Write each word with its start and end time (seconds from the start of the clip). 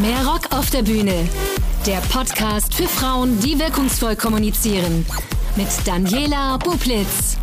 Mehr 0.00 0.26
Rock 0.26 0.50
auf 0.52 0.70
der 0.70 0.82
Bühne. 0.82 1.28
Der 1.86 1.98
Podcast 2.10 2.74
für 2.74 2.88
Frauen, 2.88 3.38
die 3.40 3.58
wirkungsvoll 3.58 4.16
kommunizieren. 4.16 5.04
Mit 5.56 5.68
Daniela 5.84 6.56
Bublitz. 6.56 7.36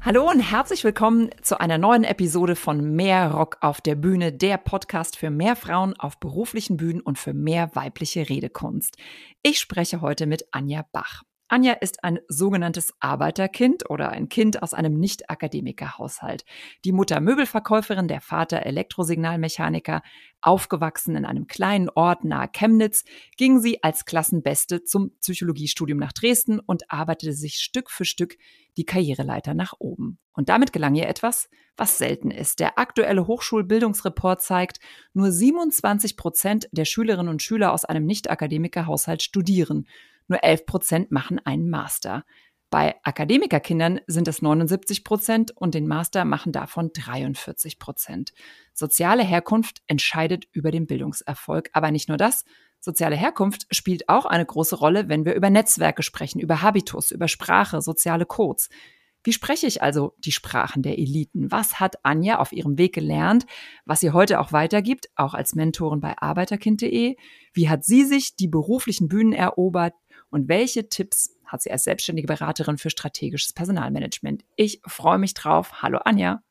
Hallo 0.00 0.30
und 0.30 0.40
herzlich 0.40 0.82
willkommen 0.84 1.28
zu 1.42 1.60
einer 1.60 1.76
neuen 1.76 2.04
Episode 2.04 2.56
von 2.56 2.94
Mehr 2.96 3.32
Rock 3.32 3.58
auf 3.60 3.82
der 3.82 3.94
Bühne, 3.94 4.32
der 4.32 4.56
Podcast 4.56 5.18
für 5.18 5.28
mehr 5.28 5.56
Frauen 5.56 5.94
auf 5.98 6.18
beruflichen 6.18 6.78
Bühnen 6.78 7.02
und 7.02 7.18
für 7.18 7.34
mehr 7.34 7.74
weibliche 7.74 8.30
Redekunst. 8.30 8.96
Ich 9.42 9.60
spreche 9.60 10.00
heute 10.00 10.26
mit 10.26 10.46
Anja 10.52 10.86
Bach. 10.90 11.22
Anja 11.52 11.74
ist 11.74 12.02
ein 12.02 12.18
sogenanntes 12.28 12.94
Arbeiterkind 12.98 13.90
oder 13.90 14.08
ein 14.08 14.30
Kind 14.30 14.62
aus 14.62 14.72
einem 14.72 14.98
Nicht-Akademiker-Haushalt. 14.98 16.46
Die 16.86 16.92
Mutter 16.92 17.20
Möbelverkäuferin, 17.20 18.08
der 18.08 18.22
Vater 18.22 18.64
Elektrosignalmechaniker. 18.64 20.00
Aufgewachsen 20.40 21.14
in 21.14 21.26
einem 21.26 21.46
kleinen 21.46 21.90
Ort 21.90 22.24
nahe 22.24 22.48
Chemnitz, 22.48 23.04
ging 23.36 23.60
sie 23.60 23.82
als 23.82 24.06
Klassenbeste 24.06 24.84
zum 24.84 25.10
Psychologiestudium 25.20 25.98
nach 25.98 26.14
Dresden 26.14 26.58
und 26.58 26.90
arbeitete 26.90 27.34
sich 27.34 27.56
Stück 27.56 27.90
für 27.90 28.06
Stück 28.06 28.38
die 28.78 28.86
Karriereleiter 28.86 29.52
nach 29.52 29.74
oben. 29.78 30.18
Und 30.32 30.48
damit 30.48 30.72
gelang 30.72 30.94
ihr 30.94 31.06
etwas, 31.06 31.50
was 31.76 31.98
selten 31.98 32.30
ist. 32.30 32.60
Der 32.60 32.78
aktuelle 32.78 33.26
Hochschulbildungsreport 33.26 34.40
zeigt, 34.40 34.78
nur 35.12 35.30
27 35.30 36.16
Prozent 36.16 36.68
der 36.72 36.86
Schülerinnen 36.86 37.28
und 37.28 37.42
Schüler 37.42 37.74
aus 37.74 37.84
einem 37.84 38.06
Nicht-Akademiker-Haushalt 38.06 39.22
studieren. 39.22 39.86
Nur 40.28 40.42
11 40.42 40.66
Prozent 40.66 41.10
machen 41.10 41.38
einen 41.38 41.68
Master. 41.68 42.24
Bei 42.72 42.94
Akademikerkindern 43.02 44.00
sind 44.06 44.28
es 44.28 44.40
79 44.40 45.04
Prozent 45.04 45.50
und 45.54 45.74
den 45.74 45.86
Master 45.86 46.24
machen 46.24 46.52
davon 46.52 46.90
43 46.94 47.78
Prozent. 47.78 48.32
Soziale 48.72 49.22
Herkunft 49.22 49.82
entscheidet 49.86 50.46
über 50.52 50.70
den 50.70 50.86
Bildungserfolg. 50.86 51.68
Aber 51.74 51.90
nicht 51.90 52.08
nur 52.08 52.16
das. 52.16 52.44
Soziale 52.80 53.14
Herkunft 53.14 53.66
spielt 53.70 54.08
auch 54.08 54.24
eine 54.24 54.46
große 54.46 54.76
Rolle, 54.76 55.10
wenn 55.10 55.26
wir 55.26 55.34
über 55.34 55.50
Netzwerke 55.50 56.02
sprechen, 56.02 56.40
über 56.40 56.62
Habitus, 56.62 57.10
über 57.10 57.28
Sprache, 57.28 57.82
soziale 57.82 58.24
Codes. 58.24 58.70
Wie 59.24 59.32
spreche 59.32 59.66
ich 59.66 59.82
also 59.82 60.14
die 60.18 60.32
Sprachen 60.32 60.82
der 60.82 60.98
Eliten? 60.98 61.52
Was 61.52 61.78
hat 61.78 62.04
Anja 62.04 62.38
auf 62.38 62.52
ihrem 62.52 62.78
Weg 62.78 62.94
gelernt, 62.94 63.46
was 63.84 64.00
sie 64.00 64.10
heute 64.10 64.40
auch 64.40 64.52
weitergibt, 64.52 65.10
auch 65.14 65.34
als 65.34 65.54
Mentorin 65.54 66.00
bei 66.00 66.18
arbeiterkind.de? 66.18 67.16
Wie 67.52 67.68
hat 67.68 67.84
sie 67.84 68.04
sich 68.04 68.34
die 68.34 68.48
beruflichen 68.48 69.08
Bühnen 69.08 69.32
erobert? 69.32 69.94
Und 70.32 70.48
welche 70.48 70.88
Tipps 70.88 71.36
hat 71.44 71.60
sie 71.60 71.70
als 71.70 71.84
selbstständige 71.84 72.26
Beraterin 72.26 72.78
für 72.78 72.88
strategisches 72.88 73.52
Personalmanagement? 73.52 74.44
Ich 74.56 74.80
freue 74.86 75.18
mich 75.18 75.34
drauf. 75.34 75.82
Hallo 75.82 75.98
Anja. 75.98 76.42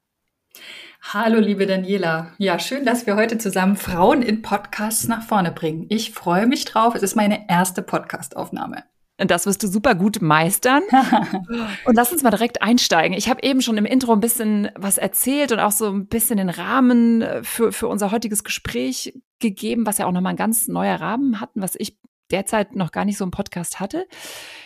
Hallo, 1.02 1.40
liebe 1.40 1.66
Daniela. 1.66 2.32
Ja, 2.38 2.60
schön, 2.60 2.86
dass 2.86 3.08
wir 3.08 3.16
heute 3.16 3.40
zusammen 3.40 3.76
Frauen 3.76 4.22
in 4.22 4.44
Podcasts 4.44 5.08
nach 5.08 5.24
vorne 5.24 5.52
bringen. 5.52 5.88
Ich 5.90 6.12
freue 6.12 6.46
mich 6.46 6.66
drauf. 6.66 6.94
Es 6.94 7.02
ist 7.02 7.16
meine 7.16 7.50
erste 7.50 7.82
Podcastaufnahme. 7.82 8.84
Und 9.20 9.32
das 9.32 9.48
wirst 9.48 9.64
du 9.64 9.68
super 9.68 9.96
gut 9.96 10.22
meistern. 10.22 10.84
und 11.86 11.96
lass 11.96 12.12
uns 12.12 12.22
mal 12.22 12.30
direkt 12.30 12.62
einsteigen. 12.62 13.18
Ich 13.18 13.30
habe 13.30 13.42
eben 13.42 13.64
schon 13.64 13.78
im 13.78 13.86
Intro 13.86 14.14
ein 14.14 14.20
bisschen 14.20 14.70
was 14.76 15.00
erzählt 15.00 15.52
und 15.52 15.60
auch 15.60 15.72
so 15.72 15.88
ein 15.88 16.06
bisschen 16.06 16.38
den 16.38 16.50
Rahmen 16.50 17.24
äh, 17.24 17.44
für, 17.44 17.72
für 17.72 17.88
unser 17.88 18.12
heutiges 18.12 18.44
Gespräch 18.44 19.20
gegeben, 19.40 19.86
was 19.86 19.98
ja 19.98 20.06
auch 20.06 20.12
nochmal 20.12 20.34
ein 20.34 20.38
ganz 20.38 20.68
neuer 20.68 21.02
Rahmen 21.02 21.40
hatten, 21.40 21.62
was 21.62 21.76
ich 21.76 21.98
derzeit 22.32 22.76
noch 22.76 22.92
gar 22.92 23.06
nicht 23.06 23.18
so 23.18 23.24
einen 23.24 23.32
Podcast 23.32 23.80
hatte. 23.80 24.08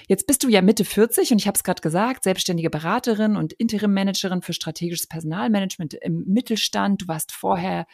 Jetzt 0.08 0.28
bist 0.28 0.44
du 0.44 0.50
ja 0.50 0.62
Mitte 0.62 0.86
40 0.86 1.32
und 1.32 1.40
ich 1.40 1.48
habe 1.48 1.56
es 1.56 1.64
gerade 1.64 1.82
gesagt, 1.82 2.24
selbstständige 2.24 2.70
Beraterin 2.70 3.36
und 3.36 3.54
Interim-Managerin 3.54 4.42
für 4.42 4.54
strategisches 4.54 5.08
Personalmanagement 5.08 5.96
im 5.96 6.24
Mittelstand. 6.28 7.02
Du 7.02 7.08
warst 7.08 7.32
vorher 7.32 7.86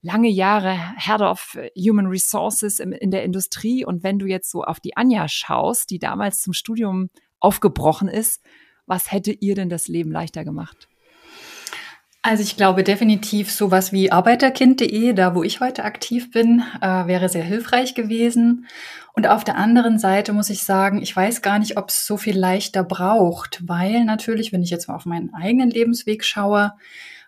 lange 0.00 0.28
Jahre 0.28 0.78
Head 0.96 1.20
of 1.20 1.58
Human 1.76 2.06
Resources 2.06 2.78
in 2.80 3.10
der 3.10 3.24
Industrie. 3.24 3.84
Und 3.84 4.02
wenn 4.02 4.18
du 4.18 4.26
jetzt 4.26 4.50
so 4.50 4.62
auf 4.62 4.80
die 4.80 4.96
Anja 4.96 5.28
schaust, 5.28 5.90
die 5.90 5.98
damals 5.98 6.40
zum 6.40 6.52
Studium 6.52 7.10
aufgebrochen 7.40 8.08
ist, 8.08 8.42
was 8.86 9.12
hätte 9.12 9.32
ihr 9.32 9.54
denn 9.54 9.68
das 9.68 9.88
Leben 9.88 10.10
leichter 10.10 10.44
gemacht? 10.44 10.88
Also 12.22 12.42
ich 12.42 12.56
glaube 12.56 12.82
definitiv 12.82 13.50
sowas 13.50 13.92
wie 13.92 14.10
arbeiterkind.de, 14.10 15.12
da 15.12 15.34
wo 15.34 15.44
ich 15.44 15.60
heute 15.60 15.84
aktiv 15.84 16.30
bin, 16.32 16.64
äh, 16.80 17.06
wäre 17.06 17.28
sehr 17.28 17.44
hilfreich 17.44 17.94
gewesen. 17.94 18.66
Und 19.12 19.28
auf 19.28 19.44
der 19.44 19.56
anderen 19.56 19.98
Seite 19.98 20.32
muss 20.32 20.50
ich 20.50 20.62
sagen, 20.64 21.00
ich 21.00 21.14
weiß 21.14 21.42
gar 21.42 21.58
nicht, 21.58 21.76
ob 21.76 21.90
es 21.90 22.06
so 22.06 22.16
viel 22.16 22.36
leichter 22.36 22.82
braucht, 22.82 23.62
weil 23.66 24.04
natürlich, 24.04 24.52
wenn 24.52 24.62
ich 24.62 24.70
jetzt 24.70 24.88
mal 24.88 24.96
auf 24.96 25.06
meinen 25.06 25.32
eigenen 25.32 25.70
Lebensweg 25.70 26.24
schaue, 26.24 26.72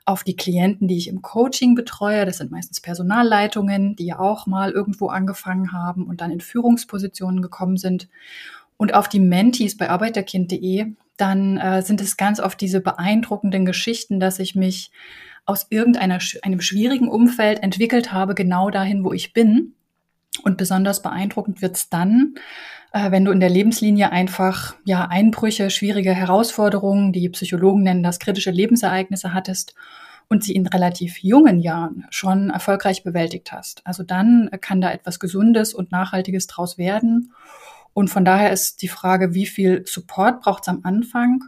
auf 0.04 0.24
die 0.24 0.36
Klienten, 0.36 0.88
die 0.88 0.96
ich 0.96 1.08
im 1.08 1.22
Coaching 1.22 1.74
betreue, 1.74 2.24
das 2.24 2.38
sind 2.38 2.50
meistens 2.50 2.80
Personalleitungen, 2.80 3.94
die 3.96 4.06
ja 4.06 4.18
auch 4.18 4.46
mal 4.46 4.72
irgendwo 4.72 5.08
angefangen 5.08 5.72
haben 5.72 6.06
und 6.06 6.20
dann 6.20 6.32
in 6.32 6.40
Führungspositionen 6.40 7.42
gekommen 7.42 7.76
sind. 7.76 8.08
Und 8.80 8.94
auf 8.94 9.10
die 9.10 9.20
Mentees 9.20 9.76
bei 9.76 9.91
arbeiterkind.de, 9.91 10.94
dann 11.18 11.58
äh, 11.58 11.82
sind 11.82 12.00
es 12.00 12.16
ganz 12.16 12.41
oft 12.41 12.58
diese 12.58 12.80
beeindruckenden 12.80 13.66
Geschichten, 13.66 14.20
dass 14.20 14.38
ich 14.38 14.54
mich 14.54 14.91
aus 15.44 15.66
irgendeiner 15.68 16.18
einem 16.41 16.62
schwierigen 16.62 17.06
Umfeld 17.06 17.62
entwickelt 17.62 18.10
habe, 18.10 18.34
genau 18.34 18.70
dahin, 18.70 19.04
wo 19.04 19.12
ich 19.12 19.34
bin. 19.34 19.74
Und 20.44 20.56
besonders 20.56 21.02
beeindruckend 21.02 21.60
wird's 21.60 21.91
dann, 21.91 22.36
äh, 22.94 23.10
wenn 23.10 23.26
du 23.26 23.32
in 23.32 23.41
der 23.41 23.50
Lebenslinie 23.50 24.12
einfach 24.12 24.76
ja 24.86 25.08
Einbrüche, 25.08 25.68
schwierige 25.68 26.14
Herausforderungen, 26.14 27.12
die 27.12 27.28
Psychologen 27.28 27.82
nennen 27.82 28.02
das 28.02 28.18
kritische 28.18 28.50
Lebensereignisse 28.50 29.34
hattest 29.34 29.74
und 30.30 30.42
sie 30.42 30.54
in 30.54 30.66
relativ 30.66 31.18
jungen 31.18 31.60
Jahren 31.60 32.06
schon 32.08 32.48
erfolgreich 32.48 33.02
bewältigt 33.02 33.52
hast. 33.52 33.86
Also 33.86 34.04
dann 34.04 34.48
kann 34.62 34.80
da 34.80 34.91
etwas 34.91 35.20
Gesundes 35.20 35.74
und 35.74 35.92
Nachhaltiges 35.92 36.47
draus 36.47 36.78
werden. 36.78 37.34
Und 37.92 38.08
von 38.08 38.24
daher 38.24 38.52
ist 38.52 38.82
die 38.82 38.88
Frage, 38.88 39.34
wie 39.34 39.46
viel 39.46 39.84
Support 39.86 40.42
braucht 40.42 40.62
es 40.62 40.68
am 40.68 40.80
Anfang 40.84 41.44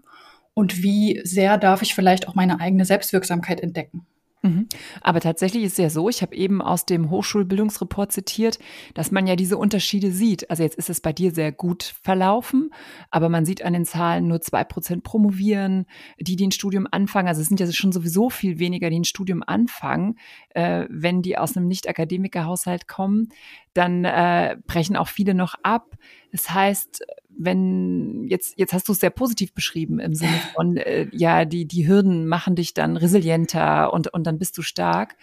und 0.55 0.83
wie 0.83 1.21
sehr 1.25 1.59
darf 1.59 1.83
ich 1.83 1.95
vielleicht 1.95 2.29
auch 2.29 2.35
meine 2.35 2.61
eigene 2.61 2.85
Selbstwirksamkeit 2.85 3.61
entdecken. 3.61 4.07
Mhm. 4.43 4.67
Aber 5.01 5.21
tatsächlich 5.21 5.63
ist 5.63 5.73
es 5.73 5.79
ja 5.79 5.89
so, 5.89 6.09
ich 6.09 6.21
habe 6.21 6.35
eben 6.35 6.61
aus 6.61 6.85
dem 6.85 7.11
Hochschulbildungsreport 7.11 8.11
zitiert, 8.11 8.59
dass 8.95 9.13
man 9.13 9.29
ja 9.29 9.37
diese 9.37 9.57
Unterschiede 9.57 10.11
sieht. 10.11 10.51
Also 10.51 10.65
jetzt 10.65 10.77
ist 10.77 10.91
es 10.91 11.01
bei 11.01 11.13
dir 11.13 11.33
sehr 11.33 11.53
gut 11.53 11.95
verlaufen, 12.03 12.71
aber 13.11 13.29
man 13.29 13.45
sieht 13.45 13.63
an 13.63 13.73
den 13.73 13.85
Zahlen 13.85 14.27
nur 14.27 14.41
zwei 14.41 14.65
Prozent 14.65 15.05
promovieren, 15.05 15.87
die, 16.19 16.35
die 16.35 16.49
ein 16.49 16.53
Studium 16.53 16.89
anfangen. 16.91 17.29
Also 17.29 17.41
es 17.41 17.47
sind 17.47 17.61
ja 17.61 17.71
schon 17.71 17.93
sowieso 17.93 18.31
viel 18.31 18.59
weniger, 18.59 18.91
die 18.91 18.99
ein 18.99 19.05
Studium 19.05 19.45
anfangen, 19.47 20.19
äh, 20.51 20.87
wenn 20.91 21.23
die 21.23 21.39
aus 21.39 21.57
einem 21.57 21.69
Nicht-Akademiker-Haushalt 21.69 22.89
kommen. 22.89 23.29
Dann 23.75 24.05
äh, 24.05 24.57
brechen 24.67 24.97
auch 24.97 25.09
viele 25.09 25.35
noch 25.35 25.55
ab. 25.63 25.95
Das 26.33 26.51
heißt, 26.51 27.05
wenn 27.39 28.27
jetzt, 28.29 28.59
jetzt 28.59 28.73
hast 28.73 28.89
du 28.89 28.93
es 28.93 29.01
sehr 29.01 29.11
positiv 29.11 29.55
beschrieben 29.55 29.99
im 29.99 30.15
Sinne 30.15 30.39
von, 30.55 30.77
äh, 30.77 31.09
ja, 31.13 31.45
die, 31.45 31.67
die 31.67 31.87
Hürden 31.87 32.27
machen 32.27 32.55
dich 32.55 32.75
dann 32.75 32.97
resilienter 32.97 33.93
und, 33.93 34.13
und 34.13 34.27
dann 34.27 34.39
bist 34.39 34.57
du 34.59 34.63
stark. 34.63 35.17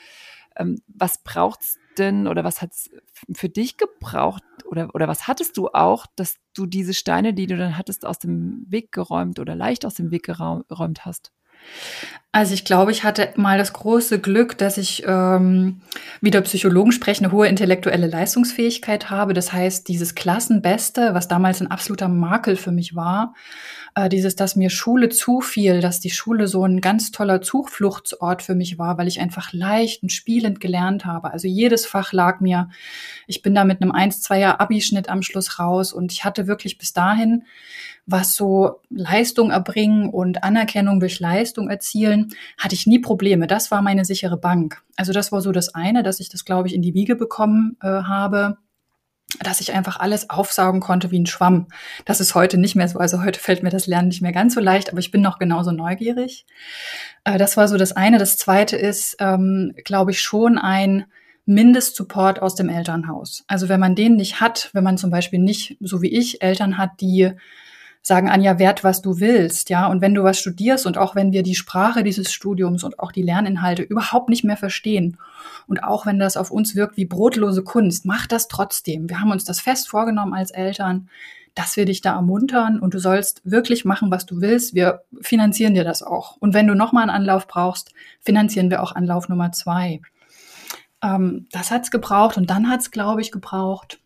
Ähm, 0.56 0.82
was 0.88 1.24
braucht's 1.24 1.78
denn 1.98 2.28
oder 2.28 2.44
was 2.44 2.62
hat's 2.62 2.90
für 3.34 3.50
dich 3.50 3.78
gebraucht 3.78 4.44
oder, 4.66 4.94
oder 4.94 5.08
was 5.08 5.28
hattest 5.28 5.58
du 5.58 5.70
auch, 5.70 6.06
dass 6.16 6.38
du 6.54 6.66
diese 6.66 6.94
Steine, 6.94 7.34
die 7.34 7.48
du 7.48 7.58
dann 7.58 7.78
hattest, 7.78 8.06
aus 8.06 8.20
dem 8.20 8.66
Weg 8.68 8.92
geräumt 8.92 9.40
oder 9.40 9.56
leicht 9.56 9.86
aus 9.86 9.96
dem 9.96 10.12
Weg 10.12 10.24
geräumt 10.24 11.06
hast? 11.06 11.32
Also 12.32 12.54
ich 12.54 12.64
glaube, 12.64 12.92
ich 12.92 13.04
hatte 13.04 13.34
mal 13.38 13.58
das 13.58 13.74
große 13.74 14.20
Glück, 14.20 14.56
dass 14.56 14.78
ich, 14.78 15.04
ähm, 15.08 15.82
wie 16.22 16.30
der 16.30 16.42
Psychologen 16.42 16.92
sprechen, 16.92 17.26
eine 17.26 17.34
hohe 17.34 17.48
intellektuelle 17.48 18.06
Leistungsfähigkeit 18.06 19.10
habe. 19.10 19.34
Das 19.34 19.52
heißt, 19.52 19.88
dieses 19.88 20.14
Klassenbeste, 20.14 21.16
was 21.16 21.28
damals 21.28 21.60
ein 21.60 21.72
absoluter 21.72 22.08
Makel 22.08 22.56
für 22.56 22.72
mich 22.72 22.96
war, 22.96 23.34
äh, 23.96 24.10
dieses, 24.10 24.36
dass 24.36 24.56
mir 24.56 24.70
Schule 24.70 25.10
zufiel, 25.10 25.82
dass 25.82 26.02
die 26.02 26.12
Schule 26.12 26.48
so 26.48 26.64
ein 26.64 26.82
ganz 26.82 27.10
toller 27.10 27.42
Zufluchtsort 27.42 28.44
für 28.44 28.54
mich 28.54 28.78
war, 28.78 29.00
weil 29.00 29.08
ich 29.08 29.20
einfach 29.20 29.52
leicht 29.52 30.04
und 30.04 30.12
spielend 30.12 30.60
gelernt 30.60 31.06
habe. 31.06 31.34
Also 31.34 31.48
jedes 31.48 31.88
Fach 31.88 32.14
lag 32.14 32.42
mir. 32.42 32.70
Ich 33.26 33.42
bin 33.42 33.56
da 33.56 33.64
mit 33.64 33.82
einem 33.82 33.92
1-2er 33.92 34.60
Abischnitt 34.60 35.10
am 35.10 35.24
Schluss 35.24 35.58
raus 35.58 35.94
und 35.94 36.12
ich 36.12 36.26
hatte 36.26 36.46
wirklich 36.46 36.78
bis 36.78 36.94
dahin 36.94 37.44
was 38.12 38.36
so 38.36 38.82
Leistung 38.90 39.52
erbringen 39.52 40.10
und 40.10 40.44
Anerkennung 40.44 41.00
durch 41.00 41.20
Leistung 41.20 41.70
erzielen, 41.70 42.19
hatte 42.58 42.76
ich 42.76 42.88
nie 42.88 43.00
Probleme. 43.00 43.48
Das 43.48 43.72
war 43.72 43.82
meine 43.82 44.06
sichere 44.06 44.38
Bank. 44.38 44.82
Also 44.96 45.14
das 45.14 45.32
war 45.32 45.42
so 45.42 45.52
das 45.52 45.76
eine, 45.76 46.04
dass 46.04 46.20
ich 46.20 46.30
das, 46.30 46.46
glaube 46.46 46.68
ich, 46.68 46.76
in 46.76 46.82
die 46.82 46.94
Wiege 46.94 47.16
bekommen 47.16 47.78
äh, 47.82 47.88
habe 47.88 48.58
dass 49.44 49.62
ich 49.62 49.74
einfach 49.74 50.00
alles 50.00 50.30
aufsaugen 50.30 50.82
konnte 50.82 51.12
wie 51.12 51.20
ein 51.20 51.28
Schwamm. 51.28 51.68
Das 52.06 52.20
ist 52.20 52.34
heute 52.34 52.58
nicht 52.58 52.76
mehr 52.76 52.88
so. 52.88 52.98
Also 52.98 53.24
heute 53.24 53.40
fällt 53.40 53.62
mir 53.62 53.70
das 53.70 53.86
Lernen 53.86 54.08
nicht 54.08 54.22
mehr 54.22 54.32
ganz 54.32 54.56
so 54.56 54.60
leicht, 54.60 54.90
aber 54.90 55.00
ich 55.00 55.12
bin 55.12 55.22
noch 55.22 55.38
genauso 55.38 55.72
neugierig. 55.72 56.46
Äh, 57.24 57.38
das 57.38 57.56
war 57.56 57.68
so 57.68 57.78
das 57.78 57.92
eine. 57.92 58.18
Das 58.18 58.38
zweite 58.38 58.76
ist, 58.76 59.18
ähm, 59.20 59.74
glaube 59.86 60.12
ich, 60.12 60.22
schon 60.22 60.58
ein 60.58 61.06
Mindestsupport 61.46 62.42
aus 62.42 62.56
dem 62.56 62.70
Elternhaus. 62.70 63.44
Also 63.48 63.70
wenn 63.70 63.80
man 63.80 63.96
den 63.96 64.16
nicht 64.16 64.42
hat, 64.42 64.70
wenn 64.74 64.84
man 64.84 64.98
zum 64.98 65.12
Beispiel 65.12 65.40
nicht, 65.40 65.78
so 65.80 66.02
wie 66.02 66.10
ich, 66.10 66.42
Eltern 66.42 66.78
hat, 66.78 67.02
die 67.02 67.32
sagen, 68.02 68.30
Anja, 68.30 68.60
wert, 68.60 68.84
was 68.84 69.02
du 69.02 69.20
willst, 69.20 69.70
ja. 69.70 69.88
Und 69.88 70.02
wenn 70.02 70.14
du 70.14 70.24
was 70.24 70.40
studierst 70.40 70.86
und 70.86 70.98
auch 70.98 71.16
wenn 71.16 71.32
wir 71.32 71.44
die 71.44 71.56
Sprache 71.56 72.04
dieses 72.04 72.32
Studiums 72.32 72.84
und 72.84 73.00
auch 73.00 73.12
die 73.12 73.22
Lerninhalte 73.22 73.84
überhaupt 73.84 74.30
nicht 74.30 74.44
mehr 74.44 74.58
verstehen 74.58 75.18
und 75.68 75.84
auch 75.84 76.06
wenn 76.06 76.20
das 76.20 76.38
auf 76.38 76.52
uns 76.52 76.76
wirkt 76.76 76.98
wie 76.98 77.06
brotlose 77.06 77.64
Kunst, 77.64 78.06
mach 78.06 78.28
das 78.28 78.48
trotzdem. 78.48 79.10
Wir 79.10 79.20
haben 79.20 79.32
uns 79.32 79.44
das 79.44 79.60
fest 79.60 79.90
vorgenommen 79.90 80.34
als 80.34 80.52
Eltern, 80.52 81.10
dass 81.56 81.76
wir 81.76 81.86
dich 81.86 82.02
da 82.02 82.14
ermuntern 82.14 82.80
und 82.80 82.94
du 82.94 83.00
sollst 83.00 83.42
wirklich 83.44 83.84
machen, 83.84 84.12
was 84.12 84.26
du 84.26 84.40
willst. 84.42 84.76
Wir 84.76 85.02
finanzieren 85.22 85.74
dir 85.74 85.84
das 85.84 86.02
auch. 86.04 86.38
Und 86.38 86.54
wenn 86.54 86.68
du 86.68 86.76
nochmal 86.76 87.04
einen 87.04 87.12
Anlauf 87.12 87.48
brauchst, 87.48 87.92
finanzieren 88.22 88.70
wir 88.70 88.82
auch 88.82 88.96
Anlauf 88.96 89.30
Nummer 89.30 89.52
zwei. 89.52 90.02
Ähm, 91.04 91.48
das 91.52 91.72
hat's 91.72 91.92
gebraucht 91.92 92.38
und 92.38 92.50
dann 92.50 92.70
hat's, 92.70 92.92
glaube 92.92 93.22
ich, 93.22 93.32
gebraucht 93.32 94.00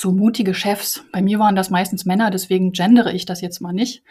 so 0.00 0.12
mutige 0.12 0.54
Chefs. 0.54 1.04
Bei 1.12 1.22
mir 1.22 1.38
waren 1.38 1.56
das 1.56 1.70
meistens 1.70 2.04
Männer, 2.04 2.30
deswegen 2.30 2.72
gendere 2.72 3.12
ich 3.12 3.26
das 3.26 3.40
jetzt 3.40 3.60
mal 3.60 3.72
nicht. 3.72 4.02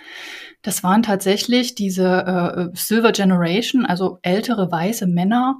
Das 0.61 0.83
waren 0.83 1.03
tatsächlich 1.03 1.75
diese 1.75 2.71
äh, 2.73 2.77
Silver 2.77 3.11
Generation, 3.11 3.85
also 3.85 4.19
ältere 4.21 4.71
weiße 4.71 5.07
Männer, 5.07 5.59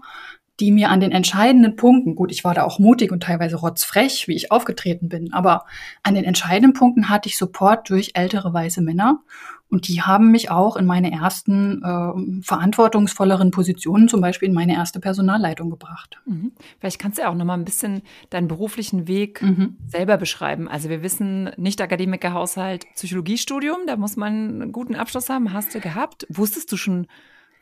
die 0.60 0.72
mir 0.72 0.90
an 0.90 1.00
den 1.00 1.12
entscheidenden 1.12 1.76
Punkten, 1.76 2.16
gut, 2.16 2.32
ich 2.32 2.44
war 2.44 2.54
da 2.54 2.64
auch 2.64 2.80
mutig 2.80 3.12
und 3.12 3.24
teilweise 3.24 3.56
rotzfrech, 3.56 4.28
wie 4.28 4.36
ich 4.36 4.52
aufgetreten 4.52 5.08
bin, 5.08 5.34
aber 5.34 5.66
an 6.04 6.16
den 6.16 6.26
entscheidenden 6.26 6.74
Punkten 6.74 7.10
hatte 7.10 7.30
ich 7.30 7.38
Support 7.38 7.90
durch 7.90 8.12
ältere 8.14 8.54
weiße 8.54 8.82
Männer 8.82 9.22
und 9.70 9.88
die 9.88 10.02
haben 10.02 10.32
mich 10.32 10.50
auch 10.50 10.76
in 10.76 10.86
meine 10.86 11.12
ersten 11.12 11.84
äh, 11.84 12.42
verantwortungsvolleren 12.44 13.52
Positionen, 13.52 14.08
zum 14.08 14.20
Beispiel 14.20 14.50
in 14.50 14.56
meine 14.56 14.74
erste 14.74 15.00
Personalleitung 15.00 15.70
gebracht. 15.70 16.20
Mhm. 16.26 16.54
Vielleicht 16.80 17.00
kannst 17.00 17.18
du 17.18 17.22
ja 17.22 17.30
auch 17.30 17.36
noch 17.36 17.46
mal 17.46 17.54
ein 17.54 17.66
bisschen 17.66 18.02
deinen 18.32 18.48
beruflichen 18.48 19.08
Weg 19.08 19.42
mhm. 19.44 19.78
selber 19.86 20.18
beschreiben. 20.18 20.68
Also 20.68 20.90
wir 20.90 21.04
wissen, 21.04 21.52
nicht 21.58 21.82
Akademikerhaushalt, 21.82 22.86
Psychologiestudium, 22.96 23.80
da 23.86 23.96
muss 23.96 24.16
man 24.16 24.34
einen 24.34 24.72
guten 24.72 24.96
Abschluss 24.96 25.30
haben. 25.30 25.54
Hast 25.54 25.76
du 25.76 25.80
gehabt? 25.80 26.26
Wusstest 26.30 26.72
du 26.72 26.78
schon 26.78 27.06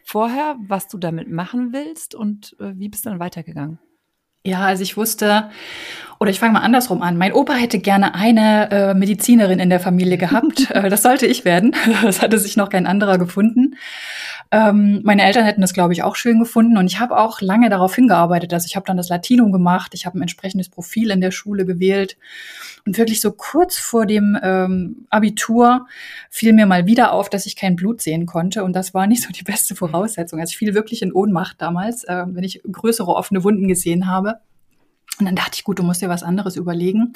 vorher, 0.03 0.55
was 0.65 0.87
du 0.87 0.97
damit 0.97 1.29
machen 1.29 1.73
willst 1.73 2.15
und 2.15 2.55
äh, 2.61 2.71
wie 2.77 2.87
bist 2.87 3.05
du 3.05 3.09
dann 3.09 3.19
weitergegangen? 3.19 3.79
Ja, 4.47 4.61
also 4.61 4.81
ich 4.81 4.95
wusste, 4.95 5.49
oder 6.19 6.31
ich 6.31 6.39
fange 6.39 6.53
mal 6.53 6.61
andersrum 6.61 7.01
an. 7.01 7.17
Mein 7.17 7.33
Opa 7.33 7.51
hätte 7.53 7.79
gerne 7.79 8.15
eine 8.15 8.71
äh, 8.71 8.93
Medizinerin 8.93 9.59
in 9.59 9.69
der 9.69 9.81
Familie 9.81 10.17
gehabt. 10.17 10.71
äh, 10.71 10.87
das 10.89 11.03
sollte 11.03 11.25
ich 11.25 11.43
werden. 11.43 11.75
das 12.01 12.21
hatte 12.21 12.39
sich 12.39 12.55
noch 12.55 12.69
kein 12.69 12.87
anderer 12.87 13.17
gefunden. 13.17 13.75
Ähm, 14.51 15.01
meine 15.03 15.23
Eltern 15.23 15.43
hätten 15.43 15.61
das, 15.61 15.73
glaube 15.73 15.93
ich, 15.93 16.03
auch 16.03 16.15
schön 16.15 16.39
gefunden. 16.39 16.77
Und 16.77 16.87
ich 16.87 16.99
habe 16.99 17.17
auch 17.17 17.41
lange 17.41 17.69
darauf 17.69 17.95
hingearbeitet. 17.95 18.53
Also 18.53 18.65
ich 18.65 18.75
habe 18.75 18.85
dann 18.85 18.97
das 18.97 19.09
Latinum 19.09 19.51
gemacht. 19.51 19.93
Ich 19.93 20.05
habe 20.05 20.17
ein 20.17 20.21
entsprechendes 20.21 20.69
Profil 20.69 21.11
in 21.11 21.21
der 21.21 21.31
Schule 21.31 21.65
gewählt. 21.65 22.17
Und 22.85 22.97
wirklich 22.97 23.19
so 23.19 23.31
kurz 23.31 23.77
vor 23.77 24.05
dem 24.05 24.37
ähm, 24.41 25.07
Abitur 25.09 25.87
fiel 26.29 26.53
mir 26.53 26.65
mal 26.65 26.85
wieder 26.85 27.11
auf, 27.11 27.29
dass 27.29 27.45
ich 27.45 27.55
kein 27.55 27.75
Blut 27.75 28.01
sehen 28.01 28.25
konnte. 28.25 28.63
Und 28.63 28.73
das 28.73 28.93
war 28.93 29.07
nicht 29.07 29.23
so 29.23 29.31
die 29.31 29.43
beste 29.43 29.75
Voraussetzung. 29.75 30.39
Also 30.39 30.51
ich 30.51 30.57
fiel 30.57 30.73
wirklich 30.73 31.01
in 31.01 31.11
Ohnmacht 31.11 31.61
damals, 31.61 32.03
äh, 32.05 32.23
wenn 32.27 32.43
ich 32.43 32.61
größere 32.69 33.13
offene 33.13 33.43
Wunden 33.43 33.67
gesehen 33.67 34.07
habe. 34.07 34.39
Und 35.19 35.25
dann 35.25 35.35
dachte 35.35 35.53
ich, 35.55 35.63
gut, 35.63 35.79
du 35.79 35.83
musst 35.83 36.01
dir 36.01 36.09
was 36.09 36.23
anderes 36.23 36.55
überlegen. 36.55 37.13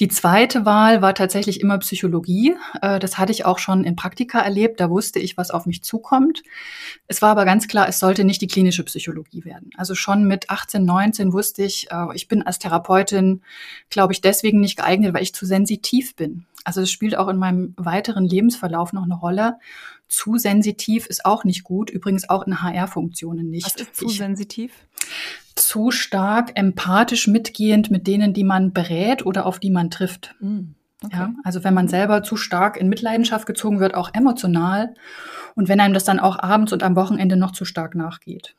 Die 0.00 0.08
zweite 0.08 0.64
Wahl 0.64 1.02
war 1.02 1.14
tatsächlich 1.14 1.60
immer 1.60 1.78
Psychologie. 1.78 2.54
Äh, 2.82 3.00
das 3.00 3.18
hatte 3.18 3.32
ich 3.32 3.44
auch 3.44 3.58
schon 3.58 3.82
in 3.82 3.96
Praktika 3.96 4.38
erlebt. 4.40 4.78
Da 4.78 4.90
wusste 4.90 5.18
ich, 5.18 5.36
was 5.36 5.50
auf 5.50 5.66
mich 5.66 5.82
zukommt. 5.82 6.42
Es 7.08 7.20
war 7.20 7.30
aber 7.30 7.44
ganz 7.44 7.66
klar, 7.66 7.88
es 7.88 7.98
sollte 7.98 8.24
nicht 8.24 8.40
die 8.40 8.46
klinische 8.46 8.84
Psychologie 8.84 9.44
werden. 9.44 9.70
Also 9.76 9.96
schon 9.96 10.24
mit 10.24 10.50
18, 10.50 10.84
19 10.84 11.32
wusste 11.32 11.64
ich, 11.64 11.90
äh, 11.90 12.14
ich 12.14 12.28
bin 12.28 12.42
als 12.42 12.60
Therapeutin, 12.60 13.42
glaube 13.90 14.12
ich, 14.12 14.20
deswegen 14.20 14.60
nicht 14.60 14.76
geeignet, 14.76 15.14
weil 15.14 15.22
ich 15.22 15.34
zu 15.34 15.46
sensitiv 15.46 16.14
bin. 16.14 16.46
Also 16.62 16.80
das 16.80 16.90
spielt 16.90 17.16
auch 17.16 17.28
in 17.28 17.38
meinem 17.38 17.74
weiteren 17.76 18.24
Lebensverlauf 18.24 18.92
noch 18.92 19.04
eine 19.04 19.14
Rolle. 19.14 19.56
Zu 20.06 20.38
sensitiv 20.38 21.06
ist 21.06 21.24
auch 21.24 21.44
nicht 21.44 21.64
gut. 21.64 21.90
Übrigens 21.90 22.28
auch 22.28 22.46
in 22.46 22.62
HR-Funktionen 22.62 23.50
nicht. 23.50 23.66
Was 23.66 23.74
ist 23.74 23.96
zu 23.96 24.06
ich, 24.06 24.18
sensitiv? 24.18 24.72
Zu 25.66 25.90
stark 25.90 26.52
empathisch 26.54 27.26
mitgehend 27.26 27.90
mit 27.90 28.06
denen, 28.06 28.32
die 28.32 28.44
man 28.44 28.72
berät 28.72 29.24
oder 29.26 29.46
auf 29.46 29.58
die 29.58 29.70
man 29.70 29.90
trifft. 29.90 30.34
Mm, 30.40 30.74
okay. 31.04 31.16
Ja, 31.16 31.32
also 31.44 31.64
wenn 31.64 31.74
man 31.74 31.88
selber 31.88 32.22
zu 32.22 32.36
stark 32.36 32.76
in 32.76 32.88
Mitleidenschaft 32.88 33.46
gezogen 33.46 33.80
wird, 33.80 33.94
auch 33.94 34.14
emotional, 34.14 34.94
und 35.54 35.68
wenn 35.68 35.80
einem 35.80 35.94
das 35.94 36.04
dann 36.04 36.20
auch 36.20 36.38
abends 36.38 36.72
und 36.72 36.82
am 36.82 36.94
Wochenende 36.94 37.36
noch 37.36 37.50
zu 37.50 37.64
stark 37.64 37.94
nachgeht. 37.96 38.54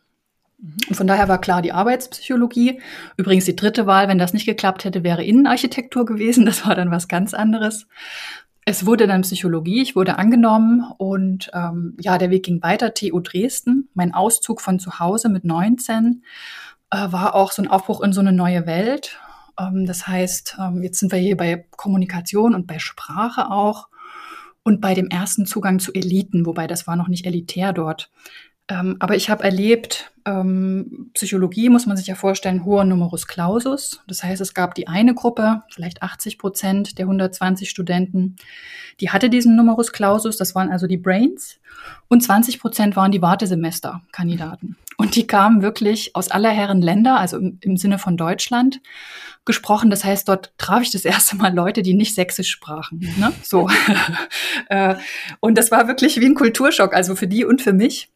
Mhm. 0.61 0.75
Und 0.89 0.95
von 0.95 1.07
daher 1.07 1.27
war 1.29 1.39
klar 1.39 1.61
die 1.61 1.71
Arbeitspsychologie. 1.71 2.81
Übrigens 3.17 3.45
die 3.45 3.55
dritte 3.55 3.87
Wahl, 3.87 4.07
wenn 4.07 4.17
das 4.17 4.33
nicht 4.33 4.45
geklappt 4.45 4.83
hätte, 4.83 5.03
wäre 5.03 5.23
Innenarchitektur 5.23 6.05
gewesen. 6.05 6.45
Das 6.45 6.65
war 6.65 6.75
dann 6.75 6.91
was 6.91 7.07
ganz 7.07 7.33
anderes. 7.33 7.87
Es 8.65 8.85
wurde 8.85 9.07
dann 9.07 9.21
Psychologie, 9.21 9.81
ich 9.81 9.95
wurde 9.95 10.19
angenommen 10.19 10.85
und 10.97 11.49
ähm, 11.53 11.97
ja, 11.99 12.19
der 12.19 12.29
Weg 12.29 12.43
ging 12.43 12.61
weiter, 12.61 12.93
TU 12.93 13.19
Dresden, 13.19 13.89
mein 13.95 14.13
Auszug 14.13 14.61
von 14.61 14.77
zu 14.77 14.99
Hause 14.99 15.29
mit 15.29 15.43
19 15.43 16.23
äh, 16.91 17.11
war 17.11 17.35
auch 17.35 17.51
so 17.51 17.61
ein 17.61 17.67
Aufbruch 17.67 18.01
in 18.01 18.13
so 18.13 18.21
eine 18.21 18.33
neue 18.33 18.65
Welt. 18.65 19.19
Ähm, 19.59 19.85
das 19.85 20.07
heißt, 20.07 20.57
ähm, 20.59 20.83
jetzt 20.83 20.99
sind 20.99 21.11
wir 21.11 21.19
hier 21.19 21.37
bei 21.37 21.65
Kommunikation 21.71 22.55
und 22.55 22.67
bei 22.67 22.79
Sprache 22.79 23.51
auch 23.51 23.89
und 24.63 24.81
bei 24.81 24.93
dem 24.93 25.07
ersten 25.07 25.45
Zugang 25.45 25.79
zu 25.79 25.93
Eliten, 25.93 26.45
wobei 26.45 26.67
das 26.67 26.87
war 26.87 26.95
noch 26.95 27.07
nicht 27.07 27.25
elitär 27.25 27.73
dort. 27.73 28.11
Ähm, 28.69 28.97
aber 28.99 29.15
ich 29.15 29.29
habe 29.29 29.43
erlebt, 29.43 30.11
ähm, 30.25 31.09
Psychologie 31.13 31.69
muss 31.69 31.87
man 31.87 31.97
sich 31.97 32.07
ja 32.07 32.15
vorstellen, 32.15 32.65
hoher 32.65 32.85
Numerus 32.85 33.25
Clausus. 33.25 34.01
Das 34.07 34.23
heißt, 34.23 34.41
es 34.41 34.53
gab 34.53 34.75
die 34.75 34.87
eine 34.87 35.15
Gruppe, 35.15 35.63
vielleicht 35.69 36.03
80 36.03 36.37
Prozent 36.37 36.99
der 36.99 37.05
120 37.05 37.69
Studenten, 37.69 38.35
die 38.99 39.09
hatte 39.09 39.29
diesen 39.29 39.55
Numerus 39.55 39.91
Clausus, 39.91 40.37
das 40.37 40.53
waren 40.53 40.69
also 40.69 40.85
die 40.85 40.97
Brains. 40.97 41.59
Und 42.09 42.21
20 42.21 42.59
Prozent 42.59 42.95
waren 42.95 43.11
die 43.11 43.21
Wartesemester-Kandidaten. 43.21 44.75
Und 44.97 45.15
die 45.15 45.25
kamen 45.25 45.61
wirklich 45.61 46.15
aus 46.15 46.29
aller 46.29 46.49
Herren 46.49 46.81
Länder, 46.81 47.19
also 47.19 47.37
im, 47.37 47.57
im 47.61 47.77
Sinne 47.77 47.97
von 47.97 48.17
Deutschland 48.17 48.81
gesprochen. 49.45 49.89
Das 49.89 50.03
heißt, 50.03 50.27
dort 50.27 50.53
traf 50.57 50.83
ich 50.83 50.91
das 50.91 51.05
erste 51.05 51.37
Mal 51.37 51.55
Leute, 51.55 51.81
die 51.81 51.93
nicht 51.93 52.13
sächsisch 52.13 52.49
sprachen. 52.49 52.99
Ne? 53.17 53.31
So. 53.41 53.69
Äh, 54.67 54.97
und 55.39 55.57
das 55.57 55.71
war 55.71 55.87
wirklich 55.87 56.19
wie 56.19 56.25
ein 56.27 56.35
Kulturschock, 56.35 56.93
also 56.93 57.15
für 57.15 57.27
die 57.27 57.43
und 57.43 57.59
für 57.59 57.73
mich. 57.73 58.11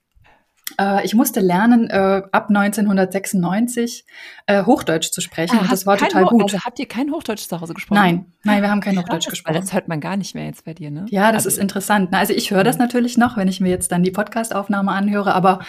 Äh, 0.79 1.05
ich 1.05 1.13
musste 1.13 1.39
lernen, 1.39 1.89
äh, 1.89 2.23
ab 2.31 2.47
1996 2.49 4.05
äh, 4.47 4.63
Hochdeutsch 4.63 5.11
zu 5.11 5.21
sprechen. 5.21 5.57
Ah, 5.57 5.61
und 5.61 5.71
das 5.71 5.85
war 5.85 5.97
total 5.97 6.25
gut. 6.25 6.43
Also 6.43 6.59
habt 6.59 6.79
ihr 6.79 6.87
kein 6.87 7.11
Hochdeutsch 7.11 7.47
zu 7.47 7.59
Hause 7.59 7.73
gesprochen? 7.73 7.99
Nein, 7.99 8.25
nein, 8.43 8.61
wir 8.61 8.69
haben 8.71 8.81
kein 8.81 8.97
Hochdeutsch 8.97 9.29
gesprochen. 9.29 9.55
das 9.55 9.73
hört 9.73 9.87
man 9.87 9.99
gar 9.99 10.17
nicht 10.17 10.35
mehr 10.35 10.45
jetzt 10.45 10.65
bei 10.65 10.73
dir, 10.73 10.89
ne? 10.89 11.05
Ja, 11.09 11.31
das 11.31 11.45
also, 11.45 11.49
ist 11.49 11.57
interessant. 11.57 12.13
Also 12.13 12.33
ich 12.33 12.51
höre 12.51 12.63
das 12.63 12.77
natürlich 12.77 13.17
noch, 13.17 13.37
wenn 13.37 13.47
ich 13.47 13.59
mir 13.59 13.69
jetzt 13.69 13.91
dann 13.91 14.03
die 14.03 14.11
Podcastaufnahme 14.11 14.91
anhöre, 14.91 15.33
aber 15.33 15.59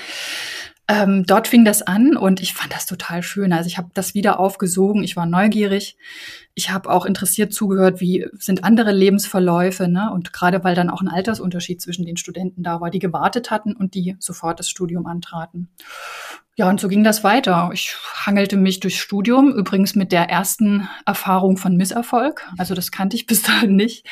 ähm, 0.86 1.24
dort 1.24 1.48
fing 1.48 1.64
das 1.64 1.80
an 1.82 2.16
und 2.16 2.40
ich 2.42 2.52
fand 2.52 2.74
das 2.74 2.84
total 2.84 3.22
schön. 3.22 3.52
Also 3.52 3.68
ich 3.68 3.78
habe 3.78 3.90
das 3.94 4.14
wieder 4.14 4.38
aufgesogen, 4.38 5.02
ich 5.02 5.16
war 5.16 5.24
neugierig. 5.24 5.96
Ich 6.54 6.70
habe 6.70 6.90
auch 6.90 7.06
interessiert 7.06 7.54
zugehört, 7.54 8.00
wie 8.00 8.26
sind 8.38 8.64
andere 8.64 8.92
Lebensverläufe, 8.92 9.88
ne? 9.88 10.10
Und 10.12 10.32
gerade 10.32 10.62
weil 10.62 10.74
dann 10.74 10.90
auch 10.90 11.00
ein 11.00 11.08
Altersunterschied 11.08 11.80
zwischen 11.80 12.04
den 12.04 12.16
Studenten 12.16 12.62
da 12.62 12.80
war, 12.80 12.90
die 12.90 12.98
gewartet 12.98 13.50
hatten 13.50 13.74
und 13.74 13.94
die 13.94 14.16
sofort 14.18 14.60
das 14.60 14.68
Studium 14.68 15.06
antraten. 15.06 15.68
Ja, 16.56 16.68
und 16.68 16.80
so 16.80 16.86
ging 16.86 17.02
das 17.02 17.24
weiter. 17.24 17.70
Ich 17.72 17.96
hangelte 18.14 18.56
mich 18.56 18.78
durchs 18.78 18.98
Studium, 18.98 19.52
übrigens 19.52 19.96
mit 19.96 20.12
der 20.12 20.30
ersten 20.30 20.88
Erfahrung 21.04 21.56
von 21.56 21.76
Misserfolg. 21.76 22.46
Also 22.58 22.74
das 22.74 22.92
kannte 22.92 23.16
ich 23.16 23.26
bis 23.26 23.42
dahin 23.42 23.74
nicht. 23.74 24.06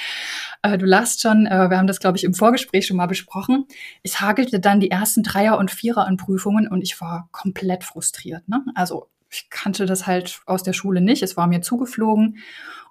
Äh, 0.63 0.79
du 0.79 0.87
lachst 0.87 1.21
schon, 1.21 1.47
äh, 1.47 1.71
wir 1.71 1.77
haben 1.77 1.87
das, 1.87 2.01
glaube 2.01 2.17
ich, 2.17 2.25
im 2.25 2.35
Vorgespräch 2.35 2.87
schon 2.87 2.97
mal 2.97 3.07
besprochen. 3.07 3.67
Ich 4.03 4.21
hagelte 4.21 4.61
dann 4.61 4.81
die 4.81 4.91
ersten 4.91 5.23
Dreier- 5.23 5.59
und 5.59 5.71
Vierer 5.71 6.07
an 6.07 6.17
Prüfungen 6.17 6.69
und 6.69 6.83
ich 6.83 7.01
war 7.01 7.29
komplett 7.33 7.85
frustriert. 7.85 8.49
Ne? 8.49 8.65
Also 8.75 9.09
ich 9.29 9.51
kannte 9.51 9.87
das 9.87 10.07
halt 10.07 10.41
aus 10.47 10.63
der 10.63 10.73
Schule 10.73 11.01
nicht, 11.01 11.23
es 11.23 11.37
war 11.37 11.47
mir 11.47 11.63
zugeflogen 11.63 12.39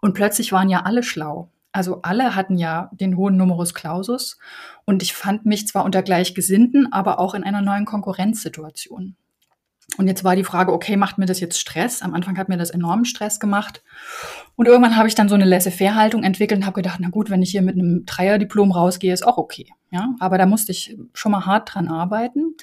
und 0.02 0.14
plötzlich 0.14 0.52
waren 0.52 0.70
ja 0.70 0.82
alle 0.82 1.04
schlau. 1.04 1.50
Also 1.72 2.02
alle 2.02 2.36
hatten 2.36 2.58
ja 2.58 2.90
den 2.92 3.16
hohen 3.16 3.38
Numerus 3.38 3.74
Clausus 3.74 4.38
und 4.86 5.04
ich 5.04 5.14
fand 5.14 5.46
mich 5.46 5.68
zwar 5.68 5.86
unter 5.86 6.02
Gleichgesinnten, 6.02 6.92
aber 6.92 7.20
auch 7.20 7.34
in 7.34 7.44
einer 7.46 7.62
neuen 7.62 7.86
Konkurrenzsituation. 7.86 9.16
Und 9.98 10.08
jetzt 10.08 10.24
war 10.24 10.36
die 10.36 10.44
Frage, 10.44 10.72
okay, 10.72 10.96
macht 10.96 11.18
mir 11.18 11.26
das 11.26 11.42
jetzt 11.42 11.60
Stress? 11.60 12.02
Am 12.02 12.14
Anfang 12.14 12.38
hat 12.38 12.48
mir 12.48 12.58
das 12.58 12.70
enormen 12.70 13.06
Stress 13.06 13.40
gemacht. 13.40 13.84
Und 14.56 14.68
irgendwann 14.68 14.96
habe 14.96 15.10
ich 15.10 15.16
dann 15.16 15.28
so 15.28 15.36
eine 15.36 15.46
Laissez-faire-Haltung 15.46 16.24
entwickelt 16.24 16.62
und 16.62 16.66
habe 16.66 16.76
gedacht, 16.76 17.00
na 17.02 17.10
gut, 17.10 17.30
wenn 17.30 17.42
ich 17.42 17.52
hier 17.52 17.62
mit 17.62 17.76
einem 17.76 18.06
Dreierdiplom 18.06 18.72
rausgehe, 18.72 19.14
ist 19.14 19.26
auch 19.26 19.38
okay. 19.38 19.68
Ja, 19.92 20.16
aber 20.20 20.38
da 20.38 20.46
musste 20.46 20.72
ich 20.72 20.98
schon 21.14 21.34
mal 21.34 21.46
hart 21.46 21.74
dran 21.74 21.90
arbeiten, 21.90 22.56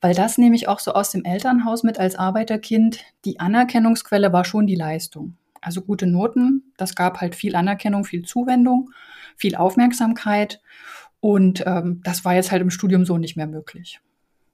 weil 0.00 0.14
das 0.14 0.38
nehme 0.38 0.56
ich 0.56 0.66
auch 0.66 0.78
so 0.78 0.94
aus 0.94 1.10
dem 1.10 1.24
Elternhaus 1.24 1.82
mit 1.82 1.98
als 1.98 2.16
Arbeiterkind. 2.16 3.00
Die 3.26 3.40
Anerkennungsquelle 3.40 4.32
war 4.32 4.46
schon 4.46 4.66
die 4.66 4.74
Leistung. 4.74 5.36
Also 5.60 5.82
gute 5.82 6.06
Noten, 6.06 6.72
das 6.76 6.94
gab 6.94 7.20
halt 7.20 7.34
viel 7.34 7.56
Anerkennung, 7.56 8.04
viel 8.04 8.22
Zuwendung, 8.22 8.90
viel 9.36 9.56
Aufmerksamkeit. 9.56 10.60
Und 11.20 11.62
ähm, 11.66 12.00
das 12.04 12.24
war 12.24 12.34
jetzt 12.34 12.50
halt 12.50 12.62
im 12.62 12.70
Studium 12.70 13.04
so 13.04 13.18
nicht 13.18 13.36
mehr 13.36 13.46
möglich. 13.46 14.00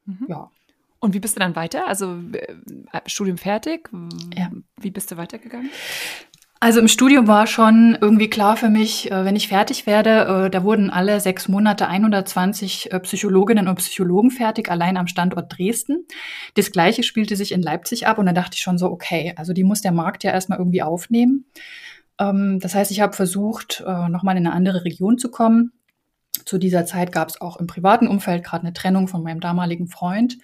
Mhm. 0.07 0.26
Ja. 0.29 0.50
Und 1.00 1.14
wie 1.14 1.21
bist 1.21 1.37
du 1.37 1.40
dann 1.40 1.57
weiter? 1.57 1.88
Also 1.88 2.19
äh, 2.33 3.00
Studium 3.07 3.38
fertig? 3.38 3.88
Ja. 4.37 4.50
Wie 4.78 4.90
bist 4.90 5.11
du 5.11 5.16
weitergegangen? 5.16 5.71
Also 6.62 6.78
im 6.78 6.88
Studium 6.88 7.26
war 7.26 7.47
schon 7.47 7.97
irgendwie 8.02 8.28
klar 8.28 8.54
für 8.54 8.69
mich, 8.69 9.11
äh, 9.11 9.25
wenn 9.25 9.35
ich 9.35 9.49
fertig 9.49 9.87
werde, 9.87 10.45
äh, 10.45 10.50
da 10.50 10.62
wurden 10.62 10.90
alle 10.90 11.19
sechs 11.19 11.49
Monate 11.49 11.88
120 11.88 12.92
äh, 12.92 13.00
Psychologinnen 13.00 13.66
und 13.66 13.76
Psychologen 13.76 14.30
fertig, 14.30 14.71
allein 14.71 14.99
am 14.99 15.07
Standort 15.07 15.57
Dresden. 15.57 16.07
Das 16.57 16.71
gleiche 16.71 17.02
spielte 17.02 17.35
sich 17.35 17.52
in 17.52 17.62
Leipzig 17.62 18.07
ab 18.07 18.19
und 18.19 18.26
da 18.26 18.35
dachte 18.35 18.57
ich 18.57 18.61
schon 18.61 18.76
so, 18.76 18.90
okay, 18.90 19.33
also 19.37 19.54
die 19.54 19.64
muss 19.64 19.80
der 19.80 19.92
Markt 19.92 20.23
ja 20.23 20.33
erstmal 20.33 20.59
irgendwie 20.59 20.83
aufnehmen. 20.83 21.47
Ähm, 22.19 22.59
das 22.61 22.75
heißt, 22.75 22.90
ich 22.90 23.00
habe 23.00 23.14
versucht, 23.14 23.83
nochmal 24.11 24.37
in 24.37 24.47
eine 24.47 24.54
andere 24.54 24.85
Region 24.85 25.16
zu 25.16 25.30
kommen 25.30 25.73
zu 26.50 26.59
dieser 26.59 26.85
Zeit 26.85 27.12
gab 27.12 27.28
es 27.28 27.40
auch 27.40 27.59
im 27.59 27.69
privaten 27.69 28.09
Umfeld 28.09 28.42
gerade 28.42 28.64
eine 28.64 28.73
Trennung 28.73 29.07
von 29.07 29.23
meinem 29.23 29.38
damaligen 29.38 29.87
Freund. 29.87 30.37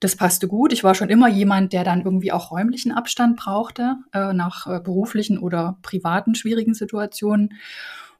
Das 0.00 0.16
passte 0.16 0.48
gut. 0.48 0.72
Ich 0.72 0.82
war 0.82 0.96
schon 0.96 1.08
immer 1.08 1.28
jemand, 1.28 1.72
der 1.72 1.84
dann 1.84 2.02
irgendwie 2.02 2.32
auch 2.32 2.50
räumlichen 2.50 2.90
Abstand 2.90 3.36
brauchte 3.36 3.94
äh, 4.12 4.32
nach 4.32 4.66
äh, 4.66 4.80
beruflichen 4.80 5.38
oder 5.38 5.78
privaten 5.82 6.34
schwierigen 6.34 6.74
Situationen. 6.74 7.54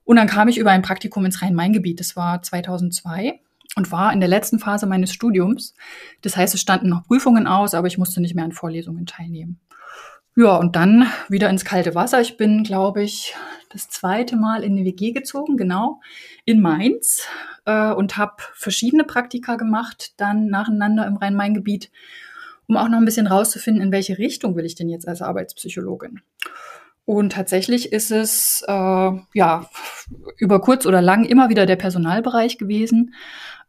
Und 0.04 0.16
dann 0.18 0.28
kam 0.28 0.46
ich 0.46 0.56
über 0.56 0.70
ein 0.70 0.82
Praktikum 0.82 1.24
ins 1.24 1.42
Rhein-Main-Gebiet. 1.42 1.98
Das 1.98 2.14
war 2.14 2.42
2002 2.42 3.40
und 3.74 3.90
war 3.90 4.12
in 4.12 4.20
der 4.20 4.28
letzten 4.28 4.60
Phase 4.60 4.86
meines 4.86 5.12
Studiums. 5.12 5.74
Das 6.20 6.36
heißt, 6.36 6.54
es 6.54 6.60
standen 6.60 6.90
noch 6.90 7.02
Prüfungen 7.02 7.48
aus, 7.48 7.74
aber 7.74 7.88
ich 7.88 7.98
musste 7.98 8.20
nicht 8.20 8.36
mehr 8.36 8.44
an 8.44 8.52
Vorlesungen 8.52 9.04
teilnehmen. 9.04 9.58
Ja, 10.36 10.56
und 10.56 10.76
dann 10.76 11.08
wieder 11.28 11.50
ins 11.50 11.64
kalte 11.64 11.96
Wasser. 11.96 12.20
Ich 12.20 12.36
bin, 12.36 12.62
glaube 12.62 13.02
ich, 13.02 13.34
das 13.68 13.88
zweite 13.88 14.36
Mal 14.36 14.62
in 14.62 14.72
eine 14.72 14.84
WG 14.84 15.10
gezogen, 15.10 15.56
genau, 15.56 16.00
in 16.44 16.60
Mainz 16.60 17.26
äh, 17.64 17.92
und 17.92 18.16
habe 18.16 18.34
verschiedene 18.54 19.04
Praktika 19.04 19.56
gemacht, 19.56 20.14
dann 20.16 20.46
nacheinander 20.46 21.06
im 21.06 21.16
Rhein-Main-Gebiet, 21.16 21.90
um 22.66 22.76
auch 22.76 22.88
noch 22.88 22.98
ein 22.98 23.04
bisschen 23.04 23.26
rauszufinden, 23.26 23.82
in 23.82 23.92
welche 23.92 24.18
Richtung 24.18 24.56
will 24.56 24.64
ich 24.64 24.74
denn 24.74 24.88
jetzt 24.88 25.06
als 25.06 25.22
Arbeitspsychologin. 25.22 26.20
Und 27.04 27.32
tatsächlich 27.32 27.92
ist 27.92 28.12
es 28.12 28.64
äh, 28.66 29.10
ja 29.34 29.68
über 30.36 30.60
kurz 30.60 30.86
oder 30.86 31.02
lang 31.02 31.24
immer 31.24 31.48
wieder 31.48 31.66
der 31.66 31.76
Personalbereich 31.76 32.58
gewesen. 32.58 33.14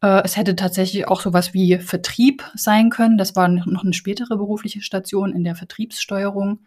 Äh, 0.01 0.22
es 0.24 0.38
hätte 0.38 0.56
tatsächlich 0.56 1.08
auch 1.08 1.22
sowas 1.22 1.53
wie 1.53 1.80
Vertrieb 1.80 2.44
sein 2.53 2.89
können. 2.89 3.18
Das 3.18 3.36
war 3.36 3.48
noch 3.48 3.84
eine 3.84 3.94
spätere 3.94 4.38
berufliche 4.38 4.82
Station 4.82 5.34
in 5.34 5.44
der 5.44 5.56
Vertriebssteuerung, 5.56 6.60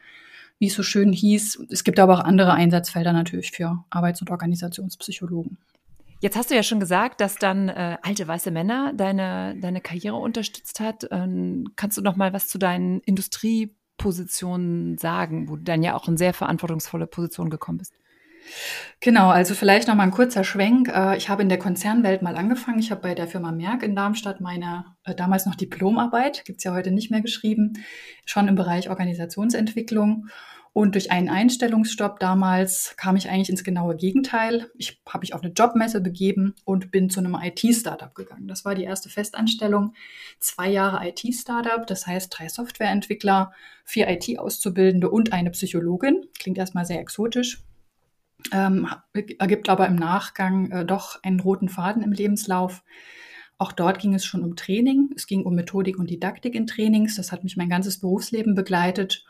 wie 0.59 0.67
es 0.67 0.75
so 0.75 0.83
schön 0.83 1.13
hieß. 1.13 1.67
Es 1.71 1.85
gibt 1.85 2.01
aber 2.01 2.15
auch 2.15 2.25
andere 2.25 2.55
Einsatzfelder 2.55 3.13
natürlich 3.13 3.53
für 3.53 3.85
Arbeits- 3.91 4.21
und 4.21 4.31
Organisationspsychologen. 4.31 5.59
Jetzt 6.27 6.37
hast 6.37 6.51
du 6.51 6.57
ja 6.57 6.65
schon 6.65 6.81
gesagt, 6.81 7.21
dass 7.21 7.37
dann 7.37 7.69
äh, 7.69 7.99
alte 8.03 8.27
weiße 8.27 8.51
Männer 8.51 8.93
deine, 8.93 9.55
deine 9.61 9.81
Karriere 9.81 10.17
unterstützt 10.17 10.81
hat. 10.81 11.07
Ähm, 11.13 11.69
kannst 11.77 11.99
du 11.99 12.03
noch 12.03 12.17
mal 12.17 12.33
was 12.33 12.49
zu 12.49 12.59
deinen 12.59 12.99
Industriepositionen 13.03 14.99
sagen, 14.99 15.49
wo 15.49 15.55
du 15.55 15.63
dann 15.63 15.85
ja 15.85 15.95
auch 15.95 16.09
in 16.09 16.17
sehr 16.17 16.35
verantwortungsvolle 16.35 17.07
Position 17.07 17.49
gekommen 17.49 17.79
bist? 17.79 17.95
Genau, 18.99 19.29
also 19.29 19.55
vielleicht 19.55 19.87
noch 19.87 19.95
mal 19.95 20.03
ein 20.03 20.11
kurzer 20.11 20.43
Schwenk. 20.43 20.89
Äh, 20.89 21.17
ich 21.17 21.29
habe 21.29 21.43
in 21.43 21.49
der 21.49 21.61
Konzernwelt 21.61 22.23
mal 22.23 22.35
angefangen. 22.35 22.81
Ich 22.81 22.91
habe 22.91 23.03
bei 23.03 23.15
der 23.15 23.29
Firma 23.29 23.53
Merck 23.53 23.85
in 23.85 23.95
Darmstadt 23.95 24.41
meine 24.41 24.97
äh, 25.05 25.15
damals 25.15 25.47
noch 25.47 25.55
Diplomarbeit, 25.55 26.45
gibt's 26.45 26.65
ja 26.65 26.75
heute 26.75 26.91
nicht 26.91 27.13
mehr 27.13 27.21
geschrieben, 27.21 27.75
schon 28.25 28.49
im 28.49 28.57
Bereich 28.57 28.91
Organisationsentwicklung. 28.91 30.27
Und 30.77 30.95
durch 30.95 31.11
einen 31.11 31.31
Einstellungsstopp 31.31 32.21
damals 32.21 32.93
kam 32.99 33.17
ich 33.17 33.31
eigentlich 33.31 33.49
ins 33.49 33.65
genaue 33.65 33.97
Gegenteil. 33.97 34.71
Ich 34.77 35.01
habe 35.09 35.23
mich 35.23 35.33
auf 35.33 35.43
eine 35.43 35.55
Jobmesse 35.55 36.03
begeben 36.03 36.55
und 36.67 36.91
bin 36.91 37.09
zu 37.09 37.19
einem 37.19 37.35
IT-Startup 37.35 38.15
gegangen. 38.15 38.47
Das 38.47 38.67
war 38.67 38.75
die 38.75 38.85
erste 38.85 39.09
Festanstellung. 39.09 39.95
Zwei 40.39 40.69
Jahre 40.69 41.09
IT-Startup, 41.09 41.87
das 41.87 42.07
heißt 42.07 42.31
drei 42.37 42.51
Softwareentwickler, 42.51 43.55
vier 43.85 44.07
IT-Auszubildende 44.11 45.09
und 45.09 45.33
eine 45.33 45.51
Psychologin. 45.53 46.27
Klingt 46.39 46.59
erstmal 46.59 46.85
sehr 46.85 47.01
exotisch 47.01 47.65
ähm, 48.53 48.87
ergibt 49.39 49.71
aber 49.71 49.87
im 49.87 49.97
Nachgang 49.97 50.71
äh, 50.71 50.85
doch 50.85 51.23
einen 51.23 51.41
roten 51.41 51.71
Faden 51.71 52.03
im 52.03 52.13
Lebenslauf. 52.13 52.85
Auch 53.57 53.73
dort 53.73 53.99
ging 53.99 54.13
es 54.13 54.27
schon 54.27 54.45
um 54.45 54.57
Training. 54.57 55.09
Es 55.17 55.27
ging 55.27 55.45
um 55.45 55.55
Methodik 55.55 55.99
und 55.99 56.11
Didaktik 56.11 56.55
in 56.55 56.67
Trainings. 56.67 57.17
Das 57.17 57.33
hat 57.33 57.45
mich 57.45 57.57
mein 57.57 57.71
ganzes 57.71 57.99
Berufsleben 57.99 58.55
begleitet 58.55 59.25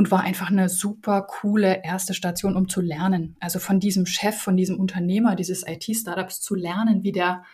und 0.00 0.10
war 0.10 0.22
einfach 0.22 0.50
eine 0.50 0.70
super 0.70 1.20
coole 1.20 1.82
erste 1.84 2.14
Station, 2.14 2.56
um 2.56 2.70
zu 2.70 2.80
lernen. 2.80 3.36
Also 3.38 3.58
von 3.58 3.80
diesem 3.80 4.06
Chef, 4.06 4.34
von 4.34 4.56
diesem 4.56 4.80
Unternehmer 4.80 5.36
dieses 5.36 5.62
IT-Startups 5.68 6.40
zu 6.40 6.54
lernen, 6.54 7.02
wie 7.02 7.12
der 7.12 7.44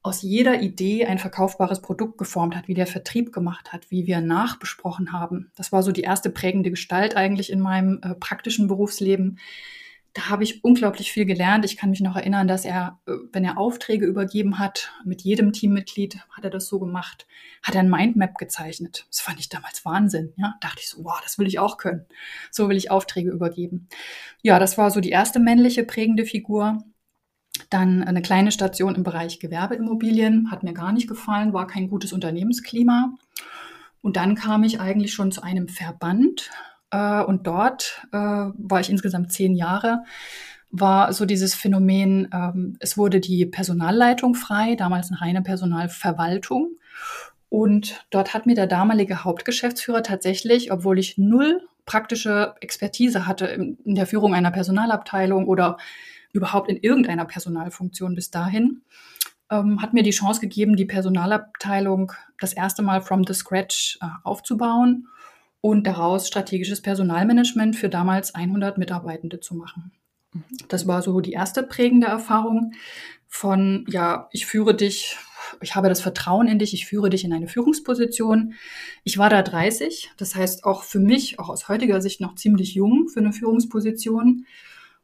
aus 0.00 0.22
jeder 0.22 0.62
Idee 0.62 1.06
ein 1.06 1.18
verkaufbares 1.18 1.82
Produkt 1.82 2.16
geformt 2.16 2.54
hat, 2.54 2.68
wie 2.68 2.74
der 2.74 2.86
Vertrieb 2.86 3.32
gemacht 3.32 3.72
hat, 3.72 3.90
wie 3.90 4.06
wir 4.06 4.20
nachbesprochen 4.20 5.12
haben. 5.12 5.50
Das 5.56 5.72
war 5.72 5.82
so 5.82 5.90
die 5.90 6.02
erste 6.02 6.30
prägende 6.30 6.70
Gestalt 6.70 7.16
eigentlich 7.16 7.50
in 7.50 7.58
meinem 7.58 7.98
äh, 8.04 8.14
praktischen 8.14 8.68
Berufsleben 8.68 9.40
da 10.12 10.28
habe 10.28 10.42
ich 10.42 10.64
unglaublich 10.64 11.12
viel 11.12 11.24
gelernt. 11.24 11.64
Ich 11.64 11.76
kann 11.76 11.90
mich 11.90 12.00
noch 12.00 12.16
erinnern, 12.16 12.48
dass 12.48 12.64
er, 12.64 12.98
äh, 13.06 13.12
wenn 13.32 13.44
er 13.44 13.58
Aufträge 13.58 14.06
übergeben 14.06 14.58
hat, 14.58 14.90
mit 15.04 15.22
jedem 15.22 15.52
Teammitglied 15.52 16.18
hat 16.30 16.44
er 16.44 16.50
das 16.50 16.66
so 16.66 16.80
gemacht, 16.80 17.26
hat 17.62 17.74
er 17.74 17.82
ein 17.82 17.90
Mindmap 17.90 18.36
gezeichnet. 18.36 19.06
Das 19.08 19.20
fand 19.20 19.38
ich 19.38 19.48
damals 19.48 19.84
Wahnsinn. 19.84 20.32
Ja, 20.36 20.54
dachte 20.60 20.80
ich 20.80 20.88
so, 20.88 21.04
wow, 21.04 21.20
das 21.22 21.38
will 21.38 21.46
ich 21.46 21.58
auch 21.58 21.76
können. 21.76 22.06
So 22.50 22.68
will 22.68 22.76
ich 22.76 22.90
Aufträge 22.90 23.30
übergeben. 23.30 23.88
Ja, 24.42 24.58
das 24.58 24.78
war 24.78 24.90
so 24.90 25.00
die 25.00 25.10
erste 25.10 25.38
männliche 25.38 25.84
prägende 25.84 26.24
Figur. 26.24 26.82
Dann 27.68 28.02
eine 28.02 28.22
kleine 28.22 28.52
Station 28.52 28.94
im 28.94 29.02
Bereich 29.02 29.38
Gewerbeimmobilien, 29.38 30.50
hat 30.50 30.62
mir 30.62 30.72
gar 30.72 30.92
nicht 30.92 31.08
gefallen, 31.08 31.52
war 31.52 31.66
kein 31.66 31.88
gutes 31.88 32.12
Unternehmensklima. 32.12 33.14
Und 34.02 34.16
dann 34.16 34.34
kam 34.34 34.64
ich 34.64 34.80
eigentlich 34.80 35.12
schon 35.12 35.30
zu 35.30 35.42
einem 35.42 35.68
Verband, 35.68 36.50
äh, 36.90 37.22
und 37.22 37.46
dort 37.46 38.06
äh, 38.12 38.16
war 38.16 38.80
ich 38.80 38.90
insgesamt 38.90 39.32
zehn 39.32 39.54
Jahre 39.54 40.04
war 40.70 41.12
so 41.12 41.26
dieses 41.26 41.54
Phänomen, 41.54 42.28
ähm, 42.32 42.76
es 42.78 42.96
wurde 42.96 43.20
die 43.20 43.44
Personalleitung 43.46 44.34
frei, 44.34 44.76
damals 44.76 45.10
eine 45.10 45.20
reine 45.20 45.42
Personalverwaltung. 45.42 46.76
Und 47.48 48.06
dort 48.10 48.32
hat 48.32 48.46
mir 48.46 48.54
der 48.54 48.68
damalige 48.68 49.24
Hauptgeschäftsführer 49.24 50.04
tatsächlich, 50.04 50.70
obwohl 50.70 50.98
ich 50.98 51.18
null 51.18 51.60
praktische 51.84 52.54
Expertise 52.60 53.26
hatte 53.26 53.46
in, 53.46 53.78
in 53.84 53.96
der 53.96 54.06
Führung 54.06 54.34
einer 54.34 54.52
Personalabteilung 54.52 55.48
oder 55.48 55.76
überhaupt 56.32 56.70
in 56.70 56.76
irgendeiner 56.76 57.24
Personalfunktion 57.24 58.14
bis 58.14 58.30
dahin, 58.30 58.82
ähm, 59.50 59.82
hat 59.82 59.92
mir 59.92 60.04
die 60.04 60.10
Chance 60.10 60.40
gegeben, 60.40 60.76
die 60.76 60.84
Personalabteilung 60.84 62.12
das 62.38 62.52
erste 62.52 62.82
Mal 62.82 63.00
from 63.00 63.24
the 63.26 63.34
scratch 63.34 63.98
äh, 64.00 64.06
aufzubauen 64.22 65.08
und 65.60 65.86
daraus 65.86 66.26
strategisches 66.26 66.80
Personalmanagement 66.80 67.76
für 67.76 67.88
damals 67.88 68.34
100 68.34 68.78
Mitarbeitende 68.78 69.40
zu 69.40 69.54
machen. 69.54 69.92
Das 70.68 70.86
war 70.86 71.02
so 71.02 71.20
die 71.20 71.32
erste 71.32 71.62
prägende 71.62 72.06
Erfahrung 72.06 72.72
von, 73.26 73.84
ja, 73.88 74.28
ich 74.32 74.46
führe 74.46 74.74
dich, 74.74 75.16
ich 75.60 75.74
habe 75.74 75.88
das 75.88 76.00
Vertrauen 76.00 76.46
in 76.48 76.58
dich, 76.58 76.72
ich 76.72 76.86
führe 76.86 77.10
dich 77.10 77.24
in 77.24 77.32
eine 77.32 77.48
Führungsposition. 77.48 78.54
Ich 79.04 79.18
war 79.18 79.28
da 79.28 79.42
30, 79.42 80.12
das 80.16 80.34
heißt 80.34 80.64
auch 80.64 80.82
für 80.84 81.00
mich, 81.00 81.38
auch 81.38 81.48
aus 81.48 81.68
heutiger 81.68 82.00
Sicht 82.00 82.20
noch 82.20 82.36
ziemlich 82.36 82.74
jung 82.74 83.08
für 83.08 83.20
eine 83.20 83.32
Führungsposition. 83.32 84.46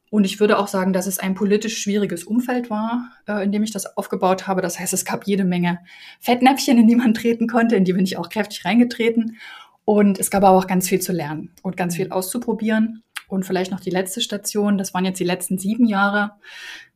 Und 0.09 0.25
ich 0.25 0.39
würde 0.39 0.59
auch 0.59 0.69
sagen, 0.69 0.93
dass 0.93 1.09
es 1.09 1.19
ein 1.19 1.35
politisch 1.35 1.79
schwieriges 1.79 2.25
Umfeld 2.25 2.71
war, 2.71 3.11
äh, 3.27 3.45
in 3.45 3.51
dem 3.51 3.65
ich 3.65 3.73
das 3.73 3.97
aufgebaut 3.97 4.47
habe. 4.47 4.63
Das 4.63 4.79
heißt, 4.79 4.93
es 4.93 5.05
gab 5.05 5.27
jede 5.27 5.45
Menge 5.45 5.81
Fettnäpfchen, 6.21 6.79
in 6.79 6.87
die 6.87 6.95
man 6.95 7.13
treten 7.13 7.49
konnte, 7.49 7.75
in 7.75 7.85
die 7.85 7.93
bin 7.93 8.05
ich 8.05 8.17
auch 8.17 8.29
kräftig 8.29 8.65
reingetreten. 8.65 9.39
Und 9.87 10.19
es 10.19 10.33
gab 10.33 10.43
aber 10.43 10.59
auch 10.59 10.67
ganz 10.67 10.89
viel 10.89 11.01
zu 11.01 11.13
lernen 11.13 11.53
und 11.63 11.77
ganz 11.77 11.95
viel 11.95 12.11
auszuprobieren. 12.11 13.05
Und 13.29 13.47
vielleicht 13.47 13.71
noch 13.71 13.79
die 13.79 13.91
letzte 13.91 14.21
Station, 14.21 14.79
das 14.79 14.93
waren 14.95 15.05
jetzt 15.05 15.21
die 15.21 15.25
letzten 15.25 15.59
sieben 15.59 15.87
Jahre, 15.87 16.33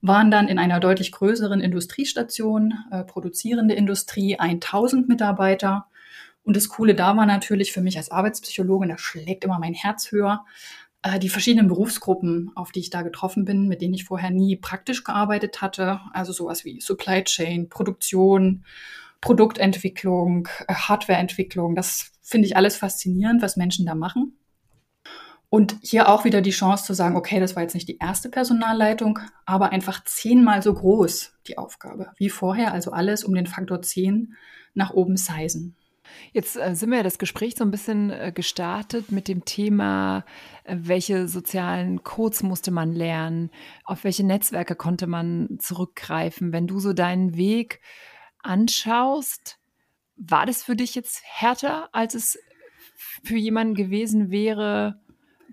waren 0.00 0.32
dann 0.32 0.48
in 0.48 0.58
einer 0.58 0.80
deutlich 0.80 1.12
größeren 1.12 1.60
Industriestation, 1.60 2.74
äh, 2.90 3.04
produzierende 3.04 3.74
Industrie, 3.74 4.38
1000 4.38 5.08
Mitarbeiter. 5.08 5.86
Und 6.42 6.56
das 6.56 6.68
Coole 6.68 6.96
da 6.96 7.16
war 7.16 7.26
natürlich 7.26 7.72
für 7.72 7.80
mich 7.80 7.96
als 7.96 8.10
Arbeitspsychologin, 8.10 8.88
da 8.88 8.98
schlägt 8.98 9.44
immer 9.44 9.60
mein 9.60 9.74
Herz 9.74 10.10
höher, 10.10 10.44
äh, 11.02 11.20
die 11.20 11.28
verschiedenen 11.28 11.68
Berufsgruppen, 11.68 12.50
auf 12.56 12.72
die 12.72 12.80
ich 12.80 12.90
da 12.90 13.02
getroffen 13.02 13.44
bin, 13.44 13.68
mit 13.68 13.82
denen 13.82 13.94
ich 13.94 14.04
vorher 14.04 14.30
nie 14.30 14.56
praktisch 14.56 15.04
gearbeitet 15.04 15.62
hatte. 15.62 16.00
Also 16.12 16.32
sowas 16.32 16.64
wie 16.64 16.80
Supply 16.80 17.22
Chain, 17.22 17.68
Produktion, 17.68 18.64
Produktentwicklung, 19.20 20.48
äh, 20.66 20.74
Hardwareentwicklung. 20.74 21.74
Das 21.74 22.12
finde 22.22 22.46
ich 22.46 22.56
alles 22.56 22.76
faszinierend, 22.76 23.42
was 23.42 23.56
Menschen 23.56 23.86
da 23.86 23.94
machen. 23.94 24.36
Und 25.48 25.76
hier 25.82 26.08
auch 26.08 26.24
wieder 26.24 26.42
die 26.42 26.50
Chance 26.50 26.84
zu 26.84 26.94
sagen, 26.94 27.16
okay, 27.16 27.40
das 27.40 27.56
war 27.56 27.62
jetzt 27.64 27.74
nicht 27.74 27.88
die 27.88 27.98
erste 27.98 28.28
Personalleitung, 28.28 29.18
aber 29.46 29.70
einfach 29.70 30.04
zehnmal 30.04 30.62
so 30.62 30.72
groß 30.72 31.32
die 31.48 31.58
Aufgabe 31.58 32.12
wie 32.18 32.30
vorher. 32.30 32.72
Also 32.72 32.92
alles 32.92 33.24
um 33.24 33.34
den 33.34 33.46
Faktor 33.46 33.82
zehn 33.82 34.36
nach 34.74 34.92
oben 34.92 35.16
sizen. 35.16 35.76
Jetzt 36.32 36.56
äh, 36.56 36.74
sind 36.74 36.90
wir 36.90 36.98
ja 36.98 37.02
das 37.02 37.18
Gespräch 37.18 37.54
so 37.56 37.64
ein 37.64 37.70
bisschen 37.70 38.10
äh, 38.10 38.32
gestartet 38.32 39.10
mit 39.10 39.28
dem 39.28 39.44
Thema, 39.44 40.24
welche 40.66 41.28
sozialen 41.28 42.04
Codes 42.04 42.42
musste 42.42 42.70
man 42.70 42.92
lernen, 42.92 43.50
auf 43.84 44.04
welche 44.04 44.24
Netzwerke 44.24 44.76
konnte 44.76 45.06
man 45.06 45.58
zurückgreifen. 45.58 46.52
Wenn 46.52 46.66
du 46.66 46.78
so 46.78 46.92
deinen 46.92 47.36
Weg 47.36 47.80
anschaust, 48.42 49.58
war 50.16 50.46
das 50.46 50.62
für 50.62 50.76
dich 50.76 50.94
jetzt 50.94 51.22
härter, 51.24 51.88
als 51.92 52.14
es 52.14 52.38
für 53.24 53.36
jemanden 53.36 53.74
gewesen 53.74 54.30
wäre, 54.30 55.00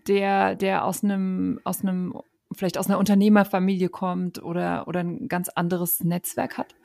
der, 0.08 0.56
der 0.56 0.86
aus 0.86 1.04
einem, 1.04 1.60
aus 1.64 1.82
einem, 1.82 2.14
vielleicht 2.56 2.78
aus 2.78 2.88
einer 2.88 3.00
Unternehmerfamilie 3.00 3.90
kommt 3.90 4.42
oder, 4.42 4.88
oder 4.88 5.02
ein 5.02 5.28
ganz 5.28 5.50
anderes 5.50 6.02
Netzwerk 6.02 6.58
hat? 6.58 6.76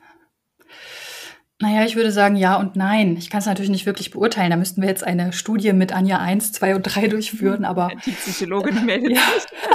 Naja, 1.63 1.85
ich 1.85 1.95
würde 1.95 2.11
sagen 2.11 2.35
ja 2.35 2.57
und 2.57 2.75
nein. 2.75 3.15
Ich 3.15 3.29
kann 3.29 3.39
es 3.39 3.45
natürlich 3.45 3.69
nicht 3.69 3.85
wirklich 3.85 4.11
beurteilen. 4.11 4.49
Da 4.49 4.57
müssten 4.57 4.81
wir 4.81 4.89
jetzt 4.89 5.05
eine 5.05 5.31
Studie 5.31 5.71
mit 5.71 5.93
Anja 5.93 6.19
1, 6.19 6.51
2 6.51 6.75
und 6.75 6.83
3 6.83 7.07
durchführen, 7.07 7.63
aber. 7.65 7.89
Die 8.05 8.11
Psychologin 8.11 8.85
meldet 8.85 9.11
ja, 9.15 9.21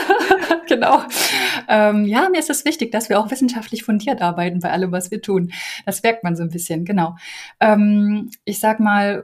genau. 0.69 1.03
Ähm, 1.69 2.07
ja, 2.07 2.29
mir 2.31 2.39
ist 2.39 2.51
es 2.51 2.65
wichtig, 2.65 2.91
dass 2.93 3.09
wir 3.09 3.21
auch 3.21 3.31
wissenschaftlich 3.31 3.85
fundiert 3.85 4.23
arbeiten 4.23 4.61
bei 4.61 4.71
allem, 4.71 4.93
was 4.93 5.11
wir 5.11 5.23
tun. 5.23 5.53
Das 5.87 6.03
merkt 6.03 6.25
man 6.25 6.37
so 6.37 6.43
ein 6.43 6.51
bisschen, 6.51 6.85
genau. 6.85 7.17
Ähm, 7.61 8.31
ich 8.45 8.59
sag 8.59 8.81
mal, 8.81 9.23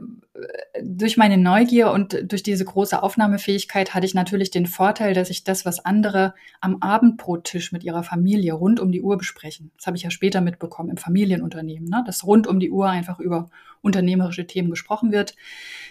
durch 0.82 1.16
meine 1.16 1.38
Neugier 1.38 1.92
und 1.92 2.18
durch 2.24 2.42
diese 2.42 2.64
große 2.64 3.00
Aufnahmefähigkeit 3.00 3.94
hatte 3.94 4.06
ich 4.06 4.14
natürlich 4.14 4.50
den 4.50 4.66
Vorteil, 4.66 5.14
dass 5.14 5.30
ich 5.30 5.44
das, 5.44 5.64
was 5.64 5.84
andere 5.84 6.34
am 6.60 6.82
Abendbrottisch 6.82 7.70
mit 7.70 7.84
ihrer 7.84 8.02
Familie 8.02 8.54
rund 8.54 8.80
um 8.80 8.90
die 8.90 9.00
Uhr 9.00 9.16
besprechen, 9.16 9.70
das 9.76 9.86
habe 9.86 9.96
ich 9.96 10.02
ja 10.02 10.10
später 10.10 10.40
mitbekommen 10.40 10.90
im 10.90 10.96
Familienunternehmen, 10.96 11.88
ne, 11.88 12.02
dass 12.04 12.26
rund 12.26 12.48
um 12.48 12.58
die 12.58 12.70
Uhr 12.70 12.88
einfach 12.88 13.20
über 13.20 13.48
unternehmerische 13.80 14.46
Themen 14.46 14.70
gesprochen 14.70 15.12
wird. 15.12 15.36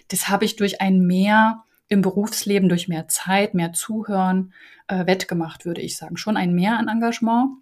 Das 0.09 0.27
habe 0.27 0.43
ich 0.43 0.57
durch 0.57 0.81
ein 0.81 0.99
Mehr 0.99 1.63
im 1.93 2.01
Berufsleben, 2.01 2.69
durch 2.69 2.87
mehr 2.87 3.07
Zeit, 3.07 3.53
mehr 3.53 3.73
Zuhören 3.73 4.53
äh, 4.87 5.05
wettgemacht, 5.05 5.65
würde 5.65 5.81
ich 5.81 5.97
sagen. 5.97 6.17
Schon 6.17 6.37
ein 6.37 6.53
Mehr 6.53 6.77
an 6.77 6.87
Engagement 6.87 7.57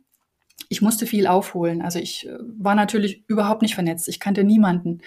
ich 0.69 0.81
musste 0.81 1.05
viel 1.05 1.27
aufholen. 1.27 1.81
Also 1.81 1.99
ich 1.99 2.27
äh, 2.27 2.37
war 2.57 2.75
natürlich 2.75 3.23
überhaupt 3.27 3.61
nicht 3.61 3.75
vernetzt. 3.75 4.07
Ich 4.07 4.19
kannte 4.19 4.43
niemanden. 4.43 5.01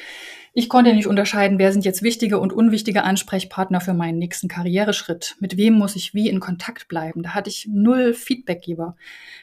Ich 0.52 0.68
konnte 0.68 0.92
nicht 0.92 1.06
unterscheiden, 1.06 1.58
wer 1.58 1.72
sind 1.72 1.84
jetzt 1.84 2.02
wichtige 2.02 2.38
und 2.38 2.52
unwichtige 2.52 3.02
Ansprechpartner 3.02 3.80
für 3.80 3.94
meinen 3.94 4.18
nächsten 4.18 4.48
Karriereschritt. 4.48 5.36
Mit 5.40 5.56
wem 5.56 5.74
muss 5.74 5.96
ich 5.96 6.14
wie 6.14 6.28
in 6.28 6.38
Kontakt 6.38 6.86
bleiben? 6.86 7.22
Da 7.22 7.30
hatte 7.30 7.50
ich 7.50 7.66
null 7.70 8.14
Feedbackgeber. 8.14 8.96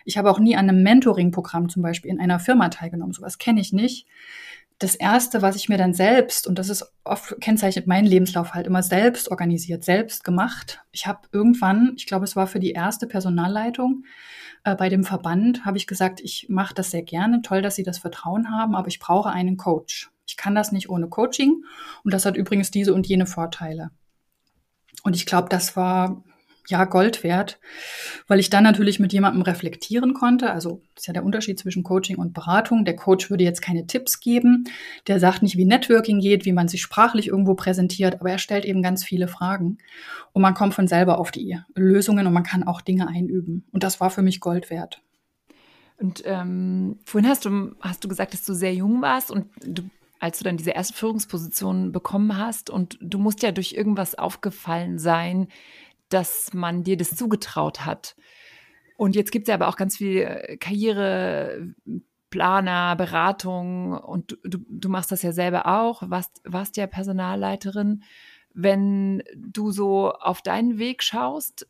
Ich 0.05 0.17
habe 0.17 0.29
auch 0.29 0.39
nie 0.39 0.55
an 0.55 0.69
einem 0.69 0.83
Mentoring-Programm 0.83 1.69
zum 1.69 1.81
Beispiel 1.81 2.11
in 2.11 2.19
einer 2.19 2.39
Firma 2.39 2.69
teilgenommen. 2.69 3.13
Sowas 3.13 3.37
kenne 3.37 3.59
ich 3.59 3.73
nicht. 3.73 4.07
Das 4.81 4.95
erste, 4.95 5.43
was 5.43 5.55
ich 5.55 5.69
mir 5.69 5.77
dann 5.77 5.93
selbst, 5.93 6.47
und 6.47 6.57
das 6.57 6.69
ist 6.69 6.91
oft 7.03 7.39
kennzeichnet 7.39 7.85
meinen 7.85 8.07
Lebenslauf 8.07 8.55
halt 8.55 8.65
immer 8.65 8.81
selbst 8.81 9.29
organisiert, 9.29 9.83
selbst 9.83 10.23
gemacht. 10.23 10.81
Ich 10.91 11.05
habe 11.05 11.19
irgendwann, 11.31 11.93
ich 11.97 12.07
glaube, 12.07 12.25
es 12.25 12.35
war 12.35 12.47
für 12.47 12.59
die 12.59 12.71
erste 12.71 13.05
Personalleitung, 13.05 14.05
äh, 14.63 14.75
bei 14.75 14.89
dem 14.89 15.03
Verband 15.03 15.65
habe 15.65 15.77
ich 15.77 15.85
gesagt, 15.85 16.19
ich 16.19 16.47
mache 16.49 16.73
das 16.73 16.89
sehr 16.89 17.03
gerne. 17.03 17.43
Toll, 17.43 17.61
dass 17.61 17.75
Sie 17.75 17.83
das 17.83 17.99
Vertrauen 17.99 18.49
haben, 18.49 18.73
aber 18.73 18.87
ich 18.87 18.97
brauche 18.97 19.29
einen 19.29 19.55
Coach. 19.55 20.09
Ich 20.27 20.35
kann 20.35 20.55
das 20.55 20.71
nicht 20.71 20.89
ohne 20.89 21.09
Coaching. 21.09 21.63
Und 22.03 22.13
das 22.13 22.25
hat 22.25 22.35
übrigens 22.35 22.71
diese 22.71 22.95
und 22.95 23.05
jene 23.05 23.27
Vorteile. 23.27 23.91
Und 25.03 25.15
ich 25.15 25.27
glaube, 25.27 25.49
das 25.49 25.75
war 25.75 26.23
ja 26.67 26.85
Gold 26.85 27.23
wert, 27.23 27.59
weil 28.27 28.39
ich 28.39 28.49
dann 28.49 28.63
natürlich 28.63 28.99
mit 28.99 29.13
jemandem 29.13 29.41
reflektieren 29.41 30.13
konnte. 30.13 30.51
Also 30.51 30.81
das 30.95 31.03
ist 31.03 31.07
ja 31.07 31.13
der 31.13 31.25
Unterschied 31.25 31.59
zwischen 31.59 31.83
Coaching 31.83 32.17
und 32.17 32.33
Beratung. 32.33 32.85
Der 32.85 32.95
Coach 32.95 33.29
würde 33.29 33.43
jetzt 33.43 33.61
keine 33.61 33.87
Tipps 33.87 34.19
geben, 34.19 34.65
der 35.07 35.19
sagt 35.19 35.43
nicht, 35.43 35.57
wie 35.57 35.65
Networking 35.65 36.19
geht, 36.19 36.45
wie 36.45 36.53
man 36.53 36.67
sich 36.67 36.81
sprachlich 36.81 37.27
irgendwo 37.27 37.55
präsentiert, 37.55 38.19
aber 38.19 38.31
er 38.31 38.37
stellt 38.37 38.65
eben 38.65 38.81
ganz 38.81 39.03
viele 39.03 39.27
Fragen 39.27 39.77
und 40.33 40.41
man 40.41 40.53
kommt 40.53 40.73
von 40.73 40.87
selber 40.87 41.19
auf 41.19 41.31
die 41.31 41.57
Lösungen 41.75 42.27
und 42.27 42.33
man 42.33 42.43
kann 42.43 42.63
auch 42.63 42.81
Dinge 42.81 43.07
einüben. 43.07 43.65
Und 43.71 43.83
das 43.83 43.99
war 43.99 44.09
für 44.09 44.21
mich 44.21 44.39
Gold 44.39 44.69
wert. 44.69 45.01
Und 45.97 46.23
ähm, 46.25 46.99
vorhin 47.05 47.29
hast 47.29 47.45
du, 47.45 47.75
hast 47.79 48.03
du 48.03 48.07
gesagt, 48.07 48.33
dass 48.33 48.43
du 48.43 48.53
sehr 48.53 48.73
jung 48.73 49.01
warst 49.01 49.29
und 49.29 49.47
du 49.63 49.83
als 50.21 50.37
du 50.37 50.43
dann 50.43 50.55
diese 50.55 50.69
erste 50.69 50.93
Führungsposition 50.93 51.91
bekommen 51.91 52.37
hast 52.37 52.69
und 52.69 52.95
du 53.01 53.17
musst 53.17 53.41
ja 53.41 53.51
durch 53.51 53.73
irgendwas 53.73 54.13
aufgefallen 54.13 54.99
sein, 54.99 55.47
dass 56.13 56.53
man 56.53 56.83
dir 56.83 56.97
das 56.97 57.15
zugetraut 57.15 57.85
hat. 57.85 58.15
Und 58.97 59.15
jetzt 59.15 59.31
gibt 59.31 59.47
es 59.47 59.49
ja 59.49 59.55
aber 59.55 59.67
auch 59.67 59.77
ganz 59.77 59.97
viel 59.97 60.17
äh, 60.17 60.57
Karriereplaner, 60.57 62.95
Beratung 62.95 63.93
und 63.93 64.37
du, 64.43 64.59
du, 64.59 64.89
machst 64.89 65.11
das 65.11 65.23
ja 65.23 65.31
selber 65.31 65.65
auch, 65.65 66.07
warst, 66.09 66.39
warst 66.43 66.77
ja 66.77 66.85
Personalleiterin. 66.85 68.03
Wenn 68.53 69.23
du 69.35 69.71
so 69.71 70.11
auf 70.11 70.43
deinen 70.43 70.77
Weg 70.77 71.01
schaust, 71.01 71.65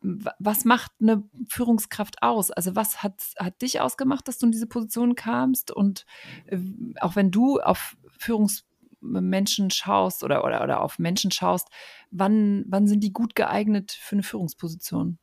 was 0.00 0.64
macht 0.64 0.92
eine 1.00 1.24
Führungskraft 1.48 2.22
aus? 2.22 2.50
Also 2.50 2.76
was 2.76 3.02
hat, 3.02 3.22
hat 3.38 3.60
dich 3.60 3.80
ausgemacht, 3.80 4.28
dass 4.28 4.38
du 4.38 4.46
in 4.46 4.52
diese 4.52 4.66
Position 4.66 5.14
kamst? 5.14 5.70
Und 5.70 6.06
äh, 6.46 6.58
auch 7.00 7.16
wenn 7.16 7.30
du 7.30 7.60
auf 7.60 7.96
Führungs 8.18 8.64
Menschen 9.06 9.70
schaust 9.70 10.24
oder, 10.24 10.44
oder, 10.44 10.62
oder 10.62 10.80
auf 10.80 10.98
Menschen 10.98 11.30
schaust, 11.30 11.68
wann, 12.10 12.64
wann 12.68 12.86
sind 12.86 13.00
die 13.00 13.12
gut 13.12 13.34
geeignet 13.34 13.92
für 13.92 14.16
eine 14.16 14.22
Führungsposition? 14.22 15.18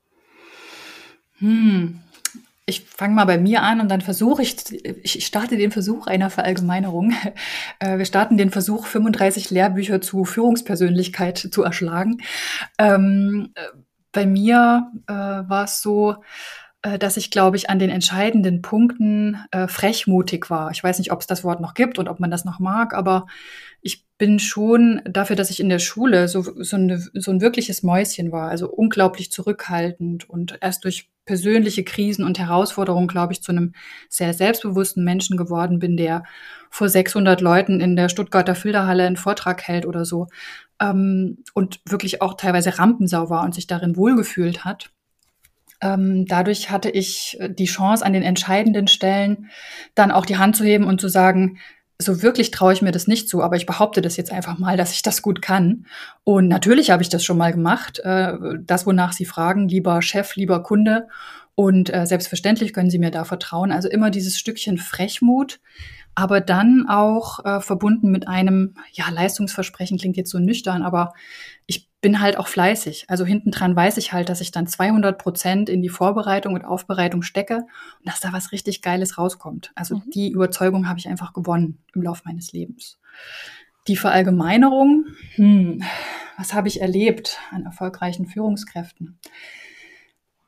Hm. 1.39 1.99
Ich 2.65 2.85
fange 2.85 3.13
mal 3.13 3.25
bei 3.25 3.37
mir 3.37 3.61
an 3.61 3.81
und 3.81 3.89
dann 3.89 3.99
versuche 3.99 4.41
ich, 4.41 4.55
ich 5.03 5.25
starte 5.25 5.57
den 5.57 5.71
Versuch 5.71 6.07
einer 6.07 6.29
Verallgemeinerung. 6.29 7.13
Äh, 7.79 7.97
wir 7.97 8.05
starten 8.05 8.37
den 8.37 8.51
Versuch, 8.51 8.85
35 8.85 9.49
Lehrbücher 9.49 9.99
zu 9.99 10.25
Führungspersönlichkeit 10.25 11.37
zu 11.37 11.63
erschlagen. 11.63 12.21
Ähm, 12.77 13.51
äh, 13.55 13.61
bei 14.11 14.25
mir 14.25 14.91
äh, 15.07 15.13
war 15.13 15.65
es 15.65 15.81
so, 15.81 16.15
dass 16.99 17.17
ich, 17.17 17.31
glaube 17.31 17.57
ich, 17.57 17.69
an 17.69 17.79
den 17.79 17.89
entscheidenden 17.89 18.61
Punkten 18.61 19.37
äh, 19.51 19.67
frechmutig 19.67 20.49
war. 20.49 20.71
Ich 20.71 20.83
weiß 20.83 20.99
nicht, 20.99 21.11
ob 21.11 21.21
es 21.21 21.27
das 21.27 21.43
Wort 21.43 21.61
noch 21.61 21.73
gibt 21.73 21.97
und 21.97 22.09
ob 22.09 22.19
man 22.19 22.29
das 22.29 22.45
noch 22.45 22.59
mag, 22.59 22.93
aber 22.93 23.25
ich 23.81 24.05
bin 24.17 24.39
schon 24.39 25.01
dafür, 25.05 25.35
dass 25.35 25.49
ich 25.49 25.59
in 25.59 25.69
der 25.69 25.79
Schule 25.79 26.27
so, 26.27 26.41
so, 26.41 26.75
eine, 26.75 26.99
so 26.99 27.31
ein 27.31 27.41
wirkliches 27.41 27.83
Mäuschen 27.83 28.31
war, 28.31 28.49
also 28.49 28.69
unglaublich 28.69 29.31
zurückhaltend 29.31 30.29
und 30.29 30.57
erst 30.61 30.83
durch 30.83 31.09
persönliche 31.25 31.83
Krisen 31.83 32.25
und 32.25 32.39
Herausforderungen, 32.39 33.07
glaube 33.07 33.33
ich, 33.33 33.41
zu 33.41 33.51
einem 33.51 33.73
sehr 34.09 34.33
selbstbewussten 34.33 35.03
Menschen 35.03 35.37
geworden 35.37 35.79
bin, 35.79 35.97
der 35.97 36.23
vor 36.69 36.89
600 36.89 37.39
Leuten 37.41 37.79
in 37.79 37.95
der 37.95 38.09
Stuttgarter 38.09 38.55
Filderhalle 38.55 39.05
einen 39.05 39.17
Vortrag 39.17 39.63
hält 39.63 39.85
oder 39.85 40.05
so 40.05 40.27
ähm, 40.81 41.43
und 41.53 41.79
wirklich 41.87 42.21
auch 42.21 42.35
teilweise 42.35 42.77
Rampensau 42.77 43.29
war 43.29 43.43
und 43.43 43.55
sich 43.55 43.67
darin 43.67 43.95
wohlgefühlt 43.95 44.65
hat. 44.65 44.91
Ähm, 45.83 46.25
dadurch 46.25 46.71
hatte 46.71 46.89
ich 46.89 47.37
äh, 47.39 47.49
die 47.49 47.65
Chance, 47.65 48.05
an 48.05 48.13
den 48.13 48.23
entscheidenden 48.23 48.87
Stellen 48.87 49.49
dann 49.95 50.11
auch 50.11 50.25
die 50.25 50.37
Hand 50.37 50.55
zu 50.55 50.63
heben 50.63 50.85
und 50.85 51.01
zu 51.01 51.09
sagen, 51.09 51.59
so 51.99 52.21
wirklich 52.21 52.51
traue 52.51 52.73
ich 52.73 52.81
mir 52.81 52.91
das 52.91 53.07
nicht 53.07 53.29
zu, 53.29 53.43
aber 53.43 53.55
ich 53.55 53.65
behaupte 53.65 54.01
das 54.01 54.17
jetzt 54.17 54.31
einfach 54.31 54.57
mal, 54.57 54.77
dass 54.77 54.93
ich 54.93 55.01
das 55.01 55.21
gut 55.21 55.41
kann. 55.41 55.85
Und 56.23 56.47
natürlich 56.47 56.89
habe 56.89 57.03
ich 57.03 57.09
das 57.09 57.23
schon 57.23 57.37
mal 57.37 57.51
gemacht. 57.51 57.99
Äh, 57.99 58.33
das, 58.65 58.85
wonach 58.85 59.11
Sie 59.13 59.25
fragen, 59.25 59.67
lieber 59.67 60.01
Chef, 60.01 60.35
lieber 60.35 60.63
Kunde. 60.63 61.07
Und 61.55 61.93
äh, 61.93 62.07
selbstverständlich 62.07 62.73
können 62.73 62.89
Sie 62.89 62.97
mir 62.97 63.11
da 63.11 63.25
vertrauen. 63.25 63.71
Also 63.71 63.89
immer 63.89 64.09
dieses 64.09 64.39
Stückchen 64.39 64.77
Frechmut, 64.77 65.59
aber 66.15 66.41
dann 66.41 66.87
auch 66.87 67.43
äh, 67.45 67.59
verbunden 67.59 68.09
mit 68.09 68.27
einem, 68.27 68.75
ja, 68.91 69.09
Leistungsversprechen 69.09 69.97
klingt 69.97 70.17
jetzt 70.17 70.31
so 70.31 70.39
nüchtern, 70.39 70.81
aber 70.81 71.13
ich 71.65 71.89
bin 72.01 72.19
halt 72.19 72.37
auch 72.37 72.47
fleißig. 72.47 73.05
Also 73.07 73.25
hinten 73.25 73.51
dran 73.51 73.75
weiß 73.75 73.97
ich 73.97 74.13
halt, 74.13 74.29
dass 74.29 74.41
ich 74.41 74.51
dann 74.51 74.67
200 74.67 75.17
Prozent 75.17 75.69
in 75.69 75.81
die 75.81 75.89
Vorbereitung 75.89 76.53
und 76.53 76.65
Aufbereitung 76.65 77.21
stecke 77.21 77.57
und 77.99 78.07
dass 78.07 78.19
da 78.19 78.33
was 78.33 78.51
richtig 78.51 78.81
Geiles 78.81 79.17
rauskommt. 79.17 79.71
Also 79.75 79.97
mhm. 79.97 80.09
die 80.13 80.31
Überzeugung 80.31 80.87
habe 80.87 80.99
ich 80.99 81.07
einfach 81.07 81.33
gewonnen 81.33 81.79
im 81.95 82.01
Laufe 82.01 82.23
meines 82.25 82.51
Lebens. 82.51 82.99
Die 83.87 83.97
Verallgemeinerung, 83.97 85.07
hm, 85.35 85.83
was 86.37 86.53
habe 86.53 86.67
ich 86.67 86.81
erlebt 86.81 87.39
an 87.51 87.65
erfolgreichen 87.65 88.27
Führungskräften? 88.27 89.19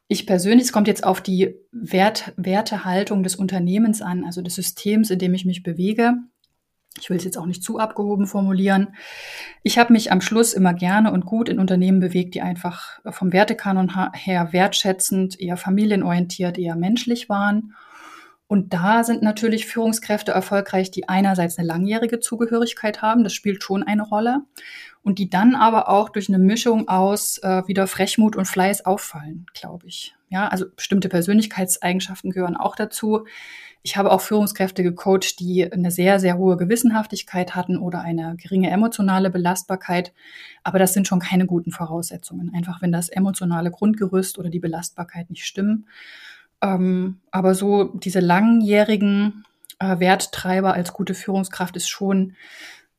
Ich 0.07 0.27
persönlich, 0.27 0.67
es 0.67 0.71
kommt 0.71 0.87
jetzt 0.87 1.03
auf 1.03 1.19
die 1.19 1.55
Wert, 1.71 2.33
Wertehaltung 2.37 3.23
des 3.23 3.35
Unternehmens 3.35 4.01
an, 4.01 4.23
also 4.23 4.41
des 4.41 4.55
Systems, 4.55 5.09
in 5.09 5.19
dem 5.19 5.33
ich 5.33 5.45
mich 5.45 5.63
bewege. 5.63 6.13
Ich 6.99 7.09
will 7.09 7.17
es 7.17 7.25
jetzt 7.25 7.37
auch 7.37 7.45
nicht 7.45 7.63
zu 7.63 7.77
abgehoben 7.77 8.25
formulieren. 8.25 8.95
Ich 9.63 9.77
habe 9.77 9.91
mich 9.91 10.11
am 10.11 10.21
Schluss 10.21 10.53
immer 10.53 10.73
gerne 10.73 11.11
und 11.11 11.25
gut 11.25 11.49
in 11.49 11.59
Unternehmen 11.59 11.99
bewegt, 11.99 12.35
die 12.35 12.41
einfach 12.41 12.99
vom 13.09 13.33
Wertekanon 13.33 13.91
her 14.13 14.53
wertschätzend, 14.53 15.39
eher 15.39 15.57
familienorientiert, 15.57 16.57
eher 16.57 16.75
menschlich 16.75 17.27
waren. 17.27 17.73
Und 18.47 18.73
da 18.73 19.03
sind 19.03 19.23
natürlich 19.23 19.65
Führungskräfte 19.65 20.31
erfolgreich, 20.31 20.91
die 20.91 21.09
einerseits 21.09 21.57
eine 21.57 21.67
langjährige 21.67 22.19
Zugehörigkeit 22.19 23.01
haben, 23.01 23.23
das 23.23 23.33
spielt 23.33 23.63
schon 23.63 23.81
eine 23.81 24.03
Rolle, 24.03 24.41
und 25.01 25.19
die 25.19 25.29
dann 25.29 25.55
aber 25.55 25.89
auch 25.89 26.09
durch 26.09 26.29
eine 26.29 26.39
Mischung 26.39 26.87
aus 26.87 27.37
äh, 27.39 27.63
wieder 27.67 27.87
Frechmut 27.87 28.35
und 28.35 28.45
Fleiß 28.45 28.85
auffallen, 28.85 29.45
glaube 29.53 29.87
ich. 29.87 30.15
Ja, 30.29 30.47
also 30.47 30.65
bestimmte 30.75 31.09
Persönlichkeitseigenschaften 31.09 32.31
gehören 32.31 32.57
auch 32.57 32.75
dazu. 32.75 33.25
Ich 33.83 33.97
habe 33.97 34.11
auch 34.11 34.21
Führungskräfte 34.21 34.81
gecoacht, 34.81 35.39
die 35.39 35.71
eine 35.71 35.91
sehr, 35.91 36.19
sehr 36.19 36.39
hohe 36.39 36.57
Gewissenhaftigkeit 36.57 37.55
hatten 37.55 37.77
oder 37.77 38.01
eine 38.01 38.35
geringe 38.35 38.71
emotionale 38.71 39.29
Belastbarkeit. 39.29 40.11
Aber 40.63 40.79
das 40.79 40.93
sind 40.93 41.07
schon 41.07 41.19
keine 41.19 41.45
guten 41.45 41.71
Voraussetzungen. 41.71 42.51
Einfach 42.55 42.81
wenn 42.81 42.91
das 42.91 43.09
emotionale 43.09 43.69
Grundgerüst 43.69 44.39
oder 44.39 44.49
die 44.49 44.59
Belastbarkeit 44.59 45.29
nicht 45.29 45.45
stimmen. 45.45 45.87
Ähm, 46.65 47.19
aber 47.29 47.53
so 47.53 47.83
diese 47.93 48.19
langjährigen 48.19 49.45
äh, 49.79 49.99
Werttreiber 49.99 50.73
als 50.73 50.93
gute 50.93 51.13
Führungskraft 51.13 51.75
ist 51.75 51.87
schon 51.87 52.35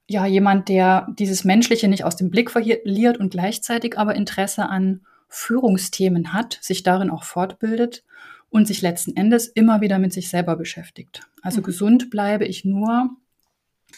ja 0.06 0.24
jemand, 0.24 0.68
der 0.68 1.08
dieses 1.18 1.42
Menschliche 1.44 1.88
nicht 1.88 2.04
aus 2.04 2.14
dem 2.14 2.30
Blick 2.30 2.52
verliert 2.52 3.18
und 3.18 3.30
gleichzeitig 3.30 3.98
aber 3.98 4.14
Interesse 4.14 4.68
an 4.68 5.00
Führungsthemen 5.28 6.32
hat, 6.32 6.58
sich 6.62 6.84
darin 6.84 7.10
auch 7.10 7.24
fortbildet 7.24 8.04
und 8.50 8.68
sich 8.68 8.82
letzten 8.82 9.16
Endes 9.16 9.48
immer 9.48 9.80
wieder 9.80 9.98
mit 9.98 10.12
sich 10.12 10.28
selber 10.28 10.54
beschäftigt. 10.54 11.22
Also 11.42 11.58
mhm. 11.58 11.64
gesund 11.64 12.10
bleibe 12.10 12.44
ich 12.44 12.64
nur 12.64 13.10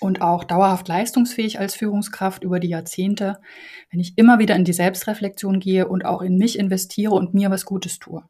und 0.01 0.23
auch 0.23 0.45
dauerhaft 0.45 0.89
leistungsfähig 0.89 1.59
als 1.59 1.75
Führungskraft 1.75 2.43
über 2.43 2.59
die 2.59 2.69
Jahrzehnte, 2.69 3.39
wenn 3.91 4.01
ich 4.01 4.17
immer 4.17 4.39
wieder 4.39 4.57
in 4.57 4.65
die 4.65 4.73
Selbstreflexion 4.73 5.61
gehe 5.61 5.89
und 5.89 6.07
auch 6.07 6.23
in 6.23 6.39
mich 6.39 6.59
investiere 6.59 7.15
und 7.15 7.35
mir 7.35 7.51
was 7.51 7.67
Gutes 7.67 7.99
tue. 7.99 8.23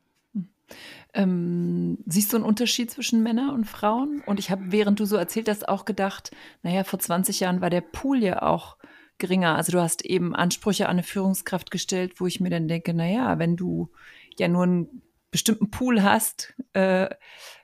Ähm, 1.14 1.98
siehst 2.06 2.32
du 2.32 2.36
einen 2.36 2.44
Unterschied 2.44 2.90
zwischen 2.90 3.22
Männern 3.22 3.50
und 3.50 3.64
Frauen? 3.64 4.22
Und 4.26 4.38
ich 4.38 4.50
habe, 4.50 4.70
während 4.72 5.00
du 5.00 5.04
so 5.04 5.16
erzählt 5.16 5.48
hast, 5.48 5.68
auch 5.68 5.84
gedacht, 5.84 6.30
naja, 6.62 6.84
vor 6.84 6.98
20 6.98 7.40
Jahren 7.40 7.60
war 7.60 7.70
der 7.70 7.80
Pool 7.80 8.22
ja 8.22 8.42
auch 8.42 8.76
geringer. 9.18 9.56
Also 9.56 9.72
du 9.72 9.80
hast 9.80 10.04
eben 10.04 10.34
Ansprüche 10.34 10.86
an 10.86 10.92
eine 10.92 11.02
Führungskraft 11.02 11.70
gestellt, 11.70 12.20
wo 12.20 12.26
ich 12.26 12.40
mir 12.40 12.50
dann 12.50 12.68
denke, 12.68 12.94
naja, 12.94 13.38
wenn 13.38 13.56
du 13.56 13.90
ja 14.38 14.48
nur 14.48 14.62
einen 14.62 15.02
bestimmten 15.30 15.70
Pool 15.70 16.02
hast, 16.02 16.54
äh, 16.72 17.08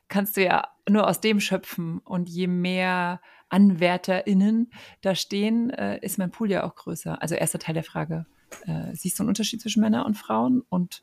kannst 0.08 0.36
du 0.36 0.44
ja 0.44 0.68
nur 0.88 1.08
aus 1.08 1.20
dem 1.20 1.40
schöpfen. 1.40 1.98
Und 1.98 2.28
je 2.28 2.46
mehr 2.46 3.20
AnwärterInnen 3.48 4.72
da 5.00 5.14
stehen, 5.14 5.70
äh, 5.70 5.98
ist 6.00 6.18
mein 6.18 6.30
Pool 6.30 6.50
ja 6.50 6.64
auch 6.64 6.74
größer. 6.74 7.22
Also 7.22 7.34
erster 7.34 7.58
Teil 7.58 7.74
der 7.74 7.84
Frage. 7.84 8.26
Äh, 8.66 8.94
siehst 8.94 9.18
du 9.18 9.22
einen 9.22 9.28
Unterschied 9.28 9.60
zwischen 9.60 9.80
Männern 9.80 10.04
und 10.04 10.16
Frauen? 10.16 10.62
Und 10.68 11.02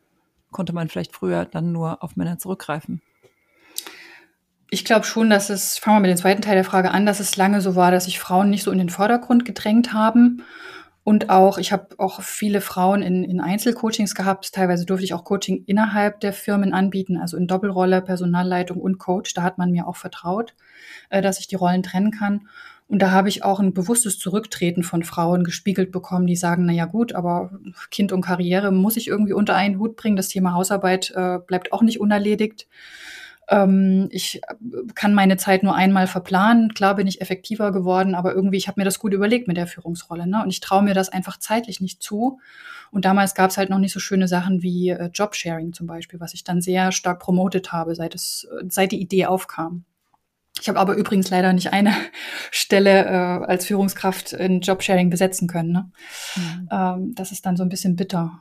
konnte 0.52 0.74
man 0.74 0.90
vielleicht 0.90 1.14
früher 1.16 1.46
dann 1.46 1.72
nur 1.72 2.04
auf 2.04 2.16
Männer 2.16 2.38
zurückgreifen? 2.38 3.02
Ich 4.70 4.86
glaube 4.86 5.06
schon, 5.06 5.30
dass 5.30 5.50
es, 5.50 5.78
fangen 5.78 5.98
wir 5.98 6.02
mit 6.02 6.12
dem 6.12 6.22
zweiten 6.22 6.42
Teil 6.42 6.56
der 6.56 6.64
Frage 6.64 6.92
an, 6.92 7.06
dass 7.06 7.20
es 7.20 7.36
lange 7.36 7.60
so 7.60 7.76
war, 7.76 7.92
dass 7.92 8.06
sich 8.06 8.20
Frauen 8.20 8.50
nicht 8.50 8.64
so 8.64 8.72
in 8.72 8.78
den 8.78 8.90
Vordergrund 8.90 9.44
gedrängt 9.44 9.92
haben. 9.92 10.44
Und 11.04 11.30
auch, 11.30 11.58
ich 11.58 11.72
habe 11.72 11.96
auch 11.98 12.22
viele 12.22 12.62
Frauen 12.62 13.02
in, 13.02 13.24
in 13.24 13.42
Einzelcoachings 13.42 14.14
gehabt. 14.14 14.54
Teilweise 14.54 14.86
durfte 14.86 15.04
ich 15.04 15.14
auch 15.14 15.24
Coaching 15.24 15.64
innerhalb 15.66 16.20
der 16.20 16.32
Firmen 16.32 16.74
anbieten, 16.74 17.18
also 17.18 17.38
in 17.38 17.48
Doppelrolle, 17.48 18.02
Personalleitung 18.02 18.78
und 18.78 19.00
Coach. 19.00 19.34
Da 19.34 19.42
hat 19.42 19.58
man 19.58 19.72
mir 19.72 19.88
auch 19.88 19.96
vertraut, 19.96 20.54
äh, 21.10 21.22
dass 21.22 21.40
ich 21.40 21.48
die 21.48 21.56
Rollen 21.56 21.82
trennen 21.82 22.12
kann. 22.12 22.48
Und 22.92 23.02
da 23.02 23.12
habe 23.12 23.30
ich 23.30 23.46
auch 23.46 23.62
ein 23.62 23.74
bewusstes 23.74 24.20
Zurücktreten 24.20 24.84
von 24.84 25.04
Frauen 25.04 25.46
gespiegelt 25.46 25.94
bekommen, 25.94 26.28
die 26.28 26.36
sagen, 26.36 26.66
na 26.66 26.74
ja 26.74 26.84
gut, 26.84 27.14
aber 27.14 27.50
Kind 27.90 28.12
und 28.12 28.20
Karriere 28.20 28.74
muss 28.74 28.98
ich 28.98 29.08
irgendwie 29.08 29.32
unter 29.32 29.56
einen 29.56 29.80
Hut 29.80 29.96
bringen. 29.96 30.18
Das 30.18 30.28
Thema 30.28 30.54
Hausarbeit 30.56 31.14
äh, 31.16 31.40
bleibt 31.40 31.72
auch 31.72 31.84
nicht 31.84 32.02
unerledigt. 32.02 32.68
Ähm, 33.48 34.10
ich 34.12 34.42
kann 34.94 35.14
meine 35.14 35.38
Zeit 35.38 35.64
nur 35.64 35.74
einmal 35.74 36.06
verplanen. 36.06 36.74
Klar 36.74 36.96
bin 36.96 37.08
ich 37.08 37.22
effektiver 37.22 37.72
geworden, 37.72 38.14
aber 38.14 38.36
irgendwie, 38.36 38.58
ich 38.58 38.68
habe 38.68 38.82
mir 38.82 38.86
das 38.86 39.00
gut 39.00 39.14
überlegt 39.14 39.48
mit 39.48 39.56
der 39.56 39.68
Führungsrolle. 39.68 40.28
Ne? 40.28 40.44
Und 40.44 40.50
ich 40.50 40.60
traue 40.60 40.84
mir 40.84 40.94
das 40.94 41.08
einfach 41.08 41.38
zeitlich 41.38 41.80
nicht 41.80 42.04
zu. 42.04 42.42
Und 42.92 43.06
damals 43.06 43.36
gab 43.36 43.52
es 43.52 43.58
halt 43.58 43.70
noch 43.70 43.80
nicht 43.80 43.94
so 43.94 44.02
schöne 44.02 44.28
Sachen 44.28 44.64
wie 44.64 44.90
äh, 44.90 45.10
Jobsharing 45.14 45.72
zum 45.72 45.88
Beispiel, 45.88 46.20
was 46.20 46.34
ich 46.34 46.44
dann 46.44 46.60
sehr 46.60 46.92
stark 46.92 47.22
promotet 47.22 47.72
habe, 47.72 47.96
seit, 47.96 48.16
es, 48.16 48.50
seit 48.68 48.92
die 48.92 49.00
Idee 49.00 49.28
aufkam. 49.28 49.86
Ich 50.62 50.70
habe 50.70 50.80
aber 50.80 50.96
übrigens 50.96 51.30
leider 51.30 51.52
nicht 51.54 51.74
eine 51.74 51.94
Stelle 52.52 53.06
äh, 53.06 53.46
als 53.46 53.66
Führungskraft 53.66 54.34
in 54.34 54.62
Jobsharing 54.62 55.10
besetzen 55.10 55.48
können. 55.48 55.72
Ne? 55.72 55.92
Mhm. 56.36 56.70
Ähm, 56.72 57.16
das 57.16 57.32
ist 57.32 57.46
dann 57.46 57.58
so 57.58 57.64
ein 57.64 57.70
bisschen 57.70 57.96
bitter. 57.96 58.40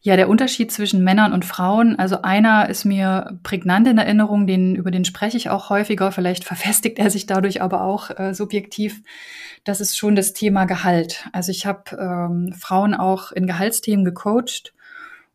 Ja, 0.00 0.16
der 0.16 0.28
Unterschied 0.28 0.70
zwischen 0.70 1.02
Männern 1.02 1.32
und 1.32 1.44
Frauen, 1.44 1.98
also 1.98 2.22
einer 2.22 2.68
ist 2.68 2.84
mir 2.84 3.40
prägnant 3.42 3.88
in 3.88 3.98
Erinnerung, 3.98 4.46
den, 4.46 4.76
über 4.76 4.92
den 4.92 5.04
spreche 5.04 5.36
ich 5.36 5.50
auch 5.50 5.68
häufiger, 5.68 6.12
vielleicht 6.12 6.44
verfestigt 6.44 6.98
er 6.98 7.10
sich 7.10 7.26
dadurch 7.26 7.60
aber 7.60 7.82
auch 7.82 8.10
äh, 8.16 8.32
subjektiv. 8.32 9.02
Das 9.64 9.80
ist 9.80 9.96
schon 9.96 10.14
das 10.14 10.32
Thema 10.32 10.64
Gehalt. 10.64 11.28
Also 11.32 11.50
ich 11.50 11.66
habe 11.66 11.96
ähm, 11.98 12.52
Frauen 12.52 12.94
auch 12.94 13.32
in 13.32 13.46
Gehaltsthemen 13.46 14.04
gecoacht 14.04 14.75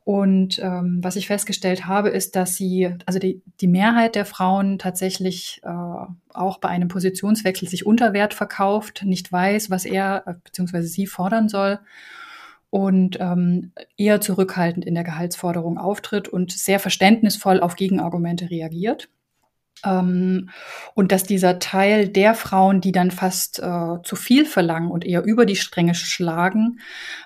und 0.03 0.57
ähm, 0.59 0.99
was 1.01 1.15
ich 1.15 1.27
festgestellt 1.27 1.85
habe, 1.85 2.09
ist, 2.09 2.35
dass 2.35 2.55
sie, 2.55 2.95
also 3.05 3.19
die, 3.19 3.43
die 3.59 3.67
Mehrheit 3.67 4.15
der 4.15 4.25
Frauen 4.25 4.79
tatsächlich 4.79 5.61
äh, 5.63 5.69
auch 6.33 6.57
bei 6.57 6.69
einem 6.69 6.87
Positionswechsel 6.87 7.67
sich 7.67 7.85
unter 7.85 8.11
Wert 8.13 8.33
verkauft, 8.33 9.03
nicht 9.05 9.31
weiß, 9.31 9.69
was 9.69 9.85
er 9.85 10.23
äh, 10.25 10.33
bzw. 10.43 10.81
sie 10.81 11.05
fordern 11.05 11.49
soll 11.49 11.79
und 12.71 13.19
ähm, 13.19 13.73
eher 13.95 14.21
zurückhaltend 14.21 14.85
in 14.85 14.95
der 14.95 15.03
Gehaltsforderung 15.03 15.77
auftritt 15.77 16.27
und 16.27 16.51
sehr 16.51 16.79
verständnisvoll 16.79 17.59
auf 17.59 17.75
Gegenargumente 17.75 18.49
reagiert. 18.49 19.09
Ähm, 19.85 20.49
und 20.93 21.11
dass 21.11 21.23
dieser 21.23 21.59
Teil 21.59 22.07
der 22.07 22.35
Frauen, 22.35 22.81
die 22.81 22.91
dann 22.91 23.11
fast 23.11 23.59
äh, 23.59 24.01
zu 24.03 24.15
viel 24.15 24.45
verlangen 24.45 24.91
und 24.91 25.05
eher 25.05 25.23
über 25.23 25.45
die 25.45 25.55
Stränge 25.55 25.95
schlagen, 25.95 26.79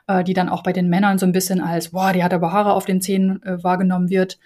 äh, 0.07 0.23
die 0.23 0.33
dann 0.33 0.49
auch 0.49 0.63
bei 0.63 0.73
den 0.73 0.89
Männern 0.89 1.17
so 1.17 1.25
ein 1.25 1.31
bisschen 1.31 1.61
als, 1.61 1.89
boah, 1.89 2.13
die 2.13 2.23
hat 2.23 2.33
aber 2.33 2.51
Haare 2.51 2.73
auf 2.73 2.85
den 2.85 3.01
Zähnen 3.01 3.43
äh, 3.43 3.63
wahrgenommen 3.63 4.09
wird, 4.09 4.39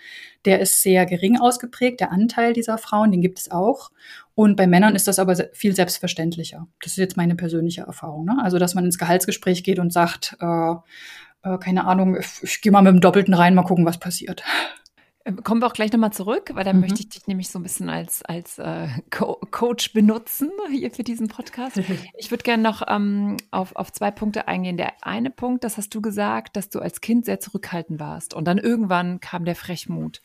der 0.45 0.59
ist 0.59 0.81
sehr 0.81 1.05
gering 1.05 1.37
ausgeprägt, 1.39 1.99
der 1.99 2.11
Anteil 2.11 2.53
dieser 2.53 2.77
Frauen, 2.77 3.11
den 3.11 3.21
gibt 3.21 3.39
es 3.39 3.51
auch. 3.51 3.91
Und 4.35 4.55
bei 4.55 4.67
Männern 4.67 4.95
ist 4.95 5.07
das 5.07 5.19
aber 5.19 5.35
viel 5.51 5.75
selbstverständlicher. 5.75 6.67
Das 6.81 6.93
ist 6.93 6.97
jetzt 6.97 7.17
meine 7.17 7.35
persönliche 7.35 7.81
Erfahrung. 7.81 8.25
Ne? 8.25 8.37
Also, 8.41 8.57
dass 8.57 8.73
man 8.73 8.85
ins 8.85 8.97
Gehaltsgespräch 8.97 9.65
geht 9.65 9.79
und 9.79 9.91
sagt, 9.91 10.37
äh, 10.39 10.75
äh, 11.43 11.57
keine 11.57 11.85
Ahnung, 11.85 12.17
ich, 12.17 12.43
ich 12.43 12.61
gehe 12.61 12.71
mal 12.71 12.81
mit 12.81 12.93
dem 12.93 13.01
Doppelten 13.01 13.33
rein, 13.33 13.55
mal 13.55 13.63
gucken, 13.63 13.85
was 13.85 13.97
passiert. 13.97 14.43
Kommen 15.43 15.61
wir 15.61 15.67
auch 15.67 15.73
gleich 15.73 15.91
nochmal 15.91 16.13
zurück, 16.13 16.51
weil 16.53 16.63
dann 16.63 16.77
mhm. 16.77 16.81
möchte 16.81 17.01
ich 17.01 17.09
dich 17.09 17.27
nämlich 17.27 17.49
so 17.49 17.59
ein 17.59 17.63
bisschen 17.63 17.89
als, 17.89 18.23
als 18.23 18.59
äh, 18.59 18.87
Co 19.09 19.39
Coach 19.51 19.93
benutzen 19.93 20.51
hier 20.71 20.91
für 20.91 21.03
diesen 21.03 21.27
Podcast. 21.27 21.79
Ich 22.17 22.31
würde 22.31 22.43
gerne 22.43 22.63
noch 22.63 22.81
ähm, 22.87 23.37
auf, 23.51 23.75
auf 23.75 23.91
zwei 23.91 24.11
Punkte 24.11 24.47
eingehen. 24.47 24.77
Der 24.77 25.05
eine 25.05 25.29
Punkt, 25.29 25.63
das 25.63 25.77
hast 25.77 25.93
du 25.95 26.01
gesagt, 26.01 26.55
dass 26.55 26.69
du 26.69 26.79
als 26.79 27.01
Kind 27.01 27.25
sehr 27.25 27.39
zurückhaltend 27.39 27.99
warst 27.99 28.33
und 28.33 28.45
dann 28.45 28.57
irgendwann 28.57 29.19
kam 29.19 29.45
der 29.45 29.55
Frechmut. 29.55 30.21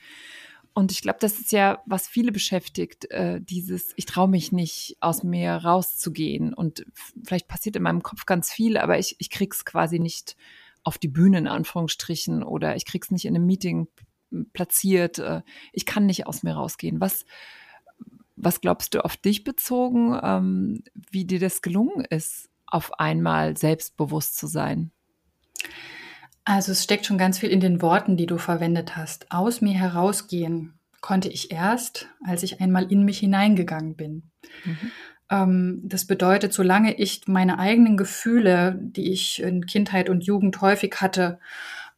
Und 0.75 0.91
ich 0.91 1.03
glaube, 1.03 1.19
das 1.21 1.39
ist 1.39 1.53
ja, 1.53 1.83
was 1.87 2.09
viele 2.09 2.33
beschäftigt, 2.33 3.09
äh, 3.13 3.41
dieses, 3.41 3.93
ich 3.95 4.07
traue 4.07 4.29
mich 4.29 4.51
nicht, 4.51 4.97
aus 5.01 5.23
mir 5.23 5.53
rauszugehen. 5.53 6.53
Und 6.53 6.85
vielleicht 7.25 7.47
passiert 7.47 7.77
in 7.77 7.83
meinem 7.83 8.03
Kopf 8.03 8.27
ganz 8.27 8.53
viel, 8.53 8.77
aber 8.77 8.99
ich, 8.99 9.15
ich 9.21 9.31
krieg's 9.31 9.65
quasi 9.65 10.01
nicht 10.01 10.37
auf 10.83 10.99
die 10.99 11.09
Bühne 11.09 11.39
in 11.39 11.47
Anführungsstrichen 11.47 12.43
oder 12.43 12.75
ich 12.75 12.85
krieg's 12.85 13.13
nicht 13.13 13.25
in 13.25 13.37
einem 13.37 13.47
Meeting 13.47 13.87
platziert. 14.53 15.19
Äh, 15.19 15.43
ich 15.73 15.87
kann 15.87 16.07
nicht 16.07 16.27
aus 16.27 16.43
mir 16.43 16.55
rausgehen. 16.55 17.01
Was, 17.01 17.25
was 18.37 18.61
glaubst 18.61 18.95
du 18.95 19.05
auf 19.05 19.17
dich 19.17 19.45
bezogen, 19.45 20.19
ähm, 20.23 20.83
wie 21.11 21.25
dir 21.25 21.41
das 21.41 21.63
gelungen 21.63 22.05
ist, 22.05 22.49
auf 22.67 22.99
einmal 22.99 23.57
selbstbewusst 23.57 24.37
zu 24.37 24.47
sein? 24.47 24.91
Also 26.45 26.73
es 26.73 26.85
steckt 26.85 27.07
schon 27.07 27.19
ganz 27.19 27.39
viel 27.39 27.49
in 27.49 27.61
den 27.61 27.81
Worten, 27.81 28.17
die 28.17 28.27
du 28.27 28.37
verwendet 28.37 28.97
hast. 28.97 29.31
Aus 29.31 29.61
mir 29.61 29.73
herausgehen 29.73 30.75
konnte 31.01 31.29
ich 31.29 31.51
erst, 31.51 32.09
als 32.25 32.43
ich 32.43 32.61
einmal 32.61 32.91
in 32.91 33.05
mich 33.05 33.19
hineingegangen 33.19 33.95
bin. 33.95 34.31
Mhm. 34.65 34.91
Ähm, 35.31 35.81
das 35.85 36.07
bedeutet, 36.07 36.53
solange 36.53 36.95
ich 36.95 37.23
meine 37.27 37.59
eigenen 37.59 37.97
Gefühle, 37.97 38.79
die 38.81 39.13
ich 39.13 39.43
in 39.43 39.67
Kindheit 39.67 40.09
und 40.11 40.25
Jugend 40.25 40.61
häufig 40.61 40.97
hatte, 41.01 41.39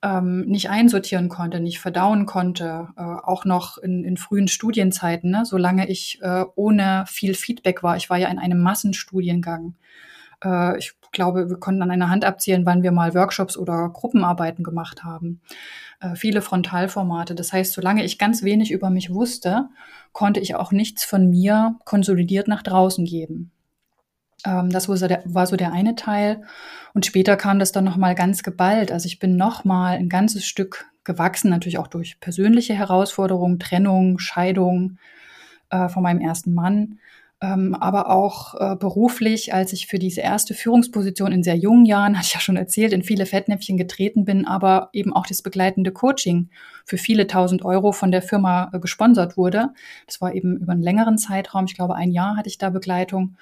ähm, 0.06 0.42
nicht 0.42 0.70
einsortieren 0.70 1.28
konnte, 1.28 1.58
nicht 1.58 1.80
verdauen 1.80 2.26
konnte, 2.26 2.88
äh, 2.96 3.02
auch 3.02 3.44
noch 3.44 3.76
in, 3.78 4.04
in 4.04 4.16
frühen 4.16 4.46
Studienzeiten, 4.46 5.30
ne, 5.30 5.44
solange 5.44 5.88
ich 5.88 6.20
äh, 6.22 6.44
ohne 6.54 7.04
viel 7.08 7.34
Feedback 7.34 7.82
war. 7.82 7.96
Ich 7.96 8.08
war 8.08 8.16
ja 8.16 8.28
in 8.28 8.38
einem 8.38 8.60
Massenstudiengang. 8.60 9.74
Äh, 10.44 10.78
ich 10.78 10.92
glaube, 11.10 11.50
wir 11.50 11.56
konnten 11.56 11.82
an 11.82 11.90
einer 11.90 12.08
Hand 12.08 12.24
abzählen, 12.24 12.64
wann 12.64 12.84
wir 12.84 12.92
mal 12.92 13.14
Workshops 13.14 13.56
oder 13.56 13.88
Gruppenarbeiten 13.88 14.62
gemacht 14.62 15.02
haben. 15.02 15.40
Äh, 16.00 16.14
viele 16.14 16.40
Frontalformate. 16.40 17.34
Das 17.34 17.52
heißt, 17.52 17.72
solange 17.72 18.04
ich 18.04 18.16
ganz 18.16 18.44
wenig 18.44 18.70
über 18.70 18.90
mich 18.90 19.12
wusste, 19.12 19.68
konnte 20.12 20.38
ich 20.38 20.54
auch 20.54 20.70
nichts 20.70 21.04
von 21.04 21.28
mir 21.28 21.80
konsolidiert 21.84 22.46
nach 22.46 22.62
draußen 22.62 23.04
geben. 23.04 23.50
Ähm, 24.46 24.70
das 24.70 24.88
war 24.88 24.96
so, 24.96 25.08
der, 25.08 25.22
war 25.26 25.46
so 25.46 25.56
der 25.56 25.72
eine 25.72 25.96
Teil. 25.96 26.42
Und 26.94 27.04
später 27.04 27.36
kam 27.36 27.58
das 27.58 27.72
dann 27.72 27.84
nochmal 27.84 28.14
ganz 28.14 28.42
geballt. 28.42 28.92
Also 28.92 29.06
ich 29.06 29.18
bin 29.18 29.36
nochmal 29.36 29.96
ein 29.96 30.08
ganzes 30.08 30.46
Stück 30.46 30.86
gewachsen, 31.04 31.50
natürlich 31.50 31.78
auch 31.78 31.88
durch 31.88 32.20
persönliche 32.20 32.74
Herausforderungen, 32.74 33.58
Trennung, 33.58 34.18
Scheidung 34.18 34.98
äh, 35.70 35.88
von 35.88 36.02
meinem 36.02 36.20
ersten 36.20 36.54
Mann. 36.54 36.98
Ähm, 37.42 37.74
aber 37.74 38.08
auch 38.08 38.54
äh, 38.54 38.76
beruflich, 38.76 39.52
als 39.52 39.74
ich 39.74 39.88
für 39.88 39.98
diese 39.98 40.22
erste 40.22 40.54
Führungsposition 40.54 41.32
in 41.32 41.42
sehr 41.42 41.56
jungen 41.56 41.84
Jahren, 41.84 42.14
hatte 42.16 42.28
ich 42.28 42.34
ja 42.34 42.40
schon 42.40 42.56
erzählt, 42.56 42.92
in 42.94 43.02
viele 43.02 43.26
Fettnäpfchen 43.26 43.76
getreten 43.76 44.24
bin, 44.24 44.46
aber 44.46 44.88
eben 44.92 45.12
auch 45.12 45.26
das 45.26 45.42
begleitende 45.42 45.92
Coaching 45.92 46.48
für 46.86 46.96
viele 46.96 47.26
tausend 47.26 47.62
Euro 47.62 47.92
von 47.92 48.10
der 48.10 48.22
Firma 48.22 48.70
äh, 48.72 48.80
gesponsert 48.80 49.36
wurde. 49.36 49.68
Das 50.06 50.22
war 50.22 50.34
eben 50.34 50.56
über 50.56 50.72
einen 50.72 50.82
längeren 50.82 51.18
Zeitraum, 51.18 51.66
ich 51.66 51.74
glaube 51.74 51.94
ein 51.94 52.10
Jahr 52.10 52.36
hatte 52.36 52.48
ich 52.48 52.56
da 52.56 52.70
Begleitung. 52.70 53.36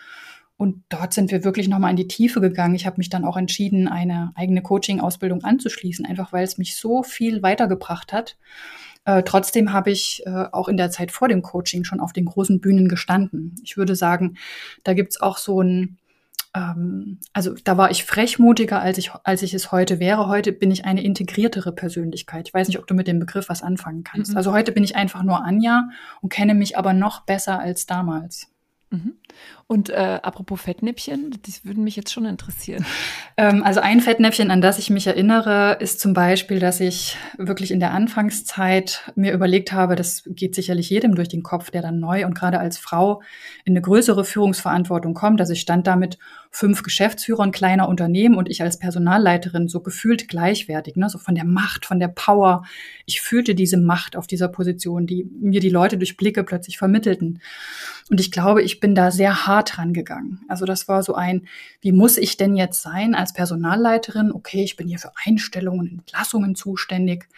Und 0.56 0.84
dort 0.88 1.12
sind 1.12 1.30
wir 1.30 1.44
wirklich 1.44 1.68
nochmal 1.68 1.90
in 1.90 1.96
die 1.96 2.08
Tiefe 2.08 2.40
gegangen. 2.40 2.74
Ich 2.74 2.86
habe 2.86 2.98
mich 2.98 3.08
dann 3.08 3.24
auch 3.24 3.36
entschieden, 3.36 3.88
eine 3.88 4.32
eigene 4.36 4.62
Coaching-Ausbildung 4.62 5.42
anzuschließen, 5.42 6.06
einfach 6.06 6.32
weil 6.32 6.44
es 6.44 6.58
mich 6.58 6.76
so 6.76 7.02
viel 7.02 7.42
weitergebracht 7.42 8.12
hat. 8.12 8.36
Äh, 9.04 9.22
trotzdem 9.24 9.72
habe 9.72 9.90
ich 9.90 10.22
äh, 10.26 10.46
auch 10.52 10.68
in 10.68 10.76
der 10.76 10.90
Zeit 10.90 11.10
vor 11.10 11.28
dem 11.28 11.42
Coaching 11.42 11.84
schon 11.84 12.00
auf 12.00 12.12
den 12.12 12.24
großen 12.24 12.60
Bühnen 12.60 12.88
gestanden. 12.88 13.56
Ich 13.62 13.76
würde 13.76 13.96
sagen, 13.96 14.36
da 14.84 14.94
gibt's 14.94 15.20
auch 15.20 15.38
so 15.38 15.60
ein 15.60 15.98
ähm, 16.54 17.18
also 17.32 17.54
da 17.64 17.76
war 17.76 17.90
ich 17.90 18.04
frechmutiger, 18.04 18.80
als 18.80 18.96
ich, 18.96 19.10
als 19.24 19.42
ich 19.42 19.52
es 19.54 19.72
heute 19.72 19.98
wäre. 19.98 20.28
Heute 20.28 20.52
bin 20.52 20.70
ich 20.70 20.84
eine 20.84 21.02
integriertere 21.02 21.72
Persönlichkeit. 21.72 22.48
Ich 22.48 22.54
weiß 22.54 22.68
nicht, 22.68 22.78
ob 22.78 22.86
du 22.86 22.94
mit 22.94 23.08
dem 23.08 23.18
Begriff 23.18 23.48
was 23.48 23.62
anfangen 23.62 24.04
kannst. 24.04 24.30
Mhm. 24.30 24.36
Also 24.36 24.52
heute 24.52 24.72
bin 24.72 24.84
ich 24.84 24.94
einfach 24.96 25.24
nur 25.24 25.44
Anja 25.44 25.88
und 26.20 26.32
kenne 26.32 26.54
mich 26.54 26.78
aber 26.78 26.92
noch 26.92 27.22
besser 27.22 27.58
als 27.58 27.86
damals. 27.86 28.52
Mhm. 28.90 29.14
Und 29.66 29.88
äh, 29.88 30.20
apropos 30.22 30.60
Fettnäpfchen, 30.60 31.38
das 31.46 31.64
würde 31.64 31.80
mich 31.80 31.96
jetzt 31.96 32.12
schon 32.12 32.26
interessieren. 32.26 32.84
Ähm, 33.36 33.64
also 33.64 33.80
ein 33.80 34.00
Fettnäpfchen, 34.00 34.52
an 34.52 34.60
das 34.60 34.78
ich 34.78 34.90
mich 34.90 35.08
erinnere, 35.08 35.78
ist 35.80 35.98
zum 35.98 36.14
Beispiel, 36.14 36.60
dass 36.60 36.78
ich 36.78 37.16
wirklich 37.36 37.72
in 37.72 37.80
der 37.80 37.90
Anfangszeit 37.90 39.10
mir 39.16 39.32
überlegt 39.32 39.72
habe, 39.72 39.96
das 39.96 40.22
geht 40.24 40.54
sicherlich 40.54 40.88
jedem 40.88 41.16
durch 41.16 41.28
den 41.28 41.42
Kopf, 41.42 41.72
der 41.72 41.82
dann 41.82 41.98
neu 41.98 42.26
und 42.26 42.34
gerade 42.34 42.60
als 42.60 42.78
Frau 42.78 43.22
in 43.64 43.72
eine 43.72 43.80
größere 43.80 44.24
Führungsverantwortung 44.24 45.14
kommt. 45.14 45.40
Also 45.40 45.52
ich 45.52 45.62
stand 45.62 45.88
da 45.88 45.96
mit 45.96 46.16
fünf 46.54 46.84
Geschäftsführern 46.84 47.50
kleiner 47.50 47.88
Unternehmen 47.88 48.36
und 48.36 48.48
ich 48.48 48.62
als 48.62 48.78
Personalleiterin 48.78 49.66
so 49.66 49.80
gefühlt 49.80 50.28
gleichwertig, 50.28 50.94
ne? 50.94 51.10
so 51.10 51.18
von 51.18 51.34
der 51.34 51.44
Macht, 51.44 51.84
von 51.84 51.98
der 51.98 52.06
Power. 52.06 52.62
Ich 53.06 53.20
fühlte 53.20 53.56
diese 53.56 53.78
Macht 53.78 54.14
auf 54.14 54.28
dieser 54.28 54.46
Position, 54.46 55.08
die 55.08 55.28
mir 55.40 55.58
die 55.58 55.70
Leute 55.70 55.98
durch 55.98 56.16
Blicke 56.16 56.44
plötzlich 56.44 56.78
vermittelten. 56.78 57.40
Und 58.10 58.20
ich 58.20 58.30
glaube, 58.30 58.62
ich 58.62 58.78
bin 58.78 58.94
da 58.94 59.10
sehr 59.10 59.23
hart 59.32 59.78
rangegangen. 59.78 60.40
Also 60.48 60.66
das 60.66 60.88
war 60.88 61.02
so 61.02 61.14
ein, 61.14 61.46
wie 61.80 61.92
muss 61.92 62.18
ich 62.18 62.36
denn 62.36 62.56
jetzt 62.56 62.82
sein 62.82 63.14
als 63.14 63.32
Personalleiterin? 63.32 64.32
Okay, 64.32 64.62
ich 64.62 64.76
bin 64.76 64.88
hier 64.88 64.98
für 64.98 65.12
Einstellungen, 65.24 65.88
Entlassungen 65.88 66.54
zuständig. 66.54 67.28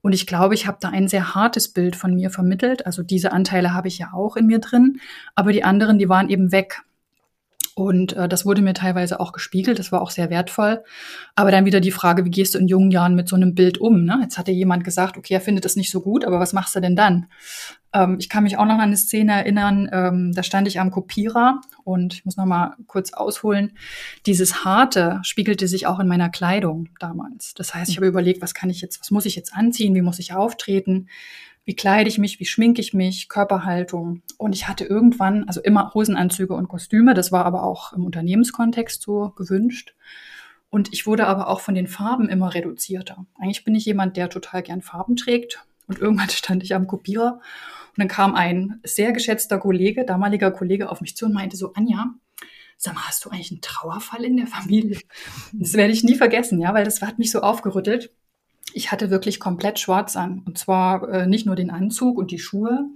Und 0.00 0.12
ich 0.12 0.26
glaube, 0.26 0.54
ich 0.54 0.66
habe 0.66 0.78
da 0.80 0.88
ein 0.88 1.08
sehr 1.08 1.34
hartes 1.34 1.68
Bild 1.68 1.96
von 1.96 2.14
mir 2.14 2.30
vermittelt. 2.30 2.86
Also 2.86 3.02
diese 3.02 3.32
Anteile 3.32 3.74
habe 3.74 3.88
ich 3.88 3.98
ja 3.98 4.12
auch 4.12 4.36
in 4.36 4.46
mir 4.46 4.58
drin, 4.58 5.00
aber 5.34 5.52
die 5.52 5.64
anderen, 5.64 5.98
die 5.98 6.08
waren 6.08 6.28
eben 6.28 6.52
weg. 6.52 6.82
Und 7.78 8.14
äh, 8.14 8.28
das 8.28 8.44
wurde 8.44 8.60
mir 8.60 8.74
teilweise 8.74 9.20
auch 9.20 9.30
gespiegelt, 9.30 9.78
das 9.78 9.92
war 9.92 10.02
auch 10.02 10.10
sehr 10.10 10.30
wertvoll. 10.30 10.82
Aber 11.36 11.52
dann 11.52 11.64
wieder 11.64 11.78
die 11.78 11.92
Frage, 11.92 12.24
wie 12.24 12.30
gehst 12.30 12.54
du 12.54 12.58
in 12.58 12.66
jungen 12.66 12.90
Jahren 12.90 13.14
mit 13.14 13.28
so 13.28 13.36
einem 13.36 13.54
Bild 13.54 13.78
um? 13.78 14.04
Ne? 14.04 14.18
Jetzt 14.20 14.36
hatte 14.36 14.50
jemand 14.50 14.82
gesagt, 14.82 15.16
okay, 15.16 15.34
er 15.34 15.40
findet 15.40 15.64
das 15.64 15.76
nicht 15.76 15.92
so 15.92 16.00
gut, 16.00 16.24
aber 16.24 16.40
was 16.40 16.52
machst 16.52 16.74
du 16.74 16.80
denn 16.80 16.96
dann? 16.96 17.26
Ähm, 17.92 18.16
ich 18.18 18.28
kann 18.28 18.44
mich 18.44 18.58
auch 18.58 18.64
noch 18.64 18.74
an 18.74 18.80
eine 18.80 18.96
Szene 18.96 19.32
erinnern, 19.32 19.88
ähm, 19.92 20.32
da 20.32 20.42
stand 20.42 20.68
ich 20.68 20.80
am 20.80 20.90
Kopierer 20.90 21.60
und 21.84 22.14
ich 22.14 22.24
muss 22.24 22.36
noch 22.36 22.46
mal 22.46 22.76
kurz 22.86 23.12
ausholen. 23.12 23.72
Dieses 24.26 24.64
Harte 24.64 25.20
spiegelte 25.22 25.68
sich 25.68 25.86
auch 25.86 26.00
in 26.00 26.08
meiner 26.08 26.28
Kleidung 26.28 26.88
damals. 27.00 27.54
Das 27.54 27.74
heißt, 27.74 27.90
ich 27.90 27.96
habe 27.96 28.06
überlegt, 28.06 28.42
was 28.42 28.54
kann 28.54 28.70
ich 28.70 28.80
jetzt, 28.80 29.00
was 29.00 29.10
muss 29.10 29.26
ich 29.26 29.36
jetzt 29.36 29.54
anziehen, 29.54 29.94
wie 29.94 30.02
muss 30.02 30.18
ich 30.18 30.34
auftreten? 30.34 31.08
wie 31.68 31.76
kleide 31.76 32.08
ich 32.08 32.16
mich, 32.16 32.40
wie 32.40 32.46
schminke 32.46 32.80
ich 32.80 32.94
mich, 32.94 33.28
Körperhaltung. 33.28 34.22
Und 34.38 34.54
ich 34.54 34.68
hatte 34.68 34.86
irgendwann, 34.86 35.44
also 35.48 35.60
immer 35.60 35.92
Hosenanzüge 35.92 36.54
und 36.54 36.66
Kostüme, 36.66 37.12
das 37.12 37.30
war 37.30 37.44
aber 37.44 37.62
auch 37.62 37.92
im 37.92 38.06
Unternehmenskontext 38.06 39.02
so 39.02 39.34
gewünscht. 39.36 39.94
Und 40.70 40.94
ich 40.94 41.06
wurde 41.06 41.26
aber 41.26 41.48
auch 41.48 41.60
von 41.60 41.74
den 41.74 41.86
Farben 41.86 42.30
immer 42.30 42.54
reduzierter. 42.54 43.26
Eigentlich 43.38 43.64
bin 43.64 43.74
ich 43.74 43.84
jemand, 43.84 44.16
der 44.16 44.30
total 44.30 44.62
gern 44.62 44.80
Farben 44.80 45.16
trägt. 45.16 45.62
Und 45.86 45.98
irgendwann 45.98 46.28
stand 46.30 46.62
ich 46.62 46.74
am 46.74 46.86
Kopierer 46.86 47.40
und 47.98 48.02
dann 48.02 48.08
kam 48.08 48.34
ein 48.34 48.80
sehr 48.84 49.12
geschätzter 49.12 49.58
Kollege, 49.58 50.04
damaliger 50.04 50.52
Kollege, 50.52 50.88
auf 50.90 51.00
mich 51.00 51.16
zu 51.16 51.26
und 51.26 51.34
meinte 51.34 51.56
so, 51.56 51.72
Anja, 51.74 52.14
sag 52.76 52.94
mal, 52.94 53.08
hast 53.08 53.24
du 53.24 53.30
eigentlich 53.30 53.50
einen 53.50 53.60
Trauerfall 53.60 54.24
in 54.24 54.36
der 54.36 54.46
Familie? 54.46 54.98
Das 55.52 55.74
werde 55.74 55.92
ich 55.92 56.04
nie 56.04 56.14
vergessen, 56.14 56.60
ja, 56.60 56.72
weil 56.72 56.84
das 56.84 57.02
hat 57.02 57.18
mich 57.18 57.30
so 57.30 57.40
aufgerüttelt 57.40 58.12
ich 58.74 58.92
hatte 58.92 59.10
wirklich 59.10 59.40
komplett 59.40 59.78
schwarz 59.78 60.16
an. 60.16 60.42
Und 60.44 60.58
zwar 60.58 61.08
äh, 61.08 61.26
nicht 61.26 61.46
nur 61.46 61.56
den 61.56 61.70
Anzug 61.70 62.18
und 62.18 62.30
die 62.30 62.38
Schuhe, 62.38 62.86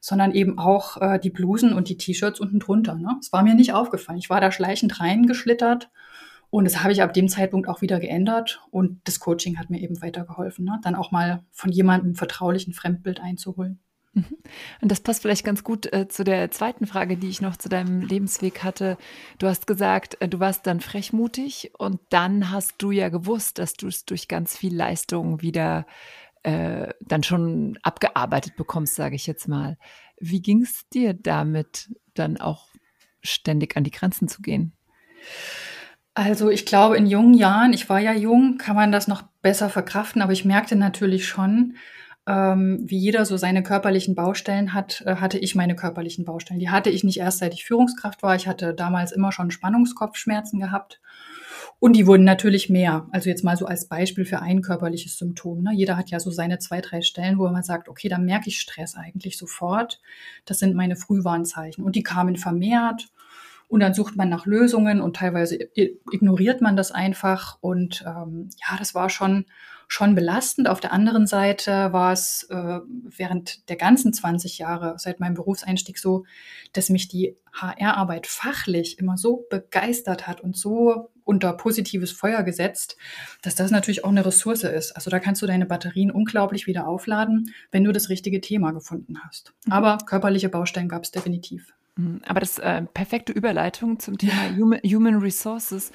sondern 0.00 0.32
eben 0.32 0.58
auch 0.58 1.00
äh, 1.00 1.18
die 1.18 1.30
Blusen 1.30 1.72
und 1.74 1.88
die 1.88 1.96
T-Shirts 1.96 2.40
unten 2.40 2.58
drunter. 2.58 2.94
Ne? 2.94 3.16
Es 3.20 3.32
war 3.32 3.42
mir 3.42 3.54
nicht 3.54 3.72
aufgefallen. 3.72 4.18
Ich 4.18 4.30
war 4.30 4.40
da 4.40 4.50
schleichend 4.50 5.00
reingeschlittert 5.00 5.90
und 6.48 6.64
das 6.64 6.82
habe 6.82 6.92
ich 6.92 7.02
ab 7.02 7.12
dem 7.12 7.28
Zeitpunkt 7.28 7.68
auch 7.68 7.82
wieder 7.82 8.00
geändert. 8.00 8.62
Und 8.70 9.00
das 9.04 9.20
Coaching 9.20 9.58
hat 9.58 9.70
mir 9.70 9.80
eben 9.80 10.00
weitergeholfen, 10.00 10.64
ne? 10.64 10.80
dann 10.82 10.94
auch 10.94 11.10
mal 11.10 11.44
von 11.50 11.70
jemandem 11.70 12.14
vertraulichen 12.14 12.72
Fremdbild 12.72 13.20
einzuholen. 13.20 13.80
Mhm. 14.12 14.38
Und 14.80 14.90
das 14.90 15.00
passt 15.00 15.22
vielleicht 15.22 15.44
ganz 15.44 15.62
gut 15.62 15.92
äh, 15.92 16.08
zu 16.08 16.24
der 16.24 16.50
zweiten 16.50 16.86
Frage, 16.86 17.16
die 17.16 17.28
ich 17.28 17.40
noch 17.40 17.56
zu 17.56 17.68
deinem 17.68 18.00
Lebensweg 18.00 18.64
hatte. 18.64 18.98
Du 19.38 19.46
hast 19.46 19.66
gesagt, 19.66 20.20
äh, 20.20 20.28
du 20.28 20.40
warst 20.40 20.66
dann 20.66 20.80
frechmutig 20.80 21.72
und 21.78 22.00
dann 22.10 22.50
hast 22.50 22.74
du 22.78 22.90
ja 22.90 23.08
gewusst, 23.08 23.58
dass 23.58 23.74
du 23.74 23.86
es 23.86 24.04
durch 24.04 24.26
ganz 24.26 24.56
viel 24.56 24.74
Leistung 24.74 25.42
wieder 25.42 25.86
äh, 26.42 26.92
dann 27.00 27.22
schon 27.22 27.78
abgearbeitet 27.82 28.56
bekommst, 28.56 28.94
sage 28.96 29.14
ich 29.14 29.26
jetzt 29.26 29.46
mal. 29.46 29.78
Wie 30.18 30.42
ging 30.42 30.62
es 30.62 30.88
dir 30.92 31.14
damit, 31.14 31.90
dann 32.14 32.36
auch 32.36 32.68
ständig 33.22 33.76
an 33.76 33.84
die 33.84 33.90
Grenzen 33.90 34.26
zu 34.26 34.42
gehen? 34.42 34.72
Also 36.14 36.50
ich 36.50 36.66
glaube, 36.66 36.96
in 36.96 37.06
jungen 37.06 37.34
Jahren, 37.34 37.72
ich 37.72 37.88
war 37.88 38.00
ja 38.00 38.12
jung, 38.12 38.58
kann 38.58 38.74
man 38.74 38.90
das 38.90 39.06
noch 39.06 39.22
besser 39.42 39.70
verkraften, 39.70 40.22
aber 40.22 40.32
ich 40.32 40.44
merkte 40.44 40.76
natürlich 40.76 41.26
schon, 41.28 41.76
ähm, 42.30 42.78
wie 42.84 42.98
jeder 42.98 43.24
so 43.24 43.36
seine 43.36 43.64
körperlichen 43.64 44.14
Baustellen 44.14 44.72
hat, 44.72 45.02
äh, 45.04 45.16
hatte 45.16 45.36
ich 45.36 45.56
meine 45.56 45.74
körperlichen 45.74 46.24
Baustellen. 46.24 46.60
Die 46.60 46.70
hatte 46.70 46.88
ich 46.88 47.02
nicht 47.02 47.18
erst 47.18 47.38
seit 47.38 47.54
ich 47.54 47.64
Führungskraft 47.64 48.22
war. 48.22 48.36
Ich 48.36 48.46
hatte 48.46 48.72
damals 48.72 49.10
immer 49.10 49.32
schon 49.32 49.50
Spannungskopfschmerzen 49.50 50.60
gehabt. 50.60 51.00
Und 51.80 51.96
die 51.96 52.06
wurden 52.06 52.22
natürlich 52.24 52.70
mehr. 52.70 53.08
Also 53.10 53.30
jetzt 53.30 53.42
mal 53.42 53.56
so 53.56 53.66
als 53.66 53.88
Beispiel 53.88 54.24
für 54.24 54.40
ein 54.42 54.62
körperliches 54.62 55.18
Symptom. 55.18 55.62
Ne? 55.62 55.70
Jeder 55.74 55.96
hat 55.96 56.10
ja 56.10 56.20
so 56.20 56.30
seine 56.30 56.60
zwei, 56.60 56.80
drei 56.80 57.00
Stellen, 57.02 57.36
wo 57.38 57.48
man 57.48 57.64
sagt, 57.64 57.88
okay, 57.88 58.08
da 58.08 58.18
merke 58.18 58.48
ich 58.48 58.60
Stress 58.60 58.94
eigentlich 58.94 59.36
sofort. 59.36 60.00
Das 60.44 60.60
sind 60.60 60.76
meine 60.76 60.94
Frühwarnzeichen. 60.94 61.82
Und 61.82 61.96
die 61.96 62.04
kamen 62.04 62.36
vermehrt. 62.36 63.08
Und 63.66 63.80
dann 63.80 63.94
sucht 63.94 64.14
man 64.16 64.28
nach 64.28 64.46
Lösungen 64.46 65.00
und 65.00 65.16
teilweise 65.16 65.58
ignoriert 65.74 66.60
man 66.60 66.76
das 66.76 66.92
einfach. 66.92 67.58
Und 67.60 68.04
ähm, 68.06 68.50
ja, 68.56 68.76
das 68.78 68.94
war 68.94 69.10
schon 69.10 69.46
schon 69.92 70.14
belastend. 70.14 70.68
Auf 70.68 70.78
der 70.78 70.92
anderen 70.92 71.26
Seite 71.26 71.92
war 71.92 72.12
es 72.12 72.44
äh, 72.44 72.78
während 72.86 73.68
der 73.68 73.74
ganzen 73.74 74.12
20 74.12 74.58
Jahre 74.58 74.94
seit 74.98 75.18
meinem 75.18 75.34
Berufseinstieg 75.34 75.98
so, 75.98 76.24
dass 76.72 76.90
mich 76.90 77.08
die 77.08 77.36
HR-Arbeit 77.52 78.28
fachlich 78.28 79.00
immer 79.00 79.18
so 79.18 79.48
begeistert 79.50 80.28
hat 80.28 80.40
und 80.40 80.56
so 80.56 81.10
unter 81.24 81.52
positives 81.54 82.12
Feuer 82.12 82.44
gesetzt, 82.44 82.96
dass 83.42 83.56
das 83.56 83.72
natürlich 83.72 84.04
auch 84.04 84.10
eine 84.10 84.24
Ressource 84.24 84.62
ist. 84.62 84.92
Also 84.92 85.10
da 85.10 85.18
kannst 85.18 85.42
du 85.42 85.46
deine 85.46 85.66
Batterien 85.66 86.12
unglaublich 86.12 86.68
wieder 86.68 86.86
aufladen, 86.86 87.52
wenn 87.72 87.82
du 87.82 87.90
das 87.90 88.10
richtige 88.10 88.40
Thema 88.40 88.70
gefunden 88.70 89.18
hast. 89.24 89.54
Mhm. 89.66 89.72
Aber 89.72 89.98
körperliche 90.06 90.48
Baustellen 90.48 90.88
gab 90.88 91.02
es 91.02 91.10
definitiv. 91.10 91.74
Mhm. 91.96 92.22
Aber 92.28 92.38
das 92.38 92.60
äh, 92.60 92.82
perfekte 92.82 93.32
Überleitung 93.32 93.98
zum 93.98 94.18
Thema 94.18 94.56
Human, 94.56 94.80
Human 94.84 95.16
Resources. 95.16 95.90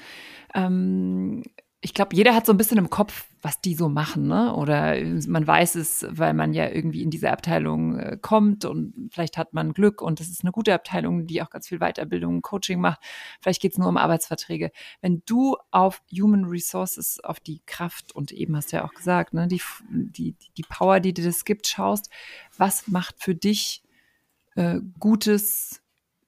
Ähm, 0.54 1.44
ich 1.86 1.94
glaube, 1.94 2.16
jeder 2.16 2.34
hat 2.34 2.48
so 2.48 2.52
ein 2.52 2.58
bisschen 2.58 2.80
im 2.80 2.90
Kopf, 2.90 3.28
was 3.44 3.62
die 3.62 3.76
so 3.76 3.90
machen, 3.90 4.28
ne? 4.28 4.56
Oder 4.56 4.96
man 5.28 5.46
weiß 5.46 5.76
es, 5.76 6.04
weil 6.10 6.34
man 6.34 6.52
ja 6.52 6.68
irgendwie 6.68 7.04
in 7.04 7.12
diese 7.12 7.30
Abteilung 7.30 8.00
äh, 8.00 8.18
kommt 8.20 8.66
und 8.66 9.12
vielleicht 9.12 9.38
hat 9.38 9.54
man 9.54 9.72
Glück 9.72 10.02
und 10.02 10.20
es 10.20 10.28
ist 10.30 10.42
eine 10.42 10.52
gute 10.52 10.74
Abteilung, 10.74 11.28
die 11.28 11.44
auch 11.44 11.52
ganz 11.52 11.68
viel 11.68 11.78
Weiterbildung, 11.78 12.42
Coaching 12.42 12.82
macht. 12.82 13.02
Vielleicht 13.40 13.62
geht 13.62 13.74
es 13.74 13.78
nur 13.78 13.88
um 13.88 13.98
Arbeitsverträge. 13.98 14.72
Wenn 15.02 15.22
du 15.28 15.58
auf 15.70 16.02
Human 16.12 16.46
Resources, 16.46 17.20
auf 17.24 17.40
die 17.40 17.62
Kraft 17.68 18.16
und 18.16 18.32
eben 18.32 18.56
hast 18.56 18.74
du 18.74 18.78
ja 18.78 18.86
auch 18.86 18.94
gesagt, 18.96 19.36
ne, 19.36 19.48
die, 19.48 19.62
die, 19.92 20.36
die 20.58 20.66
Power, 20.68 21.00
die 21.00 21.14
dir 21.14 21.26
das 21.26 21.46
gibt, 21.46 21.68
schaust, 21.68 22.10
was 22.58 22.88
macht 22.88 23.18
für 23.20 23.36
dich 23.36 23.84
äh, 24.56 24.80
gutes 25.00 25.84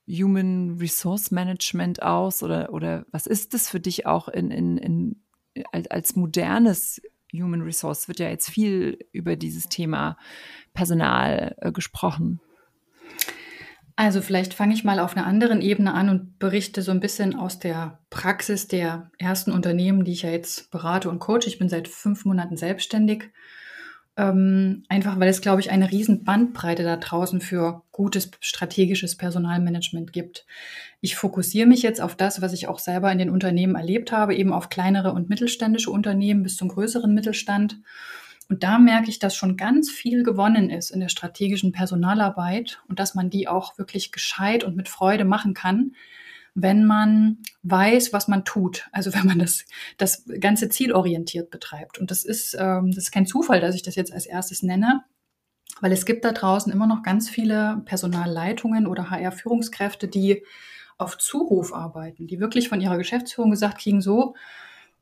Human 0.08 0.78
Resource 0.80 1.32
Management 1.32 2.04
aus 2.04 2.43
oder, 2.43 2.72
oder 2.72 3.08
was 3.10 3.26
ist 3.26 3.56
das 3.56 3.67
für 3.67 3.80
dich 3.80 4.06
auch 4.06 4.28
in, 4.28 4.52
in, 4.52 4.78
in 4.78 5.24
als, 5.72 5.88
als 5.89 6.15
modernes 6.15 7.02
Human 7.34 7.62
Resource 7.62 8.08
wird 8.08 8.20
ja 8.20 8.30
jetzt 8.30 8.50
viel 8.50 9.00
über 9.12 9.36
dieses 9.36 9.67
Thema 9.67 10.17
Personal 10.74 11.56
äh, 11.60 11.72
gesprochen. 11.72 12.39
Also 13.96 14.22
vielleicht 14.22 14.54
fange 14.54 14.76
ich 14.76 14.84
mal 14.84 15.00
auf 15.00 15.17
einer 15.17 15.26
anderen 15.26 15.60
Ebene 15.60 15.93
an 15.93 16.10
und 16.10 16.38
berichte 16.38 16.84
so 16.84 16.91
ein 16.91 17.00
bisschen 17.00 17.36
aus 17.36 17.58
der 17.58 18.00
Praxis 18.12 18.67
der 18.67 19.10
ersten 19.17 19.52
Unternehmen, 19.52 20.04
die 20.04 20.12
ich 20.12 20.22
ja 20.22 20.30
jetzt 20.30 20.70
berate 20.70 21.10
und 21.10 21.17
coach. 21.17 21.48
Ich 21.48 21.58
bin 21.58 21.67
seit 21.67 21.88
fünf 21.88 22.24
Monaten 22.24 22.58
selbstständig 22.58 23.32
ähm, 24.17 24.84
einfach 24.89 25.19
weil 25.19 25.30
es, 25.30 25.41
glaube 25.41 25.62
ich, 25.62 25.69
eine 25.69 25.91
riesen 25.91 26.23
Bandbreite 26.23 26.84
da 26.84 26.97
draußen 26.97 27.39
für 27.39 27.84
gutes 27.91 28.32
strategisches 28.39 29.15
Personalmanagement 29.15 30.12
gibt. 30.12 30.47
Ich 31.01 31.15
fokussiere 31.15 31.67
mich 31.67 31.84
jetzt 31.84 32.01
auf 32.01 32.15
das, 32.15 32.41
was 32.41 32.53
ich 32.53 32.67
auch 32.67 32.80
selber 32.80 33.12
in 33.12 33.19
den 33.19 33.30
Unternehmen 33.30 33.75
erlebt 33.75 34.12
habe, 34.12 34.36
eben 34.36 34.51
auf 34.51 34.69
kleinere 34.69 35.13
und 35.13 35.30
mittelständische 35.30 35.91
Unternehmen 35.91 36.41
bis 36.41 36.58
zum 36.58 36.67
größeren 36.67 37.13
Mittelstand. 37.13 37.80
Und 38.49 38.63
da 38.63 38.80
merke 38.80 39.10
ich, 39.10 39.19
dass 39.19 39.36
schon 39.36 39.56
ganz 39.56 39.91
viel 39.91 40.23
gewonnen 40.23 40.71
ist 40.71 40.89
in 40.89 40.99
der 40.99 41.10
strategischen 41.10 41.71
Personalarbeit 41.71 42.82
und 42.88 42.97
dass 42.97 43.13
man 43.13 43.30
die 43.30 43.47
auch 43.47 43.77
wirklich 43.77 44.12
gescheit 44.12 44.63
und 44.63 44.75
mit 44.75 44.89
Freude 44.89 45.25
machen 45.25 45.53
kann, 45.53 45.91
wenn 46.60 46.86
man 46.86 47.38
weiß, 47.62 48.13
was 48.13 48.28
man 48.28 48.43
tut. 48.43 48.89
Also 48.91 49.13
wenn 49.13 49.28
man 49.28 49.39
das, 49.39 49.65
das 49.98 50.26
ganze 50.39 50.70
zielorientiert 50.70 51.52
betreibt. 51.52 52.00
Und 52.00 52.10
das 52.12 52.26
ist, 52.26 52.58
ähm, 52.60 52.91
das 52.91 53.06
ist 53.06 53.12
kein 53.12 53.28
Zufall, 53.28 53.62
dass 53.62 53.76
ich 53.76 53.84
das 53.84 53.96
jetzt 53.96 54.12
als 54.12 54.26
erstes 54.26 54.63
nenne, 54.63 55.04
weil 55.82 55.91
es 55.91 56.06
gibt 56.06 56.26
da 56.26 56.32
draußen 56.32 56.74
immer 56.74 56.88
noch 56.88 57.04
ganz 57.04 57.30
viele 57.30 57.84
Personalleitungen 57.86 58.88
oder 58.88 59.12
HR-Führungskräfte, 59.12 60.08
die 60.08 60.43
auf 60.98 61.20
Zuruf 61.20 61.74
arbeiten, 61.74 62.26
die 62.26 62.39
wirklich 62.39 62.70
von 62.70 62.82
ihrer 62.82 62.98
Geschäftsführung 62.98 63.52
gesagt 63.52 63.78
kriegen, 63.78 64.02
so, 64.02 64.34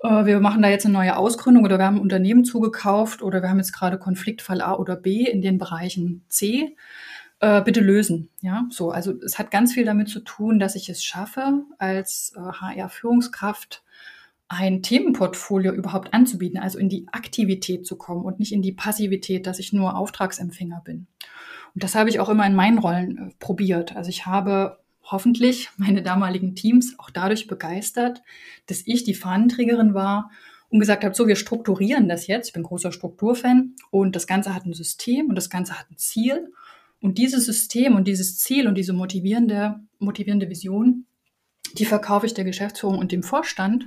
äh, 0.04 0.26
wir 0.26 0.42
machen 0.42 0.62
da 0.62 0.68
jetzt 0.68 0.86
eine 0.86 0.94
neue 0.94 1.16
Ausgründung 1.16 1.64
oder 1.64 1.78
wir 1.78 1.86
haben 1.86 1.96
ein 1.96 2.02
Unternehmen 2.02 2.44
zugekauft 2.44 3.22
oder 3.22 3.42
wir 3.42 3.50
haben 3.50 3.60
jetzt 3.60 3.72
gerade 3.72 3.98
Konfliktfall 3.98 4.60
A 4.60 4.74
oder 4.74 4.98
B 4.98 5.24
in 5.24 5.42
den 5.42 5.58
Bereichen 5.58 6.26
C. 6.28 6.76
Äh, 7.40 7.62
bitte 7.64 7.82
lösen. 7.82 8.30
Ja, 8.42 8.66
so. 8.70 8.92
Also 8.92 9.14
es 9.22 9.38
hat 9.38 9.52
ganz 9.52 9.74
viel 9.74 9.86
damit 9.86 10.10
zu 10.10 10.22
tun, 10.22 10.58
dass 10.58 10.76
ich 10.76 10.90
es 10.90 11.04
schaffe, 11.04 11.64
als 11.78 12.34
äh, 12.36 12.40
HR-Führungskraft 12.40 13.84
ein 14.48 14.82
Themenportfolio 14.82 15.74
überhaupt 15.74 16.14
anzubieten, 16.14 16.60
also 16.60 16.78
in 16.78 16.88
die 16.88 17.08
Aktivität 17.12 17.86
zu 17.86 17.98
kommen 17.98 18.24
und 18.24 18.40
nicht 18.40 18.54
in 18.54 18.62
die 18.62 18.72
Passivität, 18.72 19.48
dass 19.48 19.60
ich 19.60 19.74
nur 19.74 19.98
Auftragsempfänger 19.98 20.82
bin. 20.86 21.08
Und 21.74 21.84
das 21.84 21.96
habe 21.96 22.10
ich 22.10 22.20
auch 22.20 22.30
immer 22.30 22.46
in 22.46 22.56
meinen 22.56 22.78
Rollen 22.78 23.18
äh, 23.18 23.32
probiert. 23.40 23.96
Also 23.96 24.10
ich 24.10 24.26
habe 24.26 24.80
hoffentlich 25.04 25.70
meine 25.78 26.02
damaligen 26.02 26.56
Teams 26.56 26.96
auch 26.98 27.10
dadurch 27.10 27.48
begeistert, 27.48 28.22
dass 28.68 28.84
ich 28.86 29.04
die 29.04 29.14
Fahnenträgerin 29.14 29.94
war 29.94 30.32
und 30.70 30.80
gesagt 30.80 31.04
habe, 31.04 31.16
so, 31.16 31.28
wir 31.28 31.36
strukturieren 31.36 32.08
das 32.08 32.28
jetzt. 32.28 32.48
Ich 32.48 32.54
bin 32.54 32.64
großer 32.64 32.92
Strukturfan 32.92 33.76
und 33.92 34.16
das 34.16 34.26
Ganze 34.26 34.56
hat 34.56 34.66
ein 34.66 34.74
System 34.74 35.28
und 35.28 35.36
das 35.36 35.50
Ganze 35.50 35.78
hat 35.78 35.90
ein 35.92 35.98
Ziel. 35.98 36.52
Und 37.02 37.18
dieses 37.18 37.46
System 37.46 37.96
und 37.96 38.08
dieses 38.08 38.38
Ziel 38.38 38.68
und 38.68 38.76
diese 38.76 38.94
motivierende, 38.94 39.80
motivierende 40.00 40.50
Vision, 40.50 41.06
die 41.78 41.86
verkaufe 41.86 42.26
ich 42.26 42.34
der 42.34 42.46
Geschäftsführung 42.46 42.98
und 42.98 43.12
dem 43.12 43.24
Vorstand. 43.24 43.84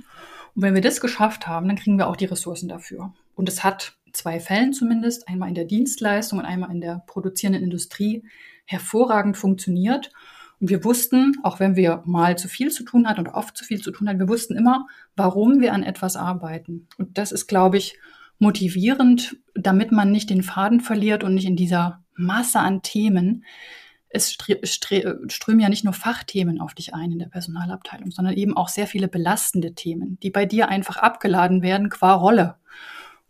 Und 0.55 0.61
wenn 0.61 0.75
wir 0.75 0.81
das 0.81 1.01
geschafft 1.01 1.47
haben, 1.47 1.67
dann 1.67 1.77
kriegen 1.77 1.97
wir 1.97 2.07
auch 2.07 2.15
die 2.15 2.25
Ressourcen 2.25 2.69
dafür. 2.69 3.13
Und 3.35 3.49
es 3.49 3.63
hat 3.63 3.97
zwei 4.13 4.39
Fällen 4.39 4.73
zumindest, 4.73 5.27
einmal 5.27 5.49
in 5.49 5.55
der 5.55 5.65
Dienstleistung 5.65 6.39
und 6.39 6.45
einmal 6.45 6.71
in 6.71 6.81
der 6.81 7.03
produzierenden 7.07 7.63
Industrie, 7.63 8.23
hervorragend 8.65 9.37
funktioniert. 9.37 10.11
Und 10.59 10.69
wir 10.69 10.83
wussten, 10.83 11.35
auch 11.43 11.59
wenn 11.59 11.75
wir 11.75 12.03
mal 12.05 12.37
zu 12.37 12.47
viel 12.47 12.71
zu 12.71 12.83
tun 12.83 13.07
hatten 13.07 13.21
oder 13.21 13.35
oft 13.35 13.55
zu 13.55 13.63
viel 13.63 13.81
zu 13.81 13.91
tun 13.91 14.07
hatten, 14.07 14.19
wir 14.19 14.27
wussten 14.27 14.55
immer, 14.55 14.87
warum 15.15 15.61
wir 15.61 15.73
an 15.73 15.83
etwas 15.83 16.15
arbeiten. 16.15 16.87
Und 16.97 17.17
das 17.17 17.31
ist, 17.31 17.47
glaube 17.47 17.77
ich, 17.77 17.97
motivierend, 18.39 19.37
damit 19.55 19.91
man 19.91 20.11
nicht 20.11 20.29
den 20.29 20.43
Faden 20.43 20.79
verliert 20.79 21.23
und 21.23 21.33
nicht 21.33 21.47
in 21.47 21.55
dieser 21.55 22.03
Masse 22.19 22.59
an 22.59 22.81
Themen. 22.81 23.45
Es 24.09 24.31
strömen 24.31 25.59
ja 25.59 25.69
nicht 25.69 25.83
nur 25.83 25.93
Fachthemen 25.93 26.59
auf 26.61 26.73
dich 26.73 26.93
ein 26.93 27.11
in 27.11 27.19
der 27.19 27.27
Personalabteilung, 27.27 28.11
sondern 28.11 28.35
eben 28.35 28.57
auch 28.57 28.69
sehr 28.69 28.87
viele 28.87 29.07
belastende 29.07 29.75
Themen, 29.75 30.17
die 30.21 30.31
bei 30.31 30.45
dir 30.45 30.67
einfach 30.67 30.97
abgeladen 30.97 31.61
werden 31.61 31.89
qua 31.89 32.13
Rolle. 32.13 32.55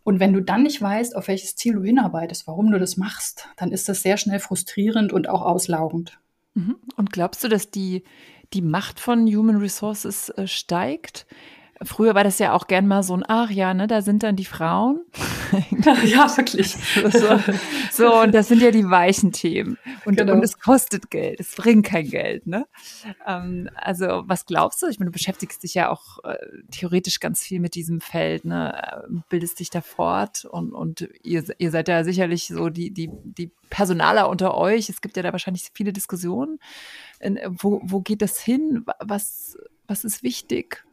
Und 0.02 0.20
wenn 0.20 0.32
du 0.32 0.40
dann 0.40 0.62
nicht 0.62 0.80
weißt, 0.80 1.14
auf 1.14 1.28
welches 1.28 1.56
Ziel 1.56 1.74
du 1.74 1.82
hinarbeitest, 1.82 2.46
warum 2.46 2.70
du 2.70 2.78
das 2.78 2.96
machst, 2.96 3.48
dann 3.56 3.70
ist 3.70 3.88
das 3.88 4.02
sehr 4.02 4.16
schnell 4.16 4.40
frustrierend 4.40 5.12
und 5.12 5.28
auch 5.28 5.42
auslaugend. 5.42 6.18
Mhm. 6.54 6.76
Und 6.96 7.12
glaubst 7.12 7.44
du, 7.44 7.48
dass 7.48 7.70
die, 7.70 8.04
die 8.52 8.62
Macht 8.62 8.98
von 8.98 9.26
Human 9.26 9.56
Resources 9.56 10.30
äh, 10.30 10.46
steigt? 10.46 11.26
Früher 11.82 12.14
war 12.14 12.24
das 12.24 12.38
ja 12.38 12.52
auch 12.52 12.66
gern 12.66 12.86
mal 12.86 13.02
so 13.02 13.16
ein, 13.16 13.24
ach 13.26 13.50
ja, 13.50 13.72
ne, 13.72 13.86
da 13.86 14.02
sind 14.02 14.22
dann 14.22 14.36
die 14.36 14.44
Frauen. 14.44 15.00
ja, 16.04 16.36
wirklich. 16.36 16.76
So, 16.76 17.40
so, 17.90 18.20
und 18.20 18.34
das 18.34 18.48
sind 18.48 18.60
ja 18.60 18.70
die 18.70 18.88
weichen 18.88 19.32
Themen. 19.32 19.78
Und, 20.04 20.18
genau. 20.18 20.34
und 20.34 20.44
es 20.44 20.58
kostet 20.58 21.10
Geld, 21.10 21.40
es 21.40 21.54
bringt 21.54 21.86
kein 21.86 22.10
Geld, 22.10 22.46
ne? 22.46 22.66
Ähm, 23.26 23.70
also, 23.76 24.24
was 24.26 24.44
glaubst 24.44 24.82
du? 24.82 24.88
Ich 24.88 24.98
meine, 24.98 25.10
du 25.10 25.12
beschäftigst 25.12 25.62
dich 25.62 25.72
ja 25.72 25.88
auch 25.88 26.22
äh, 26.22 26.36
theoretisch 26.70 27.18
ganz 27.18 27.40
viel 27.40 27.60
mit 27.60 27.74
diesem 27.74 28.02
Feld, 28.02 28.44
ne? 28.44 29.02
Bildest 29.30 29.58
dich 29.58 29.70
da 29.70 29.80
fort 29.80 30.44
und, 30.44 30.72
und 30.72 31.08
ihr, 31.22 31.44
ihr 31.56 31.70
seid 31.70 31.88
ja 31.88 32.04
sicherlich 32.04 32.48
so 32.48 32.68
die, 32.68 32.90
die, 32.90 33.08
die 33.24 33.50
Personaler 33.70 34.28
unter 34.28 34.54
euch. 34.54 34.90
Es 34.90 35.00
gibt 35.00 35.16
ja 35.16 35.22
da 35.22 35.32
wahrscheinlich 35.32 35.70
viele 35.72 35.94
Diskussionen. 35.94 36.58
Wo, 37.48 37.80
wo 37.84 38.00
geht 38.00 38.20
das 38.20 38.38
hin? 38.38 38.84
Was, 38.98 39.56
was 39.86 40.04
ist 40.04 40.22
wichtig? 40.22 40.84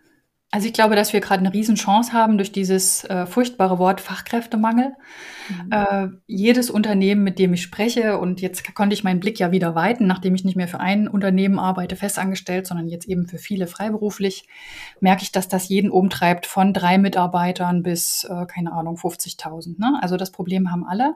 Also 0.49 0.67
ich 0.67 0.73
glaube, 0.73 0.95
dass 0.95 1.11
wir 1.11 1.19
gerade 1.19 1.41
eine 1.41 1.53
Riesenchance 1.53 2.13
haben 2.13 2.37
durch 2.37 2.53
dieses 2.53 3.03
äh, 3.03 3.25
furchtbare 3.25 3.79
Wort 3.79 3.99
Fachkräftemangel. 3.99 4.93
Mhm. 5.49 5.71
Äh, 5.71 6.07
jedes 6.25 6.69
Unternehmen, 6.69 7.23
mit 7.23 7.37
dem 7.37 7.53
ich 7.53 7.61
spreche, 7.61 8.17
und 8.17 8.39
jetzt 8.39 8.73
konnte 8.73 8.93
ich 8.93 9.03
meinen 9.03 9.19
Blick 9.19 9.39
ja 9.39 9.51
wieder 9.51 9.75
weiten, 9.75 10.07
nachdem 10.07 10.35
ich 10.35 10.45
nicht 10.45 10.55
mehr 10.55 10.69
für 10.69 10.79
ein 10.79 11.09
Unternehmen 11.09 11.59
arbeite, 11.59 11.97
festangestellt, 11.97 12.65
sondern 12.65 12.87
jetzt 12.87 13.09
eben 13.09 13.27
für 13.27 13.37
viele 13.37 13.67
freiberuflich, 13.67 14.47
merke 15.01 15.23
ich, 15.23 15.33
dass 15.33 15.49
das 15.49 15.67
jeden 15.67 15.91
umtreibt 15.91 16.45
von 16.45 16.73
drei 16.73 16.97
Mitarbeitern 16.97 17.83
bis, 17.83 18.23
äh, 18.23 18.45
keine 18.45 18.71
Ahnung, 18.71 18.95
50.000. 18.95 19.79
Ne? 19.79 19.99
Also 20.01 20.15
das 20.15 20.31
Problem 20.31 20.71
haben 20.71 20.85
alle. 20.85 21.15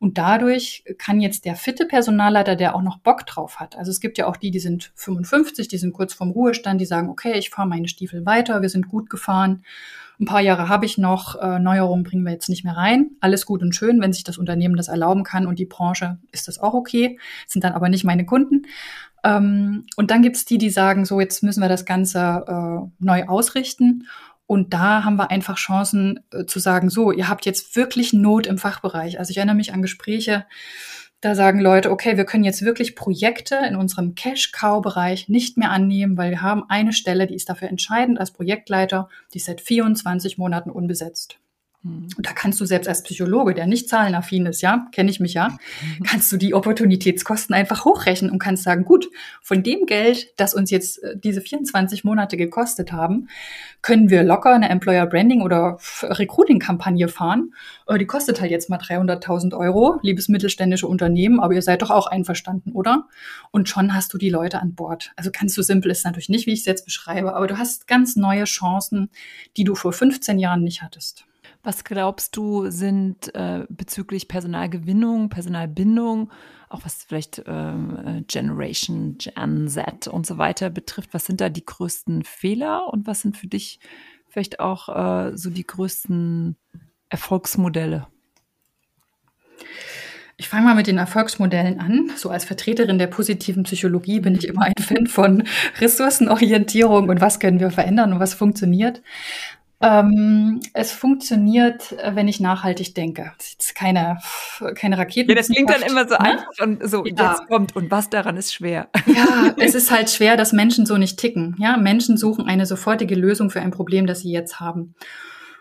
Und 0.00 0.16
dadurch 0.16 0.84
kann 0.96 1.20
jetzt 1.20 1.44
der 1.44 1.56
fitte 1.56 1.84
Personalleiter, 1.84 2.54
der 2.54 2.76
auch 2.76 2.82
noch 2.82 2.98
Bock 2.98 3.26
drauf 3.26 3.58
hat, 3.58 3.76
also 3.76 3.90
es 3.90 4.00
gibt 4.00 4.16
ja 4.16 4.26
auch 4.26 4.36
die, 4.36 4.52
die 4.52 4.60
sind 4.60 4.92
55, 4.94 5.66
die 5.66 5.78
sind 5.78 5.92
kurz 5.92 6.14
vorm 6.14 6.30
Ruhestand, 6.30 6.80
die 6.80 6.86
sagen, 6.86 7.08
okay, 7.08 7.36
ich 7.36 7.50
fahre 7.50 7.66
meine 7.66 7.88
Stiefel 7.88 8.24
weiter, 8.24 8.62
wir 8.62 8.68
sind 8.68 8.88
gut 8.88 9.10
gefahren. 9.10 9.64
Ein 10.20 10.26
paar 10.26 10.40
Jahre 10.40 10.68
habe 10.68 10.84
ich 10.84 10.98
noch, 10.98 11.40
äh, 11.40 11.58
Neuerungen 11.60 12.04
bringen 12.04 12.24
wir 12.24 12.32
jetzt 12.32 12.48
nicht 12.48 12.64
mehr 12.64 12.76
rein. 12.76 13.10
Alles 13.20 13.46
gut 13.46 13.62
und 13.62 13.74
schön, 13.74 14.00
wenn 14.00 14.12
sich 14.12 14.24
das 14.24 14.38
Unternehmen 14.38 14.76
das 14.76 14.88
erlauben 14.88 15.22
kann 15.22 15.46
und 15.46 15.58
die 15.58 15.66
Branche 15.66 16.18
ist 16.32 16.48
das 16.48 16.58
auch 16.58 16.74
okay, 16.74 17.18
sind 17.46 17.62
dann 17.62 17.72
aber 17.72 17.88
nicht 17.88 18.04
meine 18.04 18.26
Kunden. 18.26 18.66
Ähm, 19.24 19.84
und 19.96 20.10
dann 20.10 20.22
gibt's 20.22 20.44
die, 20.44 20.58
die 20.58 20.70
sagen, 20.70 21.04
so 21.04 21.20
jetzt 21.20 21.42
müssen 21.42 21.60
wir 21.60 21.68
das 21.68 21.84
Ganze 21.84 22.44
äh, 22.46 23.04
neu 23.04 23.24
ausrichten. 23.26 24.06
Und 24.48 24.72
da 24.72 25.04
haben 25.04 25.16
wir 25.16 25.30
einfach 25.30 25.58
Chancen 25.58 26.20
äh, 26.32 26.46
zu 26.46 26.58
sagen, 26.58 26.88
so, 26.88 27.12
ihr 27.12 27.28
habt 27.28 27.44
jetzt 27.44 27.76
wirklich 27.76 28.14
Not 28.14 28.46
im 28.46 28.56
Fachbereich. 28.56 29.18
Also 29.18 29.30
ich 29.30 29.36
erinnere 29.36 29.54
mich 29.54 29.74
an 29.74 29.82
Gespräche, 29.82 30.46
da 31.20 31.34
sagen 31.34 31.60
Leute, 31.60 31.90
okay, 31.90 32.16
wir 32.16 32.24
können 32.24 32.44
jetzt 32.44 32.62
wirklich 32.62 32.96
Projekte 32.96 33.56
in 33.68 33.76
unserem 33.76 34.14
Cash-Cow-Bereich 34.14 35.28
nicht 35.28 35.58
mehr 35.58 35.70
annehmen, 35.70 36.16
weil 36.16 36.30
wir 36.30 36.40
haben 36.40 36.64
eine 36.70 36.94
Stelle, 36.94 37.26
die 37.26 37.34
ist 37.34 37.50
dafür 37.50 37.68
entscheidend 37.68 38.18
als 38.18 38.30
Projektleiter, 38.30 39.10
die 39.34 39.38
ist 39.38 39.44
seit 39.44 39.60
24 39.60 40.38
Monaten 40.38 40.70
unbesetzt. 40.70 41.38
Und 41.84 42.26
da 42.26 42.32
kannst 42.32 42.60
du 42.60 42.64
selbst 42.64 42.88
als 42.88 43.04
Psychologe, 43.04 43.54
der 43.54 43.68
nicht 43.68 43.88
zahlenaffin 43.88 44.46
ist, 44.46 44.62
ja, 44.62 44.88
kenne 44.90 45.10
ich 45.10 45.20
mich 45.20 45.34
ja, 45.34 45.50
mhm. 45.50 46.02
kannst 46.04 46.30
du 46.32 46.36
die 46.36 46.52
Opportunitätskosten 46.52 47.54
einfach 47.54 47.84
hochrechnen 47.84 48.32
und 48.32 48.40
kannst 48.40 48.64
sagen, 48.64 48.84
gut, 48.84 49.08
von 49.42 49.62
dem 49.62 49.86
Geld, 49.86 50.32
das 50.36 50.54
uns 50.54 50.72
jetzt 50.72 51.00
äh, 51.04 51.16
diese 51.16 51.40
24 51.40 52.02
Monate 52.02 52.36
gekostet 52.36 52.90
haben, 52.90 53.28
können 53.80 54.10
wir 54.10 54.24
locker 54.24 54.52
eine 54.52 54.70
Employer 54.70 55.06
Branding 55.06 55.40
oder 55.40 55.78
Recruiting-Kampagne 56.02 57.06
fahren. 57.06 57.54
Äh, 57.86 57.98
die 57.98 58.06
kostet 58.06 58.40
halt 58.40 58.50
jetzt 58.50 58.68
mal 58.68 58.80
300.000 58.80 59.56
Euro, 59.56 60.00
liebes 60.02 60.28
mittelständische 60.28 60.88
Unternehmen, 60.88 61.38
aber 61.38 61.54
ihr 61.54 61.62
seid 61.62 61.82
doch 61.82 61.90
auch 61.90 62.08
einverstanden, 62.08 62.72
oder? 62.72 63.06
Und 63.52 63.68
schon 63.68 63.94
hast 63.94 64.12
du 64.12 64.18
die 64.18 64.30
Leute 64.30 64.60
an 64.60 64.74
Bord. 64.74 65.12
Also 65.14 65.30
ganz 65.30 65.54
so 65.54 65.62
simpel 65.62 65.92
ist 65.92 66.04
natürlich 66.04 66.28
nicht, 66.28 66.46
wie 66.46 66.52
ich 66.54 66.60
es 66.60 66.66
jetzt 66.66 66.84
beschreibe, 66.84 67.36
aber 67.36 67.46
du 67.46 67.56
hast 67.56 67.86
ganz 67.86 68.16
neue 68.16 68.44
Chancen, 68.44 69.10
die 69.56 69.62
du 69.62 69.76
vor 69.76 69.92
15 69.92 70.40
Jahren 70.40 70.64
nicht 70.64 70.82
hattest. 70.82 71.27
Was 71.62 71.84
glaubst 71.84 72.36
du, 72.36 72.70
sind 72.70 73.34
äh, 73.34 73.66
bezüglich 73.68 74.28
Personalgewinnung, 74.28 75.28
Personalbindung, 75.28 76.30
auch 76.68 76.84
was 76.84 77.02
vielleicht 77.04 77.42
ähm, 77.46 77.98
äh, 78.04 78.22
Generation, 78.22 79.18
Gen 79.18 79.68
Z 79.68 80.06
und 80.06 80.24
so 80.24 80.38
weiter 80.38 80.70
betrifft, 80.70 81.12
was 81.12 81.26
sind 81.26 81.40
da 81.40 81.48
die 81.48 81.64
größten 81.64 82.24
Fehler 82.24 82.92
und 82.92 83.06
was 83.06 83.22
sind 83.22 83.36
für 83.36 83.48
dich 83.48 83.80
vielleicht 84.28 84.60
auch 84.60 84.88
äh, 84.88 85.36
so 85.36 85.50
die 85.50 85.66
größten 85.66 86.56
Erfolgsmodelle? 87.08 88.06
Ich 90.40 90.48
fange 90.48 90.66
mal 90.66 90.76
mit 90.76 90.86
den 90.86 90.98
Erfolgsmodellen 90.98 91.80
an. 91.80 92.12
So 92.14 92.30
als 92.30 92.44
Vertreterin 92.44 92.98
der 92.98 93.08
positiven 93.08 93.64
Psychologie 93.64 94.20
bin 94.20 94.36
ich 94.36 94.46
immer 94.46 94.62
ein 94.62 94.74
Fan 94.80 95.08
von 95.08 95.42
Ressourcenorientierung 95.80 97.08
und 97.08 97.20
was 97.20 97.40
können 97.40 97.58
wir 97.58 97.72
verändern 97.72 98.12
und 98.12 98.20
was 98.20 98.34
funktioniert. 98.34 99.02
Ähm, 99.80 100.60
es 100.72 100.90
funktioniert, 100.90 101.92
äh, 101.92 102.16
wenn 102.16 102.26
ich 102.26 102.40
nachhaltig 102.40 102.96
denke. 102.96 103.32
Das 103.38 103.54
ist 103.58 103.74
keine, 103.76 104.18
keine 104.74 104.98
Raketen. 104.98 105.30
Ja, 105.30 105.36
das 105.36 105.48
klingt 105.48 105.70
dann 105.70 105.82
immer 105.82 106.08
so 106.08 106.14
ne? 106.14 106.20
einfach 106.20 106.48
und 106.60 106.88
so, 106.88 107.04
ja. 107.04 107.30
jetzt 107.30 107.46
kommt 107.46 107.76
und 107.76 107.88
was 107.88 108.10
daran 108.10 108.36
ist 108.36 108.52
schwer. 108.52 108.88
Ja, 109.06 109.54
es 109.58 109.76
ist 109.76 109.92
halt 109.92 110.10
schwer, 110.10 110.36
dass 110.36 110.52
Menschen 110.52 110.84
so 110.84 110.96
nicht 110.96 111.16
ticken. 111.18 111.54
Ja, 111.60 111.76
Menschen 111.76 112.16
suchen 112.16 112.46
eine 112.46 112.66
sofortige 112.66 113.14
Lösung 113.14 113.50
für 113.50 113.60
ein 113.60 113.70
Problem, 113.70 114.06
das 114.06 114.20
sie 114.20 114.32
jetzt 114.32 114.58
haben. 114.58 114.96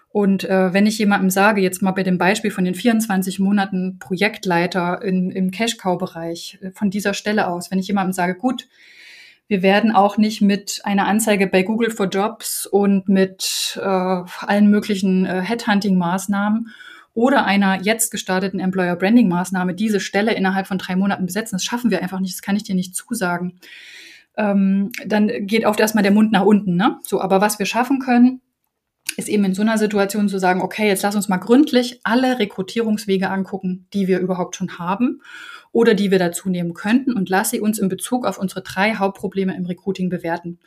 Und 0.10 0.45
äh, 0.45 0.73
wenn 0.73 0.88
ich 0.88 0.97
jemandem 0.97 1.30
sage, 1.30 1.62
jetzt 1.62 1.84
mal 1.84 1.91
bei 1.91 2.01
dem 2.01 2.17
Beispiel 2.17 2.49
von 2.49 2.65
den 2.65 2.73
24 2.73 3.38
Monaten 3.38 3.99
Projektleiter 3.99 5.04
in, 5.04 5.29
im 5.29 5.52
Cash-Cow-Bereich, 5.52 6.58
äh, 6.63 6.71
von 6.71 6.89
dieser 6.89 7.13
Stelle 7.13 7.48
aus, 7.48 7.69
wenn 7.69 7.77
ich 7.77 7.87
jemandem 7.87 8.13
sage, 8.13 8.33
gut, 8.33 8.67
wir 9.48 9.62
werden 9.62 9.91
auch 9.91 10.17
nicht 10.17 10.41
mit 10.41 10.81
einer 10.83 11.08
Anzeige 11.08 11.48
bei 11.48 11.63
Google 11.63 11.89
for 11.89 12.08
Jobs 12.08 12.65
und 12.65 13.08
mit 13.08 13.79
äh, 13.81 13.85
allen 13.85 14.69
möglichen 14.69 15.25
äh, 15.25 15.41
Headhunting-Maßnahmen 15.41 16.67
oder 17.13 17.45
einer 17.45 17.81
jetzt 17.81 18.12
gestarteten 18.12 18.60
Employer 18.60 18.95
Branding 18.95 19.27
Maßnahme 19.29 19.73
diese 19.73 20.00
Stelle 20.00 20.33
innerhalb 20.33 20.67
von 20.67 20.77
drei 20.77 20.95
Monaten 20.95 21.25
besetzen. 21.25 21.56
Das 21.56 21.63
schaffen 21.63 21.89
wir 21.89 22.02
einfach 22.02 22.19
nicht. 22.19 22.35
Das 22.35 22.41
kann 22.41 22.56
ich 22.56 22.63
dir 22.63 22.75
nicht 22.75 22.95
zusagen. 22.95 23.60
Ähm, 24.35 24.91
dann 25.06 25.48
geht 25.48 25.65
oft 25.65 25.79
erstmal 25.79 26.04
der 26.04 26.12
Mund 26.12 26.31
nach 26.31 26.43
unten. 26.45 26.75
Ne? 26.75 27.00
So, 27.04 27.21
aber 27.21 27.41
was 27.41 27.58
wir 27.58 27.65
schaffen 27.65 28.00
können, 28.00 28.41
ist 29.15 29.29
eben 29.29 29.45
in 29.45 29.53
so 29.53 29.62
einer 29.62 29.77
Situation 29.77 30.29
zu 30.29 30.39
sagen, 30.39 30.62
okay, 30.62 30.87
jetzt 30.87 31.03
lass 31.03 31.15
uns 31.15 31.29
mal 31.29 31.37
gründlich 31.37 31.99
alle 32.03 32.39
Rekrutierungswege 32.39 33.29
angucken, 33.29 33.87
die 33.93 34.08
wir 34.08 34.19
überhaupt 34.19 34.55
schon 34.55 34.77
haben 34.77 35.21
oder 35.71 35.93
die 35.93 36.12
wir 36.12 36.19
dazu 36.19 36.49
nehmen 36.49 36.73
könnten 36.73 37.13
und 37.13 37.29
lass 37.29 37.51
sie 37.51 37.62
uns 37.62 37.79
in 37.79 37.89
Bezug 37.89 38.25
auf 38.25 38.37
unsere 38.37 38.62
drei 38.62 38.95
Hauptprobleme 38.95 39.55
im 39.55 39.65
Recruiting 39.65 40.10
bewerten. 40.10 40.60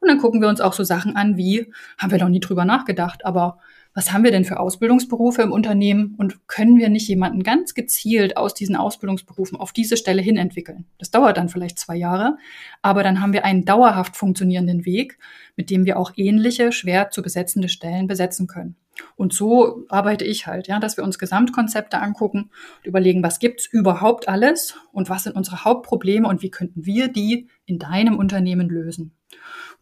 Und 0.00 0.08
dann 0.08 0.18
gucken 0.18 0.40
wir 0.40 0.48
uns 0.48 0.60
auch 0.60 0.74
so 0.74 0.84
Sachen 0.84 1.16
an 1.16 1.36
wie, 1.36 1.72
haben 1.98 2.10
wir 2.10 2.18
noch 2.18 2.28
nie 2.28 2.40
drüber 2.40 2.64
nachgedacht, 2.64 3.24
aber 3.24 3.58
was 3.98 4.12
haben 4.12 4.22
wir 4.22 4.30
denn 4.30 4.44
für 4.44 4.60
Ausbildungsberufe 4.60 5.42
im 5.42 5.50
Unternehmen 5.50 6.14
und 6.18 6.46
können 6.46 6.78
wir 6.78 6.88
nicht 6.88 7.08
jemanden 7.08 7.42
ganz 7.42 7.74
gezielt 7.74 8.36
aus 8.36 8.54
diesen 8.54 8.76
Ausbildungsberufen 8.76 9.58
auf 9.58 9.72
diese 9.72 9.96
Stelle 9.96 10.22
hin 10.22 10.36
entwickeln? 10.36 10.84
Das 10.98 11.10
dauert 11.10 11.36
dann 11.36 11.48
vielleicht 11.48 11.80
zwei 11.80 11.96
Jahre, 11.96 12.38
aber 12.80 13.02
dann 13.02 13.20
haben 13.20 13.32
wir 13.32 13.44
einen 13.44 13.64
dauerhaft 13.64 14.16
funktionierenden 14.16 14.84
Weg, 14.84 15.18
mit 15.56 15.68
dem 15.68 15.84
wir 15.84 15.98
auch 15.98 16.12
ähnliche, 16.14 16.70
schwer 16.70 17.10
zu 17.10 17.22
besetzende 17.22 17.68
Stellen 17.68 18.06
besetzen 18.06 18.46
können. 18.46 18.76
Und 19.16 19.32
so 19.32 19.84
arbeite 19.88 20.24
ich 20.24 20.46
halt, 20.46 20.68
ja, 20.68 20.78
dass 20.78 20.96
wir 20.96 21.02
uns 21.02 21.18
Gesamtkonzepte 21.18 22.00
angucken 22.00 22.50
und 22.78 22.86
überlegen, 22.86 23.24
was 23.24 23.40
gibt's 23.40 23.66
überhaupt 23.66 24.28
alles 24.28 24.76
und 24.92 25.10
was 25.10 25.24
sind 25.24 25.34
unsere 25.34 25.64
Hauptprobleme 25.64 26.28
und 26.28 26.40
wie 26.40 26.52
könnten 26.52 26.86
wir 26.86 27.08
die 27.08 27.48
in 27.66 27.80
deinem 27.80 28.16
Unternehmen 28.16 28.68
lösen. 28.68 29.10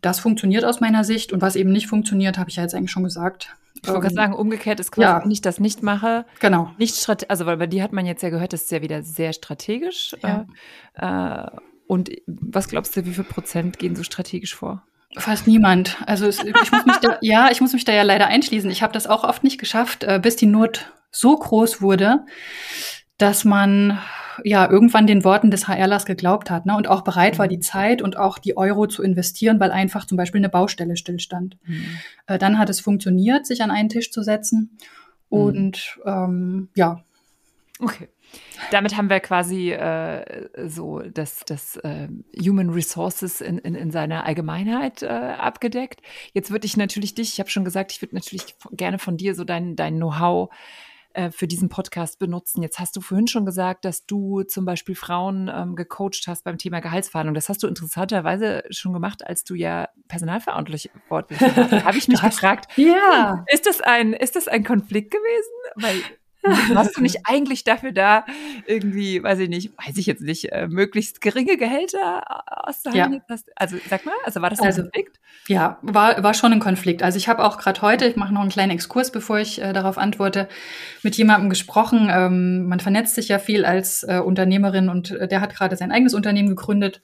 Das 0.01 0.21
funktioniert 0.21 0.65
aus 0.65 0.81
meiner 0.81 1.05
Sicht 1.05 1.35
und 1.35 1.43
was 1.43 1.55
eben 1.55 1.71
nicht 1.71 1.87
funktioniert, 1.87 2.39
habe 2.39 2.49
ich 2.49 2.57
ja 2.57 2.63
jetzt 2.63 2.75
eigentlich 2.75 2.91
schon 2.91 3.05
gesagt. 3.05 3.55
Ich 3.87 3.93
wollte 3.93 4.09
gerade 4.09 4.15
ähm, 4.15 4.33
sagen, 4.33 4.35
umgekehrt 4.35 4.81
ist 4.81 4.93
quasi, 4.93 5.07
ja. 5.07 5.23
wenn 5.23 5.31
ich 5.31 5.41
das 5.41 5.61
nicht 5.61 5.83
mache, 5.83 6.27
genau. 6.41 6.71
nicht 6.79 6.97
strate 6.97 7.31
also 7.31 7.47
weil 7.47 7.57
bei 7.57 7.67
dir 7.67 7.83
hat 7.83 7.93
man 7.93 8.07
jetzt 8.07 8.23
ja 8.23 8.31
gehört, 8.31 8.53
das 8.53 8.63
ist 8.63 8.71
ja 8.71 8.83
wieder 8.83 9.03
sehr 9.03 9.33
strategisch. 9.33 10.15
Ja. 10.23 10.47
Äh, 10.95 11.47
äh, 11.47 11.51
und 11.87 12.11
was 12.27 12.69
glaubst 12.69 12.97
du, 12.97 13.05
wie 13.05 13.15
viel 13.15 13.25
Prozent 13.25 13.79
gehen 13.79 13.95
so 13.95 14.03
strategisch 14.03 14.55
vor? 14.55 14.83
Fast 15.17 15.47
niemand. 15.47 15.97
Also 16.07 16.27
es, 16.27 16.43
ich 16.43 16.73
muss 16.73 16.85
mich 16.85 16.97
da, 16.97 17.19
ja, 17.23 17.49
ich 17.51 17.61
muss 17.61 17.73
mich 17.73 17.85
da 17.85 17.93
ja 17.93 18.03
leider 18.03 18.27
einschließen. 18.27 18.71
Ich 18.71 18.83
habe 18.83 18.93
das 18.93 19.07
auch 19.07 19.25
oft 19.25 19.45
nicht 19.45 19.59
geschafft, 19.59 20.05
äh, 20.05 20.19
bis 20.23 20.37
die 20.37 20.47
Not 20.47 20.93
so 21.11 21.37
groß 21.37 21.81
wurde, 21.81 22.27
dass 23.19 23.45
man 23.45 23.99
ja 24.45 24.71
irgendwann 24.71 25.07
den 25.07 25.25
Worten 25.25 25.51
des 25.51 25.69
HRlers 25.69 26.05
geglaubt 26.05 26.51
hat 26.51 26.67
ne, 26.67 26.77
und 26.77 26.89
auch 26.89 27.03
bereit 27.03 27.39
war, 27.39 27.49
die 27.49 27.57
mhm. 27.57 27.63
Zeit 27.63 28.03
und 28.03 28.17
auch 28.17 28.39
die 28.39 28.57
Euro 28.57 28.87
zu 28.87 29.03
investieren, 29.03 29.61
weil 29.61 29.71
einfach 29.71 30.07
zum 30.07 30.17
Beispiel 30.17 30.41
eine 30.41 30.49
Baustelle 30.49 30.97
stillstand. 30.97 31.57
Mhm. 31.65 31.87
Äh, 32.27 32.39
dann 32.39 32.59
hat 32.59 32.69
es 32.69 32.81
funktioniert, 32.81 33.47
sich 33.47 33.63
an 33.63 33.71
einen 33.71 33.89
Tisch 33.89 34.11
zu 34.11 34.23
setzen. 34.23 34.79
Mhm. 35.31 35.39
Und 35.39 35.99
mhm. 36.05 36.11
ähm, 36.11 36.69
ja. 36.75 37.03
Okay. 37.79 38.09
Damit 38.71 38.97
haben 38.97 39.09
wir 39.09 39.21
quasi 39.21 39.71
äh, 39.71 40.49
so 40.69 41.01
das, 41.01 41.45
das 41.47 41.77
äh, 41.77 42.09
Human 42.39 42.71
Resources 42.71 43.41
in, 43.41 43.59
in, 43.59 43.75
in 43.75 43.91
seiner 43.91 44.25
Allgemeinheit 44.25 45.03
äh, 45.03 45.07
abgedeckt. 45.07 46.01
Jetzt 46.33 46.51
würde 46.51 46.67
ich 46.67 46.77
natürlich 46.77 47.15
dich, 47.15 47.35
ich 47.35 47.39
habe 47.39 47.51
schon 47.51 47.65
gesagt, 47.65 47.93
ich 47.93 48.03
würde 48.03 48.15
natürlich 48.15 48.57
gerne 48.73 48.99
von 48.99 49.17
dir 49.17 49.35
so 49.35 49.45
dein, 49.45 49.77
dein 49.77 49.97
Know-how 49.97 50.51
äh, 51.17 51.31
für 51.31 51.47
diesen 51.47 51.71
Podcast 51.71 52.19
benutzen. 52.19 52.63
Jetzt 52.63 52.79
hast 52.79 52.95
du 52.95 53.01
vorhin 53.01 53.27
schon 53.27 53.47
gesagt, 53.47 53.87
dass 53.87 54.05
du 54.05 54.43
zum 54.43 54.67
Beispiel 54.67 54.95
Frauen 54.95 55.51
ähm, 55.53 55.75
gecoacht 55.75 56.27
hast 56.27 56.45
beim 56.45 56.59
Thema 56.59 56.81
Gehaltsverhandlung. 56.81 57.35
Das 57.35 57.49
hast 57.49 57.63
du 57.63 57.67
interessanterweise 57.67 58.65
schon 58.69 58.93
gemacht, 58.93 59.27
als 59.27 59.43
du 59.43 59.55
ja 59.55 59.89
personalverantwortlich 60.09 60.91
warst. 61.09 61.31
Habe 61.85 61.97
ich 61.97 62.09
mich 62.09 62.21
gefragt, 62.21 62.71
ja. 62.77 63.45
ist 63.51 63.65
das 63.65 63.81
ein, 63.81 64.13
ist 64.13 64.37
das 64.37 64.47
ein 64.47 64.63
Konflikt 64.63 65.11
gewesen? 65.11 65.53
Weil 65.77 66.03
warst 66.75 66.97
du 66.97 67.03
nicht 67.03 67.19
eigentlich 67.25 67.65
dafür 67.65 67.93
da, 67.93 68.25
irgendwie, 68.67 69.23
weiß 69.23 69.39
ich 69.41 69.49
nicht, 69.49 69.73
weiß 69.77 69.97
ich 69.97 70.07
jetzt 70.07 70.23
nicht, 70.23 70.53
äh, 70.53 70.69
möglichst 70.69 71.21
geringe 71.21 71.57
Gehälter 71.57 72.25
auszuhandeln? 72.67 73.23
Ja. 73.29 73.37
Also 73.57 73.77
sag 73.89 74.07
mal, 74.07 74.15
also 74.25 74.43
war 74.43 74.51
das 74.51 74.61
ein 74.61 74.67
also, 74.67 74.83
Konflikt? 74.83 75.21
Ja, 75.49 75.79
war, 75.83 76.23
war 76.23 76.35
schon 76.35 76.53
ein 76.53 76.61
Konflikt. 76.61 77.03
Also 77.03 77.19
ich 77.19 77.29
habe 77.29 77.45
auch 77.45 77.59
gerade 77.59 77.81
heute, 77.83 78.07
ich 78.07 78.17
mache 78.17 78.35
noch 78.35 78.41
einen 78.41 78.51
kleinen 78.51 78.73
Exkurs, 78.73 79.13
bevor 79.13 79.39
ich 79.39 79.61
äh, 79.63 79.73
darauf 79.73 79.99
antworte, 79.99 80.49
mit 81.03 81.17
jemandem 81.17 81.51
gesprochen. 81.51 82.09
Ähm, 82.11 82.67
man 82.67 82.81
vernetzt 82.81 83.15
sich 83.15 83.29
ja 83.29 83.39
viel 83.39 83.65
als 83.65 84.03
äh, 84.03 84.19
Unternehmerin 84.19 84.89
und 84.89 85.13
äh, 85.13 85.29
der 85.29 85.41
hat 85.41 85.55
gerade 85.55 85.77
sein 85.77 85.93
eigenes 85.93 86.15
Unternehmen 86.15 86.49
gegründet 86.49 87.03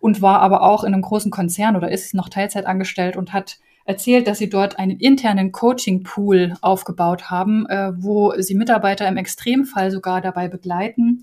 und 0.00 0.22
war 0.22 0.40
aber 0.40 0.62
auch 0.62 0.84
in 0.84 0.94
einem 0.94 1.02
großen 1.02 1.30
Konzern 1.30 1.76
oder 1.76 1.90
ist 1.90 2.14
noch 2.14 2.28
Teilzeit 2.28 2.66
angestellt 2.66 3.16
und 3.16 3.32
hat 3.32 3.58
erzählt, 3.84 4.26
dass 4.26 4.38
sie 4.38 4.48
dort 4.48 4.78
einen 4.78 4.98
internen 4.98 5.52
Coaching-Pool 5.52 6.54
aufgebaut 6.60 7.30
haben, 7.30 7.66
äh, 7.66 7.92
wo 7.96 8.32
sie 8.38 8.54
Mitarbeiter 8.54 9.06
im 9.06 9.16
Extremfall 9.16 9.90
sogar 9.90 10.20
dabei 10.20 10.48
begleiten, 10.48 11.22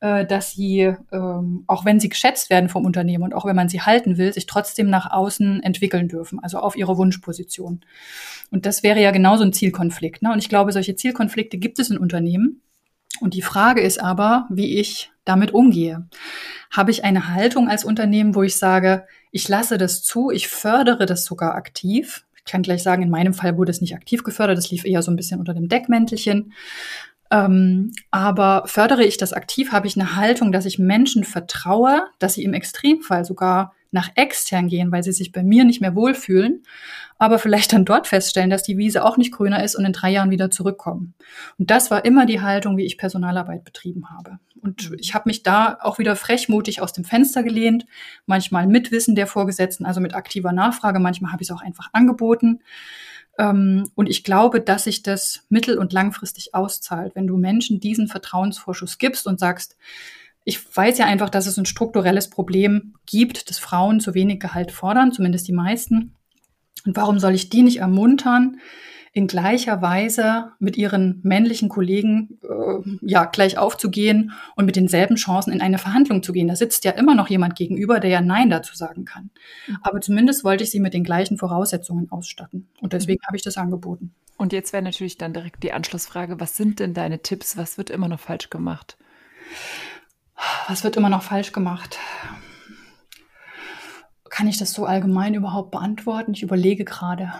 äh, 0.00 0.26
dass 0.26 0.52
sie, 0.52 0.94
ähm, 1.12 1.64
auch 1.66 1.84
wenn 1.86 1.98
sie 1.98 2.10
geschätzt 2.10 2.50
werden 2.50 2.68
vom 2.68 2.84
Unternehmen 2.84 3.24
und 3.24 3.34
auch 3.34 3.46
wenn 3.46 3.56
man 3.56 3.70
sie 3.70 3.80
halten 3.80 4.18
will, 4.18 4.32
sich 4.34 4.44
trotzdem 4.44 4.90
nach 4.90 5.10
außen 5.10 5.62
entwickeln 5.62 6.08
dürfen, 6.08 6.40
also 6.40 6.58
auf 6.58 6.76
ihre 6.76 6.98
Wunschposition. 6.98 7.80
Und 8.50 8.66
das 8.66 8.82
wäre 8.82 9.00
ja 9.00 9.10
genauso 9.10 9.44
ein 9.44 9.54
Zielkonflikt. 9.54 10.20
Ne? 10.20 10.30
Und 10.30 10.38
ich 10.38 10.50
glaube, 10.50 10.72
solche 10.72 10.96
Zielkonflikte 10.96 11.56
gibt 11.56 11.78
es 11.78 11.88
in 11.90 11.96
Unternehmen. 11.96 12.60
Und 13.20 13.32
die 13.34 13.42
Frage 13.42 13.80
ist 13.80 14.02
aber, 14.02 14.46
wie 14.50 14.78
ich 14.78 15.10
damit 15.24 15.52
umgehe. 15.52 16.06
Habe 16.70 16.90
ich 16.90 17.04
eine 17.04 17.28
Haltung 17.32 17.68
als 17.68 17.84
Unternehmen, 17.84 18.34
wo 18.34 18.42
ich 18.42 18.56
sage, 18.56 19.06
ich 19.34 19.48
lasse 19.48 19.78
das 19.78 20.04
zu, 20.04 20.30
ich 20.30 20.46
fördere 20.46 21.06
das 21.06 21.24
sogar 21.24 21.56
aktiv. 21.56 22.24
Ich 22.36 22.44
kann 22.44 22.62
gleich 22.62 22.84
sagen, 22.84 23.02
in 23.02 23.10
meinem 23.10 23.34
Fall 23.34 23.56
wurde 23.56 23.72
es 23.72 23.80
nicht 23.80 23.96
aktiv 23.96 24.22
gefördert, 24.22 24.56
das 24.56 24.70
lief 24.70 24.84
eher 24.84 25.02
so 25.02 25.10
ein 25.10 25.16
bisschen 25.16 25.40
unter 25.40 25.54
dem 25.54 25.68
Deckmäntelchen. 25.68 26.52
Ähm, 27.32 27.90
aber 28.12 28.62
fördere 28.66 29.02
ich 29.02 29.16
das 29.16 29.32
aktiv, 29.32 29.72
habe 29.72 29.88
ich 29.88 29.96
eine 29.96 30.14
Haltung, 30.14 30.52
dass 30.52 30.66
ich 30.66 30.78
Menschen 30.78 31.24
vertraue, 31.24 32.04
dass 32.20 32.34
sie 32.34 32.44
im 32.44 32.54
Extremfall 32.54 33.24
sogar 33.24 33.74
nach 33.94 34.10
extern 34.16 34.68
gehen, 34.68 34.92
weil 34.92 35.02
sie 35.02 35.12
sich 35.12 35.32
bei 35.32 35.42
mir 35.42 35.64
nicht 35.64 35.80
mehr 35.80 35.94
wohlfühlen, 35.94 36.64
aber 37.16 37.38
vielleicht 37.38 37.72
dann 37.72 37.84
dort 37.84 38.08
feststellen, 38.08 38.50
dass 38.50 38.64
die 38.64 38.76
Wiese 38.76 39.04
auch 39.04 39.16
nicht 39.16 39.32
grüner 39.32 39.62
ist 39.62 39.76
und 39.76 39.84
in 39.84 39.92
drei 39.92 40.10
Jahren 40.10 40.30
wieder 40.30 40.50
zurückkommen. 40.50 41.14
Und 41.58 41.70
das 41.70 41.90
war 41.90 42.04
immer 42.04 42.26
die 42.26 42.40
Haltung, 42.40 42.76
wie 42.76 42.84
ich 42.84 42.98
Personalarbeit 42.98 43.64
betrieben 43.64 44.10
habe. 44.10 44.40
Und 44.60 44.90
mhm. 44.90 44.96
ich 44.98 45.14
habe 45.14 45.28
mich 45.28 45.44
da 45.44 45.78
auch 45.80 45.98
wieder 45.98 46.16
frechmutig 46.16 46.82
aus 46.82 46.92
dem 46.92 47.04
Fenster 47.04 47.44
gelehnt, 47.44 47.86
manchmal 48.26 48.66
mit 48.66 48.90
Wissen 48.90 49.14
der 49.14 49.28
Vorgesetzten, 49.28 49.86
also 49.86 50.00
mit 50.00 50.14
aktiver 50.14 50.52
Nachfrage, 50.52 50.98
manchmal 50.98 51.32
habe 51.32 51.42
ich 51.42 51.48
es 51.48 51.56
auch 51.56 51.62
einfach 51.62 51.88
angeboten. 51.92 52.60
Ähm, 53.38 53.88
und 53.94 54.08
ich 54.08 54.24
glaube, 54.24 54.60
dass 54.60 54.84
sich 54.84 55.04
das 55.04 55.44
mittel- 55.48 55.78
und 55.78 55.92
langfristig 55.92 56.52
auszahlt, 56.52 57.14
wenn 57.14 57.28
du 57.28 57.36
Menschen 57.36 57.78
diesen 57.78 58.08
Vertrauensvorschuss 58.08 58.98
gibst 58.98 59.28
und 59.28 59.38
sagst, 59.38 59.76
ich 60.44 60.76
weiß 60.76 60.98
ja 60.98 61.06
einfach, 61.06 61.30
dass 61.30 61.46
es 61.46 61.56
ein 61.58 61.66
strukturelles 61.66 62.28
Problem 62.28 62.94
gibt, 63.06 63.48
dass 63.48 63.58
Frauen 63.58 64.00
zu 64.00 64.14
wenig 64.14 64.40
Gehalt 64.40 64.72
fordern, 64.72 65.10
zumindest 65.10 65.48
die 65.48 65.52
meisten. 65.52 66.14
Und 66.84 66.96
warum 66.96 67.18
soll 67.18 67.34
ich 67.34 67.48
die 67.48 67.62
nicht 67.62 67.78
ermuntern, 67.78 68.58
in 69.16 69.26
gleicher 69.28 69.80
Weise 69.80 70.52
mit 70.58 70.76
ihren 70.76 71.20
männlichen 71.22 71.68
Kollegen 71.68 72.40
äh, 72.42 72.90
ja 73.00 73.24
gleich 73.24 73.56
aufzugehen 73.56 74.32
und 74.56 74.66
mit 74.66 74.76
denselben 74.76 75.14
Chancen 75.14 75.52
in 75.52 75.62
eine 75.62 75.78
Verhandlung 75.78 76.22
zu 76.22 76.32
gehen? 76.32 76.48
Da 76.48 76.56
sitzt 76.56 76.84
ja 76.84 76.90
immer 76.90 77.14
noch 77.14 77.30
jemand 77.30 77.56
gegenüber, 77.56 78.00
der 78.00 78.10
ja 78.10 78.20
Nein 78.20 78.50
dazu 78.50 78.74
sagen 78.74 79.04
kann. 79.06 79.30
Mhm. 79.66 79.78
Aber 79.82 80.00
zumindest 80.00 80.44
wollte 80.44 80.64
ich 80.64 80.70
sie 80.70 80.80
mit 80.80 80.92
den 80.92 81.04
gleichen 81.04 81.38
Voraussetzungen 81.38 82.10
ausstatten. 82.10 82.68
Und 82.80 82.92
deswegen 82.92 83.24
habe 83.26 83.36
ich 83.36 83.42
das 83.42 83.56
angeboten. 83.56 84.12
Und 84.36 84.52
jetzt 84.52 84.72
wäre 84.72 84.82
natürlich 84.82 85.16
dann 85.16 85.32
direkt 85.32 85.62
die 85.62 85.72
Anschlussfrage, 85.72 86.40
was 86.40 86.56
sind 86.56 86.80
denn 86.80 86.92
deine 86.92 87.20
Tipps? 87.20 87.56
Was 87.56 87.78
wird 87.78 87.88
immer 87.88 88.08
noch 88.08 88.20
falsch 88.20 88.50
gemacht? 88.50 88.98
Was 90.68 90.84
wird 90.84 90.96
immer 90.96 91.08
noch 91.08 91.22
falsch 91.22 91.52
gemacht? 91.52 91.98
Kann 94.30 94.48
ich 94.48 94.58
das 94.58 94.72
so 94.72 94.84
allgemein 94.84 95.34
überhaupt 95.34 95.70
beantworten? 95.70 96.32
Ich 96.34 96.42
überlege 96.42 96.84
gerade. 96.84 97.32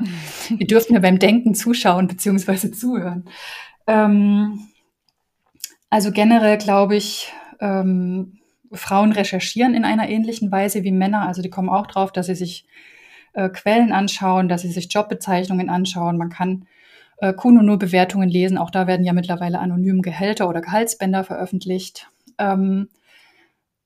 Ihr 0.48 0.66
dürft 0.66 0.90
mir 0.90 1.00
beim 1.00 1.18
Denken 1.18 1.54
zuschauen 1.54 2.06
bzw. 2.06 2.70
zuhören. 2.70 3.24
Ähm, 3.86 4.68
also 5.90 6.12
generell 6.12 6.58
glaube 6.58 6.96
ich, 6.96 7.32
ähm, 7.60 8.38
Frauen 8.72 9.12
recherchieren 9.12 9.74
in 9.74 9.84
einer 9.84 10.08
ähnlichen 10.08 10.52
Weise 10.52 10.84
wie 10.84 10.92
Männer. 10.92 11.26
Also 11.26 11.42
die 11.42 11.50
kommen 11.50 11.68
auch 11.68 11.86
drauf, 11.86 12.12
dass 12.12 12.26
sie 12.26 12.34
sich 12.34 12.66
äh, 13.32 13.48
Quellen 13.48 13.92
anschauen, 13.92 14.48
dass 14.48 14.62
sie 14.62 14.70
sich 14.70 14.92
Jobbezeichnungen 14.92 15.70
anschauen. 15.70 16.16
Man 16.16 16.30
kann 16.30 16.66
äh, 17.18 17.32
Kuno-Nur-Bewertungen 17.32 18.28
lesen. 18.28 18.58
Auch 18.58 18.70
da 18.70 18.86
werden 18.86 19.04
ja 19.04 19.12
mittlerweile 19.12 19.58
anonym 19.58 20.02
Gehälter 20.02 20.48
oder 20.48 20.60
Gehaltsbänder 20.60 21.24
veröffentlicht 21.24 22.08
ähm, 22.38 22.88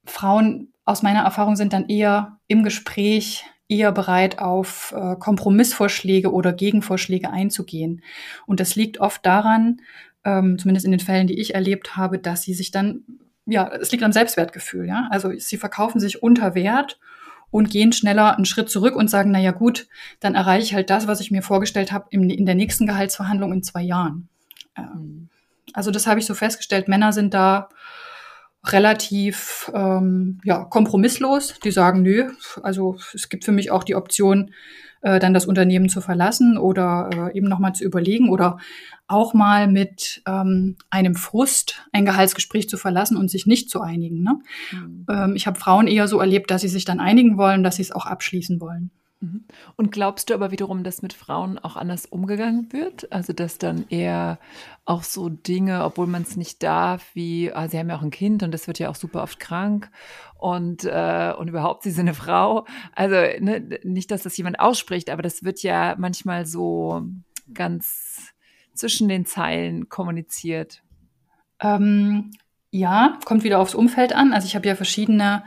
Frauen 0.04 0.72
aus 0.84 1.02
meiner 1.02 1.20
Erfahrung 1.20 1.56
sind 1.56 1.72
dann 1.72 1.88
eher 1.88 2.38
im 2.48 2.62
Gespräch 2.62 3.44
eher 3.68 3.92
bereit, 3.92 4.40
auf 4.40 4.92
äh, 4.96 5.14
Kompromissvorschläge 5.16 6.32
oder 6.32 6.52
Gegenvorschläge 6.52 7.30
einzugehen. 7.30 8.02
Und 8.46 8.58
das 8.58 8.74
liegt 8.74 8.98
oft 8.98 9.24
daran, 9.24 9.80
ähm, 10.24 10.58
zumindest 10.58 10.84
in 10.84 10.90
den 10.90 11.00
Fällen, 11.00 11.28
die 11.28 11.38
ich 11.38 11.54
erlebt 11.54 11.96
habe, 11.96 12.18
dass 12.18 12.42
sie 12.42 12.52
sich 12.52 12.72
dann, 12.72 13.04
ja, 13.46 13.68
es 13.68 13.92
liegt 13.92 14.02
am 14.02 14.12
Selbstwertgefühl, 14.12 14.86
ja. 14.86 15.06
Also 15.10 15.30
sie 15.38 15.56
verkaufen 15.56 16.00
sich 16.00 16.22
unter 16.22 16.56
Wert 16.56 16.98
und 17.52 17.70
gehen 17.70 17.92
schneller 17.92 18.36
einen 18.36 18.44
Schritt 18.44 18.70
zurück 18.70 18.96
und 18.96 19.08
sagen, 19.08 19.30
na 19.30 19.40
ja 19.40 19.52
gut, 19.52 19.86
dann 20.18 20.34
erreiche 20.34 20.64
ich 20.64 20.74
halt 20.74 20.90
das, 20.90 21.06
was 21.06 21.20
ich 21.20 21.30
mir 21.30 21.42
vorgestellt 21.42 21.92
habe 21.92 22.06
in 22.10 22.46
der 22.46 22.54
nächsten 22.56 22.86
Gehaltsverhandlung 22.86 23.52
in 23.52 23.62
zwei 23.62 23.82
Jahren. 23.82 24.28
Ähm, 24.76 25.28
also 25.72 25.92
das 25.92 26.08
habe 26.08 26.18
ich 26.18 26.26
so 26.26 26.34
festgestellt. 26.34 26.88
Männer 26.88 27.12
sind 27.12 27.34
da 27.34 27.68
relativ 28.64 29.70
ähm, 29.74 30.40
ja, 30.44 30.64
kompromisslos. 30.64 31.54
Die 31.64 31.70
sagen, 31.70 32.02
nö, 32.02 32.30
also 32.62 32.96
es 33.14 33.28
gibt 33.28 33.44
für 33.44 33.52
mich 33.52 33.70
auch 33.70 33.84
die 33.84 33.94
Option, 33.94 34.52
äh, 35.02 35.18
dann 35.18 35.34
das 35.34 35.46
Unternehmen 35.46 35.88
zu 35.88 36.00
verlassen 36.00 36.58
oder 36.58 37.08
äh, 37.32 37.36
eben 37.36 37.48
nochmal 37.48 37.74
zu 37.74 37.84
überlegen 37.84 38.28
oder 38.28 38.58
auch 39.06 39.34
mal 39.34 39.66
mit 39.66 40.22
ähm, 40.26 40.76
einem 40.90 41.14
Frust 41.14 41.86
ein 41.92 42.04
Gehaltsgespräch 42.04 42.68
zu 42.68 42.76
verlassen 42.76 43.16
und 43.16 43.30
sich 43.30 43.46
nicht 43.46 43.70
zu 43.70 43.80
einigen. 43.80 44.22
Ne? 44.22 44.38
Mhm. 44.72 45.06
Ähm, 45.10 45.36
ich 45.36 45.46
habe 45.46 45.58
Frauen 45.58 45.86
eher 45.86 46.06
so 46.06 46.20
erlebt, 46.20 46.50
dass 46.50 46.60
sie 46.60 46.68
sich 46.68 46.84
dann 46.84 47.00
einigen 47.00 47.38
wollen, 47.38 47.62
dass 47.62 47.76
sie 47.76 47.82
es 47.82 47.92
auch 47.92 48.06
abschließen 48.06 48.60
wollen. 48.60 48.90
Mhm. 49.20 49.44
Und 49.76 49.92
glaubst 49.92 50.30
du 50.30 50.34
aber 50.34 50.50
wiederum, 50.50 50.82
dass 50.82 51.02
mit 51.02 51.12
Frauen 51.12 51.58
auch 51.58 51.76
anders 51.76 52.06
umgegangen 52.06 52.72
wird? 52.72 53.12
Also, 53.12 53.32
dass 53.32 53.58
dann 53.58 53.86
eher 53.90 54.38
auch 54.86 55.02
so 55.02 55.28
Dinge, 55.28 55.84
obwohl 55.84 56.06
man 56.06 56.22
es 56.22 56.36
nicht 56.36 56.62
darf, 56.62 57.04
wie, 57.14 57.52
ah, 57.52 57.68
sie 57.68 57.78
haben 57.78 57.90
ja 57.90 57.96
auch 57.96 58.02
ein 58.02 58.10
Kind 58.10 58.42
und 58.42 58.52
das 58.52 58.66
wird 58.66 58.78
ja 58.78 58.88
auch 58.88 58.94
super 58.94 59.22
oft 59.22 59.38
krank 59.38 59.90
und, 60.38 60.84
äh, 60.84 61.34
und 61.38 61.48
überhaupt, 61.48 61.82
sie 61.82 61.90
sind 61.90 62.08
eine 62.08 62.14
Frau. 62.14 62.66
Also, 62.94 63.14
ne, 63.14 63.78
nicht, 63.84 64.10
dass 64.10 64.22
das 64.22 64.36
jemand 64.36 64.58
ausspricht, 64.58 65.10
aber 65.10 65.22
das 65.22 65.44
wird 65.44 65.62
ja 65.62 65.96
manchmal 65.98 66.46
so 66.46 67.02
ganz 67.52 68.32
zwischen 68.72 69.08
den 69.08 69.26
Zeilen 69.26 69.90
kommuniziert. 69.90 70.82
Ähm, 71.60 72.30
ja, 72.70 73.18
kommt 73.26 73.44
wieder 73.44 73.58
aufs 73.58 73.74
Umfeld 73.74 74.14
an. 74.14 74.32
Also 74.32 74.46
ich 74.46 74.54
habe 74.54 74.66
ja 74.66 74.76
verschiedene 74.76 75.42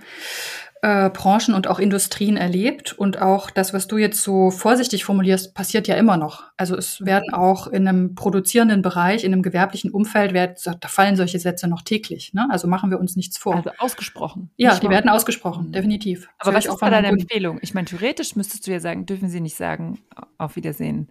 äh, 0.84 1.09
Branchen 1.09 1.53
und 1.53 1.67
auch 1.67 1.79
Industrien 1.79 2.36
erlebt. 2.36 2.91
Und 2.91 3.21
auch 3.21 3.49
das, 3.49 3.73
was 3.73 3.88
du 3.88 3.97
jetzt 3.97 4.21
so 4.21 4.51
vorsichtig 4.51 5.05
formulierst, 5.05 5.55
passiert 5.55 5.88
ja 5.88 5.95
immer 5.95 6.17
noch. 6.17 6.43
Also 6.57 6.75
es 6.75 6.99
werden 7.05 7.34
auch 7.34 7.67
in 7.67 7.88
einem 7.88 8.15
produzierenden 8.15 8.81
Bereich, 8.81 9.23
in 9.23 9.31
einem 9.31 9.43
gewerblichen 9.43 9.91
Umfeld, 9.91 10.34
wird, 10.34 10.59
da 10.67 10.88
fallen 10.89 11.15
solche 11.15 11.39
Sätze 11.39 11.69
noch 11.69 11.84
täglich. 11.84 12.34
Ne? 12.34 12.47
Also 12.51 12.67
machen 12.67 12.91
wir 12.91 12.99
uns 12.99 13.15
nichts 13.15 13.38
vor. 13.38 13.55
Also 13.55 13.71
ausgesprochen. 13.77 14.49
Ja, 14.57 14.77
die 14.77 14.89
werden 14.89 15.09
ausgesprochen, 15.09 15.67
mhm. 15.67 15.71
definitiv. 15.71 16.27
Das 16.39 16.47
Aber 16.47 16.57
was 16.57 16.65
ist 16.65 16.71
auch 16.71 16.79
deine 16.79 17.07
Empfehlung? 17.07 17.59
Ich 17.61 17.73
meine, 17.73 17.86
theoretisch 17.86 18.36
müsstest 18.36 18.67
du 18.67 18.71
ja 18.71 18.81
sagen, 18.81 19.05
dürfen 19.05 19.29
sie 19.29 19.39
nicht 19.39 19.55
sagen, 19.55 19.99
auf 20.38 20.57
Wiedersehen. 20.57 21.07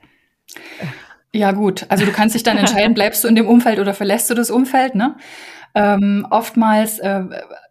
Ja, 1.34 1.52
gut. 1.52 1.86
Also 1.88 2.04
du 2.04 2.12
kannst 2.12 2.34
dich 2.34 2.42
dann 2.42 2.58
entscheiden, 2.58 2.92
bleibst 2.94 3.24
du 3.24 3.28
in 3.28 3.36
dem 3.36 3.48
Umfeld 3.48 3.78
oder 3.78 3.94
verlässt 3.94 4.28
du 4.28 4.34
das 4.34 4.50
Umfeld, 4.50 4.94
ne? 4.94 5.16
Ähm, 5.74 6.26
oftmals, 6.28 6.98
äh, 6.98 7.24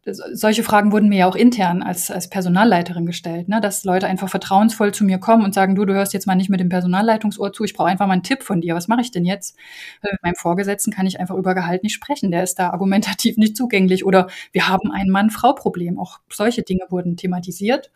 solche 0.03 0.63
Fragen 0.63 0.91
wurden 0.91 1.09
mir 1.09 1.19
ja 1.19 1.27
auch 1.27 1.35
intern 1.35 1.83
als, 1.83 2.09
als 2.09 2.27
Personalleiterin 2.27 3.05
gestellt, 3.05 3.47
ne? 3.47 3.61
dass 3.61 3.83
Leute 3.83 4.07
einfach 4.07 4.29
vertrauensvoll 4.29 4.93
zu 4.93 5.03
mir 5.03 5.19
kommen 5.19 5.45
und 5.45 5.53
sagen, 5.53 5.75
du, 5.75 5.85
du 5.85 5.93
hörst 5.93 6.13
jetzt 6.13 6.25
mal 6.25 6.35
nicht 6.35 6.49
mit 6.49 6.59
dem 6.59 6.69
Personalleitungsohr 6.69 7.53
zu, 7.53 7.63
ich 7.63 7.73
brauche 7.73 7.89
einfach 7.89 8.07
mal 8.07 8.13
einen 8.13 8.23
Tipp 8.23 8.41
von 8.41 8.61
dir, 8.61 8.73
was 8.73 8.87
mache 8.87 9.01
ich 9.01 9.11
denn 9.11 9.25
jetzt? 9.25 9.55
Mit 10.01 10.13
meinem 10.23 10.35
Vorgesetzten 10.35 10.91
kann 10.91 11.05
ich 11.05 11.19
einfach 11.19 11.35
über 11.35 11.53
Gehalt 11.53 11.83
nicht 11.83 11.93
sprechen, 11.93 12.31
der 12.31 12.41
ist 12.41 12.57
da 12.57 12.71
argumentativ 12.71 13.37
nicht 13.37 13.55
zugänglich 13.55 14.03
oder 14.03 14.27
wir 14.51 14.67
haben 14.67 14.91
ein 14.91 15.09
Mann-Frau-Problem, 15.09 15.99
auch 15.99 16.19
solche 16.31 16.63
Dinge 16.63 16.85
wurden 16.89 17.15
thematisiert. 17.15 17.91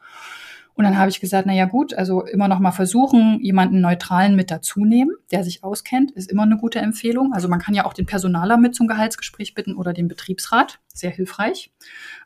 Und 0.75 0.83
dann 0.83 0.97
habe 0.97 1.09
ich 1.09 1.21
gesagt, 1.21 1.47
na 1.47 1.53
ja 1.53 1.65
gut, 1.65 1.93
also 1.93 2.25
immer 2.25 2.49
noch 2.49 2.59
mal 2.59 2.73
versuchen, 2.73 3.39
jemanden 3.41 3.79
Neutralen 3.79 4.35
mit 4.35 4.51
dazunehmen, 4.51 5.15
der 5.31 5.43
sich 5.43 5.63
auskennt, 5.63 6.11
ist 6.11 6.29
immer 6.29 6.43
eine 6.43 6.57
gute 6.57 6.79
Empfehlung. 6.79 7.33
Also 7.33 7.47
man 7.47 7.59
kann 7.59 7.73
ja 7.73 7.85
auch 7.85 7.93
den 7.93 8.05
Personaler 8.05 8.57
mit 8.57 8.75
zum 8.75 8.87
Gehaltsgespräch 8.87 9.55
bitten 9.55 9.75
oder 9.75 9.93
den 9.93 10.09
Betriebsrat, 10.09 10.79
sehr 10.93 11.11
hilfreich. 11.11 11.71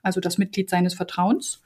Also 0.01 0.19
das 0.19 0.39
Mitglied 0.39 0.69
seines 0.69 0.95
Vertrauens. 0.95 1.61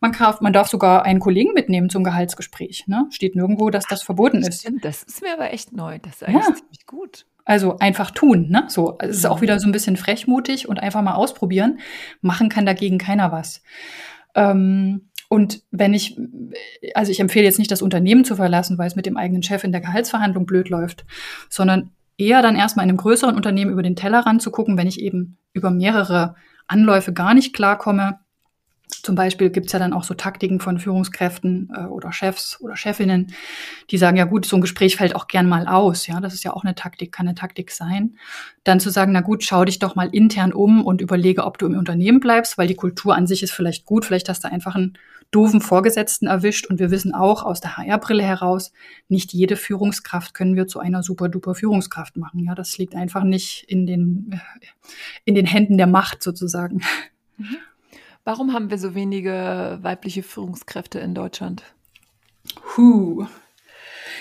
Man, 0.00 0.12
kann, 0.12 0.36
man 0.40 0.52
darf 0.52 0.68
sogar 0.68 1.04
einen 1.04 1.18
Kollegen 1.18 1.54
mitnehmen 1.54 1.90
zum 1.90 2.04
Gehaltsgespräch. 2.04 2.86
Ne? 2.86 3.06
Steht 3.10 3.34
nirgendwo, 3.34 3.70
dass 3.70 3.86
das 3.86 4.02
verboten 4.02 4.38
ist. 4.38 4.60
Stimmt, 4.60 4.84
das 4.84 5.02
ist 5.02 5.22
mir 5.22 5.32
aber 5.32 5.52
echt 5.52 5.72
neu. 5.72 5.98
Das 5.98 6.16
ist 6.16 6.24
eigentlich 6.24 6.46
ja. 6.46 6.54
ziemlich 6.54 6.86
gut. 6.86 7.26
Also 7.44 7.78
einfach 7.78 8.10
tun, 8.10 8.50
ne? 8.50 8.66
So, 8.68 8.98
es 8.98 9.16
ist 9.16 9.26
auch 9.26 9.40
wieder 9.40 9.58
so 9.58 9.66
ein 9.66 9.72
bisschen 9.72 9.96
frechmutig 9.96 10.68
und 10.68 10.78
einfach 10.80 11.00
mal 11.00 11.14
ausprobieren. 11.14 11.80
Machen 12.20 12.50
kann 12.50 12.66
dagegen 12.66 12.98
keiner 12.98 13.32
was. 13.32 13.62
Ähm, 14.34 15.07
und 15.28 15.62
wenn 15.70 15.92
ich, 15.92 16.18
also 16.94 17.12
ich 17.12 17.20
empfehle 17.20 17.44
jetzt 17.44 17.58
nicht, 17.58 17.70
das 17.70 17.82
Unternehmen 17.82 18.24
zu 18.24 18.36
verlassen, 18.36 18.78
weil 18.78 18.86
es 18.86 18.96
mit 18.96 19.06
dem 19.06 19.16
eigenen 19.16 19.42
Chef 19.42 19.62
in 19.62 19.72
der 19.72 19.82
Gehaltsverhandlung 19.82 20.46
blöd 20.46 20.70
läuft, 20.70 21.04
sondern 21.50 21.90
eher 22.16 22.40
dann 22.42 22.56
erstmal 22.56 22.84
in 22.84 22.90
einem 22.90 22.98
größeren 22.98 23.36
Unternehmen 23.36 23.70
über 23.70 23.82
den 23.82 23.96
Tellerrand 23.96 24.40
zu 24.40 24.50
gucken, 24.50 24.78
wenn 24.78 24.86
ich 24.86 25.00
eben 25.00 25.38
über 25.52 25.70
mehrere 25.70 26.34
Anläufe 26.66 27.12
gar 27.12 27.34
nicht 27.34 27.54
klarkomme, 27.54 28.20
zum 28.88 29.14
Beispiel 29.14 29.50
gibt's 29.50 29.72
ja 29.72 29.78
dann 29.78 29.92
auch 29.92 30.04
so 30.04 30.14
Taktiken 30.14 30.60
von 30.60 30.78
Führungskräften 30.78 31.70
äh, 31.74 31.84
oder 31.84 32.12
Chefs 32.12 32.60
oder 32.60 32.76
Chefinnen, 32.76 33.34
die 33.90 33.98
sagen, 33.98 34.16
ja 34.16 34.24
gut, 34.24 34.46
so 34.46 34.56
ein 34.56 34.62
Gespräch 34.62 34.96
fällt 34.96 35.14
auch 35.14 35.28
gern 35.28 35.48
mal 35.48 35.66
aus. 35.66 36.06
Ja, 36.06 36.20
das 36.20 36.34
ist 36.34 36.44
ja 36.44 36.54
auch 36.54 36.64
eine 36.64 36.74
Taktik, 36.74 37.12
kann 37.12 37.28
eine 37.28 37.34
Taktik 37.34 37.70
sein. 37.70 38.16
Dann 38.64 38.80
zu 38.80 38.90
sagen, 38.90 39.12
na 39.12 39.20
gut, 39.20 39.44
schau 39.44 39.64
dich 39.64 39.78
doch 39.78 39.94
mal 39.94 40.08
intern 40.12 40.52
um 40.52 40.84
und 40.84 41.00
überlege, 41.00 41.44
ob 41.44 41.58
du 41.58 41.66
im 41.66 41.76
Unternehmen 41.76 42.20
bleibst, 42.20 42.56
weil 42.56 42.66
die 42.66 42.74
Kultur 42.74 43.14
an 43.14 43.26
sich 43.26 43.42
ist 43.42 43.52
vielleicht 43.52 43.84
gut. 43.84 44.04
Vielleicht 44.04 44.28
hast 44.28 44.44
du 44.44 44.50
einfach 44.50 44.74
einen 44.74 44.98
doofen 45.30 45.60
Vorgesetzten 45.60 46.26
erwischt. 46.26 46.66
Und 46.66 46.78
wir 46.78 46.90
wissen 46.90 47.14
auch 47.14 47.42
aus 47.42 47.60
der 47.60 47.76
HR-Brille 47.76 48.22
heraus, 48.22 48.72
nicht 49.08 49.32
jede 49.32 49.56
Führungskraft 49.56 50.32
können 50.32 50.56
wir 50.56 50.66
zu 50.66 50.80
einer 50.80 51.02
super 51.02 51.28
duper 51.28 51.54
Führungskraft 51.54 52.16
machen. 52.16 52.40
Ja, 52.40 52.54
das 52.54 52.78
liegt 52.78 52.94
einfach 52.94 53.24
nicht 53.24 53.64
in 53.68 53.86
den, 53.86 54.40
in 55.24 55.34
den 55.34 55.46
Händen 55.46 55.76
der 55.76 55.86
Macht 55.86 56.22
sozusagen. 56.22 56.80
Mhm. 57.36 57.56
Warum 58.28 58.52
haben 58.52 58.68
wir 58.68 58.76
so 58.76 58.94
wenige 58.94 59.78
weibliche 59.80 60.22
Führungskräfte 60.22 60.98
in 60.98 61.14
Deutschland? 61.14 61.62
Huh. 62.76 63.26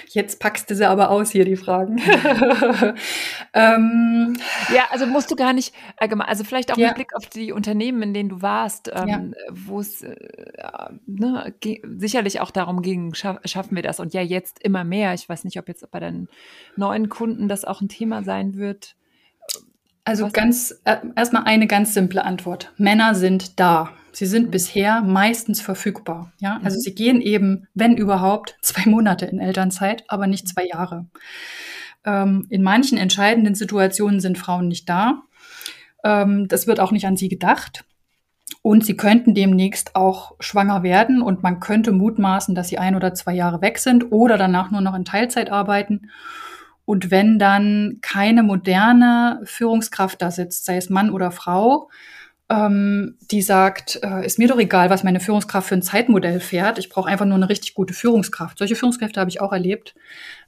Jetzt 0.08 0.40
packst 0.40 0.72
du 0.72 0.76
sie 0.76 0.88
aber 0.88 1.10
aus 1.10 1.32
hier, 1.32 1.44
die 1.44 1.58
Fragen. 1.58 1.98
ähm, 3.54 4.38
ja, 4.74 4.86
also 4.92 5.08
musst 5.08 5.30
du 5.30 5.36
gar 5.36 5.52
nicht 5.52 5.76
allgemein, 5.98 6.30
also 6.30 6.46
vielleicht 6.46 6.72
auch 6.72 6.78
ja. 6.78 6.88
mit 6.88 6.96
Blick 6.96 7.16
auf 7.18 7.26
die 7.26 7.52
Unternehmen, 7.52 8.02
in 8.02 8.14
denen 8.14 8.30
du 8.30 8.42
warst, 8.42 8.90
ähm, 8.96 9.10
ja. 9.10 9.22
wo 9.52 9.82
es 9.82 10.04
äh, 10.04 10.16
ne, 11.06 11.54
sicherlich 11.98 12.40
auch 12.40 12.52
darum 12.52 12.82
ging, 12.82 13.14
schaff, 13.14 13.40
schaffen 13.44 13.76
wir 13.76 13.84
das? 13.84 14.00
Und 14.00 14.14
ja, 14.14 14.22
jetzt 14.22 14.64
immer 14.64 14.86
mehr. 14.86 15.16
Ich 15.16 15.28
weiß 15.28 15.44
nicht, 15.44 15.60
ob 15.60 15.68
jetzt 15.68 15.92
bei 15.92 16.00
den 16.00 16.30
neuen 16.78 17.10
Kunden 17.10 17.50
das 17.50 17.66
auch 17.66 17.82
ein 17.82 17.90
Thema 17.90 18.24
sein 18.24 18.56
wird. 18.56 18.96
Also 20.08 20.30
ganz 20.32 20.74
äh, 20.86 20.96
erstmal 21.18 21.44
eine 21.44 21.68
ganz 21.68 21.94
simple 21.94 22.24
Antwort. 22.24 22.72
Männer 22.78 23.14
sind 23.14 23.60
da. 23.60 23.90
Sie 24.14 24.26
sind 24.26 24.46
mhm. 24.48 24.52
bisher 24.52 25.02
meistens 25.02 25.60
verfügbar. 25.60 26.32
Ja, 26.40 26.62
also 26.64 26.78
mhm. 26.78 26.82
sie 26.82 26.96
gehen 26.96 27.20
eben, 27.20 27.68
wenn 27.74 27.98
überhaupt, 27.98 28.58
zwei 28.62 28.90
Monate 28.90 29.26
in 29.26 29.40
Elternzeit, 29.40 30.06
aber 30.08 30.28
nicht 30.28 30.48
zwei 30.48 30.66
Jahre. 30.66 31.08
Ähm, 32.06 32.48
in 32.50 32.64
manchen 32.64 32.98
entscheidenden 32.98 33.54
Situationen 33.54 34.22
sind 34.22 34.38
Frauen 34.38 34.70
nicht 34.70 34.88
da. 34.88 35.24
Ähm, 36.06 36.48
das 36.48 36.68
wird 36.68 36.80
auch 36.80 36.94
nicht 36.94 37.06
an 37.06 37.18
sie 37.18 37.28
gedacht. 37.28 37.84
Und 38.62 38.86
sie 38.86 38.96
könnten 38.96 39.36
demnächst 39.36 39.98
auch 39.98 40.36
schwanger 40.40 40.84
werden 40.84 41.22
und 41.22 41.44
man 41.44 41.60
könnte 41.60 41.92
mutmaßen, 41.92 42.56
dass 42.56 42.70
sie 42.70 42.78
ein 42.78 42.96
oder 42.96 43.14
zwei 43.14 43.34
Jahre 43.34 43.62
weg 43.62 43.78
sind 43.78 44.10
oder 44.14 44.38
danach 44.38 44.72
nur 44.72 44.80
noch 44.80 44.96
in 44.96 45.04
Teilzeit 45.04 45.52
arbeiten. 45.52 46.10
Und 46.88 47.12
wenn 47.12 47.38
dann 47.38 47.98
keine 48.02 48.44
moderne 48.44 49.42
Führungskraft 49.44 50.22
da 50.22 50.32
sitzt, 50.32 50.64
sei 50.64 50.78
es 50.78 50.90
Mann 50.90 51.10
oder 51.10 51.32
Frau, 51.32 51.90
ähm, 52.48 53.18
die 53.30 53.42
sagt, 53.42 54.00
äh, 54.02 54.26
ist 54.26 54.40
mir 54.40 54.48
doch 54.48 54.58
egal, 54.58 54.90
was 54.90 55.04
meine 55.04 55.20
Führungskraft 55.20 55.68
für 55.68 55.76
ein 55.76 55.82
Zeitmodell 55.82 56.40
fährt. 56.40 56.80
Ich 56.80 56.88
brauche 56.88 57.10
einfach 57.10 57.26
nur 57.26 57.36
eine 57.36 57.50
richtig 57.50 57.74
gute 57.74 57.94
Führungskraft. 57.94 58.58
Solche 58.58 58.78
Führungskräfte 58.78 59.20
habe 59.20 59.30
ich 59.30 59.42
auch 59.42 59.52
erlebt. 59.52 59.96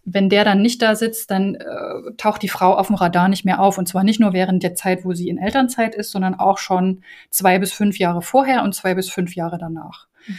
Wenn 0.06 0.30
der 0.30 0.46
dann 0.46 0.62
nicht 0.62 0.82
da 0.82 0.96
sitzt, 0.96 1.30
dann 1.30 1.56
äh, 1.56 2.14
taucht 2.16 2.42
die 2.42 2.48
Frau 2.48 2.74
auf 2.74 2.88
dem 2.88 2.96
Radar 2.96 3.28
nicht 3.28 3.44
mehr 3.44 3.60
auf. 3.60 3.78
Und 3.78 3.90
zwar 3.90 4.06
nicht 4.06 4.22
nur 4.22 4.32
während 4.32 4.64
der 4.64 4.76
Zeit, 4.76 5.04
wo 5.04 5.12
sie 5.12 5.28
in 5.28 5.40
Elternzeit 5.40 5.94
ist, 5.94 6.12
sondern 6.12 6.36
auch 6.36 6.58
schon 6.58 7.04
zwei 7.32 7.60
bis 7.60 7.74
fünf 7.74 8.00
Jahre 8.00 8.22
vorher 8.22 8.64
und 8.64 8.74
zwei 8.74 8.96
bis 8.96 9.10
fünf 9.10 9.36
Jahre 9.36 9.58
danach. 9.58 10.08
Mhm. 10.26 10.38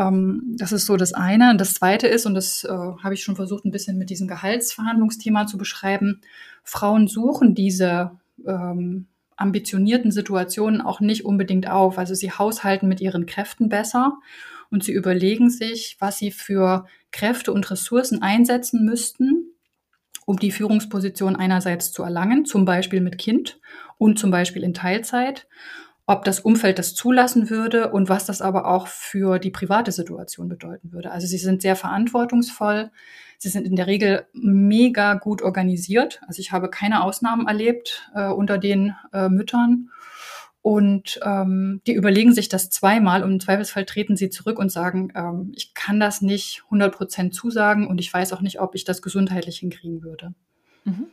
Ähm, 0.00 0.56
das 0.56 0.72
ist 0.72 0.86
so 0.86 0.96
das 0.96 1.12
eine. 1.12 1.50
Und 1.50 1.60
das 1.60 1.74
zweite 1.74 2.06
ist, 2.06 2.26
und 2.26 2.34
das 2.34 2.64
äh, 2.64 2.68
habe 2.68 3.14
ich 3.14 3.22
schon 3.22 3.36
versucht, 3.36 3.64
ein 3.64 3.70
bisschen 3.70 3.98
mit 3.98 4.10
diesem 4.10 4.28
Gehaltsverhandlungsthema 4.28 5.46
zu 5.46 5.58
beschreiben, 5.58 6.22
Frauen 6.64 7.06
suchen 7.06 7.54
diese 7.54 8.12
ähm, 8.46 9.06
ambitionierten 9.36 10.10
Situationen 10.10 10.80
auch 10.80 11.00
nicht 11.00 11.24
unbedingt 11.24 11.68
auf. 11.68 11.98
Also 11.98 12.14
sie 12.14 12.30
haushalten 12.30 12.88
mit 12.88 13.00
ihren 13.00 13.26
Kräften 13.26 13.68
besser 13.68 14.18
und 14.70 14.84
sie 14.84 14.92
überlegen 14.92 15.50
sich, 15.50 15.96
was 15.98 16.18
sie 16.18 16.30
für 16.30 16.86
Kräfte 17.10 17.52
und 17.52 17.70
Ressourcen 17.70 18.22
einsetzen 18.22 18.84
müssten, 18.84 19.52
um 20.24 20.38
die 20.38 20.52
Führungsposition 20.52 21.36
einerseits 21.36 21.90
zu 21.92 22.02
erlangen, 22.02 22.44
zum 22.44 22.64
Beispiel 22.64 23.00
mit 23.00 23.18
Kind 23.18 23.58
und 23.98 24.18
zum 24.18 24.30
Beispiel 24.30 24.62
in 24.62 24.74
Teilzeit 24.74 25.48
ob 26.10 26.24
das 26.24 26.40
Umfeld 26.40 26.80
das 26.80 26.96
zulassen 26.96 27.50
würde 27.50 27.92
und 27.92 28.08
was 28.08 28.26
das 28.26 28.42
aber 28.42 28.66
auch 28.66 28.88
für 28.88 29.38
die 29.38 29.52
private 29.52 29.92
Situation 29.92 30.48
bedeuten 30.48 30.92
würde. 30.92 31.12
Also 31.12 31.28
sie 31.28 31.38
sind 31.38 31.62
sehr 31.62 31.76
verantwortungsvoll. 31.76 32.90
Sie 33.38 33.48
sind 33.48 33.64
in 33.64 33.76
der 33.76 33.86
Regel 33.86 34.26
mega 34.32 35.14
gut 35.14 35.40
organisiert. 35.40 36.20
Also 36.26 36.40
ich 36.40 36.50
habe 36.50 36.68
keine 36.68 37.04
Ausnahmen 37.04 37.46
erlebt 37.46 38.10
äh, 38.12 38.26
unter 38.26 38.58
den 38.58 38.96
äh, 39.12 39.28
Müttern. 39.28 39.90
Und 40.62 41.20
ähm, 41.22 41.80
die 41.86 41.94
überlegen 41.94 42.34
sich 42.34 42.48
das 42.48 42.70
zweimal 42.70 43.22
und 43.22 43.30
im 43.30 43.40
Zweifelsfall 43.40 43.84
treten 43.86 44.16
sie 44.16 44.30
zurück 44.30 44.58
und 44.58 44.72
sagen, 44.72 45.12
ähm, 45.14 45.52
ich 45.54 45.74
kann 45.74 46.00
das 46.00 46.22
nicht 46.22 46.62
100 46.64 46.92
Prozent 46.92 47.34
zusagen 47.36 47.86
und 47.86 48.00
ich 48.00 48.12
weiß 48.12 48.32
auch 48.32 48.40
nicht, 48.40 48.60
ob 48.60 48.74
ich 48.74 48.82
das 48.82 49.00
gesundheitlich 49.00 49.60
hinkriegen 49.60 50.02
würde. 50.02 50.34
Mhm. 50.84 51.06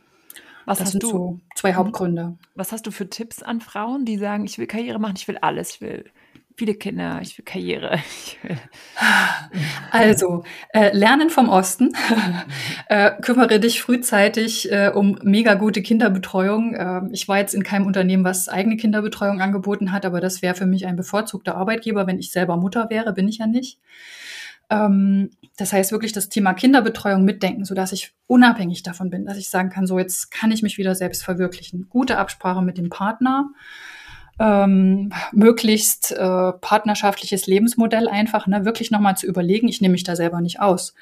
Was 0.68 0.78
das 0.78 0.90
sind 0.90 1.02
du? 1.02 1.08
so 1.08 1.40
zwei 1.54 1.72
mhm. 1.72 1.76
Hauptgründe. 1.76 2.38
Was 2.54 2.72
hast 2.72 2.86
du 2.86 2.90
für 2.90 3.08
Tipps 3.08 3.42
an 3.42 3.60
Frauen, 3.60 4.04
die 4.04 4.18
sagen, 4.18 4.44
ich 4.44 4.58
will 4.58 4.66
Karriere 4.66 4.98
machen, 4.98 5.14
ich 5.16 5.26
will 5.26 5.38
alles, 5.38 5.74
ich 5.74 5.80
will 5.80 6.04
viele 6.58 6.74
Kinder, 6.74 7.20
ich 7.22 7.38
will 7.38 7.44
Karriere. 7.44 7.98
Ich 8.20 8.38
will 8.42 8.58
also, 9.92 10.44
äh, 10.74 10.94
lernen 10.96 11.30
vom 11.30 11.48
Osten. 11.48 11.94
äh, 12.88 13.12
kümmere 13.22 13.60
dich 13.60 13.80
frühzeitig 13.80 14.70
äh, 14.70 14.90
um 14.92 15.18
mega 15.22 15.54
gute 15.54 15.82
Kinderbetreuung. 15.82 16.74
Äh, 16.74 17.00
ich 17.12 17.28
war 17.28 17.38
jetzt 17.38 17.54
in 17.54 17.62
keinem 17.62 17.86
Unternehmen, 17.86 18.24
was 18.24 18.48
eigene 18.48 18.76
Kinderbetreuung 18.76 19.40
angeboten 19.40 19.92
hat, 19.92 20.04
aber 20.04 20.20
das 20.20 20.42
wäre 20.42 20.54
für 20.54 20.66
mich 20.66 20.86
ein 20.86 20.96
bevorzugter 20.96 21.56
Arbeitgeber, 21.56 22.06
wenn 22.06 22.18
ich 22.18 22.32
selber 22.32 22.56
Mutter 22.56 22.90
wäre, 22.90 23.12
bin 23.12 23.28
ich 23.28 23.38
ja 23.38 23.46
nicht. 23.46 23.78
Ähm, 24.70 25.30
das 25.56 25.72
heißt 25.72 25.92
wirklich 25.92 26.12
das 26.12 26.28
Thema 26.28 26.54
Kinderbetreuung 26.54 27.24
mitdenken, 27.24 27.64
sodass 27.64 27.92
ich 27.92 28.12
unabhängig 28.26 28.82
davon 28.82 29.10
bin, 29.10 29.26
dass 29.26 29.38
ich 29.38 29.48
sagen 29.48 29.70
kann, 29.70 29.86
so 29.86 29.98
jetzt 29.98 30.30
kann 30.30 30.52
ich 30.52 30.62
mich 30.62 30.78
wieder 30.78 30.94
selbst 30.94 31.24
verwirklichen. 31.24 31.88
Gute 31.88 32.18
Absprache 32.18 32.62
mit 32.62 32.78
dem 32.78 32.90
Partner 32.90 33.50
ähm, 34.38 35.10
möglichst 35.32 36.12
äh, 36.12 36.52
partnerschaftliches 36.52 37.46
Lebensmodell 37.46 38.08
einfach, 38.08 38.46
ne, 38.46 38.64
wirklich 38.64 38.90
nochmal 38.90 39.16
zu 39.16 39.26
überlegen, 39.26 39.68
ich 39.68 39.80
nehme 39.80 39.92
mich 39.92 40.04
da 40.04 40.16
selber 40.16 40.40
nicht 40.40 40.60
aus. 40.60 40.94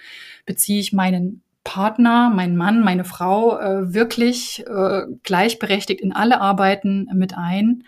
Beziehe 0.46 0.80
ich 0.80 0.92
meinen 0.92 1.42
Partner, 1.64 2.30
meinen 2.30 2.56
Mann, 2.56 2.80
meine 2.80 3.04
Frau 3.04 3.58
äh, 3.58 3.92
wirklich 3.92 4.64
äh, 4.66 5.02
gleichberechtigt 5.22 6.00
in 6.00 6.12
alle 6.12 6.40
Arbeiten 6.40 7.08
mit 7.12 7.36
ein? 7.36 7.84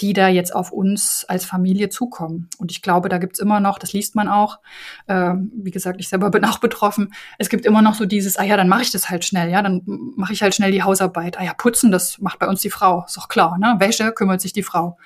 Die 0.00 0.12
da 0.12 0.28
jetzt 0.28 0.54
auf 0.54 0.70
uns 0.70 1.24
als 1.28 1.44
Familie 1.44 1.88
zukommen. 1.88 2.48
Und 2.58 2.70
ich 2.70 2.82
glaube, 2.82 3.08
da 3.08 3.18
gibt's 3.18 3.40
immer 3.40 3.60
noch, 3.60 3.78
das 3.78 3.92
liest 3.92 4.14
man 4.14 4.28
auch, 4.28 4.60
äh, 5.06 5.34
wie 5.52 5.70
gesagt, 5.70 6.00
ich 6.00 6.08
selber 6.08 6.30
bin 6.30 6.44
auch 6.44 6.58
betroffen, 6.58 7.12
es 7.38 7.48
gibt 7.48 7.66
immer 7.66 7.82
noch 7.82 7.94
so 7.94 8.06
dieses, 8.06 8.36
ah 8.36 8.44
ja, 8.44 8.56
dann 8.56 8.68
mache 8.68 8.82
ich 8.82 8.90
das 8.90 9.10
halt 9.10 9.24
schnell, 9.24 9.50
ja, 9.50 9.62
dann 9.62 9.82
mache 9.84 10.32
ich 10.32 10.42
halt 10.42 10.54
schnell 10.54 10.72
die 10.72 10.82
Hausarbeit. 10.82 11.38
Ah 11.38 11.44
ja, 11.44 11.54
putzen, 11.54 11.90
das 11.90 12.18
macht 12.18 12.38
bei 12.38 12.46
uns 12.46 12.60
die 12.60 12.70
Frau, 12.70 13.04
ist 13.06 13.16
doch 13.16 13.28
klar, 13.28 13.58
ne? 13.58 13.76
Wäsche 13.78 14.12
kümmert 14.12 14.40
sich 14.40 14.52
die 14.52 14.62
Frau. 14.62 14.98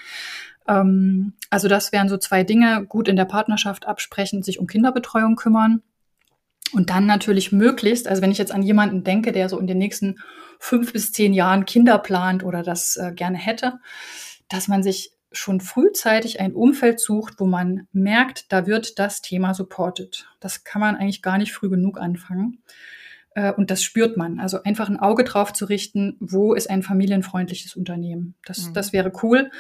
Ähm, 0.69 1.35
also 1.51 1.69
das 1.69 1.93
wären 1.93 2.09
so 2.09 2.17
zwei 2.19 2.45
Dinge, 2.45 2.85
gut 2.87 3.09
in 3.09 3.17
der 3.17 3.25
Partnerschaft 3.25 3.87
absprechen, 3.87 4.43
sich 4.43 4.59
um 4.59 4.67
Kinderbetreuung 4.67 5.37
kümmern. 5.37 5.83
Und 6.73 6.89
dann 6.89 7.05
natürlich 7.05 7.53
möglichst, 7.53 8.09
also 8.09 8.23
wenn 8.23 8.31
ich 8.31 8.39
jetzt 8.39 8.53
an 8.53 8.63
jemanden 8.63 9.05
denke, 9.05 9.33
der 9.33 9.49
so 9.49 9.59
in 9.59 9.67
den 9.67 9.77
nächsten 9.77 10.17
fünf 10.59 10.93
bis 10.93 11.13
zehn 11.13 11.35
Jahren 11.35 11.67
Kinder 11.67 11.99
plant 11.99 12.45
oder 12.45 12.63
das 12.63 12.97
äh, 12.97 13.13
gerne 13.13 13.37
hätte, 13.37 13.79
dass 14.53 14.69
man 14.69 14.83
sich 14.83 15.13
schon 15.33 15.61
frühzeitig 15.61 16.41
ein 16.41 16.53
Umfeld 16.53 17.01
sucht, 17.01 17.35
wo 17.39 17.47
man 17.47 17.89
merkt, 17.93 18.53
da 18.53 18.67
wird 18.67 18.99
das 18.99 19.23
Thema 19.23 19.55
supported. 19.55 20.27
Das 20.41 20.65
kann 20.65 20.81
man 20.81 20.97
eigentlich 20.97 21.23
gar 21.23 21.39
nicht 21.39 21.53
früh 21.53 21.71
genug 21.71 21.99
anfangen. 21.99 22.63
Äh, 23.35 23.53
und 23.53 23.71
das 23.71 23.83
spürt 23.83 24.17
man. 24.17 24.41
Also 24.41 24.63
einfach 24.63 24.89
ein 24.89 25.01
Auge 25.01 25.25
drauf 25.25 25.53
zu 25.53 25.65
richten, 25.65 26.17
wo 26.21 26.53
ist 26.55 26.69
ein 26.69 26.83
familienfreundliches 26.83 27.77
Unternehmen. 27.77 28.35
Das, 28.45 28.69
mhm. 28.69 28.75
das 28.75 28.93
wäre 28.93 29.13
cool. 29.23 29.51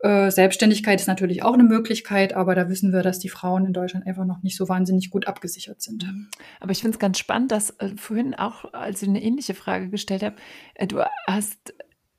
Äh, 0.00 0.30
Selbstständigkeit 0.30 1.00
ist 1.00 1.06
natürlich 1.06 1.42
auch 1.44 1.54
eine 1.54 1.62
Möglichkeit, 1.62 2.34
aber 2.34 2.54
da 2.54 2.68
wissen 2.68 2.92
wir, 2.92 3.02
dass 3.02 3.20
die 3.20 3.28
Frauen 3.28 3.66
in 3.66 3.72
Deutschland 3.72 4.06
einfach 4.06 4.24
noch 4.24 4.42
nicht 4.42 4.56
so 4.56 4.68
wahnsinnig 4.68 5.10
gut 5.10 5.28
abgesichert 5.28 5.80
sind. 5.82 6.04
Mhm. 6.04 6.28
Aber 6.58 6.72
ich 6.72 6.80
finde 6.80 6.96
es 6.96 6.98
ganz 6.98 7.18
spannend, 7.18 7.52
dass 7.52 7.70
äh, 7.78 7.90
vorhin 7.96 8.34
auch, 8.34 8.72
als 8.72 9.02
ich 9.02 9.08
eine 9.08 9.22
ähnliche 9.22 9.54
Frage 9.54 9.88
gestellt 9.88 10.24
habe, 10.24 10.36
äh, 10.74 10.88
du 10.88 11.04
hast 11.28 11.74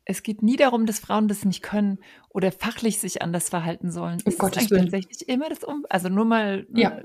es 0.06 0.24
geht 0.24 0.41
nie 0.43 0.56
darum, 0.56 0.86
dass 0.86 0.99
Frauen 0.99 1.28
das 1.28 1.45
nicht 1.45 1.64
können 1.64 1.99
oder 2.30 2.51
fachlich 2.51 2.99
sich 2.99 3.22
anders 3.22 3.49
verhalten 3.49 3.91
sollen. 3.91 4.22
Oh 4.26 4.32
Gott, 4.38 4.58
ist 4.58 4.70
tatsächlich 4.70 5.28
immer 5.30 5.49
das 5.49 5.64
um, 5.64 5.86
also 5.89 6.10
nur 6.10 6.26
mal, 6.26 6.68
ja. 6.74 7.01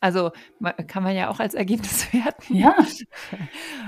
also 0.00 0.32
kann 0.88 1.02
man 1.02 1.14
ja 1.14 1.30
auch 1.30 1.38
als 1.38 1.54
Ergebnis 1.54 2.12
werten. 2.12 2.56
Ja, 2.56 2.74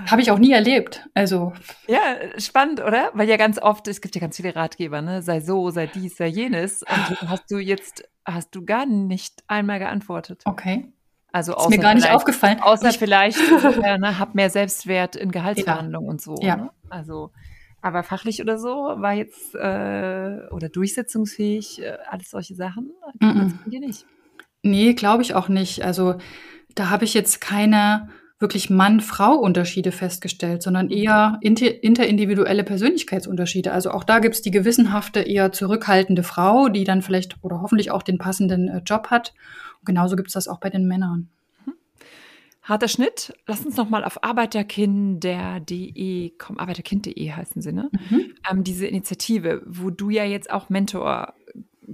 habe 0.06 0.22
ich 0.22 0.30
auch 0.30 0.38
nie 0.38 0.52
erlebt. 0.52 1.08
Also 1.14 1.52
ja, 1.88 2.16
spannend, 2.38 2.80
oder? 2.80 3.10
Weil 3.14 3.28
ja 3.28 3.36
ganz 3.36 3.58
oft 3.58 3.88
es 3.88 4.00
gibt 4.00 4.14
ja 4.14 4.20
ganz 4.20 4.36
viele 4.36 4.54
Ratgeber, 4.54 5.02
ne? 5.02 5.22
Sei 5.22 5.40
so, 5.40 5.70
sei 5.70 5.86
dies, 5.86 6.16
sei 6.16 6.26
jenes. 6.26 6.82
Und 6.82 7.28
hast 7.28 7.50
du 7.50 7.58
jetzt 7.58 8.08
hast 8.24 8.54
du 8.54 8.64
gar 8.64 8.86
nicht 8.86 9.42
einmal 9.48 9.80
geantwortet. 9.80 10.42
Okay. 10.44 10.92
Also 11.32 11.56
ist 11.56 11.70
mir 11.70 11.78
gar 11.78 11.94
nicht 11.94 12.10
aufgefallen. 12.10 12.60
Außer 12.60 12.90
ich, 12.90 12.98
vielleicht, 12.98 13.38
ja, 13.82 13.96
ne, 13.96 14.18
hab 14.18 14.34
mehr 14.34 14.50
Selbstwert 14.50 15.16
in 15.16 15.32
Gehaltsverhandlungen 15.32 16.06
ja. 16.06 16.10
und 16.10 16.20
so. 16.20 16.36
Ja. 16.40 16.56
Ne? 16.56 16.70
Also 16.90 17.32
aber 17.82 18.04
fachlich 18.04 18.40
oder 18.40 18.58
so 18.58 18.68
war 18.70 19.12
jetzt 19.12 19.54
äh, 19.54 20.48
oder 20.50 20.68
durchsetzungsfähig, 20.68 21.82
äh, 21.82 21.98
alles 22.08 22.30
solche 22.30 22.54
Sachen, 22.54 22.92
mm 23.20 23.26
-mm. 23.26 23.68
dir 23.68 23.80
nicht. 23.80 24.06
Nee, 24.62 24.94
glaube 24.94 25.22
ich 25.22 25.34
auch 25.34 25.48
nicht. 25.48 25.84
Also 25.84 26.14
da 26.74 26.88
habe 26.88 27.04
ich 27.04 27.12
jetzt 27.12 27.40
keine 27.40 28.08
wirklich 28.38 28.70
Mann-Frau-Unterschiede 28.70 29.92
festgestellt, 29.92 30.62
sondern 30.62 30.90
eher 30.90 31.38
inter 31.40 31.82
interindividuelle 31.82 32.64
Persönlichkeitsunterschiede. 32.64 33.72
Also 33.72 33.90
auch 33.90 34.04
da 34.04 34.18
gibt 34.18 34.34
es 34.34 34.42
die 34.42 34.50
gewissenhafte, 34.50 35.20
eher 35.20 35.52
zurückhaltende 35.52 36.22
Frau, 36.22 36.68
die 36.68 36.84
dann 36.84 37.02
vielleicht 37.02 37.36
oder 37.42 37.60
hoffentlich 37.62 37.90
auch 37.90 38.02
den 38.02 38.18
passenden 38.18 38.68
äh, 38.68 38.82
Job 38.84 39.08
hat. 39.10 39.32
Und 39.80 39.86
genauso 39.86 40.16
gibt 40.16 40.28
es 40.28 40.34
das 40.34 40.48
auch 40.48 40.60
bei 40.60 40.70
den 40.70 40.86
Männern. 40.86 41.30
Harter 42.62 42.88
Schnitt. 42.88 43.34
Lass 43.46 43.66
uns 43.66 43.76
noch 43.76 43.90
mal 43.90 44.04
auf 44.04 44.22
arbeiterkinder.de 44.22 46.30
kommen. 46.38 46.58
Arbeiterkind.de 46.58 47.32
heißen 47.32 47.60
sie, 47.60 47.72
ne? 47.72 47.90
Mhm. 48.10 48.34
Ähm, 48.50 48.64
diese 48.64 48.86
Initiative, 48.86 49.62
wo 49.66 49.90
du 49.90 50.10
ja 50.10 50.24
jetzt 50.24 50.50
auch 50.50 50.68
Mentor 50.68 51.34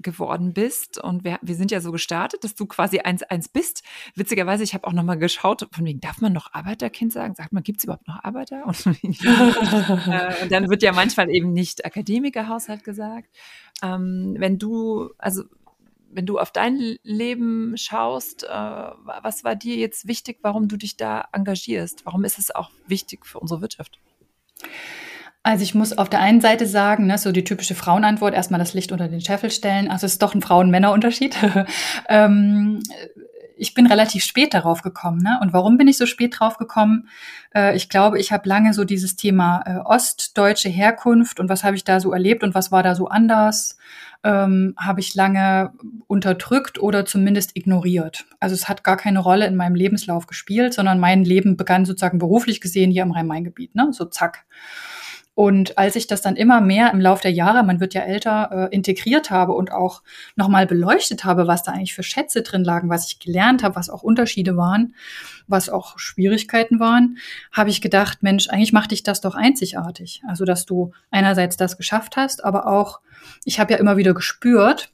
geworden 0.02 0.52
bist 0.52 1.02
und 1.02 1.24
wir, 1.24 1.38
wir 1.42 1.54
sind 1.54 1.70
ja 1.70 1.80
so 1.80 1.92
gestartet, 1.92 2.44
dass 2.44 2.54
du 2.54 2.66
quasi 2.66 3.00
1-1 3.00 3.50
bist. 3.52 3.82
Witzigerweise, 4.14 4.62
ich 4.62 4.74
habe 4.74 4.86
auch 4.86 4.92
noch 4.92 5.02
mal 5.02 5.16
geschaut, 5.16 5.66
von 5.72 5.84
wegen, 5.84 6.00
darf 6.00 6.20
man 6.20 6.32
noch 6.32 6.52
Arbeiterkind 6.52 7.12
sagen? 7.12 7.34
Sagt 7.34 7.52
man, 7.52 7.62
gibt 7.62 7.78
es 7.78 7.84
überhaupt 7.84 8.06
noch 8.06 8.22
Arbeiter? 8.22 8.66
Und, 8.66 8.86
äh, 8.86 10.42
und, 10.42 10.52
dann 10.52 10.68
wird 10.68 10.82
ja 10.82 10.92
manchmal 10.92 11.30
eben 11.30 11.52
nicht 11.52 11.84
Akademikerhaushalt 11.84 12.84
gesagt. 12.84 13.28
Ähm, 13.82 14.36
wenn 14.38 14.58
du, 14.58 15.10
also 15.18 15.44
wenn 16.18 16.26
du 16.26 16.40
auf 16.40 16.50
dein 16.50 16.96
Leben 17.04 17.76
schaust, 17.76 18.42
äh, 18.42 18.48
was 18.48 19.44
war 19.44 19.54
dir 19.54 19.76
jetzt 19.76 20.08
wichtig, 20.08 20.38
warum 20.42 20.66
du 20.66 20.76
dich 20.76 20.96
da 20.96 21.28
engagierst? 21.32 22.04
Warum 22.06 22.24
ist 22.24 22.40
es 22.40 22.52
auch 22.52 22.72
wichtig 22.88 23.24
für 23.24 23.38
unsere 23.38 23.60
Wirtschaft? 23.60 24.00
Also 25.44 25.62
ich 25.62 25.76
muss 25.76 25.96
auf 25.96 26.10
der 26.10 26.18
einen 26.18 26.40
Seite 26.40 26.66
sagen, 26.66 27.06
ne, 27.06 27.18
so 27.18 27.30
die 27.30 27.44
typische 27.44 27.76
Frauenantwort, 27.76 28.34
erstmal 28.34 28.58
das 28.58 28.74
Licht 28.74 28.90
unter 28.90 29.06
den 29.06 29.20
Scheffel 29.20 29.52
stellen. 29.52 29.88
Also 29.88 30.06
es 30.06 30.14
ist 30.14 30.22
doch 30.22 30.34
ein 30.34 30.42
Frauen-Männer-Unterschied. 30.42 31.36
ähm, 32.08 32.82
ich 33.56 33.74
bin 33.74 33.86
relativ 33.86 34.24
spät 34.24 34.54
darauf 34.54 34.82
gekommen. 34.82 35.18
Ne? 35.18 35.38
Und 35.40 35.52
warum 35.52 35.78
bin 35.78 35.86
ich 35.86 35.98
so 35.98 36.06
spät 36.06 36.40
drauf 36.40 36.56
gekommen? 36.56 37.08
Äh, 37.54 37.76
ich 37.76 37.88
glaube, 37.88 38.18
ich 38.18 38.32
habe 38.32 38.48
lange 38.48 38.74
so 38.74 38.82
dieses 38.82 39.14
Thema 39.14 39.62
äh, 39.66 39.76
ostdeutsche 39.84 40.68
Herkunft 40.68 41.38
und 41.38 41.48
was 41.48 41.62
habe 41.62 41.76
ich 41.76 41.84
da 41.84 42.00
so 42.00 42.12
erlebt 42.12 42.42
und 42.42 42.56
was 42.56 42.72
war 42.72 42.82
da 42.82 42.96
so 42.96 43.06
anders 43.06 43.78
ähm, 44.24 44.74
habe 44.76 45.00
ich 45.00 45.14
lange 45.14 45.72
unterdrückt 46.06 46.78
oder 46.80 47.04
zumindest 47.04 47.56
ignoriert. 47.56 48.26
Also 48.40 48.54
es 48.54 48.68
hat 48.68 48.84
gar 48.84 48.96
keine 48.96 49.20
Rolle 49.20 49.46
in 49.46 49.56
meinem 49.56 49.74
Lebenslauf 49.74 50.26
gespielt, 50.26 50.74
sondern 50.74 50.98
mein 50.98 51.24
Leben 51.24 51.56
begann 51.56 51.84
sozusagen 51.84 52.18
beruflich 52.18 52.60
gesehen 52.60 52.90
hier 52.90 53.02
im 53.02 53.12
Rhein-Main-Gebiet, 53.12 53.74
ne? 53.74 53.88
so 53.92 54.04
zack. 54.06 54.44
Und 55.38 55.78
als 55.78 55.94
ich 55.94 56.08
das 56.08 56.20
dann 56.20 56.34
immer 56.34 56.60
mehr 56.60 56.92
im 56.92 57.00
Laufe 57.00 57.22
der 57.22 57.30
Jahre, 57.30 57.62
man 57.62 57.78
wird 57.78 57.94
ja 57.94 58.00
älter, 58.00 58.50
äh, 58.50 58.74
integriert 58.74 59.30
habe 59.30 59.52
und 59.52 59.70
auch 59.70 60.02
nochmal 60.34 60.66
beleuchtet 60.66 61.22
habe, 61.22 61.46
was 61.46 61.62
da 61.62 61.70
eigentlich 61.70 61.94
für 61.94 62.02
Schätze 62.02 62.42
drin 62.42 62.64
lagen, 62.64 62.90
was 62.90 63.06
ich 63.06 63.20
gelernt 63.20 63.62
habe, 63.62 63.76
was 63.76 63.88
auch 63.88 64.02
Unterschiede 64.02 64.56
waren, 64.56 64.96
was 65.46 65.68
auch 65.68 65.96
Schwierigkeiten 65.96 66.80
waren, 66.80 67.18
habe 67.52 67.70
ich 67.70 67.80
gedacht, 67.80 68.20
Mensch, 68.20 68.48
eigentlich 68.48 68.72
macht 68.72 68.90
dich 68.90 69.04
das 69.04 69.20
doch 69.20 69.36
einzigartig. 69.36 70.22
Also, 70.26 70.44
dass 70.44 70.66
du 70.66 70.90
einerseits 71.12 71.56
das 71.56 71.76
geschafft 71.76 72.16
hast, 72.16 72.44
aber 72.44 72.66
auch, 72.66 72.98
ich 73.44 73.60
habe 73.60 73.74
ja 73.74 73.78
immer 73.78 73.96
wieder 73.96 74.14
gespürt, 74.14 74.90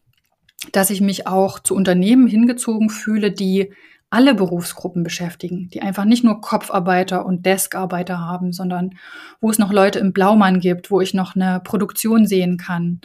dass 0.73 0.91
ich 0.91 1.01
mich 1.01 1.27
auch 1.27 1.59
zu 1.59 1.75
Unternehmen 1.75 2.27
hingezogen 2.27 2.91
fühle, 2.91 3.31
die 3.31 3.73
alle 4.15 4.37
Berufsgruppen 4.37 5.03
beschäftigen, 5.03 5.69
die 5.71 5.83
einfach 5.83 6.05
nicht 6.05 6.23
nur 6.23 6.41
Kopfarbeiter 6.41 7.27
und 7.27 7.45
Deskarbeiter 7.45 8.21
haben, 8.21 8.53
sondern 8.53 8.95
wo 9.41 9.51
es 9.51 9.59
noch 9.59 9.73
Leute 9.73 9.99
im 9.99 10.13
Blaumann 10.13 10.61
gibt, 10.61 10.93
wo 10.93 11.01
ich 11.01 11.15
noch 11.15 11.35
eine 11.35 11.59
Produktion 11.59 12.25
sehen 12.25 12.57
kann. 12.57 13.01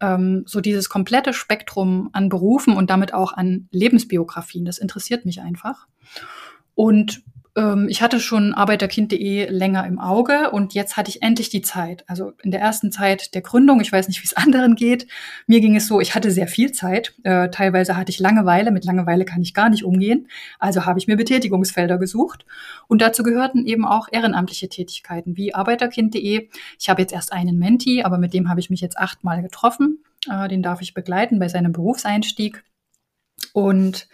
Ähm, 0.00 0.42
so 0.46 0.60
dieses 0.60 0.88
komplette 0.88 1.32
Spektrum 1.32 2.10
an 2.12 2.28
Berufen 2.28 2.76
und 2.76 2.90
damit 2.90 3.14
auch 3.14 3.32
an 3.32 3.68
Lebensbiografien, 3.70 4.64
das 4.64 4.78
interessiert 4.78 5.24
mich 5.26 5.40
einfach. 5.40 5.86
Und 6.74 7.22
ich 7.88 8.02
hatte 8.02 8.20
schon 8.20 8.54
arbeiterkind.de 8.54 9.50
länger 9.50 9.86
im 9.86 9.98
Auge 9.98 10.50
und 10.50 10.74
jetzt 10.74 10.96
hatte 10.96 11.10
ich 11.10 11.22
endlich 11.22 11.48
die 11.48 11.62
Zeit. 11.62 12.04
Also 12.06 12.32
in 12.42 12.50
der 12.50 12.60
ersten 12.60 12.92
Zeit 12.92 13.34
der 13.34 13.42
Gründung, 13.42 13.80
ich 13.80 13.90
weiß 13.90 14.06
nicht, 14.06 14.22
wie 14.22 14.26
es 14.26 14.32
anderen 14.36 14.76
geht. 14.76 15.08
Mir 15.46 15.60
ging 15.60 15.74
es 15.74 15.86
so, 15.86 16.00
ich 16.00 16.14
hatte 16.14 16.30
sehr 16.30 16.46
viel 16.46 16.72
Zeit. 16.72 17.14
Äh, 17.24 17.50
teilweise 17.50 17.96
hatte 17.96 18.10
ich 18.10 18.20
Langeweile. 18.20 18.70
Mit 18.70 18.84
Langeweile 18.84 19.24
kann 19.24 19.42
ich 19.42 19.54
gar 19.54 19.70
nicht 19.70 19.84
umgehen. 19.84 20.28
Also 20.58 20.86
habe 20.86 20.98
ich 20.98 21.08
mir 21.08 21.16
Betätigungsfelder 21.16 21.98
gesucht. 21.98 22.46
Und 22.86 23.02
dazu 23.02 23.22
gehörten 23.22 23.66
eben 23.66 23.84
auch 23.84 24.08
ehrenamtliche 24.10 24.68
Tätigkeiten 24.68 25.36
wie 25.36 25.54
arbeiterkind.de. 25.54 26.48
Ich 26.78 26.88
habe 26.88 27.02
jetzt 27.02 27.12
erst 27.12 27.32
einen 27.32 27.58
Menti, 27.58 28.02
aber 28.02 28.18
mit 28.18 28.34
dem 28.34 28.48
habe 28.48 28.60
ich 28.60 28.70
mich 28.70 28.80
jetzt 28.80 28.98
achtmal 28.98 29.42
getroffen. 29.42 30.04
Äh, 30.30 30.48
den 30.48 30.62
darf 30.62 30.80
ich 30.80 30.94
begleiten 30.94 31.38
bei 31.38 31.48
seinem 31.48 31.72
Berufseinstieg. 31.72 32.62
Und 33.52 34.08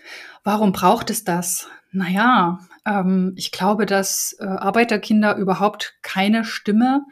warum 0.44 0.72
braucht 0.72 1.10
es 1.10 1.24
das? 1.24 1.68
Naja, 1.94 2.58
ähm, 2.84 3.34
ich 3.36 3.52
glaube, 3.52 3.86
dass 3.86 4.36
äh, 4.40 4.44
Arbeiterkinder 4.44 5.36
überhaupt 5.36 5.94
keine 6.02 6.44
Stimme 6.44 7.04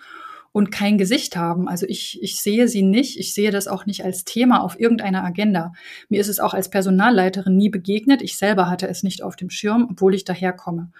und 0.51 0.73
kein 0.73 0.99
Gesicht 0.99 1.37
haben. 1.37 1.69
Also 1.69 1.87
ich, 1.87 2.21
ich 2.21 2.41
sehe 2.41 2.67
sie 2.67 2.83
nicht, 2.83 3.17
ich 3.17 3.33
sehe 3.33 3.53
das 3.53 3.69
auch 3.69 3.87
nicht 3.87 4.05
als 4.05 4.25
Thema 4.25 4.61
auf 4.61 4.79
irgendeiner 4.79 5.23
Agenda. 5.23 5.73
Mir 6.09 6.21
ist 6.21 6.27
es 6.27 6.41
auch 6.41 6.53
als 6.53 6.69
Personalleiterin 6.69 7.57
nie 7.57 7.69
begegnet. 7.69 8.23
Ich 8.23 8.37
selber 8.37 8.69
hatte 8.69 8.89
es 8.89 9.05
nicht 9.05 9.23
auf 9.23 9.37
dem 9.37 9.51
Schirm, 9.51 9.87
obwohl 9.89 10.17
ich 10.17 10.25
daherkomme. 10.25 10.91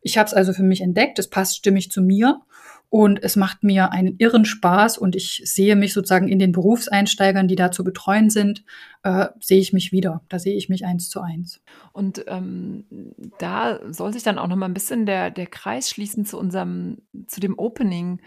Ich 0.00 0.16
habe 0.16 0.26
es 0.26 0.32
also 0.32 0.54
für 0.54 0.62
mich 0.62 0.80
entdeckt, 0.80 1.18
es 1.18 1.28
passt 1.28 1.56
stimmig 1.56 1.90
zu 1.90 2.00
mir 2.00 2.40
und 2.90 3.22
es 3.22 3.36
macht 3.36 3.64
mir 3.64 3.92
einen 3.92 4.16
irren 4.16 4.46
Spaß 4.46 4.96
und 4.96 5.14
ich 5.14 5.42
sehe 5.44 5.76
mich 5.76 5.92
sozusagen 5.92 6.28
in 6.28 6.38
den 6.38 6.52
Berufseinsteigern, 6.52 7.46
die 7.46 7.56
da 7.56 7.70
zu 7.70 7.84
betreuen 7.84 8.30
sind, 8.30 8.64
äh, 9.02 9.26
sehe 9.40 9.60
ich 9.60 9.74
mich 9.74 9.92
wieder. 9.92 10.22
Da 10.30 10.38
sehe 10.38 10.54
ich 10.54 10.70
mich 10.70 10.86
eins 10.86 11.10
zu 11.10 11.20
eins. 11.20 11.60
Und 11.92 12.24
ähm, 12.28 12.84
da 13.38 13.80
soll 13.92 14.14
sich 14.14 14.22
dann 14.22 14.38
auch 14.38 14.46
noch 14.46 14.56
mal 14.56 14.66
ein 14.66 14.74
bisschen 14.74 15.04
der, 15.04 15.30
der 15.30 15.46
Kreis 15.46 15.90
schließen 15.90 16.24
zu 16.24 16.38
unserem, 16.38 17.02
zu 17.26 17.40
dem 17.40 17.58
Opening. 17.58 18.22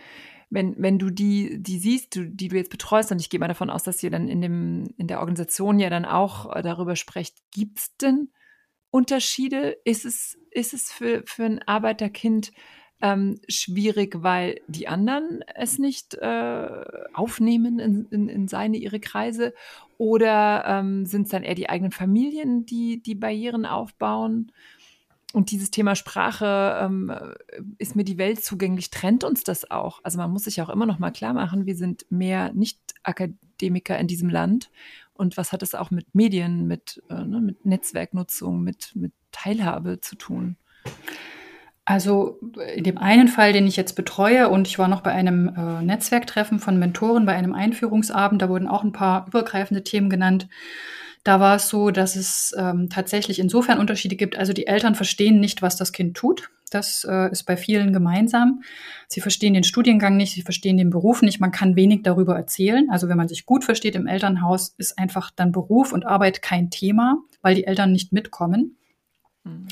Wenn, 0.52 0.76
wenn 0.78 1.00
du 1.00 1.10
die, 1.10 1.62
die 1.64 1.80
siehst, 1.80 2.16
du, 2.16 2.30
die 2.30 2.50
du 2.50 2.58
jetzt 2.58 2.72
betreust, 2.72 3.12
und 3.12 3.20
ich 3.20 3.32
gehe 3.32 3.40
mal 3.40 3.48
davon 3.48 3.72
aus, 3.72 3.84
dass 3.84 4.04
ihr 4.04 4.12
dann 4.12 4.28
in, 4.28 4.42
dem, 4.42 4.94
in 4.98 5.08
der 5.08 5.22
Organisation 5.22 5.80
ja 5.80 5.90
dann 5.90 6.06
auch 6.06 6.56
äh, 6.56 6.62
darüber 6.62 6.96
sprecht, 6.96 7.38
gibt 7.52 7.80
es 7.80 7.98
denn 7.98 8.30
Unterschiede? 8.92 9.78
Ist 9.86 10.06
es, 10.06 10.38
ist 10.52 10.74
es 10.76 10.92
für, 10.92 11.24
für 11.26 11.46
ein 11.46 11.64
Arbeiterkind 11.66 12.52
ähm, 13.02 13.40
schwierig, 13.48 14.24
weil 14.24 14.62
die 14.68 14.88
anderen 14.88 15.44
es 15.56 15.80
nicht 15.80 16.16
äh, 16.16 16.84
aufnehmen 17.14 17.80
in, 17.80 18.08
in, 18.12 18.30
in, 18.30 18.48
seine, 18.48 18.78
ihre 18.78 19.00
Kreise? 19.00 19.54
Oder 19.98 20.64
ähm, 20.66 21.06
sind 21.06 21.24
es 21.24 21.30
dann 21.30 21.44
eher 21.44 21.56
die 21.56 21.70
eigenen 21.70 21.92
Familien, 21.92 22.66
die 22.66 23.02
die 23.02 23.16
Barrieren 23.16 23.66
aufbauen? 23.66 24.52
Und 25.34 25.52
dieses 25.52 25.72
Thema 25.72 25.96
Sprache, 25.96 26.78
ähm, 26.82 27.14
ist 27.78 27.96
mir 27.96 28.04
die 28.04 28.18
Welt 28.18 28.44
zugänglich, 28.44 28.90
trennt 28.90 29.24
uns 29.24 29.44
das 29.44 29.70
auch? 29.72 30.02
Also 30.04 30.18
man 30.18 30.32
muss 30.32 30.44
sich 30.44 30.62
auch 30.62 30.70
immer 30.70 30.86
noch 30.86 31.00
mal 31.00 31.12
klar 31.12 31.34
machen, 31.34 31.66
wir 31.66 31.76
sind 31.76 32.06
mehr 32.10 32.52
Nicht-Akademiker 32.54 33.98
in 33.98 34.08
diesem 34.08 34.30
Land. 34.30 34.70
Und 35.14 35.38
was 35.38 35.52
hat 35.52 35.64
es 35.64 35.76
auch 35.76 35.92
mit 35.92 36.14
Medien, 36.14 36.68
mit, 36.68 37.02
äh, 37.10 37.24
ne, 37.24 37.40
mit 37.40 37.66
Netzwerknutzung, 37.66 38.62
mit, 38.62 38.92
mit 38.96 39.14
Teilhabe 39.32 40.02
zu 40.02 40.16
tun? 40.16 40.58
Also 41.84 42.40
in 42.76 42.84
dem 42.84 42.98
einen 43.00 43.28
Fall, 43.28 43.54
den 43.54 43.66
ich 43.66 43.76
jetzt 43.76 43.94
betreue, 43.96 44.50
und 44.50 44.68
ich 44.68 44.78
war 44.78 44.88
noch 44.88 45.02
bei 45.02 45.12
einem 45.12 45.48
äh, 45.56 45.84
Netzwerktreffen 45.84 46.60
von 46.60 46.78
Mentoren, 46.78 47.26
bei 47.26 47.34
einem 47.34 47.54
Einführungsabend, 47.54 48.42
da 48.42 48.50
wurden 48.50 48.68
auch 48.68 48.84
ein 48.84 48.92
paar 48.92 49.26
übergreifende 49.28 49.84
Themen 49.84 50.10
genannt. 50.10 50.48
Da 51.24 51.40
war 51.40 51.56
es 51.56 51.70
so, 51.70 51.92
dass 51.92 52.16
es 52.16 52.54
ähm, 52.58 52.90
tatsächlich 52.90 53.40
insofern 53.40 53.80
Unterschiede 53.80 54.16
gibt. 54.16 54.38
Also 54.38 54.54
die 54.54 54.68
Eltern 54.68 54.96
verstehen 54.96 55.40
nicht, 55.40 55.62
was 55.62 55.76
das 55.76 55.92
Kind 55.92 56.18
tut. 56.18 56.50
Das 56.72 57.06
äh, 57.08 57.32
ist 57.32 57.44
bei 57.44 57.58
vielen 57.58 57.94
gemeinsam. 57.94 58.64
Sie 59.08 59.22
verstehen 59.22 59.54
den 59.54 59.64
Studiengang 59.64 60.18
nicht, 60.18 60.34
sie 60.34 60.42
verstehen 60.42 60.78
den 60.78 60.90
Beruf 60.90 61.22
nicht. 61.22 61.40
Man 61.40 61.52
kann 61.52 61.76
wenig 61.76 62.02
darüber 62.04 62.36
erzählen. 62.36 62.90
Also 62.90 63.08
wenn 63.10 63.18
man 63.18 63.28
sich 63.28 63.46
gut 63.46 63.66
versteht 63.66 63.96
im 63.96 64.08
Elternhaus, 64.08 64.74
ist 64.78 64.98
einfach 64.98 65.32
dann 65.32 65.52
Beruf 65.52 65.94
und 65.94 66.06
Arbeit 66.06 66.42
kein 66.42 66.70
Thema, 66.70 67.18
weil 67.42 67.56
die 67.56 67.66
Eltern 67.66 67.92
nicht 67.92 68.14
mitkommen. 68.14 68.78
Mhm. 69.44 69.68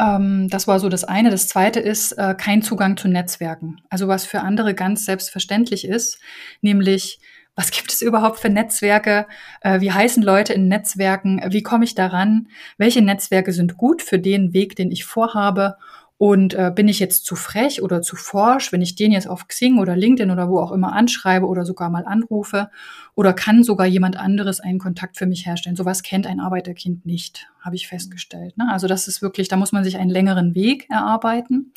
Ähm, 0.00 0.48
das 0.48 0.66
war 0.66 0.80
so 0.80 0.88
das 0.88 1.04
eine. 1.04 1.30
Das 1.30 1.46
zweite 1.46 1.78
ist 1.78 2.12
äh, 2.12 2.34
kein 2.34 2.62
Zugang 2.62 2.96
zu 2.96 3.08
Netzwerken. 3.08 3.82
Also 3.90 4.08
was 4.08 4.24
für 4.24 4.40
andere 4.40 4.74
ganz 4.74 5.04
selbstverständlich 5.04 5.86
ist, 5.86 6.18
nämlich 6.62 7.20
was 7.56 7.70
gibt 7.72 7.92
es 7.92 8.00
überhaupt 8.00 8.38
für 8.40 8.48
Netzwerke? 8.48 9.26
Äh, 9.60 9.80
wie 9.80 9.92
heißen 9.92 10.22
Leute 10.22 10.54
in 10.54 10.68
Netzwerken? 10.68 11.42
Wie 11.50 11.62
komme 11.62 11.84
ich 11.84 11.94
daran? 11.94 12.48
Welche 12.78 13.02
Netzwerke 13.02 13.52
sind 13.52 13.76
gut 13.76 14.00
für 14.02 14.18
den 14.18 14.54
Weg, 14.54 14.76
den 14.76 14.90
ich 14.90 15.04
vorhabe? 15.04 15.76
Und 16.20 16.52
äh, 16.52 16.70
bin 16.70 16.86
ich 16.86 16.98
jetzt 16.98 17.24
zu 17.24 17.34
frech 17.34 17.80
oder 17.80 18.02
zu 18.02 18.14
forsch, 18.14 18.72
wenn 18.72 18.82
ich 18.82 18.94
den 18.94 19.10
jetzt 19.10 19.26
auf 19.26 19.48
Xing 19.48 19.78
oder 19.78 19.96
LinkedIn 19.96 20.30
oder 20.30 20.50
wo 20.50 20.58
auch 20.58 20.70
immer 20.70 20.92
anschreibe 20.92 21.46
oder 21.46 21.64
sogar 21.64 21.88
mal 21.88 22.04
anrufe? 22.04 22.68
Oder 23.14 23.32
kann 23.32 23.64
sogar 23.64 23.86
jemand 23.86 24.18
anderes 24.18 24.60
einen 24.60 24.78
Kontakt 24.78 25.16
für 25.16 25.24
mich 25.24 25.46
herstellen? 25.46 25.76
Sowas 25.76 26.02
kennt 26.02 26.26
ein 26.26 26.38
Arbeiterkind 26.38 27.06
nicht, 27.06 27.48
habe 27.62 27.76
ich 27.76 27.88
festgestellt. 27.88 28.58
Ne? 28.58 28.68
Also 28.70 28.86
das 28.86 29.08
ist 29.08 29.22
wirklich, 29.22 29.48
da 29.48 29.56
muss 29.56 29.72
man 29.72 29.82
sich 29.82 29.96
einen 29.96 30.10
längeren 30.10 30.54
Weg 30.54 30.90
erarbeiten. 30.90 31.72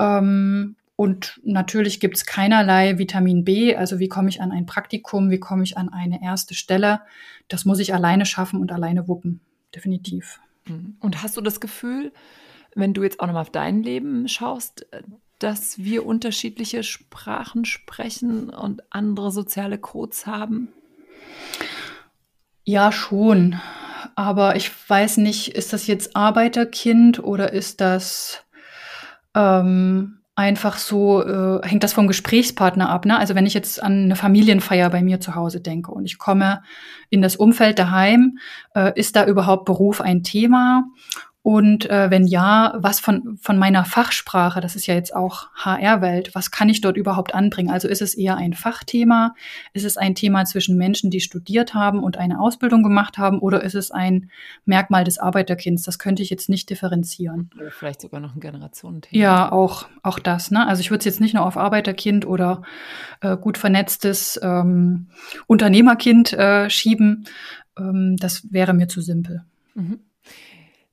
Ähm, 0.00 0.74
und 0.96 1.40
natürlich 1.44 2.00
gibt 2.00 2.16
es 2.16 2.26
keinerlei 2.26 2.98
Vitamin 2.98 3.44
B, 3.44 3.76
also 3.76 4.00
wie 4.00 4.08
komme 4.08 4.28
ich 4.28 4.40
an 4.40 4.50
ein 4.50 4.66
Praktikum, 4.66 5.30
wie 5.30 5.38
komme 5.38 5.62
ich 5.62 5.78
an 5.78 5.88
eine 5.88 6.20
erste 6.20 6.54
Stelle. 6.54 7.02
Das 7.46 7.64
muss 7.64 7.78
ich 7.78 7.94
alleine 7.94 8.26
schaffen 8.26 8.60
und 8.60 8.72
alleine 8.72 9.06
wuppen, 9.06 9.38
definitiv. 9.72 10.40
Und 10.98 11.22
hast 11.22 11.36
du 11.36 11.40
das 11.42 11.60
Gefühl, 11.60 12.10
wenn 12.76 12.94
du 12.94 13.02
jetzt 13.02 13.20
auch 13.20 13.26
nochmal 13.26 13.42
auf 13.42 13.50
dein 13.50 13.82
Leben 13.82 14.28
schaust, 14.28 14.86
dass 15.38 15.78
wir 15.78 16.06
unterschiedliche 16.06 16.82
Sprachen 16.82 17.64
sprechen 17.64 18.50
und 18.50 18.82
andere 18.90 19.30
soziale 19.30 19.78
Codes 19.78 20.26
haben? 20.26 20.68
Ja, 22.64 22.92
schon. 22.92 23.60
Aber 24.14 24.56
ich 24.56 24.70
weiß 24.88 25.18
nicht, 25.18 25.48
ist 25.48 25.72
das 25.72 25.86
jetzt 25.86 26.16
Arbeiterkind 26.16 27.22
oder 27.22 27.52
ist 27.52 27.80
das 27.80 28.44
ähm, 29.34 30.20
einfach 30.36 30.76
so, 30.76 31.22
äh, 31.22 31.66
hängt 31.66 31.82
das 31.82 31.94
vom 31.94 32.06
Gesprächspartner 32.06 32.90
ab. 32.90 33.06
Ne? 33.06 33.18
Also 33.18 33.34
wenn 33.34 33.46
ich 33.46 33.54
jetzt 33.54 33.82
an 33.82 34.04
eine 34.04 34.16
Familienfeier 34.16 34.90
bei 34.90 35.02
mir 35.02 35.18
zu 35.18 35.34
Hause 35.34 35.60
denke 35.60 35.90
und 35.92 36.04
ich 36.04 36.18
komme 36.18 36.62
in 37.08 37.22
das 37.22 37.36
Umfeld 37.36 37.78
daheim, 37.78 38.38
äh, 38.74 38.92
ist 38.98 39.16
da 39.16 39.26
überhaupt 39.26 39.64
Beruf 39.64 40.00
ein 40.00 40.22
Thema? 40.22 40.84
Und 41.46 41.88
äh, 41.88 42.10
wenn 42.10 42.26
ja, 42.26 42.74
was 42.76 42.98
von, 42.98 43.38
von 43.40 43.56
meiner 43.56 43.84
Fachsprache, 43.84 44.60
das 44.60 44.74
ist 44.74 44.88
ja 44.88 44.94
jetzt 44.94 45.14
auch 45.14 45.46
HR-Welt, 45.54 46.34
was 46.34 46.50
kann 46.50 46.68
ich 46.68 46.80
dort 46.80 46.96
überhaupt 46.96 47.36
anbringen? 47.36 47.70
Also 47.70 47.86
ist 47.86 48.02
es 48.02 48.16
eher 48.16 48.36
ein 48.36 48.52
Fachthema? 48.52 49.32
Ist 49.72 49.84
es 49.84 49.96
ein 49.96 50.16
Thema 50.16 50.44
zwischen 50.44 50.76
Menschen, 50.76 51.08
die 51.08 51.20
studiert 51.20 51.72
haben 51.72 52.02
und 52.02 52.16
eine 52.16 52.40
Ausbildung 52.40 52.82
gemacht 52.82 53.16
haben? 53.16 53.38
Oder 53.38 53.62
ist 53.62 53.76
es 53.76 53.92
ein 53.92 54.28
Merkmal 54.64 55.04
des 55.04 55.20
Arbeiterkinds? 55.20 55.84
Das 55.84 56.00
könnte 56.00 56.20
ich 56.20 56.30
jetzt 56.30 56.48
nicht 56.48 56.68
differenzieren. 56.68 57.48
Oder 57.56 57.70
vielleicht 57.70 58.00
sogar 58.00 58.18
noch 58.18 58.34
ein 58.34 58.40
Generationenthema. 58.40 59.22
Ja, 59.22 59.52
auch, 59.52 59.86
auch 60.02 60.18
das. 60.18 60.50
Ne? 60.50 60.66
Also 60.66 60.80
ich 60.80 60.90
würde 60.90 60.98
es 60.98 61.04
jetzt 61.04 61.20
nicht 61.20 61.34
nur 61.34 61.46
auf 61.46 61.56
Arbeiterkind 61.56 62.26
oder 62.26 62.62
äh, 63.20 63.36
gut 63.36 63.56
vernetztes 63.56 64.36
ähm, 64.42 65.10
Unternehmerkind 65.46 66.32
äh, 66.32 66.68
schieben. 66.68 67.28
Ähm, 67.78 68.16
das 68.16 68.50
wäre 68.50 68.74
mir 68.74 68.88
zu 68.88 69.00
simpel. 69.00 69.44
Mhm. 69.76 70.00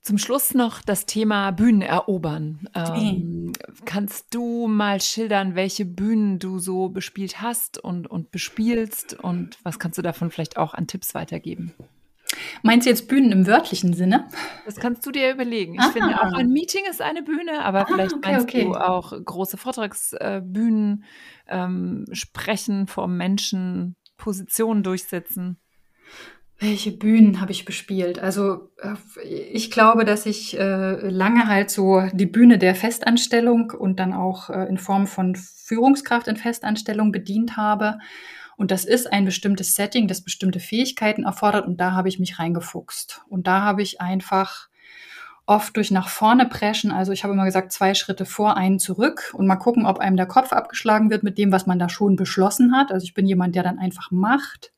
Zum 0.04 0.18
Schluss 0.18 0.54
noch 0.54 0.82
das 0.82 1.06
Thema 1.06 1.52
Bühnen 1.52 1.82
erobern. 1.82 2.68
Ähm, 2.76 3.54
kannst 3.86 4.36
du 4.36 4.68
mal 4.68 5.00
schildern, 5.00 5.56
welche 5.56 5.86
Bühnen 5.86 6.40
du 6.40 6.60
so 6.60 6.90
bespielt 6.90 7.42
hast 7.42 7.78
und, 7.78 8.08
und 8.08 8.30
bespielst 8.30 9.14
und 9.14 9.58
was 9.64 9.80
kannst 9.80 9.98
du 9.98 10.02
davon 10.02 10.30
vielleicht 10.30 10.58
auch 10.58 10.74
an 10.74 10.88
Tipps 10.88 11.16
weitergeben? 11.16 11.74
Meinst 12.64 12.86
du 12.86 12.90
jetzt 12.90 13.08
Bühnen 13.08 13.32
im 13.32 13.48
wörtlichen 13.48 13.94
Sinne? 13.94 14.28
Das 14.66 14.76
kannst 14.76 15.06
du 15.06 15.12
dir 15.12 15.32
überlegen. 15.32 15.76
Ich 15.76 15.80
Aha. 15.80 15.92
finde 15.92 16.22
auch 16.22 16.34
ein 16.34 16.50
Meeting 16.50 16.84
ist 16.90 17.02
eine 17.02 17.24
Bühne, 17.24 17.64
aber 17.64 17.84
ah, 17.84 17.86
vielleicht 17.86 18.14
okay, 18.14 18.32
meinst 18.32 18.48
okay. 18.50 18.64
du 18.66 18.74
auch 18.74 19.14
große 19.24 19.56
Vortragsbühnen, 19.56 21.06
ähm, 21.48 22.06
sprechen 22.12 22.88
vor 22.88 23.08
Menschen, 23.08 23.96
Positionen 24.18 24.84
durchsetzen. 24.84 25.62
Welche 26.64 26.94
Bühnen 26.94 27.42
habe 27.42 27.52
ich 27.52 27.66
bespielt? 27.66 28.20
Also 28.20 28.72
äh, 28.82 28.96
ich 29.22 29.70
glaube, 29.70 30.06
dass 30.06 30.26
ich 30.26 30.58
äh, 30.58 31.10
lange 31.10 31.48
halt 31.48 31.70
so 31.70 32.04
die 32.14 32.26
Bühne 32.26 32.58
der 32.58 32.74
Festanstellung 32.74 33.72
und 33.72 34.00
dann 34.00 34.14
auch 34.14 34.50
äh, 34.50 34.70
in 34.70 34.78
Form 34.78 35.06
von 35.06 35.36
Führungskraft 35.36 36.30
in 36.30 36.38
Festanstellung 36.38 37.12
bedient 37.12 37.58
habe. 37.58 37.98
Und 38.56 38.72
das 38.72 38.86
ist 38.86 39.12
ein 39.12 39.26
bestimmtes 39.26 39.76
Setting, 39.76 40.08
das 40.08 40.22
bestimmte 40.22 40.62
Fähigkeiten 40.62 41.26
erfordert. 41.26 41.68
Und 41.68 41.82
da 41.82 41.92
habe 41.92 42.08
ich 42.08 42.18
mich 42.18 42.40
reingefuchst. 42.40 43.24
Und 43.28 43.46
da 43.46 43.62
habe 43.64 43.82
ich 43.82 44.00
einfach 44.00 44.70
oft 45.46 45.76
durch 45.76 45.92
nach 45.92 46.08
vorne 46.08 46.46
preschen. 46.46 46.94
Also 46.94 47.12
ich 47.12 47.26
habe 47.26 47.34
immer 47.34 47.44
gesagt, 47.44 47.74
zwei 47.74 47.94
Schritte 47.94 48.26
vor, 48.26 48.56
einen 48.56 48.80
zurück 48.80 49.34
und 49.34 49.48
mal 49.48 49.58
gucken, 49.58 49.86
ob 49.86 50.00
einem 50.00 50.16
der 50.16 50.28
Kopf 50.28 50.54
abgeschlagen 50.54 51.10
wird 51.10 51.24
mit 51.24 51.38
dem, 51.38 51.52
was 51.52 51.66
man 51.66 51.78
da 51.78 51.90
schon 51.90 52.16
beschlossen 52.16 52.74
hat. 52.74 52.94
Also 52.94 53.04
ich 53.04 53.14
bin 53.14 53.28
jemand, 53.28 53.54
der 53.54 53.64
dann 53.64 53.80
einfach 53.80 54.12
macht 54.12 54.73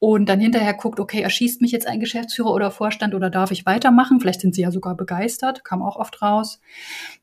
und 0.00 0.28
dann 0.28 0.38
hinterher 0.38 0.74
guckt, 0.74 1.00
okay, 1.00 1.22
erschießt 1.22 1.60
mich 1.60 1.72
jetzt 1.72 1.88
ein 1.88 1.98
Geschäftsführer 1.98 2.52
oder 2.52 2.70
Vorstand 2.70 3.14
oder 3.14 3.30
darf 3.30 3.50
ich 3.50 3.66
weitermachen? 3.66 4.20
Vielleicht 4.20 4.40
sind 4.40 4.54
sie 4.54 4.62
ja 4.62 4.70
sogar 4.70 4.94
begeistert, 4.94 5.64
kam 5.64 5.82
auch 5.82 5.96
oft 5.96 6.22
raus. 6.22 6.60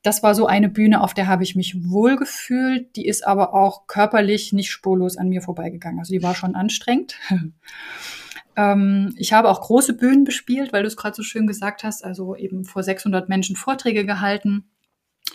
Das 0.04 0.24
war 0.24 0.36
so 0.36 0.46
eine 0.46 0.68
Bühne, 0.68 1.02
auf 1.02 1.14
der 1.14 1.28
habe 1.28 1.44
ich 1.44 1.56
mich 1.56 1.90
wohlgefühlt. 1.90 2.94
Die 2.98 3.08
ist 3.08 3.26
aber 3.26 3.54
auch 3.54 3.88
körperlich 3.88 4.52
nicht 4.52 4.72
spurlos 4.72 5.16
an 5.16 5.30
mir 5.30 5.42
vorbeigegangen. 5.42 6.00
Also 6.00 6.14
die 6.14 6.24
war 6.24 6.36
schon 6.36 6.56
anstrengend. 6.56 7.16
ähm, 8.58 9.14
ich 9.16 9.32
habe 9.32 9.50
auch 9.50 9.62
große 9.62 9.94
Bühnen 9.94 10.26
bespielt, 10.26 10.74
weil 10.74 10.84
du 10.84 10.88
es 10.88 10.98
gerade 10.98 11.16
so 11.16 11.24
schön 11.24 11.48
gesagt 11.48 11.86
hast, 11.86 12.04
also 12.04 12.36
eben 12.36 12.66
vor 12.66 12.84
600 12.84 13.30
Menschen 13.30 13.56
Vorträge 13.56 14.06
gehalten. 14.06 14.66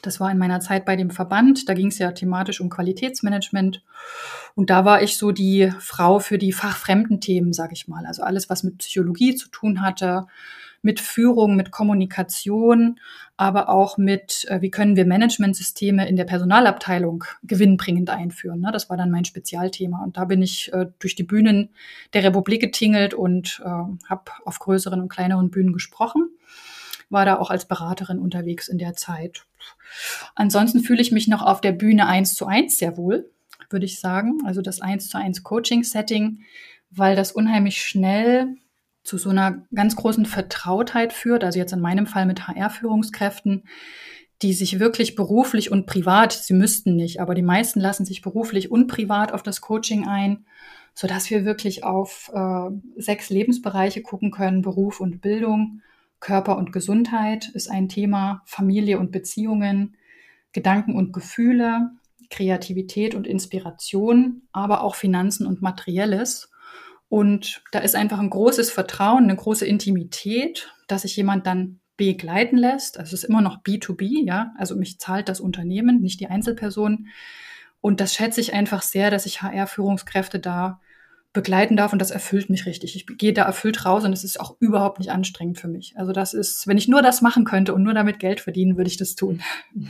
Das 0.03 0.21
war 0.21 0.31
in 0.31 0.39
meiner 0.39 0.61
Zeit 0.61 0.85
bei 0.85 0.97
dem 0.97 1.11
Verband. 1.11 1.69
Da 1.71 1.75
ging 1.75 1.89
es 1.89 1.99
ja 1.99 2.13
thematisch 2.13 2.61
um 2.61 2.69
Qualitätsmanagement. 2.69 3.83
Und 4.55 4.71
da 4.71 4.85
war 4.85 5.03
ich 5.03 5.17
so 5.17 5.33
die 5.33 5.73
Frau 5.79 6.19
für 6.19 6.39
die 6.39 6.53
fachfremden 6.53 7.21
Themen, 7.21 7.53
sage 7.53 7.73
ich 7.73 7.89
mal. 7.89 8.07
Also 8.07 8.23
alles, 8.23 8.51
was 8.51 8.63
mit 8.63 8.79
Psychologie 8.79 9.35
zu 9.35 9.49
tun 9.49 9.83
hatte, 9.83 10.27
mit 10.83 11.01
Führung, 11.01 11.57
mit 11.57 11.71
Kommunikation, 11.71 13.01
aber 13.37 13.69
auch 13.69 13.99
mit, 13.99 14.47
äh, 14.49 14.61
wie 14.61 14.71
können 14.71 14.97
wir 14.97 15.07
Managementsysteme 15.07 16.09
in 16.09 16.17
der 16.17 16.25
Personalabteilung 16.25 17.25
gewinnbringend 17.43 18.11
einführen. 18.11 18.61
Ne? 18.61 18.71
Das 18.73 18.89
war 18.89 18.97
dann 18.97 19.11
mein 19.11 19.25
Spezialthema. 19.25 20.03
Und 20.03 20.17
da 20.17 20.25
bin 20.25 20.43
ich 20.43 20.73
äh, 20.73 20.87
durch 20.99 21.15
die 21.15 21.23
Bühnen 21.23 21.71
der 22.13 22.25
Republik 22.25 22.61
getingelt 22.61 23.15
und 23.15 23.61
äh, 23.65 23.69
habe 23.69 24.31
auf 24.45 24.59
größeren 24.59 25.01
und 25.01 25.09
kleineren 25.09 25.51
Bühnen 25.51 25.73
gesprochen. 25.73 26.31
War 27.09 27.25
da 27.25 27.39
auch 27.39 27.51
als 27.51 27.67
Beraterin 27.67 28.19
unterwegs 28.19 28.69
in 28.69 28.79
der 28.79 28.95
Zeit. 28.95 29.45
Ansonsten 30.35 30.81
fühle 30.81 31.03
ich 31.03 31.13
mich 31.13 31.27
noch 31.29 31.43
auf 31.43 31.61
der 31.61 31.73
Bühne 31.73 32.07
eins 32.07 32.35
zu 32.35 32.47
eins 32.47 32.79
sehr 32.79 32.97
wohl, 32.97 33.29
würde 33.71 33.87
ich 33.87 34.01
sagen. 34.01 34.39
Also 34.45 34.63
das 34.63 34.81
eins 34.81 35.09
zu 35.09 35.19
eins 35.19 35.43
Coaching-Setting, 35.43 36.41
weil 36.91 37.17
das 37.17 37.33
unheimlich 37.33 37.83
schnell 37.83 38.57
zu 39.03 39.17
so 39.17 39.31
einer 39.31 39.67
ganz 39.75 39.97
großen 39.97 40.27
Vertrautheit 40.27 41.13
führt, 41.13 41.43
also 41.43 41.59
jetzt 41.59 41.73
in 41.73 41.81
meinem 41.81 42.07
Fall 42.07 42.27
mit 42.27 42.47
HR-Führungskräften, 42.47 43.65
die 44.43 44.53
sich 44.53 44.79
wirklich 44.79 45.15
beruflich 45.15 45.71
und 45.71 45.87
privat, 45.87 46.33
sie 46.33 46.55
müssten 46.55 46.97
nicht, 46.97 47.21
aber 47.21 47.35
die 47.35 47.43
meisten 47.43 47.81
lassen 47.81 48.05
sich 48.05 48.23
beruflich 48.23 48.71
und 48.71 48.87
privat 48.87 49.33
auf 49.33 49.43
das 49.43 49.61
Coaching 49.61 50.07
ein, 50.07 50.47
so 50.95 51.07
dass 51.07 51.31
wir 51.31 51.45
wirklich 51.45 51.85
auf 51.85 52.31
äh, 52.35 52.71
sechs 52.97 53.31
Lebensbereiche 53.31 54.03
gucken 54.03 54.31
können, 54.31 54.63
Beruf 54.63 55.01
und 55.01 55.21
Bildung, 55.21 55.83
Körper 56.21 56.57
und 56.59 56.73
Gesundheit 56.73 57.49
ist 57.49 57.71
ein 57.71 57.89
Thema, 57.89 58.43
Familie 58.45 58.99
und 58.99 59.11
Beziehungen, 59.11 59.97
Gedanken 60.53 60.95
und 60.95 61.13
Gefühle, 61.13 61.91
Kreativität 62.31 63.15
und 63.15 63.27
Inspiration, 63.27 64.43
aber 64.53 64.83
auch 64.83 64.95
Finanzen 64.95 65.47
und 65.47 65.63
Materielles. 65.63 66.51
Und 67.09 67.63
da 67.73 67.81
ist 67.81 67.97
einfach 67.97 68.21
ein 68.21 68.31
großes 68.31 68.71
Vertrauen, 68.71 69.25
eine 69.25 69.37
große 69.37 69.67
Intimität, 69.67 70.73
dass 70.87 71.03
sich 71.03 71.17
jemand 71.17 71.47
dann 71.47 71.81
begleiten 71.97 72.57
lässt. 72.57 72.99
Also 72.99 73.15
es 73.15 73.25
ist 73.25 73.29
immer 73.29 73.43
noch 73.43 73.63
B2B, 73.63 74.25
ja. 74.25 74.55
Also 74.57 74.77
mich 74.77 74.99
zahlt 75.01 75.29
das 75.29 75.41
Unternehmen, 75.41 76.01
nicht 76.01 76.21
die 76.21 76.29
Einzelperson. 76.29 77.09
Und 77.81 78.01
das 78.01 78.15
schätze 78.15 78.41
ich 78.41 78.55
einfach 78.55 78.83
sehr, 78.83 79.11
dass 79.11 79.27
ich 79.27 79.43
HR-Führungskräfte 79.43 80.39
da 80.39 80.81
begleiten 81.33 81.77
darf 81.77 81.93
und 81.93 82.01
das 82.01 82.11
erfüllt 82.11 82.51
mich 82.51 82.67
richtig. 82.67 82.97
Ich 82.97 83.07
gehe 83.19 83.33
da 83.33 83.45
erfüllt 83.45 83.85
raus 83.85 84.05
und 84.05 84.13
es 84.13 84.25
ist 84.25 84.41
auch 84.41 84.57
überhaupt 84.59 84.99
nicht 84.99 85.13
anstrengend 85.13 85.59
für 85.59 85.69
mich. 85.69 85.95
Also 85.97 86.13
das 86.13 86.35
ist, 86.35 86.67
wenn 86.67 86.79
ich 86.79 86.89
nur 86.89 87.03
das 87.03 87.23
machen 87.23 87.45
könnte 87.45 87.73
und 87.73 87.85
nur 87.85 87.95
damit 87.95 88.19
Geld 88.19 88.41
verdienen, 88.41 88.77
würde 88.77 88.91
ich 88.91 88.97
das 88.97 89.15
tun. 89.15 89.41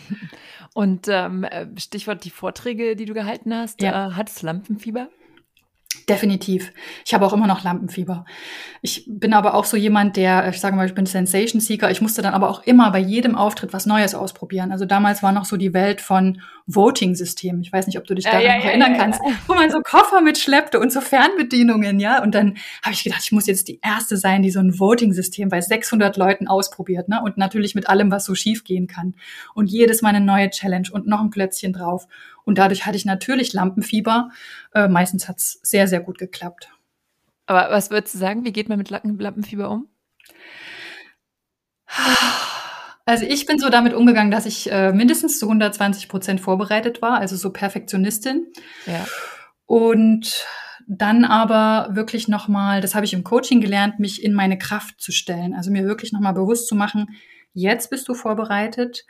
Und 0.72 1.09
ähm, 1.09 1.45
Stichwort 1.76 2.22
die 2.24 2.30
Vorträge, 2.30 2.95
die 2.95 3.05
du 3.05 3.12
gehalten 3.12 3.53
hast, 3.53 3.82
ja. 3.82 4.11
äh, 4.11 4.12
hat 4.12 4.28
es 4.28 4.43
Lampenfieber? 4.43 5.09
Definitiv. 6.09 6.72
Ich 7.05 7.12
habe 7.14 7.26
auch 7.26 7.32
immer 7.32 7.49
noch 7.49 7.64
Lampenfieber. 7.64 8.24
Ich 8.80 9.05
bin 9.09 9.34
aber 9.34 9.55
auch 9.55 9.64
so 9.64 9.76
jemand, 9.76 10.16
der, 10.16 10.49
ich 10.49 10.61
sage 10.61 10.76
mal, 10.76 10.86
ich 10.86 10.95
bin 10.95 11.07
Sensation 11.07 11.61
Seeker. 11.61 11.91
Ich 11.91 12.01
musste 12.01 12.22
dann 12.22 12.34
aber 12.34 12.49
auch 12.49 12.64
immer 12.64 12.91
bei 12.93 13.01
jedem 13.01 13.34
Auftritt 13.34 13.72
was 13.72 13.86
Neues 13.86 14.14
ausprobieren. 14.14 14.70
Also 14.70 14.86
damals 14.86 15.22
war 15.22 15.32
noch 15.32 15.45
so 15.45 15.57
die 15.57 15.74
Welt 15.74 16.01
von 16.01 16.41
Voting-System. 16.75 17.61
Ich 17.61 17.73
weiß 17.73 17.87
nicht, 17.87 17.99
ob 17.99 18.05
du 18.07 18.14
dich 18.14 18.25
daran 18.25 18.43
ja, 18.43 18.57
ja, 18.57 18.64
erinnern 18.64 18.93
ja, 18.93 18.99
kannst, 18.99 19.21
wo 19.47 19.55
man 19.55 19.71
so 19.71 19.81
Koffer 19.81 20.21
mitschleppte 20.21 20.79
und 20.79 20.93
so 20.93 21.01
Fernbedienungen, 21.01 22.01
ja. 22.01 22.23
Und 22.23 22.35
dann 22.35 22.57
habe 22.83 22.93
ich 22.93 23.05
gedacht, 23.05 23.23
ich 23.23 23.33
muss 23.33 23.47
jetzt 23.47 23.68
die 23.68 23.81
erste 23.83 24.16
sein, 24.16 24.43
die 24.43 24.51
so 24.51 24.61
ein 24.61 24.79
Voting-System 24.79 25.49
bei 25.49 25.61
600 25.61 26.16
Leuten 26.16 26.49
ausprobiert, 26.49 27.09
ne? 27.09 27.21
Und 27.23 27.37
natürlich 27.37 27.75
mit 27.75 27.89
allem, 27.89 28.11
was 28.11 28.25
so 28.25 28.35
schief 28.35 28.64
gehen 28.64 28.87
kann. 28.87 29.14
Und 29.55 29.71
jedes 29.71 30.03
Mal 30.03 30.11
eine 30.11 30.25
neue 30.25 30.51
Challenge 30.51 30.89
und 30.93 31.07
noch 31.07 31.21
ein 31.21 31.31
Plötzchen 31.31 31.73
drauf. 31.73 32.07
Und 32.45 32.59
dadurch 32.59 32.87
hatte 32.87 32.97
ich 32.97 33.05
natürlich 33.05 33.53
Lampenfieber. 33.53 34.31
Äh, 34.75 34.89
meistens 34.89 35.29
hat's 35.29 35.61
sehr, 35.62 35.89
sehr 35.89 36.01
gut 36.01 36.18
geklappt. 36.18 36.71
Aber 37.47 37.71
was 37.71 37.91
würdest 37.91 38.14
du 38.14 38.18
sagen? 38.18 38.45
Wie 38.45 38.53
geht 38.53 38.68
man 38.68 38.79
mit 38.79 38.91
Lampenfieber 38.91 39.71
um? 39.71 39.89
Also 43.11 43.26
ich 43.26 43.44
bin 43.44 43.58
so 43.58 43.70
damit 43.70 43.92
umgegangen, 43.92 44.30
dass 44.30 44.46
ich 44.46 44.70
äh, 44.70 44.92
mindestens 44.92 45.40
zu 45.40 45.46
120 45.46 46.08
Prozent 46.08 46.40
vorbereitet 46.40 47.02
war, 47.02 47.18
also 47.18 47.34
so 47.34 47.50
Perfektionistin. 47.50 48.46
Ja. 48.86 49.04
Und 49.66 50.46
dann 50.86 51.24
aber 51.24 51.96
wirklich 51.96 52.28
nochmal, 52.28 52.80
das 52.80 52.94
habe 52.94 53.04
ich 53.04 53.12
im 53.12 53.24
Coaching 53.24 53.61
gelernt, 53.61 53.98
mich 53.98 54.22
in 54.22 54.32
meine 54.32 54.58
Kraft 54.58 55.00
zu 55.00 55.11
stellen. 55.11 55.54
Also 55.54 55.72
mir 55.72 55.86
wirklich 55.86 56.12
nochmal 56.12 56.34
bewusst 56.34 56.68
zu 56.68 56.76
machen, 56.76 57.08
jetzt 57.52 57.90
bist 57.90 58.08
du 58.08 58.14
vorbereitet 58.14 59.04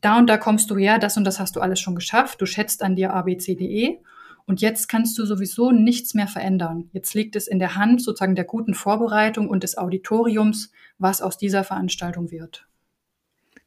da 0.00 0.18
und 0.18 0.26
da 0.28 0.36
kommst 0.36 0.68
du 0.72 0.76
her, 0.76 0.98
das 0.98 1.16
und 1.16 1.22
das 1.22 1.38
hast 1.38 1.54
du 1.54 1.60
alles 1.60 1.78
schon 1.78 1.94
geschafft, 1.94 2.40
du 2.40 2.46
schätzt 2.46 2.82
an 2.82 2.96
dir 2.96 3.14
ABCDE 3.14 4.00
und 4.46 4.60
jetzt 4.60 4.88
kannst 4.88 5.16
du 5.16 5.26
sowieso 5.26 5.70
nichts 5.70 6.12
mehr 6.14 6.26
verändern. 6.26 6.90
Jetzt 6.92 7.14
liegt 7.14 7.36
es 7.36 7.46
in 7.46 7.60
der 7.60 7.76
Hand 7.76 8.02
sozusagen 8.02 8.34
der 8.34 8.44
guten 8.44 8.74
Vorbereitung 8.74 9.48
und 9.48 9.62
des 9.62 9.78
Auditoriums, 9.78 10.72
was 10.98 11.22
aus 11.22 11.38
dieser 11.38 11.62
Veranstaltung 11.62 12.32
wird. 12.32 12.67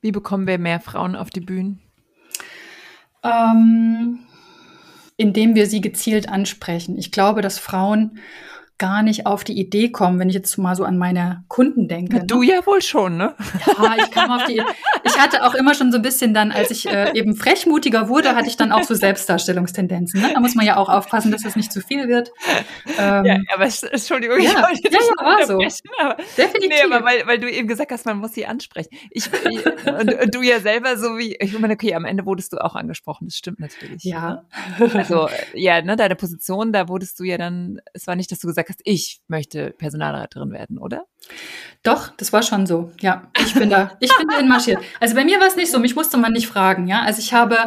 Wie 0.02 0.12
bekommen 0.12 0.47
wir 0.47 0.58
mehr 0.58 0.80
Frauen 0.80 1.16
auf 1.16 1.30
die 1.30 1.41
Bühnen? 1.41 1.80
Ähm, 3.24 4.20
indem 5.16 5.54
wir 5.56 5.68
sie 5.68 5.82
gezielt 5.82 6.28
ansprechen. 6.28 6.97
Ich 6.97 7.12
glaube, 7.12 7.41
dass 7.41 7.60
Frauen 7.60 8.18
gar 8.82 9.04
nicht 9.04 9.28
auf 9.28 9.44
die 9.44 9.60
Idee 9.60 9.92
kommen, 9.92 10.18
wenn 10.18 10.28
ich 10.28 10.34
jetzt 10.34 10.58
mal 10.58 10.76
so 10.76 10.84
an 10.84 10.98
meine 10.98 11.44
Kunden 11.48 11.88
denke. 11.88 12.18
Ne? 12.18 12.26
Du 12.26 12.42
ja 12.42 12.66
wohl 12.66 12.82
schon, 12.82 13.16
ne? 13.16 13.36
Ja, 13.68 13.96
ich 13.96 14.10
kam 14.10 14.32
auf 14.32 14.46
die 14.46 14.60
Ich 15.04 15.20
hatte 15.20 15.44
auch 15.44 15.54
immer 15.54 15.76
schon 15.76 15.92
so 15.92 15.98
ein 15.98 16.02
bisschen 16.02 16.34
dann, 16.34 16.52
als 16.52 16.72
ich 16.72 16.88
äh, 16.88 17.12
eben 17.14 17.36
frechmutiger 17.36 18.10
wurde, 18.10 18.36
hatte 18.36 18.48
ich 18.48 18.58
dann 18.58 18.72
auch 18.72 18.84
so 18.84 18.96
Selbstdarstellungstendenzen. 18.96 20.20
Ne? 20.20 20.32
Da 20.34 20.40
muss 20.40 20.56
man 20.56 20.66
ja 20.66 20.78
auch 20.78 20.90
aufpassen, 20.90 21.32
dass 21.32 21.46
es 21.46 21.56
nicht 21.56 21.72
zu 21.72 21.82
viel 21.82 22.08
wird. 22.08 22.32
Ähm, 22.98 23.26
ja, 23.26 23.38
aber 23.54 23.66
Entschuldigung, 23.66 24.40
ja, 24.40 24.50
ich 24.50 24.56
wollte 24.56 24.92
ja, 24.92 25.00
ja, 25.00 25.26
war 25.26 25.46
so. 25.46 25.54
Aber, 26.00 26.18
Definitiv. 26.38 26.70
Nee, 26.70 26.84
aber 26.84 27.06
weil, 27.06 27.28
weil 27.28 27.40
du 27.40 27.52
eben 27.52 27.68
gesagt 27.68 27.92
hast, 27.92 28.06
man 28.06 28.18
muss 28.18 28.34
sie 28.34 28.46
ansprechen. 28.46 28.90
Ich, 29.12 29.30
und, 29.86 30.14
und, 30.14 30.36
du 30.36 30.42
ja 30.42 30.60
selber 30.60 30.98
so 30.98 31.18
wie, 31.18 31.36
ich 31.40 31.58
meine, 31.60 31.74
okay, 31.74 31.94
am 31.94 32.06
Ende 32.06 32.26
wurdest 32.26 32.54
du 32.54 32.58
auch 32.58 32.76
angesprochen, 32.76 33.28
das 33.28 33.36
stimmt 33.36 33.60
natürlich. 33.60 34.04
Ja. 34.04 34.44
Ne? 34.80 34.92
Also, 34.94 35.30
ja, 35.54 35.82
ne, 35.82 35.96
deine 35.96 36.16
Position, 36.16 36.74
da 36.74 36.88
wurdest 36.88 37.20
du 37.20 37.24
ja 37.24 37.38
dann, 37.38 37.80
es 37.94 38.08
war 38.08 38.16
nicht, 38.16 38.32
dass 38.32 38.40
du 38.40 38.48
gesagt 38.48 38.70
hast, 38.72 38.82
ich 38.84 39.22
möchte 39.28 39.72
Personalleiterin 39.78 40.51
werden, 40.51 40.78
oder? 40.78 41.05
Doch, 41.84 42.09
das 42.17 42.32
war 42.32 42.43
schon 42.43 42.67
so. 42.67 42.91
Ja, 42.99 43.32
ich 43.43 43.55
bin 43.55 43.69
da, 43.69 43.91
ich 43.99 44.15
bin 44.15 44.28
da 44.28 44.43
marschiert. 44.43 44.80
Also 44.99 45.15
bei 45.15 45.26
mir 45.26 45.39
war 45.39 45.47
es 45.47 45.55
nicht 45.55 45.72
so, 45.72 45.80
mich 45.80 45.95
musste 45.95 46.17
man 46.17 46.32
nicht 46.32 46.47
fragen. 46.47 46.88
Ja, 46.88 47.01
also 47.01 47.19
ich 47.19 47.34
habe, 47.34 47.57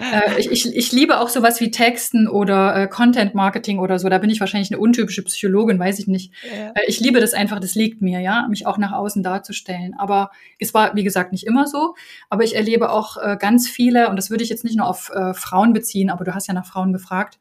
äh, 0.00 0.38
ich, 0.38 0.50
ich, 0.50 0.76
ich 0.76 0.92
liebe 0.92 1.18
auch 1.18 1.28
sowas 1.28 1.60
wie 1.60 1.72
Texten 1.72 2.28
oder 2.28 2.76
äh, 2.76 2.88
Content 2.88 3.34
Marketing 3.34 3.80
oder 3.80 3.98
so. 3.98 4.08
Da 4.08 4.18
bin 4.18 4.30
ich 4.30 4.38
wahrscheinlich 4.38 4.70
eine 4.70 4.80
untypische 4.80 5.22
Psychologin, 5.24 5.80
weiß 5.80 5.98
ich 5.98 6.06
nicht. 6.06 6.32
Ja. 6.44 6.70
Äh, 6.70 6.82
ich 6.86 7.00
liebe 7.00 7.20
das 7.20 7.34
einfach, 7.34 7.58
das 7.58 7.74
liegt 7.74 8.00
mir, 8.00 8.20
ja, 8.20 8.46
mich 8.48 8.66
auch 8.66 8.78
nach 8.78 8.92
außen 8.92 9.24
darzustellen. 9.24 9.94
Aber 9.98 10.30
es 10.60 10.72
war, 10.72 10.94
wie 10.94 11.04
gesagt, 11.04 11.32
nicht 11.32 11.46
immer 11.46 11.66
so. 11.66 11.94
Aber 12.30 12.44
ich 12.44 12.54
erlebe 12.54 12.90
auch 12.90 13.16
äh, 13.16 13.36
ganz 13.36 13.68
viele, 13.68 14.08
und 14.08 14.16
das 14.16 14.30
würde 14.30 14.44
ich 14.44 14.50
jetzt 14.50 14.62
nicht 14.62 14.76
nur 14.76 14.86
auf 14.86 15.10
äh, 15.10 15.34
Frauen 15.34 15.72
beziehen, 15.72 16.10
aber 16.10 16.24
du 16.24 16.34
hast 16.34 16.46
ja 16.46 16.54
nach 16.54 16.66
Frauen 16.66 16.92
gefragt 16.92 17.38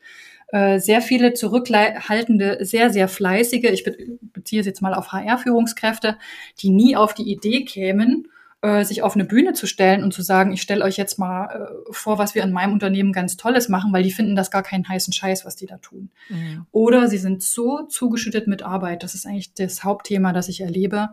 sehr 0.77 1.01
viele 1.01 1.33
zurückhaltende, 1.33 2.59
sehr, 2.61 2.91
sehr 2.91 3.07
fleißige, 3.07 3.71
ich 3.71 3.83
beziehe 4.21 4.59
es 4.59 4.67
jetzt 4.67 4.83
mal 4.83 4.93
auf 4.93 5.11
HR-Führungskräfte, 5.11 6.17
die 6.59 6.69
nie 6.69 6.95
auf 6.95 7.15
die 7.15 7.31
Idee 7.31 7.65
kämen, 7.65 8.27
äh, 8.63 8.85
sich 8.85 9.01
auf 9.01 9.15
eine 9.15 9.25
Bühne 9.25 9.51
zu 9.51 9.67
stellen 9.67 10.03
und 10.03 10.13
zu 10.13 10.21
sagen, 10.21 10.53
ich 10.53 10.61
stelle 10.61 10.85
euch 10.85 10.95
jetzt 10.95 11.19
mal 11.19 11.47
äh, 11.47 11.91
vor, 11.91 12.17
was 12.17 12.33
wir 12.33 12.43
in 12.43 12.53
meinem 12.53 12.71
Unternehmen 12.71 13.11
ganz 13.11 13.35
Tolles 13.35 13.67
machen, 13.67 13.91
weil 13.91 14.03
die 14.03 14.11
finden 14.11 14.37
das 14.37 14.51
gar 14.51 14.63
keinen 14.63 14.87
heißen 14.87 15.11
Scheiß, 15.11 15.43
was 15.43 15.57
die 15.57 15.65
da 15.65 15.79
tun. 15.79 16.11
Mhm. 16.29 16.65
Oder 16.71 17.09
sie 17.09 17.17
sind 17.17 17.43
so 17.43 17.81
zugeschüttet 17.87 18.47
mit 18.47 18.63
Arbeit, 18.63 19.03
das 19.03 19.15
ist 19.15 19.25
eigentlich 19.25 19.53
das 19.53 19.83
Hauptthema, 19.83 20.31
das 20.31 20.47
ich 20.47 20.61
erlebe, 20.61 21.09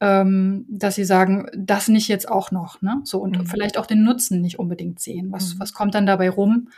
ähm, 0.00 0.66
dass 0.68 0.96
sie 0.96 1.04
sagen, 1.04 1.46
das 1.56 1.86
nicht 1.86 2.08
jetzt 2.08 2.28
auch 2.28 2.50
noch, 2.50 2.82
ne? 2.82 3.00
So 3.04 3.20
und 3.20 3.38
mhm. 3.38 3.46
vielleicht 3.46 3.78
auch 3.78 3.86
den 3.86 4.02
Nutzen 4.02 4.40
nicht 4.40 4.58
unbedingt 4.58 4.98
sehen. 4.98 5.30
Was, 5.30 5.54
mhm. 5.54 5.60
was 5.60 5.72
kommt 5.72 5.94
dann 5.94 6.06
dabei 6.06 6.28
rum? 6.28 6.70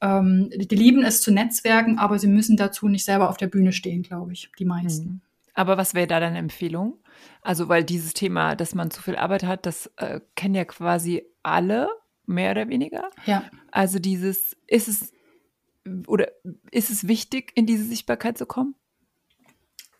Ähm, 0.00 0.50
die 0.54 0.76
lieben 0.76 1.04
es 1.04 1.22
zu 1.22 1.32
netzwerken, 1.32 1.98
aber 1.98 2.18
sie 2.18 2.28
müssen 2.28 2.56
dazu 2.56 2.88
nicht 2.88 3.04
selber 3.04 3.28
auf 3.28 3.36
der 3.36 3.48
Bühne 3.48 3.72
stehen, 3.72 4.02
glaube 4.02 4.32
ich, 4.32 4.50
die 4.58 4.64
meisten. 4.64 5.08
Mhm. 5.08 5.20
Aber 5.54 5.76
was 5.76 5.94
wäre 5.94 6.06
da 6.06 6.20
deine 6.20 6.38
Empfehlung? 6.38 6.98
Also, 7.42 7.68
weil 7.68 7.82
dieses 7.82 8.12
Thema, 8.12 8.54
dass 8.54 8.76
man 8.76 8.92
zu 8.92 9.02
viel 9.02 9.16
Arbeit 9.16 9.42
hat, 9.42 9.66
das 9.66 9.90
äh, 9.96 10.20
kennen 10.36 10.54
ja 10.54 10.64
quasi 10.64 11.24
alle, 11.42 11.88
mehr 12.26 12.52
oder 12.52 12.68
weniger. 12.68 13.10
Ja. 13.26 13.42
Also 13.72 13.98
dieses, 13.98 14.56
ist 14.66 14.86
es 14.86 15.12
oder 16.06 16.28
ist 16.70 16.90
es 16.90 17.08
wichtig, 17.08 17.52
in 17.54 17.66
diese 17.66 17.84
Sichtbarkeit 17.84 18.38
zu 18.38 18.46
kommen? 18.46 18.74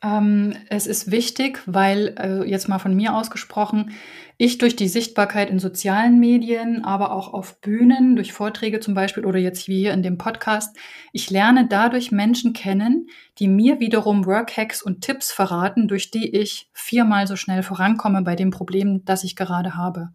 Ähm, 0.00 0.54
es 0.68 0.86
ist 0.86 1.10
wichtig, 1.10 1.60
weil, 1.66 2.14
äh, 2.18 2.48
jetzt 2.48 2.68
mal 2.68 2.78
von 2.78 2.94
mir 2.94 3.14
ausgesprochen, 3.14 3.90
ich 4.36 4.58
durch 4.58 4.76
die 4.76 4.86
Sichtbarkeit 4.86 5.50
in 5.50 5.58
sozialen 5.58 6.20
Medien, 6.20 6.84
aber 6.84 7.10
auch 7.10 7.34
auf 7.34 7.60
Bühnen, 7.60 8.14
durch 8.14 8.32
Vorträge 8.32 8.78
zum 8.78 8.94
Beispiel 8.94 9.24
oder 9.24 9.40
jetzt 9.40 9.66
wie 9.66 9.80
hier 9.80 9.92
in 9.92 10.04
dem 10.04 10.16
Podcast, 10.16 10.76
ich 11.12 11.30
lerne 11.30 11.66
dadurch 11.66 12.12
Menschen 12.12 12.52
kennen, 12.52 13.08
die 13.40 13.48
mir 13.48 13.80
wiederum 13.80 14.24
Workhacks 14.26 14.80
und 14.80 15.00
Tipps 15.00 15.32
verraten, 15.32 15.88
durch 15.88 16.12
die 16.12 16.36
ich 16.36 16.70
viermal 16.72 17.26
so 17.26 17.34
schnell 17.34 17.64
vorankomme 17.64 18.22
bei 18.22 18.36
dem 18.36 18.50
Problem, 18.50 19.04
das 19.04 19.24
ich 19.24 19.34
gerade 19.34 19.74
habe. 19.74 20.10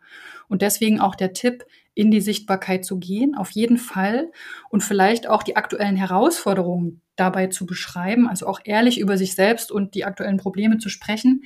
Und 0.48 0.62
deswegen 0.62 1.02
auch 1.02 1.16
der 1.16 1.34
Tipp, 1.34 1.66
in 1.96 2.12
die 2.12 2.22
Sichtbarkeit 2.22 2.86
zu 2.86 2.98
gehen, 2.98 3.36
auf 3.36 3.52
jeden 3.52 3.78
Fall. 3.78 4.32
Und 4.70 4.84
vielleicht 4.84 5.28
auch 5.28 5.44
die 5.44 5.56
aktuellen 5.56 5.96
Herausforderungen 5.96 7.02
dabei 7.16 7.48
zu 7.48 7.66
beschreiben, 7.66 8.28
also 8.28 8.48
auch 8.48 8.60
ehrlich 8.64 9.00
über 9.00 9.18
sich 9.18 9.36
selbst 9.36 9.72
und 9.72 9.94
die 9.94 10.06
aktuellen 10.06 10.38
Probleme 10.38 10.80
zu 10.80 10.90
sprechen, 10.90 11.44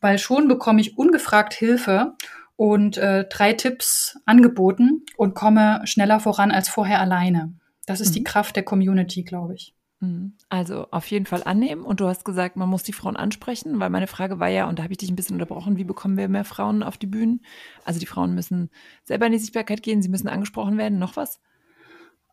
weil 0.00 0.18
schon 0.18 0.48
bekomme 0.48 0.80
ich 0.80 0.98
ungefragt 0.98 1.54
Hilfe 1.54 2.14
und 2.56 2.96
äh, 2.98 3.24
drei 3.28 3.52
Tipps 3.52 4.18
angeboten 4.26 5.04
und 5.16 5.34
komme 5.34 5.80
schneller 5.84 6.20
voran 6.20 6.50
als 6.50 6.68
vorher 6.68 7.00
alleine. 7.00 7.54
Das 7.86 8.00
ist 8.00 8.10
mhm. 8.10 8.14
die 8.14 8.24
Kraft 8.24 8.56
der 8.56 8.64
Community, 8.64 9.22
glaube 9.22 9.54
ich. 9.54 9.73
Mhm. 10.00 10.34
Also 10.48 10.88
auf 10.90 11.06
jeden 11.06 11.26
Fall 11.26 11.42
annehmen. 11.44 11.82
Und 11.82 12.00
du 12.00 12.06
hast 12.06 12.24
gesagt, 12.24 12.56
man 12.56 12.68
muss 12.68 12.82
die 12.82 12.92
Frauen 12.92 13.16
ansprechen, 13.16 13.80
weil 13.80 13.90
meine 13.90 14.06
Frage 14.06 14.38
war 14.38 14.48
ja, 14.48 14.68
und 14.68 14.78
da 14.78 14.82
habe 14.82 14.92
ich 14.92 14.98
dich 14.98 15.10
ein 15.10 15.16
bisschen 15.16 15.36
unterbrochen, 15.36 15.76
wie 15.76 15.84
bekommen 15.84 16.16
wir 16.16 16.28
mehr 16.28 16.44
Frauen 16.44 16.82
auf 16.82 16.98
die 16.98 17.06
Bühnen? 17.06 17.40
Also 17.84 18.00
die 18.00 18.06
Frauen 18.06 18.34
müssen 18.34 18.70
selber 19.04 19.26
in 19.26 19.32
die 19.32 19.38
Sichtbarkeit 19.38 19.82
gehen, 19.82 20.02
sie 20.02 20.08
müssen 20.08 20.28
angesprochen 20.28 20.78
werden. 20.78 20.98
Noch 20.98 21.16
was? 21.16 21.40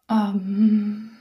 Um, 0.07 0.17
ähm, 0.17 1.11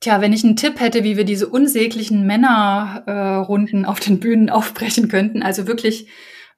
tja, 0.00 0.20
wenn 0.20 0.32
ich 0.32 0.44
einen 0.44 0.56
Tipp 0.56 0.80
hätte, 0.80 1.04
wie 1.04 1.16
wir 1.16 1.24
diese 1.24 1.48
unsäglichen 1.48 2.26
Männerrunden 2.26 3.84
äh, 3.84 3.86
auf 3.86 4.00
den 4.00 4.20
Bühnen 4.20 4.50
aufbrechen 4.50 5.08
könnten, 5.08 5.42
also 5.42 5.66
wirklich 5.66 6.08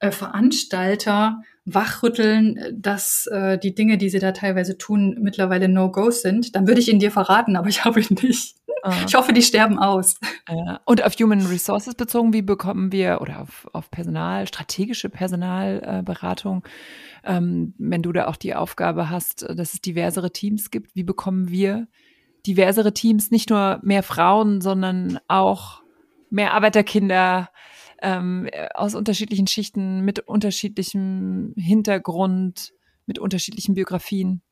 äh, 0.00 0.10
Veranstalter 0.10 1.42
wachrütteln, 1.66 2.58
dass 2.72 3.26
äh, 3.26 3.58
die 3.58 3.74
Dinge, 3.74 3.98
die 3.98 4.08
sie 4.08 4.18
da 4.18 4.32
teilweise 4.32 4.78
tun, 4.78 5.18
mittlerweile 5.20 5.68
No-Gos 5.68 6.22
sind, 6.22 6.56
dann 6.56 6.66
würde 6.66 6.80
ich 6.80 6.90
ihn 6.90 6.98
dir 6.98 7.10
verraten, 7.10 7.56
aber 7.56 7.68
ich 7.68 7.84
habe 7.84 8.00
ihn 8.00 8.16
nicht. 8.22 8.56
Ah. 8.82 8.94
Ich 9.06 9.14
hoffe, 9.14 9.32
die 9.32 9.42
sterben 9.42 9.78
aus. 9.78 10.18
Und 10.84 11.04
auf 11.04 11.14
Human 11.14 11.46
Resources 11.46 11.94
bezogen, 11.94 12.32
wie 12.32 12.42
bekommen 12.42 12.92
wir, 12.92 13.20
oder 13.20 13.42
auf, 13.42 13.68
auf 13.72 13.90
Personal, 13.90 14.46
strategische 14.46 15.08
Personalberatung, 15.08 16.64
ähm, 17.24 17.74
wenn 17.78 18.02
du 18.02 18.12
da 18.12 18.26
auch 18.28 18.36
die 18.36 18.54
Aufgabe 18.54 19.10
hast, 19.10 19.42
dass 19.42 19.74
es 19.74 19.80
diversere 19.80 20.32
Teams 20.32 20.70
gibt, 20.70 20.94
wie 20.94 21.04
bekommen 21.04 21.50
wir 21.50 21.88
diversere 22.46 22.94
Teams, 22.94 23.30
nicht 23.30 23.50
nur 23.50 23.80
mehr 23.82 24.02
Frauen, 24.02 24.60
sondern 24.60 25.20
auch 25.28 25.82
mehr 26.30 26.54
Arbeiterkinder, 26.54 27.50
ähm, 28.02 28.48
aus 28.74 28.94
unterschiedlichen 28.94 29.46
Schichten, 29.46 30.00
mit 30.00 30.20
unterschiedlichem 30.20 31.52
Hintergrund, 31.56 32.72
mit 33.06 33.18
unterschiedlichen 33.18 33.74
Biografien? 33.74 34.42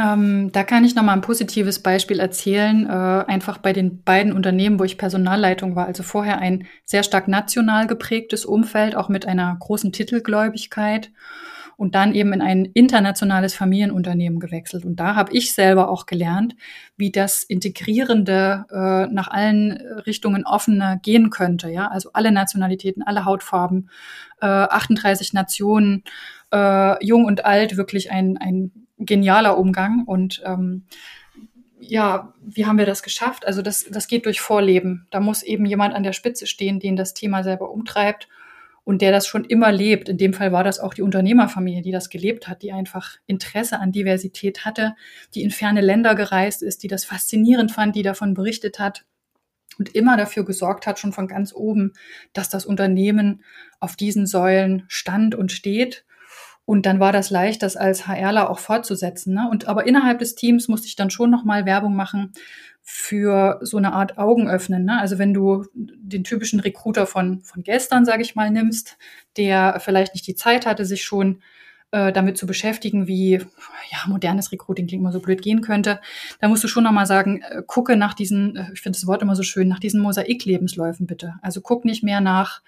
Ähm, 0.00 0.50
da 0.52 0.62
kann 0.64 0.84
ich 0.84 0.94
noch 0.94 1.02
mal 1.02 1.12
ein 1.12 1.20
positives 1.20 1.80
Beispiel 1.80 2.20
erzählen. 2.20 2.86
Äh, 2.86 2.90
einfach 2.90 3.58
bei 3.58 3.72
den 3.72 4.02
beiden 4.02 4.32
Unternehmen, 4.32 4.78
wo 4.78 4.84
ich 4.84 4.98
Personalleitung 4.98 5.76
war. 5.76 5.86
Also 5.86 6.02
vorher 6.02 6.38
ein 6.38 6.66
sehr 6.84 7.02
stark 7.02 7.28
national 7.28 7.86
geprägtes 7.86 8.44
Umfeld, 8.44 8.96
auch 8.96 9.08
mit 9.08 9.26
einer 9.26 9.56
großen 9.58 9.92
Titelgläubigkeit 9.92 11.10
und 11.76 11.94
dann 11.94 12.14
eben 12.14 12.32
in 12.32 12.40
ein 12.40 12.66
internationales 12.66 13.54
Familienunternehmen 13.54 14.38
gewechselt. 14.38 14.84
Und 14.84 14.96
da 14.96 15.16
habe 15.16 15.32
ich 15.32 15.54
selber 15.54 15.90
auch 15.90 16.06
gelernt, 16.06 16.54
wie 16.96 17.10
das 17.10 17.42
integrierende, 17.42 18.66
äh, 18.70 19.12
nach 19.12 19.28
allen 19.28 19.72
Richtungen 20.06 20.46
offene 20.46 21.00
gehen 21.02 21.30
könnte. 21.30 21.68
Ja, 21.68 21.88
also 21.88 22.10
alle 22.12 22.32
Nationalitäten, 22.32 23.02
alle 23.02 23.24
Hautfarben, 23.24 23.90
äh, 24.40 24.46
38 24.46 25.32
Nationen, 25.32 26.04
äh, 26.52 27.04
jung 27.04 27.24
und 27.24 27.44
alt, 27.44 27.76
wirklich 27.76 28.10
ein, 28.10 28.36
ein 28.36 28.72
genialer 29.00 29.58
Umgang 29.58 30.04
und 30.04 30.42
ähm, 30.44 30.84
ja, 31.80 32.34
wie 32.42 32.66
haben 32.66 32.78
wir 32.78 32.86
das 32.86 33.02
geschafft? 33.02 33.46
Also 33.46 33.62
das, 33.62 33.86
das 33.90 34.06
geht 34.06 34.26
durch 34.26 34.40
Vorleben. 34.40 35.06
Da 35.10 35.18
muss 35.18 35.42
eben 35.42 35.64
jemand 35.64 35.94
an 35.94 36.02
der 36.02 36.12
Spitze 36.12 36.46
stehen, 36.46 36.78
den 36.78 36.94
das 36.94 37.14
Thema 37.14 37.42
selber 37.42 37.70
umtreibt 37.70 38.28
und 38.84 39.02
der 39.02 39.12
das 39.12 39.26
schon 39.26 39.44
immer 39.44 39.72
lebt. 39.72 40.08
In 40.08 40.18
dem 40.18 40.34
Fall 40.34 40.52
war 40.52 40.64
das 40.64 40.78
auch 40.78 40.94
die 40.94 41.02
Unternehmerfamilie, 41.02 41.82
die 41.82 41.92
das 41.92 42.10
gelebt 42.10 42.48
hat, 42.48 42.62
die 42.62 42.72
einfach 42.72 43.16
Interesse 43.26 43.78
an 43.78 43.92
Diversität 43.92 44.64
hatte, 44.64 44.94
die 45.34 45.42
in 45.42 45.50
ferne 45.50 45.80
Länder 45.80 46.14
gereist 46.14 46.62
ist, 46.62 46.82
die 46.82 46.88
das 46.88 47.04
faszinierend 47.04 47.72
fand, 47.72 47.96
die 47.96 48.02
davon 48.02 48.34
berichtet 48.34 48.78
hat 48.78 49.04
und 49.78 49.94
immer 49.94 50.16
dafür 50.16 50.44
gesorgt 50.44 50.86
hat, 50.86 50.98
schon 50.98 51.12
von 51.12 51.28
ganz 51.28 51.54
oben, 51.54 51.92
dass 52.32 52.48
das 52.48 52.66
Unternehmen 52.66 53.42
auf 53.78 53.96
diesen 53.96 54.26
Säulen 54.26 54.84
stand 54.88 55.34
und 55.34 55.52
steht. 55.52 56.04
Und 56.70 56.86
dann 56.86 57.00
war 57.00 57.10
das 57.10 57.30
leicht, 57.30 57.64
das 57.64 57.76
als 57.76 58.06
HRler 58.06 58.48
auch 58.48 58.60
fortzusetzen. 58.60 59.34
Ne? 59.34 59.48
Und 59.50 59.66
aber 59.66 59.88
innerhalb 59.88 60.20
des 60.20 60.36
Teams 60.36 60.68
musste 60.68 60.86
ich 60.86 60.94
dann 60.94 61.10
schon 61.10 61.28
nochmal 61.28 61.66
Werbung 61.66 61.96
machen 61.96 62.30
für 62.80 63.58
so 63.60 63.76
eine 63.76 63.92
Art 63.92 64.18
Augenöffnen. 64.18 64.84
Ne? 64.84 65.00
Also 65.00 65.18
wenn 65.18 65.34
du 65.34 65.66
den 65.74 66.22
typischen 66.22 66.60
Recruiter 66.60 67.08
von, 67.08 67.40
von 67.40 67.64
gestern, 67.64 68.04
sage 68.04 68.22
ich 68.22 68.36
mal, 68.36 68.52
nimmst, 68.52 68.98
der 69.36 69.80
vielleicht 69.80 70.14
nicht 70.14 70.28
die 70.28 70.36
Zeit 70.36 70.64
hatte, 70.64 70.84
sich 70.84 71.02
schon 71.02 71.42
äh, 71.90 72.12
damit 72.12 72.38
zu 72.38 72.46
beschäftigen, 72.46 73.08
wie 73.08 73.32
ja, 73.32 73.98
modernes 74.06 74.52
Recruiting 74.52 74.86
klingt 74.86 75.02
immer 75.02 75.10
so 75.10 75.18
blöd 75.18 75.42
gehen 75.42 75.62
könnte, 75.62 76.00
da 76.40 76.46
musst 76.46 76.62
du 76.62 76.68
schon 76.68 76.84
nochmal 76.84 77.06
sagen, 77.06 77.42
äh, 77.42 77.64
gucke 77.66 77.96
nach 77.96 78.14
diesen, 78.14 78.54
äh, 78.54 78.66
ich 78.74 78.80
finde 78.80 78.96
das 78.96 79.08
Wort 79.08 79.22
immer 79.22 79.34
so 79.34 79.42
schön, 79.42 79.66
nach 79.66 79.80
diesen 79.80 80.00
Mosaik-Lebensläufen 80.00 81.08
bitte. 81.08 81.34
Also 81.42 81.62
guck 81.62 81.84
nicht 81.84 82.04
mehr 82.04 82.20
nach, 82.20 82.62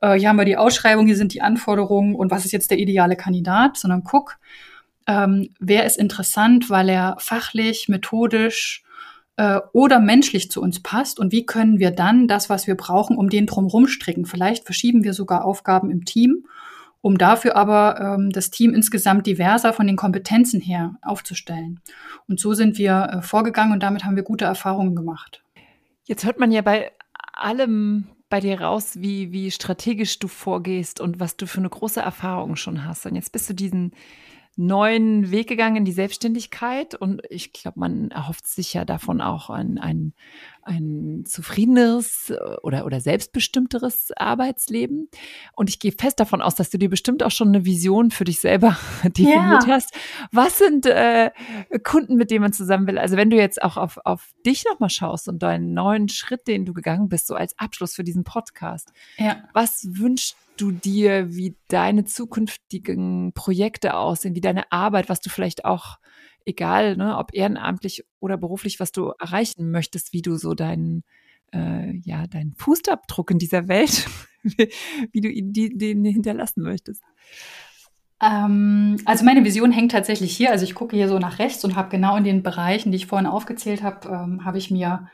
äh, 0.00 0.14
hier 0.14 0.28
haben 0.28 0.36
wir 0.36 0.44
die 0.44 0.56
Ausschreibung, 0.56 1.06
hier 1.06 1.16
sind 1.16 1.34
die 1.34 1.42
Anforderungen 1.42 2.14
und 2.14 2.30
was 2.30 2.44
ist 2.44 2.52
jetzt 2.52 2.70
der 2.70 2.78
ideale 2.78 3.16
Kandidat, 3.16 3.76
sondern 3.76 4.04
guck, 4.04 4.38
ähm, 5.06 5.50
wer 5.60 5.84
ist 5.84 5.98
interessant, 5.98 6.68
weil 6.70 6.88
er 6.88 7.16
fachlich, 7.18 7.88
methodisch, 7.88 8.84
äh, 9.36 9.60
oder 9.72 10.00
menschlich 10.00 10.50
zu 10.50 10.62
uns 10.62 10.82
passt 10.82 11.18
und 11.20 11.32
wie 11.32 11.46
können 11.46 11.78
wir 11.78 11.90
dann 11.90 12.26
das, 12.26 12.50
was 12.50 12.66
wir 12.66 12.74
brauchen, 12.74 13.16
um 13.16 13.28
den 13.28 13.46
drumherum 13.46 13.86
stricken. 13.86 14.24
Vielleicht 14.24 14.64
verschieben 14.64 15.04
wir 15.04 15.12
sogar 15.12 15.44
Aufgaben 15.44 15.90
im 15.90 16.04
Team, 16.04 16.46
um 17.02 17.18
dafür 17.18 17.54
aber 17.56 18.00
ähm, 18.00 18.30
das 18.30 18.50
Team 18.50 18.74
insgesamt 18.74 19.26
diverser 19.26 19.72
von 19.72 19.86
den 19.86 19.96
Kompetenzen 19.96 20.60
her 20.60 20.96
aufzustellen. 21.02 21.80
Und 22.26 22.40
so 22.40 22.54
sind 22.54 22.78
wir 22.78 23.10
äh, 23.12 23.22
vorgegangen 23.22 23.72
und 23.72 23.82
damit 23.82 24.04
haben 24.04 24.16
wir 24.16 24.22
gute 24.22 24.46
Erfahrungen 24.46 24.96
gemacht. 24.96 25.42
Jetzt 26.04 26.24
hört 26.24 26.40
man 26.40 26.50
ja 26.50 26.62
bei 26.62 26.92
allem 27.32 28.06
bei 28.28 28.40
dir 28.40 28.60
raus, 28.60 28.96
wie, 29.00 29.32
wie 29.32 29.50
strategisch 29.50 30.18
du 30.18 30.28
vorgehst 30.28 31.00
und 31.00 31.20
was 31.20 31.36
du 31.36 31.46
für 31.46 31.58
eine 31.58 31.68
große 31.68 32.00
Erfahrung 32.00 32.56
schon 32.56 32.84
hast. 32.84 33.06
Und 33.06 33.14
jetzt 33.14 33.32
bist 33.32 33.48
du 33.48 33.54
diesen 33.54 33.92
neuen 34.56 35.30
Weg 35.30 35.48
gegangen 35.48 35.76
in 35.76 35.84
die 35.84 35.92
Selbstständigkeit 35.92 36.94
und 36.94 37.22
ich 37.28 37.52
glaube, 37.52 37.78
man 37.78 38.10
erhofft 38.10 38.46
sich 38.46 38.72
ja 38.72 38.86
davon 38.86 39.20
auch 39.20 39.50
ein, 39.50 39.78
ein, 39.78 40.14
ein 40.66 41.24
zufriedeneres 41.24 42.32
oder, 42.62 42.84
oder 42.84 43.00
selbstbestimmteres 43.00 44.10
Arbeitsleben. 44.16 45.08
Und 45.54 45.70
ich 45.70 45.78
gehe 45.78 45.92
fest 45.92 46.20
davon 46.20 46.42
aus, 46.42 46.54
dass 46.54 46.70
du 46.70 46.78
dir 46.78 46.90
bestimmt 46.90 47.22
auch 47.22 47.30
schon 47.30 47.48
eine 47.48 47.64
Vision 47.64 48.10
für 48.10 48.24
dich 48.24 48.40
selber 48.40 48.76
definiert 49.04 49.66
ja. 49.66 49.68
hast. 49.68 49.94
Was 50.32 50.58
sind 50.58 50.86
äh, 50.86 51.30
Kunden, 51.84 52.16
mit 52.16 52.30
denen 52.30 52.42
man 52.42 52.52
zusammen 52.52 52.86
will? 52.86 52.98
Also 52.98 53.16
wenn 53.16 53.30
du 53.30 53.36
jetzt 53.36 53.62
auch 53.62 53.76
auf, 53.76 53.98
auf 54.04 54.30
dich 54.44 54.64
nochmal 54.64 54.90
schaust 54.90 55.28
und 55.28 55.42
deinen 55.42 55.72
neuen 55.72 56.08
Schritt, 56.08 56.48
den 56.48 56.64
du 56.64 56.72
gegangen 56.72 57.08
bist, 57.08 57.28
so 57.28 57.34
als 57.34 57.58
Abschluss 57.58 57.94
für 57.94 58.04
diesen 58.04 58.24
Podcast, 58.24 58.92
ja. 59.18 59.44
was 59.52 59.86
wünschst 59.90 60.36
du 60.56 60.72
dir, 60.72 61.34
wie 61.34 61.56
deine 61.68 62.04
zukünftigen 62.04 63.32
Projekte 63.34 63.94
aussehen, 63.94 64.34
wie 64.34 64.40
deine 64.40 64.72
Arbeit, 64.72 65.08
was 65.08 65.20
du 65.20 65.30
vielleicht 65.30 65.64
auch, 65.64 65.98
egal, 66.46 66.96
ne, 66.96 67.18
ob 67.18 67.34
ehrenamtlich 67.34 68.04
oder 68.20 68.36
beruflich, 68.36 68.80
was 68.80 68.92
du 68.92 69.12
erreichen 69.18 69.70
möchtest, 69.70 70.12
wie 70.12 70.22
du 70.22 70.36
so 70.36 70.54
deinen, 70.54 71.02
äh, 71.52 71.98
ja, 72.04 72.26
deinen 72.26 72.54
Fußabdruck 72.54 73.32
in 73.32 73.38
dieser 73.38 73.68
Welt, 73.68 74.06
wie 75.12 75.20
du 75.20 75.28
ihn 75.28 75.52
die, 75.52 75.76
den 75.76 76.04
hinterlassen 76.04 76.62
möchtest. 76.62 77.02
Ähm, 78.22 78.96
also 79.04 79.24
meine 79.24 79.44
Vision 79.44 79.72
hängt 79.72 79.92
tatsächlich 79.92 80.34
hier. 80.34 80.50
Also 80.50 80.64
ich 80.64 80.74
gucke 80.74 80.96
hier 80.96 81.08
so 81.08 81.18
nach 81.18 81.38
rechts 81.38 81.64
und 81.64 81.76
habe 81.76 81.90
genau 81.90 82.16
in 82.16 82.24
den 82.24 82.42
Bereichen, 82.42 82.90
die 82.92 82.96
ich 82.96 83.06
vorhin 83.06 83.26
aufgezählt 83.26 83.82
habe, 83.82 84.08
ähm, 84.08 84.44
habe 84.44 84.58
ich 84.58 84.70
mir 84.70 85.08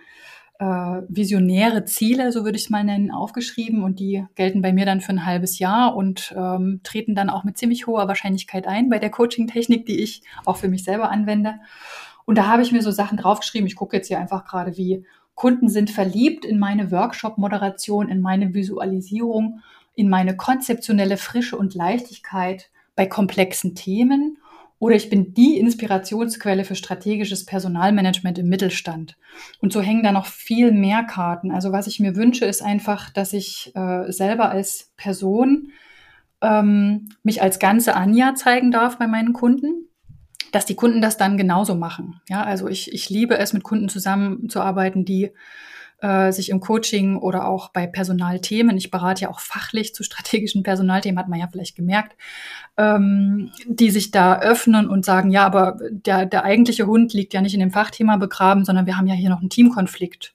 visionäre 0.61 1.84
Ziele, 1.84 2.30
so 2.30 2.44
würde 2.44 2.57
ich 2.57 2.64
es 2.64 2.70
mal 2.70 2.84
nennen, 2.84 3.11
aufgeschrieben 3.11 3.82
und 3.82 3.98
die 3.98 4.24
gelten 4.36 4.62
bei 4.62 4.72
mir 4.72 4.86
dann 4.86 5.00
für 5.00 5.12
ein 5.12 5.26
halbes 5.26 5.59
Jahr 5.59 5.96
und 5.96 6.32
ähm, 6.36 6.80
treten 6.84 7.14
dann 7.16 7.30
auch 7.30 7.42
mit 7.42 7.59
ziemlich 7.59 7.88
hoher 7.88 8.07
Wahrscheinlichkeit 8.07 8.68
ein 8.68 8.88
bei 8.88 9.00
der 9.00 9.11
Coaching-Technik, 9.11 9.86
die 9.86 10.00
ich 10.00 10.22
auch 10.44 10.57
für 10.57 10.68
mich 10.68 10.84
selber 10.84 11.11
anwende. 11.11 11.55
Und 12.26 12.38
da 12.38 12.46
habe 12.46 12.62
ich 12.62 12.70
mir 12.70 12.82
so 12.82 12.92
Sachen 12.92 13.18
draufgeschrieben. 13.18 13.66
Ich 13.66 13.74
gucke 13.74 13.96
jetzt 13.96 14.07
hier 14.07 14.20
einfach 14.20 14.44
gerade, 14.44 14.76
wie 14.76 15.05
Kunden 15.34 15.68
sind 15.68 15.90
verliebt 15.90 16.44
in 16.44 16.59
meine 16.59 16.92
Workshop-Moderation, 16.92 18.09
in 18.09 18.20
meine 18.20 18.55
Visualisierung, 18.55 19.61
in 19.94 20.09
meine 20.09 20.36
konzeptionelle 20.36 21.16
Frische 21.16 21.57
und 21.57 21.74
Leichtigkeit 21.74 22.70
bei 22.94 23.07
komplexen 23.07 23.74
Themen 23.74 24.38
oder 24.82 24.96
ich 24.96 25.10
bin 25.10 25.32
die 25.32 25.58
Inspirationsquelle 25.58 26.64
für 26.64 26.74
strategisches 26.74 27.46
Personalmanagement 27.46 28.36
im 28.38 28.48
Mittelstand. 28.48 29.16
Und 29.60 29.72
so 29.72 29.80
hängen 29.80 30.02
da 30.02 30.10
noch 30.10 30.26
viel 30.26 30.72
mehr 30.72 31.04
Karten. 31.04 31.52
Also 31.52 31.70
was 31.70 31.86
ich 31.86 32.00
mir 32.00 32.16
wünsche, 32.16 32.46
ist 32.46 32.64
einfach, 32.64 33.08
dass 33.08 33.32
ich 33.32 33.70
äh, 33.76 34.10
selber 34.10 34.50
als 34.50 34.90
Person 34.96 35.70
ähm, 36.40 37.10
mich 37.22 37.42
als 37.42 37.60
ganze 37.60 37.94
Anja 37.94 38.34
zeigen 38.34 38.72
darf 38.72 38.98
bei 38.98 39.06
meinen 39.06 39.32
Kunden 39.32 39.86
dass 40.50 40.66
die 40.66 40.74
Kunden 40.74 41.00
das 41.00 41.16
dann 41.16 41.38
genauso 41.38 41.74
machen. 41.74 42.20
Ja, 42.28 42.42
also 42.42 42.68
ich, 42.68 42.92
ich 42.92 43.08
liebe 43.08 43.38
es, 43.38 43.54
mit 43.54 43.62
Kunden 43.62 43.88
zusammenzuarbeiten, 43.88 45.06
die 45.06 45.30
äh, 46.03 46.32
sich 46.32 46.50
im 46.50 46.61
Coaching 46.61 47.16
oder 47.16 47.46
auch 47.46 47.68
bei 47.70 47.86
Personalthemen, 47.86 48.76
ich 48.76 48.90
berate 48.90 49.22
ja 49.22 49.30
auch 49.30 49.40
fachlich 49.40 49.94
zu 49.94 50.03
strategischen 50.03 50.64
Personalthemen, 50.64 51.18
hat 51.18 51.28
man 51.28 51.38
ja 51.38 51.48
vielleicht 51.50 51.76
gemerkt, 51.76 52.16
ähm, 52.76 53.50
die 53.66 53.90
sich 53.90 54.11
da 54.11 54.40
öffnen 54.40 54.88
und 54.88 55.05
sagen, 55.05 55.30
ja, 55.30 55.46
aber 55.46 55.78
der, 55.90 56.26
der 56.26 56.44
eigentliche 56.44 56.86
Hund 56.86 57.14
liegt 57.14 57.34
ja 57.34 57.40
nicht 57.40 57.55
in 57.55 57.61
dem 57.61 57.70
Fachthema 57.70 58.16
begraben, 58.16 58.64
sondern 58.64 58.86
wir 58.86 58.96
haben 58.96 59.07
ja 59.07 59.14
hier 59.14 59.30
noch 59.30 59.40
einen 59.40 59.50
Teamkonflikt. 59.50 60.34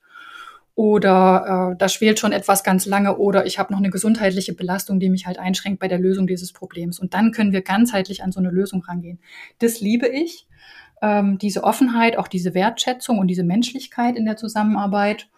oder 0.76 1.72
äh, 1.74 1.78
da 1.78 1.90
schwelt 1.90 2.20
schon 2.20 2.32
etwas 2.32 2.64
ganz 2.64 2.86
lange 2.86 3.18
oder 3.18 3.48
ich 3.48 3.58
habe 3.58 3.74
noch 3.74 3.80
eine 3.80 3.90
gesundheitliche 3.90 4.54
Belastung, 4.54 5.00
die 5.00 5.10
mich 5.10 5.26
halt 5.26 5.40
einschränkt 5.40 5.80
bei 5.80 5.88
der 5.88 5.98
Lösung 5.98 6.28
dieses 6.28 6.54
Problems. 6.54 7.00
Und 7.00 7.16
dann 7.16 7.32
können 7.32 7.52
wir 7.52 7.64
ganzheitlich 7.64 8.24
an 8.24 8.32
so 8.32 8.40
eine 8.40 8.52
Lösung 8.52 8.84
rangehen. 8.84 9.20
Das 9.58 9.82
liebe 9.82 10.08
ich, 10.08 10.48
ähm, 11.02 11.38
diese 11.38 11.64
Offenheit, 11.64 12.18
auch 12.18 12.28
diese 12.28 12.54
Wertschätzung 12.54 13.20
und 13.20 13.28
diese 13.28 13.44
Menschlichkeit 13.44 14.16
in 14.16 14.26
der 14.26 14.38
Zusammenarbeit. 14.38 15.30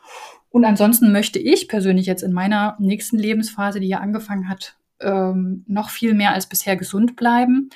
Und 0.50 0.66
ansonsten 0.66 1.12
möchte 1.12 1.40
ich 1.40 1.68
persönlich 1.68 2.06
jetzt 2.06 2.24
in 2.24 2.34
meiner 2.34 2.76
nächsten 2.80 3.18
Lebensphase, 3.18 3.80
die 3.80 3.88
ja 3.88 4.00
angefangen 4.00 4.50
hat, 4.50 4.76
ähm, 5.00 5.64
noch 5.68 5.90
viel 5.90 6.14
mehr 6.14 6.34
als 6.34 6.48
bisher 6.48 6.76
gesund 6.76 7.16
bleiben. 7.16 7.70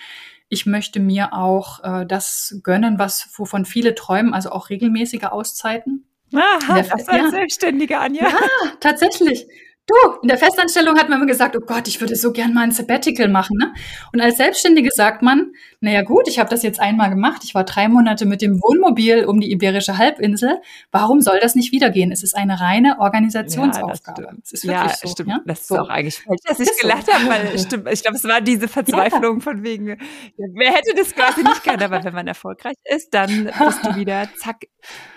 Ich 0.49 0.65
möchte 0.65 0.99
mir 0.99 1.33
auch 1.33 1.83
äh, 1.83 2.05
das 2.05 2.59
gönnen, 2.63 2.99
was 2.99 3.29
wovon 3.37 3.65
viele 3.65 3.95
träumen, 3.95 4.33
also 4.33 4.51
auch 4.51 4.69
regelmäßige 4.69 5.25
Auszeiten. 5.25 6.05
Aha, 6.33 6.77
das 6.77 6.91
als 6.91 7.07
ja. 7.07 7.29
Selbstständige, 7.29 7.99
Anja. 7.99 8.27
Ja, 8.27 8.37
tatsächlich. 8.79 9.47
Du, 9.85 9.95
in 10.21 10.29
der 10.29 10.37
Festanstellung 10.37 10.97
hat 10.97 11.09
man 11.09 11.17
immer 11.17 11.27
gesagt, 11.27 11.57
oh 11.57 11.59
Gott, 11.59 11.89
ich 11.89 11.99
würde 11.99 12.15
so 12.15 12.31
gern 12.31 12.53
mal 12.53 12.61
ein 12.61 12.71
Sabbatical 12.71 13.27
machen. 13.27 13.57
Ne? 13.57 13.73
Und 14.13 14.21
als 14.21 14.37
Selbstständige 14.37 14.89
sagt 14.93 15.21
man, 15.21 15.51
naja 15.81 16.03
gut, 16.03 16.29
ich 16.29 16.39
habe 16.39 16.49
das 16.49 16.63
jetzt 16.63 16.79
einmal 16.79 17.09
gemacht. 17.09 17.41
Ich 17.43 17.53
war 17.53 17.65
drei 17.65 17.89
Monate 17.89 18.25
mit 18.25 18.41
dem 18.41 18.61
Wohnmobil 18.61 19.25
um 19.25 19.41
die 19.41 19.51
Iberische 19.51 19.97
Halbinsel. 19.97 20.61
Warum 20.91 21.19
soll 21.19 21.37
das 21.41 21.55
nicht 21.55 21.73
wieder 21.73 21.89
gehen? 21.89 22.13
Es 22.13 22.23
ist 22.23 22.33
eine 22.33 22.61
reine 22.61 22.99
Organisationsaufgabe. 22.99 24.21
Ja, 24.23 24.31
das, 24.39 24.51
ist 24.53 24.65
wirklich 24.65 24.91
ja, 24.91 24.97
so. 25.01 25.07
Stimmt. 25.09 25.29
Ja? 25.29 25.41
Das 25.45 25.59
ist 25.59 25.67
so. 25.67 25.77
auch 25.77 25.89
eigentlich 25.89 26.15
falsch, 26.15 26.39
dass 26.45 26.59
ich 26.61 26.79
gelacht 26.79 27.07
so. 27.07 27.13
habe, 27.13 27.27
weil 27.27 27.59
stimmt, 27.59 27.91
ich 27.91 28.01
glaube, 28.03 28.15
es 28.15 28.23
war 28.23 28.39
diese 28.39 28.67
Verzweiflung 28.69 29.39
ja. 29.39 29.43
von 29.43 29.63
wegen, 29.63 29.97
wer 30.37 30.71
hätte 30.71 30.93
das 30.95 31.13
quasi 31.13 31.43
nicht 31.43 31.61
können, 31.61 31.83
aber 31.83 32.01
wenn 32.05 32.13
man 32.13 32.27
erfolgreich 32.27 32.77
ist, 32.85 33.13
dann 33.13 33.51
bist 33.59 33.85
du 33.85 33.95
wieder 33.97 34.29
zack 34.37 34.61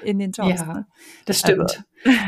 in 0.02 0.18
den 0.18 0.32
Jobs. 0.32 0.60
Ja, 0.60 0.66
ne? 0.66 0.86
das 1.24 1.40
stimmt. 1.40 1.60
Also, 1.60 1.76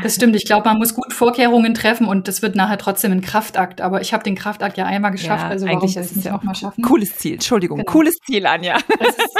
das 0.03 0.15
stimmt. 0.15 0.35
Ich 0.35 0.45
glaube, 0.45 0.67
man 0.67 0.77
muss 0.77 0.93
gut 0.93 1.13
Vorkehrungen 1.13 1.73
treffen 1.73 2.07
und 2.07 2.27
das 2.27 2.41
wird 2.41 2.55
nachher 2.55 2.77
trotzdem 2.77 3.11
ein 3.11 3.21
Kraftakt. 3.21 3.81
Aber 3.81 4.01
ich 4.01 4.13
habe 4.13 4.23
den 4.23 4.35
Kraftakt 4.35 4.77
ja 4.77 4.85
einmal 4.85 5.11
geschafft, 5.11 5.43
ja, 5.43 5.49
also 5.49 5.67
warum 5.67 5.87
soll 5.87 6.03
ich 6.03 6.09
es 6.09 6.15
nicht 6.15 6.31
auch 6.31 6.43
mal 6.43 6.55
schaffen? 6.55 6.83
Cooles 6.83 7.15
Ziel, 7.17 7.33
Entschuldigung, 7.33 7.77
genau. 7.77 7.91
cooles 7.91 8.17
Ziel, 8.25 8.45
Anja. 8.45 8.75
Ist, 8.99 9.35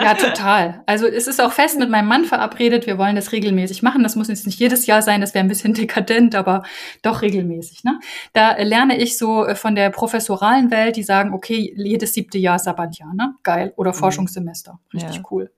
ja, 0.00 0.14
total. 0.14 0.82
Also 0.86 1.06
es 1.06 1.26
ist 1.26 1.40
auch 1.40 1.52
fest 1.52 1.78
mit 1.78 1.90
meinem 1.90 2.08
Mann 2.08 2.24
verabredet, 2.24 2.86
wir 2.86 2.98
wollen 2.98 3.16
das 3.16 3.32
regelmäßig 3.32 3.82
machen. 3.82 4.02
Das 4.02 4.16
muss 4.16 4.28
jetzt 4.28 4.46
nicht 4.46 4.58
jedes 4.58 4.86
Jahr 4.86 5.02
sein, 5.02 5.20
das 5.20 5.34
wäre 5.34 5.44
ein 5.44 5.48
bisschen 5.48 5.74
dekadent, 5.74 6.34
aber 6.34 6.62
doch 7.02 7.22
regelmäßig. 7.22 7.84
Ne? 7.84 8.00
Da 8.32 8.56
lerne 8.58 8.98
ich 8.98 9.18
so 9.18 9.44
äh, 9.44 9.54
von 9.54 9.74
der 9.74 9.90
professoralen 9.90 10.70
Welt, 10.70 10.96
die 10.96 11.02
sagen, 11.02 11.32
okay, 11.32 11.74
jedes 11.76 12.14
siebte 12.14 12.38
Jahr 12.38 12.58
Sabbatjahr, 12.58 13.14
ne? 13.14 13.34
Geil. 13.42 13.72
Oder 13.76 13.92
mhm. 13.92 13.96
Forschungssemester. 13.96 14.80
Richtig 14.92 15.16
ja. 15.16 15.22
cool. 15.30 15.50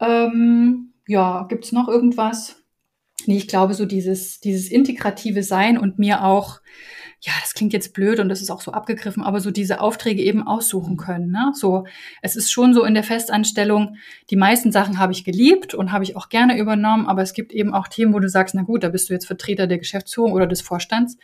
Ähm, 0.00 0.92
ja, 1.06 1.46
gibt's 1.48 1.72
noch 1.72 1.88
irgendwas? 1.88 2.56
Nee, 3.26 3.38
ich 3.38 3.48
glaube, 3.48 3.74
so 3.74 3.86
dieses, 3.86 4.40
dieses 4.40 4.70
integrative 4.70 5.42
Sein 5.42 5.78
und 5.78 5.98
mir 5.98 6.22
auch, 6.22 6.60
ja, 7.20 7.32
das 7.40 7.54
klingt 7.54 7.72
jetzt 7.72 7.94
blöd 7.94 8.20
und 8.20 8.28
das 8.28 8.42
ist 8.42 8.50
auch 8.50 8.60
so 8.60 8.72
abgegriffen, 8.72 9.22
aber 9.22 9.40
so 9.40 9.50
diese 9.50 9.80
Aufträge 9.80 10.22
eben 10.22 10.46
aussuchen 10.46 10.96
können. 10.96 11.32
Ne? 11.32 11.52
So, 11.54 11.86
es 12.20 12.36
ist 12.36 12.52
schon 12.52 12.74
so 12.74 12.84
in 12.84 12.94
der 12.94 13.02
Festanstellung, 13.02 13.96
die 14.30 14.36
meisten 14.36 14.70
Sachen 14.70 14.98
habe 14.98 15.12
ich 15.12 15.24
geliebt 15.24 15.74
und 15.74 15.92
habe 15.92 16.04
ich 16.04 16.14
auch 16.14 16.28
gerne 16.28 16.58
übernommen, 16.58 17.06
aber 17.06 17.22
es 17.22 17.32
gibt 17.32 17.52
eben 17.52 17.72
auch 17.72 17.88
Themen, 17.88 18.12
wo 18.12 18.20
du 18.20 18.28
sagst, 18.28 18.54
na 18.54 18.62
gut, 18.62 18.84
da 18.84 18.90
bist 18.90 19.08
du 19.08 19.14
jetzt 19.14 19.26
Vertreter 19.26 19.66
der 19.66 19.78
Geschäftsführung 19.78 20.32
oder 20.32 20.46
des 20.46 20.60
Vorstands. 20.60 21.16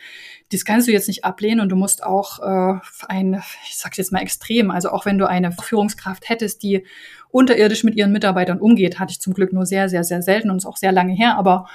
Das 0.51 0.65
kannst 0.65 0.87
du 0.87 0.91
jetzt 0.91 1.07
nicht 1.07 1.23
ablehnen 1.23 1.61
und 1.61 1.69
du 1.69 1.75
musst 1.75 2.03
auch 2.03 2.39
äh, 2.39 2.79
ein, 3.07 3.41
ich 3.67 3.77
sag's 3.77 3.97
jetzt 3.97 4.11
mal 4.11 4.21
extrem, 4.21 4.71
also 4.71 4.89
auch 4.89 5.05
wenn 5.05 5.19
du 5.19 5.29
eine 5.29 5.51
Führungskraft 5.51 6.27
hättest, 6.27 6.63
die 6.63 6.85
unterirdisch 7.33 7.83
mit 7.83 7.95
ihren 7.95 8.11
Mitarbeitern 8.11 8.59
umgeht, 8.59 8.99
hatte 8.99 9.11
ich 9.11 9.19
zum 9.19 9.33
Glück 9.33 9.51
nur 9.51 9.65
sehr, 9.65 9.89
sehr, 9.89 10.03
sehr 10.03 10.21
selten 10.21 10.51
und 10.51 10.57
ist 10.57 10.65
auch 10.65 10.77
sehr 10.77 10.91
lange 10.91 11.13
her, 11.13 11.35
aber 11.35 11.65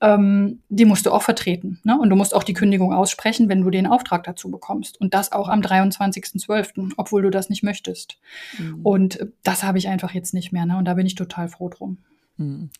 ähm, 0.00 0.60
die 0.68 0.84
musst 0.84 1.06
du 1.06 1.10
auch 1.10 1.22
vertreten. 1.22 1.80
Ne? 1.82 1.98
Und 1.98 2.10
du 2.10 2.16
musst 2.16 2.34
auch 2.34 2.44
die 2.44 2.52
Kündigung 2.52 2.92
aussprechen, 2.92 3.48
wenn 3.48 3.62
du 3.62 3.70
den 3.70 3.86
Auftrag 3.86 4.22
dazu 4.24 4.50
bekommst. 4.50 5.00
Und 5.00 5.14
das 5.14 5.32
auch 5.32 5.48
am 5.48 5.60
23.12., 5.60 6.92
obwohl 6.96 7.22
du 7.22 7.30
das 7.30 7.48
nicht 7.48 7.64
möchtest. 7.64 8.18
Mhm. 8.58 8.80
Und 8.82 9.26
das 9.42 9.64
habe 9.64 9.78
ich 9.78 9.88
einfach 9.88 10.12
jetzt 10.12 10.34
nicht 10.34 10.52
mehr. 10.52 10.66
Ne? 10.66 10.76
Und 10.76 10.84
da 10.84 10.94
bin 10.94 11.06
ich 11.06 11.16
total 11.16 11.48
froh 11.48 11.68
drum. 11.68 11.98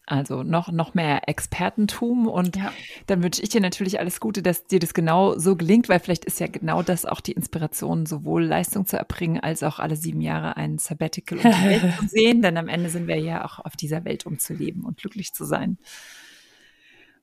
Also 0.07 0.45
noch, 0.45 0.71
noch 0.71 0.95
mehr 0.95 1.29
Expertentum 1.29 2.29
und 2.29 2.55
ja. 2.55 2.73
dann 3.07 3.25
wünsche 3.25 3.43
ich 3.43 3.49
dir 3.49 3.61
natürlich 3.61 3.99
alles 3.99 4.21
Gute, 4.21 4.41
dass 4.41 4.67
dir 4.67 4.79
das 4.79 4.95
genau 4.95 5.37
so 5.37 5.57
gelingt, 5.57 5.89
weil 5.89 5.99
vielleicht 5.99 6.25
ist 6.25 6.39
ja 6.39 6.47
genau 6.47 6.83
das 6.85 7.05
auch 7.05 7.21
die 7.21 7.33
Inspiration, 7.33 8.07
sowohl 8.07 8.45
Leistung 8.45 8.87
zu 8.87 8.97
erbringen, 8.97 9.41
als 9.41 9.65
auch 9.65 9.81
alle 9.81 9.97
sieben 9.97 10.21
Jahre 10.21 10.57
ein 10.57 10.79
Sabbatical 10.79 11.39
um 11.39 11.45
die 11.45 11.69
Welt 11.69 11.95
zu 11.99 12.07
sehen, 12.07 12.41
denn 12.41 12.57
am 12.57 12.69
Ende 12.69 12.89
sind 12.89 13.09
wir 13.09 13.19
ja 13.19 13.45
auch 13.45 13.59
auf 13.59 13.75
dieser 13.75 14.05
Welt, 14.05 14.27
um 14.27 14.39
zu 14.39 14.55
leben 14.55 14.85
und 14.85 14.99
glücklich 14.99 15.33
zu 15.33 15.45
sein. 15.45 15.77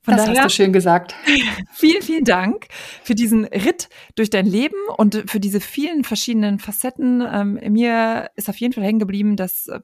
Von 0.05 0.17
das 0.17 0.25
daher, 0.25 0.43
hast 0.43 0.51
du 0.51 0.63
schön 0.63 0.73
gesagt. 0.73 1.15
Vielen, 1.71 2.03
vielen 2.03 2.25
Dank 2.25 2.67
für 3.01 3.15
diesen 3.15 3.45
Ritt 3.45 3.89
durch 4.15 4.29
dein 4.29 4.45
Leben 4.45 4.75
und 4.97 5.23
für 5.25 5.39
diese 5.39 5.59
vielen 5.59 6.03
verschiedenen 6.03 6.59
Facetten. 6.59 7.23
Ähm, 7.27 7.59
mir 7.71 8.29
ist 8.35 8.47
auf 8.47 8.57
jeden 8.57 8.71
Fall 8.73 8.83
hängen 8.83 8.99
geblieben, 8.99 9.35
dass 9.35 9.67
äh, 9.67 9.79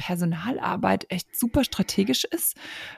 Personalarbeit 0.00 1.04
echt 1.10 1.36
super 1.36 1.62
strategisch 1.62 2.24
ist. 2.24 2.56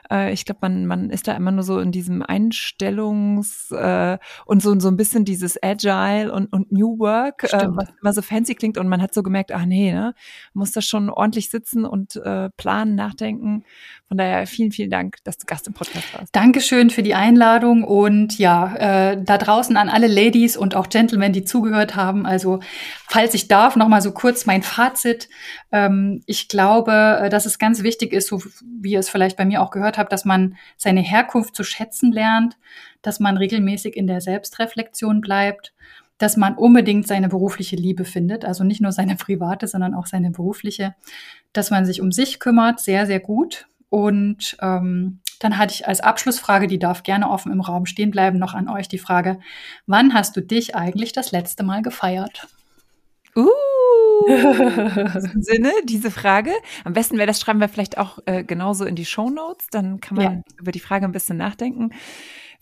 Äh, 0.09 0.31
ich 0.31 0.45
glaube, 0.45 0.59
man, 0.61 0.85
man 0.85 1.09
ist 1.09 1.27
da 1.27 1.33
immer 1.35 1.51
nur 1.51 1.63
so 1.63 1.79
in 1.79 1.91
diesem 1.91 2.23
Einstellungs- 2.23 3.75
äh, 3.75 4.17
und 4.45 4.61
so, 4.61 4.79
so 4.79 4.87
ein 4.87 4.95
bisschen 4.95 5.25
dieses 5.25 5.61
Agile 5.61 6.31
und, 6.31 6.47
und 6.53 6.71
New 6.71 6.99
Work, 6.99 7.43
äh, 7.43 7.47
was 7.75 7.89
immer 8.01 8.13
so 8.13 8.21
fancy 8.21 8.55
klingt. 8.55 8.77
Und 8.77 8.87
man 8.87 9.01
hat 9.01 9.13
so 9.13 9.21
gemerkt, 9.21 9.51
ach 9.51 9.65
nee, 9.65 9.91
ne, 9.91 10.13
muss 10.53 10.71
da 10.71 10.81
schon 10.81 11.09
ordentlich 11.09 11.49
sitzen 11.49 11.83
und 11.83 12.15
äh, 12.15 12.49
planen, 12.55 12.95
nachdenken. 12.95 13.65
Von 14.13 14.19
daher 14.19 14.45
vielen, 14.45 14.71
vielen 14.71 14.91
Dank, 14.91 15.17
dass 15.23 15.39
du 15.39 15.47
Gast 15.47 15.65
im 15.65 15.73
Podcast 15.73 16.13
warst. 16.13 16.35
Dankeschön 16.35 16.91
für 16.91 17.01
die 17.01 17.15
Einladung 17.15 17.83
und 17.83 18.37
ja, 18.37 18.75
äh, 18.75 19.23
da 19.23 19.39
draußen 19.39 19.75
an 19.75 19.89
alle 19.89 20.05
Ladies 20.05 20.55
und 20.55 20.75
auch 20.75 20.89
Gentlemen, 20.89 21.33
die 21.33 21.43
zugehört 21.43 21.95
haben. 21.95 22.27
Also, 22.27 22.59
falls 23.09 23.33
ich 23.33 23.47
darf, 23.47 23.75
noch 23.75 23.87
mal 23.87 24.03
so 24.03 24.11
kurz 24.11 24.45
mein 24.45 24.61
Fazit. 24.61 25.29
Ähm, 25.71 26.21
ich 26.27 26.47
glaube, 26.47 27.21
äh, 27.23 27.29
dass 27.29 27.47
es 27.47 27.57
ganz 27.57 27.81
wichtig 27.81 28.13
ist, 28.13 28.27
so 28.27 28.43
wie 28.83 28.91
ihr 28.91 28.99
es 28.99 29.09
vielleicht 29.09 29.35
bei 29.35 29.45
mir 29.45 29.63
auch 29.63 29.71
gehört 29.71 29.97
habt, 29.97 30.13
dass 30.13 30.25
man 30.25 30.57
seine 30.77 31.01
Herkunft 31.01 31.55
zu 31.55 31.63
schätzen 31.63 32.11
lernt, 32.11 32.55
dass 33.01 33.19
man 33.19 33.35
regelmäßig 33.35 33.97
in 33.97 34.05
der 34.05 34.21
Selbstreflexion 34.21 35.21
bleibt, 35.21 35.73
dass 36.19 36.37
man 36.37 36.55
unbedingt 36.55 37.07
seine 37.07 37.29
berufliche 37.29 37.75
Liebe 37.75 38.05
findet, 38.05 38.45
also 38.45 38.63
nicht 38.63 38.79
nur 38.79 38.91
seine 38.91 39.15
private, 39.15 39.67
sondern 39.67 39.95
auch 39.95 40.05
seine 40.05 40.29
berufliche, 40.29 40.93
dass 41.51 41.71
man 41.71 41.85
sich 41.85 42.01
um 42.01 42.11
sich 42.11 42.39
kümmert, 42.39 42.79
sehr, 42.79 43.05
sehr 43.05 43.19
gut. 43.19 43.67
Und 43.93 44.57
ähm, 44.59 45.19
dann 45.39 45.59
hatte 45.59 45.75
ich 45.75 45.87
als 45.87 45.99
Abschlussfrage, 45.99 46.65
die 46.65 46.79
darf 46.79 47.03
gerne 47.03 47.29
offen 47.29 47.51
im 47.51 47.61
Raum 47.61 47.85
stehen 47.85 48.09
bleiben, 48.09 48.39
noch 48.39 48.55
an 48.55 48.67
euch 48.67 48.87
die 48.87 48.97
Frage, 48.97 49.39
wann 49.85 50.15
hast 50.15 50.35
du 50.35 50.41
dich 50.41 50.75
eigentlich 50.75 51.11
das 51.13 51.31
letzte 51.31 51.61
Mal 51.61 51.83
gefeiert? 51.83 52.47
Uh, 53.35 53.45
in 54.27 55.11
diesem 55.13 55.43
Sinne, 55.43 55.71
diese 55.83 56.09
Frage. 56.09 56.49
Am 56.85 56.93
besten 56.93 57.17
wäre 57.17 57.27
das, 57.27 57.39
schreiben 57.39 57.59
wir 57.59 57.69
vielleicht 57.69 57.99
auch 57.99 58.17
äh, 58.25 58.43
genauso 58.43 58.85
in 58.85 58.95
die 58.95 59.05
Show 59.05 59.29
Notes. 59.29 59.67
Dann 59.69 59.99
kann 59.99 60.17
man 60.17 60.25
ja. 60.25 60.41
über 60.57 60.71
die 60.71 60.79
Frage 60.79 61.05
ein 61.05 61.11
bisschen 61.11 61.37
nachdenken. 61.37 61.91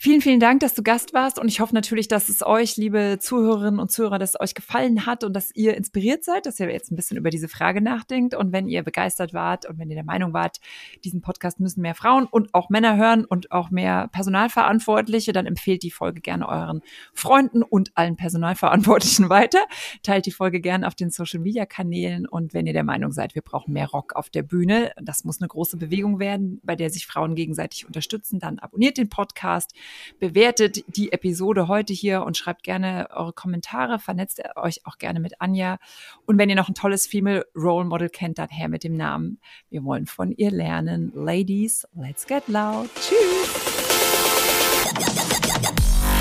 Vielen, 0.04 0.22
vielen 0.22 0.40
Dank, 0.40 0.62
dass 0.62 0.74
du 0.74 0.82
Gast 0.82 1.14
warst 1.14 1.38
und 1.38 1.48
ich 1.48 1.60
hoffe 1.60 1.76
natürlich, 1.76 2.08
dass 2.08 2.28
es 2.28 2.44
euch, 2.44 2.76
liebe 2.76 3.20
Zuhörerinnen 3.20 3.80
und 3.80 3.92
Zuhörer, 3.92 4.18
dass 4.18 4.32
es 4.32 4.40
euch 4.40 4.56
gefallen 4.56 5.06
hat 5.06 5.24
und 5.24 5.34
dass 5.34 5.54
ihr 5.54 5.78
inspiriert 5.78 6.24
seid, 6.24 6.48
dass 6.48 6.60
ihr 6.60 6.72
jetzt 6.72 6.92
ein 6.92 6.96
bisschen 6.96 7.18
über 7.18 7.30
diese 7.30 7.48
Frage 7.48 7.82
nachdenkt 7.82 8.34
und 8.34 8.52
wenn 8.52 8.68
ihr 8.68 8.82
begeistert 8.82 9.32
wart 9.36 9.68
und 9.68 9.78
wenn 9.78 9.92
ihr 9.92 9.96
der 9.96 10.04
Meinung 10.04 10.34
wart, 10.34 10.60
diesen 11.04 11.22
Podcast 11.22 11.60
müssen 11.60 11.82
mehr 11.84 11.94
Frauen 11.94 12.26
und 12.26 12.52
auch 12.56 12.72
Männer 12.72 12.98
hören 12.98 13.26
und 13.26 13.52
auch 13.52 13.70
mehr 13.70 14.08
Personalverantwortliche, 14.08 15.34
dann 15.34 15.46
empfehlt 15.46 15.84
die 15.84 15.92
Folge 15.92 16.20
gerne 16.20 16.50
euren 16.50 16.82
Freunden 17.14 17.62
und 17.62 17.92
allen 17.94 18.16
Personalverantwortlichen 18.16 19.30
weiter. 19.30 19.60
Teilt 20.02 20.26
die 20.26 20.32
Folge 20.32 20.62
gerne 20.62 20.88
auf 20.88 20.96
den 20.96 21.12
Social 21.12 21.42
Media 21.42 21.68
Kanälen 21.68 22.28
und 22.28 22.56
wenn 22.56 22.66
ihr 22.66 22.74
der 22.74 22.84
Meinung 22.84 23.12
seid, 23.12 23.36
wir 23.36 23.44
brauchen 23.44 23.74
mehr 23.74 23.90
Rock 23.90 24.14
auf 24.16 24.32
der 24.32 24.42
Bühne, 24.42 24.94
das 25.00 25.26
muss 25.26 25.40
eine 25.40 25.48
große 25.48 25.78
Bewegung 25.78 26.18
werden, 26.18 26.60
bei 26.64 26.76
der 26.76 26.90
sich 26.90 27.06
Frauen 27.06 27.36
gegenseitig 27.36 27.86
unterstützen, 27.86 28.40
dann 28.40 28.58
abonniert 28.58 28.98
den 28.98 29.08
Podcast 29.08 29.76
bewertet 30.20 30.84
die 30.96 31.12
Episode 31.12 31.68
heute 31.68 31.94
hier 31.94 32.24
und 32.24 32.38
schreibt 32.38 32.64
gerne 32.64 33.08
eure 33.12 33.34
Kommentare, 33.34 34.00
vernetzt 34.00 34.42
euch 34.56 34.86
auch 34.86 34.98
gerne 34.98 35.20
mit 35.20 35.42
Anja. 35.42 35.80
Und 36.26 36.38
wenn 36.38 36.50
ihr 36.50 36.56
noch 36.56 36.70
ein 36.70 36.76
tolles 36.76 37.08
Female 37.08 37.46
Role 37.56 37.86
Model 37.86 38.10
kennt, 38.10 38.38
dann 38.38 38.50
her 38.50 38.70
mit 38.70 38.84
dem 38.84 38.96
Namen. 38.96 39.40
Wir 39.70 39.84
wollen 39.84 40.06
von 40.06 40.32
ihr 40.32 40.52
lernen. 40.52 41.12
Ladies, 41.16 41.88
let's 41.96 42.26
get 42.26 42.48
loud. 42.48 42.90
Tschüss. 42.96 43.71